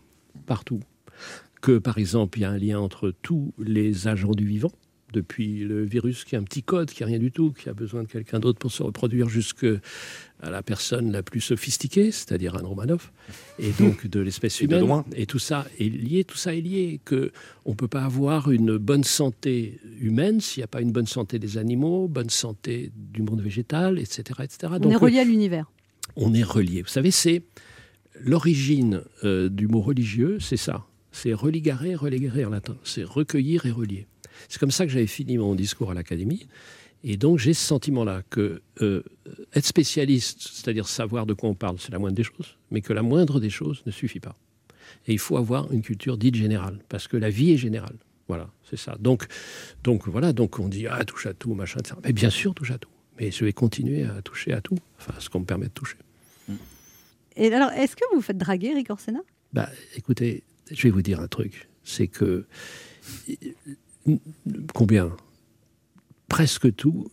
partout. 0.46 0.80
Que 1.62 1.78
par 1.78 1.98
exemple, 1.98 2.40
il 2.40 2.42
y 2.42 2.46
a 2.46 2.50
un 2.50 2.58
lien 2.58 2.80
entre 2.80 3.14
tous 3.22 3.54
les 3.60 4.08
agents 4.08 4.32
du 4.32 4.46
vivant, 4.46 4.72
depuis 5.14 5.60
le 5.60 5.84
virus 5.84 6.26
qui 6.26 6.36
a 6.36 6.40
un 6.40 6.44
petit 6.44 6.64
code, 6.64 6.90
qui 6.90 7.04
a 7.04 7.06
rien 7.06 7.20
du 7.20 7.32
tout, 7.32 7.52
qui 7.52 7.70
a 7.70 7.74
besoin 7.74 8.04
de 8.04 8.08
quelqu'un 8.08 8.40
d'autre 8.40 8.60
pour 8.60 8.72
se 8.72 8.84
reproduire, 8.84 9.30
jusque 9.30 9.66
à 10.44 10.50
la 10.50 10.62
personne 10.62 11.12
la 11.12 11.24
plus 11.24 11.42
sophistiquée, 11.42 12.12
c'est-à-dire 12.12 12.56
Anne 12.56 12.66
Romanoff, 12.66 13.12
et 13.60 13.72
donc 13.72 14.08
de 14.08 14.20
l'espèce 14.20 14.62
Et 14.62 14.68
de 14.68 14.74
humaine. 14.74 14.88
loin. 14.88 15.06
Et 15.16 15.26
tout 15.26 15.40
ça 15.40 15.66
est 15.80 15.90
lié, 15.90 16.24
tout 16.24 16.38
ça 16.38 16.54
est 16.54 16.62
lié, 16.62 17.00
que 17.06 17.32
on 17.66 17.76
peut 17.76 17.88
pas 17.88 18.04
avoir 18.04 18.52
une 18.52 18.78
bonne 18.78 19.04
santé 19.04 19.80
humaine 20.00 20.42
s'il 20.42 20.62
n'y 20.62 20.66
a 20.66 20.68
pas 20.68 20.82
une 20.82 20.92
bonne 20.92 21.08
santé 21.08 21.40
des 21.40 21.58
animaux, 21.58 22.08
bonne 22.08 22.30
santé 22.30 22.92
du 22.96 23.22
monde 23.22 23.42
végétal, 23.42 24.00
etc., 24.00 24.42
etc. 24.44 24.74
On 24.82 24.90
est 24.92 24.96
relié 24.96 25.20
à 25.20 25.24
l'univers. 25.24 25.72
on 26.18 26.34
est 26.34 26.44
relié. 26.44 26.82
Vous 26.82 26.90
savez, 26.90 27.12
c'est 27.12 27.44
l'origine 28.20 29.02
euh, 29.24 29.50
du 29.50 29.68
mot 29.68 29.82
religieux, 29.82 30.38
c'est 30.40 30.58
ça. 30.58 30.86
C'est 31.12 31.34
religare, 31.34 31.84
religare 31.98 32.48
en 32.48 32.52
latin. 32.52 32.76
C'est 32.84 33.04
recueillir 33.04 33.66
et 33.66 33.72
relier. 33.72 34.08
C'est 34.50 34.60
comme 34.60 34.72
ça 34.72 34.86
que 34.86 34.92
j'avais 34.92 35.08
fini 35.08 35.38
mon 35.38 35.56
discours 35.56 35.92
à 35.92 35.94
l'académie. 35.94 36.48
Et 37.04 37.18
donc 37.18 37.38
j'ai 37.38 37.54
ce 37.54 37.66
sentiment-là 37.66 38.24
que 38.30 38.62
euh, 38.82 39.04
être 39.54 39.66
spécialiste, 39.66 40.42
c'est-à-dire 40.42 40.88
savoir 40.88 41.26
de 41.26 41.34
quoi 41.34 41.50
on 41.50 41.54
parle, 41.54 41.78
c'est 41.80 41.92
la 41.92 42.00
moindre 42.00 42.16
des 42.16 42.24
choses, 42.24 42.58
mais 42.72 42.82
que 42.82 42.94
la 42.94 43.02
moindre 43.02 43.40
des 43.40 43.50
choses 43.50 43.84
ne 43.86 43.92
suffit 43.92 44.20
pas. 44.20 44.36
Et 45.08 45.14
il 45.14 45.20
faut 45.20 45.38
avoir 45.38 45.72
une 45.72 45.82
culture 45.82 46.18
dite 46.18 46.36
générale, 46.36 46.80
parce 46.88 47.08
que 47.08 47.18
la 47.18 47.30
vie 47.30 47.52
est 47.52 47.58
générale. 47.58 47.96
Voilà, 48.30 48.50
c'est 48.70 48.78
ça. 48.78 48.96
Donc, 49.00 49.28
donc 49.84 50.08
voilà, 50.08 50.32
donc 50.32 50.60
on 50.60 50.70
dit 50.70 50.88
ah 50.88 51.04
touche 51.04 51.26
à 51.26 51.34
tout, 51.34 51.54
machin, 51.54 51.80
etc. 51.80 51.96
Mais 52.04 52.14
bien 52.14 52.30
sûr 52.30 52.54
touche 52.54 52.72
à 52.72 52.78
tout. 52.78 52.90
Mais 53.20 53.32
je 53.32 53.44
vais 53.44 53.54
continuer 53.54 54.06
à 54.06 54.22
toucher 54.22 54.54
à 54.54 54.62
tout, 54.62 54.78
enfin 54.98 55.14
ce 55.20 55.30
qu'on 55.30 55.42
me 55.42 55.46
permet 55.46 55.66
de 55.66 55.72
toucher. 55.72 55.98
Et 57.36 57.52
alors, 57.54 57.72
est-ce 57.72 57.96
que 57.96 58.04
vous 58.14 58.22
faites 58.22 58.38
draguer, 58.38 58.68
Eric 58.68 58.90
Orsena? 58.90 59.20
Bah, 59.54 59.70
écoutez, 59.96 60.44
je 60.72 60.84
vais 60.84 60.90
vous 60.90 61.02
dire 61.02 61.20
un 61.20 61.28
truc. 61.28 61.68
C'est 61.84 62.08
que 62.08 62.46
combien? 64.74 65.16
Presque 66.34 66.76
tout, 66.76 67.12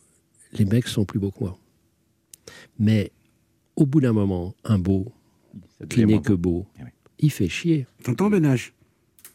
les 0.54 0.64
mecs 0.64 0.88
sont 0.88 1.04
plus 1.04 1.18
beaux 1.18 1.30
que 1.30 1.40
moi. 1.40 1.58
Mais 2.78 3.12
au 3.76 3.84
bout 3.84 4.00
d'un 4.00 4.14
moment, 4.14 4.54
un 4.64 4.78
beau 4.78 5.12
qui 5.90 6.06
n'est 6.06 6.22
que 6.22 6.32
beau, 6.32 6.64
il 7.18 7.30
fait 7.30 7.50
chier. 7.50 7.86
T'entends, 8.02 8.30
Benage 8.30 8.72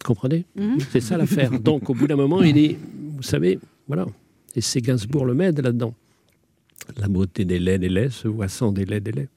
Comprenez? 0.03 0.43
Mhm. 0.55 0.79
C'est 0.89 1.01
ça 1.01 1.17
l'affaire. 1.17 1.51
Donc 1.59 1.87
au 1.91 1.93
bout 1.93 2.07
d'un 2.07 2.15
moment, 2.15 2.41
il 2.41 2.57
est, 2.57 2.79
vous 3.15 3.21
savez, 3.21 3.59
voilà. 3.87 4.07
Et 4.55 4.61
c'est 4.61 4.81
Gainsbourg 4.81 5.23
le 5.23 5.35
m'aide 5.35 5.59
là-dedans. 5.59 5.93
La 6.97 7.07
beauté 7.07 7.45
des 7.45 7.59
laits 7.59 7.79
des 7.79 7.89
laits 7.89 8.11
se 8.11 8.27
voit 8.27 8.47
sans 8.47 8.71
des 8.71 8.85
laits 8.85 9.03
des 9.03 9.11
laits. 9.11 9.29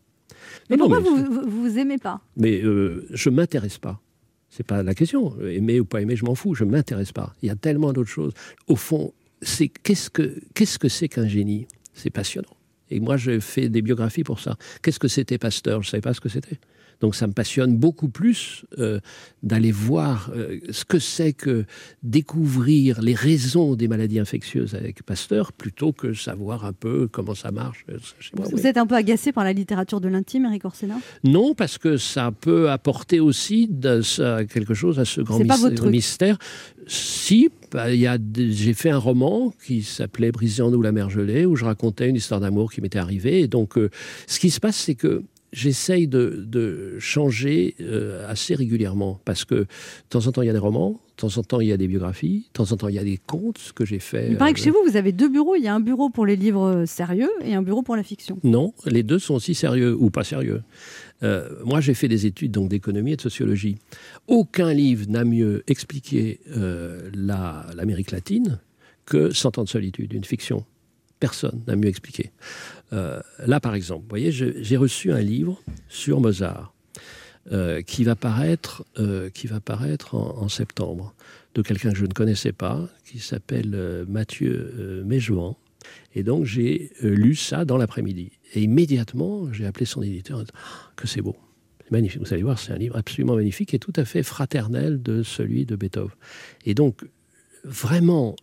Mais 0.71 0.79
Non, 0.79 0.89
non, 0.89 1.03
pourquoi 1.03 1.13
mais 1.13 1.27
vous, 1.29 1.43
vous 1.43 1.63
vous 1.69 1.79
aimez 1.79 1.99
pas? 1.99 2.23
Mais 2.39 2.63
euh, 2.63 3.07
je 3.11 3.29
m'intéresse 3.29 3.77
pas. 3.77 4.01
C'est 4.49 4.67
pas 4.67 4.83
la 4.83 4.95
question. 4.95 5.39
Aimer 5.43 5.79
ou 5.79 5.85
pas 5.85 6.01
aimer, 6.01 6.17
je 6.17 6.25
m'en 6.25 6.35
fous. 6.35 6.55
Je 6.55 6.65
m'intéresse 6.65 7.13
pas. 7.13 7.35
Il 7.43 7.49
y 7.49 7.51
a 7.51 7.57
tellement 7.57 7.93
d'autres 7.93 8.09
choses. 8.09 8.33
Au 8.67 8.77
fond, 8.77 9.13
c'est 9.43 9.69
qu'est-ce 9.69 10.11
que 10.11 10.41
qu'est-ce 10.55 10.79
que 10.79 10.89
c'est 10.89 11.09
qu'un 11.09 11.29
génie? 11.29 11.67
C'est 11.95 12.11
passionnant. 12.11 12.57
Et 12.91 13.01
moi, 13.01 13.17
je 13.17 13.41
fais 13.41 13.69
des 13.69 13.83
biographies 13.83 14.25
pour 14.25 14.41
ça. 14.41 14.57
Qu'est-ce 14.83 14.99
que 14.99 15.09
c'était 15.09 15.39
Pasteur? 15.39 15.83
Je 15.83 15.91
savais 15.91 16.01
pas 16.01 16.15
ce 16.15 16.21
que 16.21 16.29
c'était. 16.29 16.59
Donc 17.01 17.15
ça 17.15 17.27
me 17.29 17.33
passionne 17.33 17.77
beaucoup 17.77 18.09
plus 18.09 18.65
euh, 18.79 18.99
d'aller 19.43 19.71
voir 19.71 20.31
euh, 20.35 20.59
ce 20.71 20.85
que 20.85 20.99
c'est 20.99 21.33
que 21.33 21.65
découvrir 22.03 23.01
les 23.01 23.15
raisons 23.15 23.77
des 23.77 23.87
maladies 23.87 24.19
infectieuses 24.19 24.75
avec 24.75 25.03
Pasteur 25.05 25.53
plutôt 25.53 25.93
que 25.93 26.13
savoir 26.15 26.65
un 26.65 26.73
peu 26.73 27.07
comment 27.07 27.35
ça 27.37 27.53
marche. 27.53 27.85
euh, 27.91 27.99
chez 28.19 28.33
moi, 28.37 28.47
Vous 28.51 28.57
oui. 28.59 28.67
êtes 28.67 28.77
un 28.77 28.87
peu 28.87 28.97
agacé 28.97 29.31
par 29.31 29.45
la 29.45 29.53
littérature 29.53 30.01
de 30.01 30.09
l'intime, 30.09 30.47
Eric 30.47 30.65
Orsena? 30.65 30.97
Non, 31.23 31.55
parce 31.55 31.79
que 31.79 31.97
ça 31.97 32.33
peut 32.33 32.71
apporter 32.71 33.21
aussi 33.21 33.69
de 33.71 34.01
ça- 34.01 34.45
quelque 34.45 34.75
chose 34.75 34.99
à 34.99 35.05
ce 35.05 35.21
grand 35.21 35.39
C'est 35.39 35.45
pas 35.45 35.57
mys- 35.57 35.61
votre 35.61 35.75
truc. 35.77 35.91
mystère. 35.93 36.39
Si, 36.87 37.51
bah, 37.71 37.87
j'ai 37.95 38.75
fait 38.75 38.91
un 38.91 38.99
roman 38.99 39.53
qui 39.67 39.83
s'appelait 39.83 40.33
Briser 40.33 40.63
en 40.63 40.71
nous 40.71 40.83
la 40.83 40.91
mer 40.93 41.11
gelée, 41.11 41.47
où 41.47 41.55
je 41.55 41.65
racontais 41.65 42.09
une 42.09 42.17
histoire 42.17 42.41
d'amour 42.41 42.73
qui 42.73 42.81
m'était 42.81 42.99
arrivée. 42.99 43.41
Et 43.43 43.47
donc, 43.49 43.77
euh, 43.79 43.91
ce 44.27 44.41
qui 44.41 44.51
se 44.51 44.59
passe, 44.59 44.77
c'est 44.77 44.95
que 44.95 45.23
j'essaye 45.53 46.09
de, 46.09 46.45
de 46.47 46.97
changer 46.99 47.75
euh, 47.81 48.29
assez 48.29 48.55
régulièrement, 48.55 49.21
parce 49.25 49.45
que 49.45 49.55
de 49.55 49.67
temps 50.11 50.27
en 50.27 50.33
temps, 50.33 50.43
il 50.43 50.47
y 50.47 50.51
a 50.51 50.53
des 50.53 50.59
romans, 50.59 50.93
de 51.17 51.21
temps 51.23 51.37
en 51.39 51.43
temps, 51.43 51.61
il 51.61 51.69
y 51.69 51.73
a 51.73 51.77
des 51.77 51.89
biographies, 51.89 52.47
de 52.49 52.53
temps 52.53 52.71
en 52.73 52.77
temps, 52.77 52.89
il 52.89 52.95
y 52.95 52.99
a 52.99 53.05
des 53.05 53.17
contes 53.17 53.73
que 53.75 53.85
j'ai 53.85 53.99
fait. 53.99 54.29
Il 54.31 54.37
paraît 54.37 54.53
que 54.53 54.61
euh, 54.61 54.65
chez 54.65 54.71
vous, 54.71 54.79
vous 54.87 54.97
avez 54.97 55.13
deux 55.13 55.29
bureaux. 55.29 55.57
Il 55.57 55.63
y 55.65 55.69
a 55.69 55.75
un 55.75 55.81
bureau 55.81 56.11
pour 56.11 56.27
les 56.27 56.37
livres 56.37 56.85
sérieux 56.87 57.31
et 57.43 57.55
un 57.55 57.63
bureau 57.63 57.83
pour 57.83 57.97
la 57.97 58.03
fiction. 58.03 58.39
Non, 58.45 58.73
les 58.87 59.03
deux 59.03 59.19
sont 59.19 59.35
aussi 59.35 59.55
sérieux 59.55 59.97
ou 59.99 60.11
pas 60.11 60.23
sérieux. 60.25 60.63
Euh, 61.23 61.49
moi, 61.65 61.81
j'ai 61.81 61.95
fait 61.95 62.09
des 62.09 62.27
études 62.27 62.53
donc 62.53 62.69
d'économie 62.69 63.13
et 63.13 63.17
de 63.17 63.21
sociologie. 63.23 63.79
Aucun 64.29 64.73
livre 64.73 65.07
n'a 65.09 65.25
mieux 65.25 65.65
expliqué 65.67 66.41
euh, 66.57 67.11
la- 67.15 67.67
l'Amérique 67.75 68.11
latine 68.13 68.61
que 69.07 69.33
Cent 69.33 69.57
ans 69.59 69.65
de 69.65 69.69
solitude, 69.69 70.13
une 70.13 70.25
fiction. 70.25 70.65
Personne 71.19 71.63
n'a 71.67 71.75
mieux 71.75 71.89
expliqué. 71.89 72.31
Euh, 72.93 73.21
là, 73.47 73.61
par 73.61 73.75
exemple, 73.75 74.03
vous 74.03 74.09
voyez, 74.09 74.33
j'ai 74.33 74.77
reçu 74.77 75.13
un 75.13 75.21
livre 75.21 75.61
sur 75.89 76.21
Mozart 76.21 76.73
euh, 77.53 77.83
qui 77.83 78.05
va 78.05 78.17
paraître, 78.17 78.85
euh, 78.99 79.31
qui 79.31 79.47
va 79.47 79.61
paraître 79.61 80.15
en, 80.15 80.49
septembre 80.49 81.15
de 81.55 81.63
quelqu'un 81.63 81.93
que 81.93 81.99
je 81.99 82.07
ne 82.07 82.13
connaissais 82.13 82.53
pas, 82.53 82.89
qui 83.05 83.19
s'appelle 83.19 84.05
Mathieu 84.09 85.03
Méjouan. 85.05 85.57
Et 86.15 86.23
donc 86.23 86.45
j'ai 86.45 86.91
lu 87.01 87.35
ça 87.35 87.65
dans 87.65 87.77
l'après-midi. 87.77 88.33
Et 88.55 88.63
immédiatement, 88.63 89.53
j'ai 89.53 89.67
appelé 89.67 89.87
son 89.87 90.03
éditeur 90.03 90.45
Ah, 90.55 90.91
que 90.97 91.07
c'est 91.07 91.21
beau. 91.21 91.37
Magnifique. 91.91 92.21
Vous 92.21 92.33
allez 92.35 92.43
voir, 92.43 92.59
c'est 92.59 92.73
un 92.73 92.79
livre 92.79 92.97
absolument 92.97 93.35
magnifique 93.35 93.73
et 93.73 93.79
tout 93.79 93.93
à 93.97 94.05
fait 94.05 94.23
fraternel 94.23 95.03
de 95.03 95.23
celui 95.23 95.65
de 95.65 95.75
Beethoven. 95.75 96.15
Et 96.67 96.75
donc, 96.75 97.03
vraiment, 97.65 98.37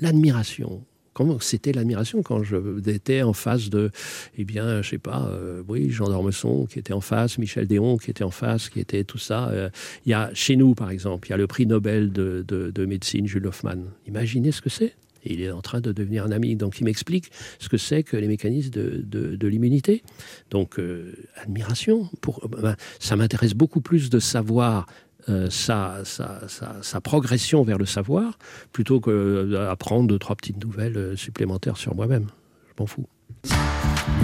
l'admiration. 0.00 0.84
Comment 1.18 1.40
c'était 1.40 1.72
l'admiration 1.72 2.22
quand 2.22 2.44
j'étais 2.44 3.22
en 3.22 3.32
face 3.32 3.70
de, 3.70 3.90
eh 4.36 4.44
bien, 4.44 4.82
je 4.82 4.90
sais 4.90 4.98
pas, 4.98 5.28
euh, 5.32 5.64
oui, 5.66 5.90
Jean 5.90 6.08
d'Ormesson 6.08 6.66
qui 6.66 6.78
était 6.78 6.92
en 6.92 7.00
face, 7.00 7.38
Michel 7.38 7.66
Déon 7.66 7.96
qui 7.96 8.12
était 8.12 8.22
en 8.22 8.30
face, 8.30 8.68
qui 8.68 8.78
était 8.78 9.02
tout 9.02 9.18
ça. 9.18 9.48
Euh, 9.48 9.68
Il 10.06 10.10
y 10.10 10.14
a 10.14 10.30
chez 10.32 10.54
nous, 10.54 10.76
par 10.76 10.90
exemple, 10.92 11.26
il 11.26 11.30
y 11.32 11.34
a 11.34 11.36
le 11.36 11.48
prix 11.48 11.66
Nobel 11.66 12.12
de, 12.12 12.44
de- 12.46 12.70
de 12.70 12.86
médecine, 12.86 13.26
Jules 13.26 13.48
Hoffman. 13.48 13.78
Imaginez 14.06 14.52
ce 14.52 14.62
que 14.62 14.70
c'est. 14.70 14.94
Il 15.24 15.42
est 15.42 15.50
en 15.50 15.60
train 15.60 15.80
de 15.80 15.90
devenir 15.90 16.24
un 16.24 16.30
ami. 16.30 16.54
Donc 16.54 16.78
il 16.78 16.84
m'explique 16.84 17.32
ce 17.58 17.68
que 17.68 17.78
c'est 17.78 18.04
que 18.04 18.16
les 18.16 18.28
mécanismes 18.28 18.70
de, 18.70 19.02
de- 19.34 19.48
l'immunité. 19.48 20.04
Donc 20.50 20.78
euh, 20.78 21.14
admiration. 21.42 22.08
Pour, 22.20 22.48
ben, 22.48 22.76
ça 23.00 23.16
m'intéresse 23.16 23.54
beaucoup 23.54 23.80
plus 23.80 24.08
de 24.08 24.20
savoir 24.20 24.86
euh, 25.28 25.48
sa, 25.50 25.96
sa- 26.04 26.48
sa- 26.48 26.76
sa 26.82 27.00
progression 27.00 27.62
vers 27.62 27.78
le 27.78 27.86
savoir 27.86 28.38
plutôt 28.72 29.00
que 29.00 29.48
d'apprendre 29.50 30.08
deux, 30.08 30.18
trois 30.18 30.36
petites 30.36 30.62
nouvelles 30.64 30.96
euh, 30.96 31.16
supplémentaires 31.16 31.76
sur 31.76 31.94
moi-même. 31.94 32.26
Je 32.68 32.72
m'en 32.82 32.86
fous. 32.86 33.06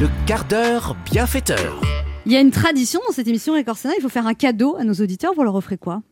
Le 0.01 0.09
quart 0.27 0.45
d'heure 0.47 0.97
bienfaiteur. 1.11 1.81
Il 2.27 2.33
y 2.33 2.37
a 2.37 2.41
une 2.41 2.51
tradition 2.51 3.01
dans 3.07 3.13
cette 3.13 3.29
émission, 3.29 3.55
Eric 3.55 3.69
Orsena. 3.69 3.93
Il 3.99 4.03
faut 4.03 4.09
faire 4.09 4.27
un 4.27 4.35
cadeau 4.35 4.77
à 4.79 4.85
nos 4.85 4.95
auditeurs. 4.95 5.33
Vous 5.37 5.43
leur 5.45 5.55
offrez 5.55 5.77
quoi? 5.77 6.03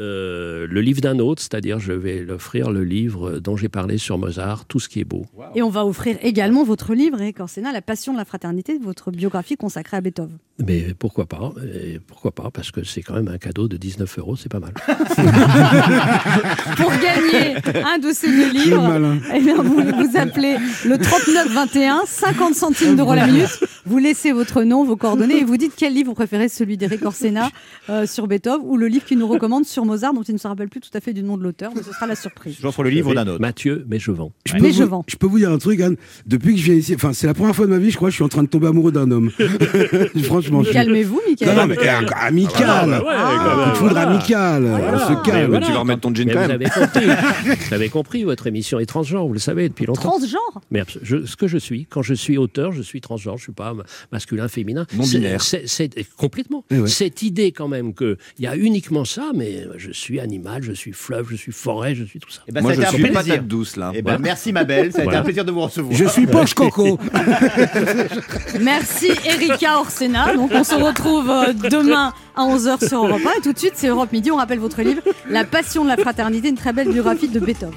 Euh, 0.00 0.66
le 0.68 0.80
livre 0.80 1.00
d'un 1.00 1.18
autre, 1.18 1.42
c'est-à-dire 1.42 1.78
je 1.78 1.92
vais 1.92 2.22
l'offrir 2.22 2.70
le 2.70 2.84
livre 2.84 3.38
dont 3.38 3.56
j'ai 3.56 3.68
parlé 3.68 3.98
sur 3.98 4.18
Mozart, 4.18 4.64
Tout 4.64 4.80
ce 4.80 4.88
qui 4.88 5.00
est 5.00 5.04
beau. 5.04 5.26
Et 5.54 5.62
on 5.62 5.70
va 5.70 5.84
offrir 5.84 6.16
également 6.22 6.64
votre 6.64 6.94
livre, 6.94 7.20
Eric 7.20 7.40
Orsena, 7.40 7.72
La 7.72 7.82
passion 7.82 8.12
de 8.12 8.18
la 8.18 8.24
fraternité, 8.24 8.78
votre 8.82 9.10
biographie 9.10 9.56
consacrée 9.56 9.98
à 9.98 10.00
Beethoven. 10.00 10.38
Mais 10.66 10.94
pourquoi 10.98 11.26
pas 11.26 11.52
Et 11.74 12.00
Pourquoi 12.06 12.32
pas 12.32 12.50
Parce 12.50 12.70
que 12.70 12.84
c'est 12.84 13.02
quand 13.02 13.14
même 13.14 13.28
un 13.28 13.38
cadeau 13.38 13.68
de 13.68 13.76
19 13.76 14.18
euros, 14.18 14.36
c'est 14.36 14.50
pas 14.50 14.60
mal. 14.60 14.72
Pour 16.76 16.90
gagner 16.90 17.56
un 17.84 17.98
de 17.98 18.12
ces 18.12 18.28
deux 18.28 18.50
livres, 18.52 18.88
malin. 18.88 19.18
eh 19.34 19.40
bien, 19.40 19.56
vous, 19.62 19.80
vous 19.80 20.16
appelez 20.16 20.56
le 20.84 20.98
3921, 20.98 22.02
50 22.06 22.54
centimes 22.54 22.96
d'euros 22.96 23.14
la 23.14 23.26
minute. 23.26 23.64
Vous 23.86 23.98
laissez 23.98 24.32
votre 24.32 24.62
nom, 24.62 24.84
vos 24.84 24.96
coordonnées 24.96 25.38
et 25.38 25.44
vous 25.44 25.56
dites 25.56 25.72
quel 25.76 25.94
livre 25.94 26.08
vous 26.08 26.14
préférez, 26.14 26.48
celui 26.48 26.76
d'Eric 26.76 27.04
Orsena 27.04 27.50
euh, 27.88 28.06
sur 28.06 28.26
Beethoven 28.26 28.60
ou 28.64 28.76
le 28.76 28.88
livre 28.88 29.04
qu'il 29.04 29.18
nous 29.18 29.28
recommande 29.28 29.64
sur 29.64 29.84
Mozart, 29.90 30.14
dont 30.14 30.22
il 30.22 30.32
ne 30.34 30.38
se 30.38 30.46
rappelle 30.46 30.68
plus 30.68 30.80
tout 30.80 30.90
à 30.94 31.00
fait 31.00 31.12
du 31.12 31.22
nom 31.22 31.36
de 31.36 31.42
l'auteur, 31.42 31.72
mais 31.74 31.82
ce 31.82 31.92
sera 31.92 32.06
la 32.06 32.14
surprise. 32.14 32.56
J'offre 32.62 32.82
le 32.84 32.90
livre 32.90 33.12
d'un 33.14 33.26
autre. 33.26 33.40
Mathieu, 33.40 33.84
mais 33.88 33.98
je 33.98 34.12
vends. 34.12 34.32
Je 34.46 34.52
peux, 34.54 34.58
vous, 34.70 35.02
je 35.08 35.16
peux 35.16 35.26
vous 35.26 35.38
dire 35.38 35.50
un 35.50 35.58
truc, 35.58 35.80
Anne. 35.80 35.96
Depuis 36.26 36.54
que 36.54 36.60
je 36.60 36.64
viens 36.66 36.74
ici, 36.74 36.94
enfin, 36.94 37.12
c'est 37.12 37.26
la 37.26 37.34
première 37.34 37.54
fois 37.56 37.66
de 37.66 37.70
ma 37.72 37.78
vie, 37.78 37.90
je 37.90 37.96
crois, 37.96 38.10
je 38.10 38.14
suis 38.14 38.24
en 38.24 38.28
train 38.28 38.42
de 38.44 38.48
tomber 38.48 38.68
amoureux 38.68 38.92
d'un 38.92 39.10
homme. 39.10 39.30
Franchement. 40.24 40.62
je 40.62 40.72
Calmez-vous, 40.72 41.20
Michael. 41.28 41.48
Non, 41.48 41.62
non, 41.62 41.66
mais 41.66 41.78
euh, 41.78 42.00
amical. 42.16 42.64
Ah, 42.68 42.86
bah 42.86 43.68
ouais, 43.68 43.74
foudre 43.74 43.96
amical. 43.98 44.64
On 44.64 44.98
se 44.98 45.24
calme. 45.28 45.50
voilà. 45.50 45.66
tu 45.66 45.72
vas 45.72 45.78
remettre 45.80 46.00
ton 46.00 46.14
jean 46.14 46.28
quand 46.30 46.40
vous 46.42 46.48
même. 46.48 46.50
avez 46.50 46.66
compris. 46.70 47.06
vous 47.68 47.74
avez 47.74 47.88
compris, 47.88 48.24
votre 48.24 48.46
émission 48.46 48.78
est 48.78 48.86
transgenre, 48.86 49.26
vous 49.26 49.32
le 49.32 49.38
savez 49.38 49.68
depuis 49.68 49.86
longtemps. 49.86 50.02
Transgenre 50.02 50.60
Mais 50.70 50.82
je- 51.02 51.24
ce 51.26 51.36
que 51.36 51.46
je 51.48 51.58
suis, 51.58 51.86
quand 51.86 52.02
je 52.02 52.14
suis 52.14 52.38
auteur, 52.38 52.72
je 52.72 52.82
suis 52.82 53.00
transgenre, 53.00 53.36
je 53.38 53.44
suis 53.44 53.52
pas 53.52 53.74
ma- 53.74 53.84
masculin, 54.12 54.48
féminin. 54.48 54.86
Non 54.96 55.04
C'est- 55.04 55.18
binaire. 55.18 55.42
C'est 55.42 55.90
complètement. 56.16 56.64
Eh 56.70 56.78
ouais. 56.80 56.88
Cette 56.88 57.22
idée 57.22 57.52
quand 57.52 57.68
même 57.68 57.94
qu'il 57.94 58.16
y 58.38 58.46
a 58.46 58.56
uniquement 58.56 59.04
ça, 59.04 59.30
mais 59.34 59.64
je 59.76 59.90
suis 59.92 60.20
animal, 60.20 60.62
je 60.62 60.72
suis 60.72 60.92
fleuve, 60.92 61.26
je 61.30 61.36
suis 61.36 61.52
forêt, 61.52 61.94
je 61.94 62.04
suis 62.04 62.18
tout 62.18 62.30
ça. 62.30 62.42
Eh 62.48 62.52
ben, 62.52 62.62
Moi, 62.62 62.74
ça 62.74 62.82
je 62.90 62.96
suis 62.96 63.10
patate 63.10 63.46
douce, 63.46 63.76
là. 63.76 63.90
Eh 63.94 64.02
ben, 64.02 64.12
Voilà. 64.12 64.18
merci 64.18 64.52
ma 64.52 64.64
belle, 64.64 64.92
ça 64.92 65.02
a 65.02 65.04
été 65.04 65.16
un 65.16 65.22
plaisir 65.22 65.44
de 65.44 65.52
vous 65.52 65.60
recevoir. 65.60 65.94
Je 65.96 66.04
suis 66.06 66.26
poche 66.26 66.54
coco. 66.60 66.98
Merci 68.60 69.10
Erika 69.24 69.78
Orsena. 69.78 70.34
Donc 70.34 70.50
on 70.54 70.64
se 70.64 70.74
retrouve 70.74 71.30
euh, 71.30 71.52
demain 71.52 72.12
à 72.36 72.42
11h 72.44 72.86
sur 72.88 73.04
Europe 73.06 73.20
1 73.24 73.38
et 73.38 73.42
tout 73.42 73.52
de 73.52 73.58
suite 73.58 73.72
c'est 73.76 73.88
Europe 73.88 74.12
Midi. 74.12 74.30
On 74.30 74.36
rappelle 74.36 74.58
votre 74.58 74.82
livre 74.82 75.02
La 75.28 75.44
passion 75.44 75.84
de 75.84 75.88
la 75.88 75.96
fraternité, 75.96 76.48
une 76.48 76.56
très 76.56 76.72
belle 76.72 76.90
biographie 76.90 77.28
de 77.28 77.40
Beethoven. 77.40 77.74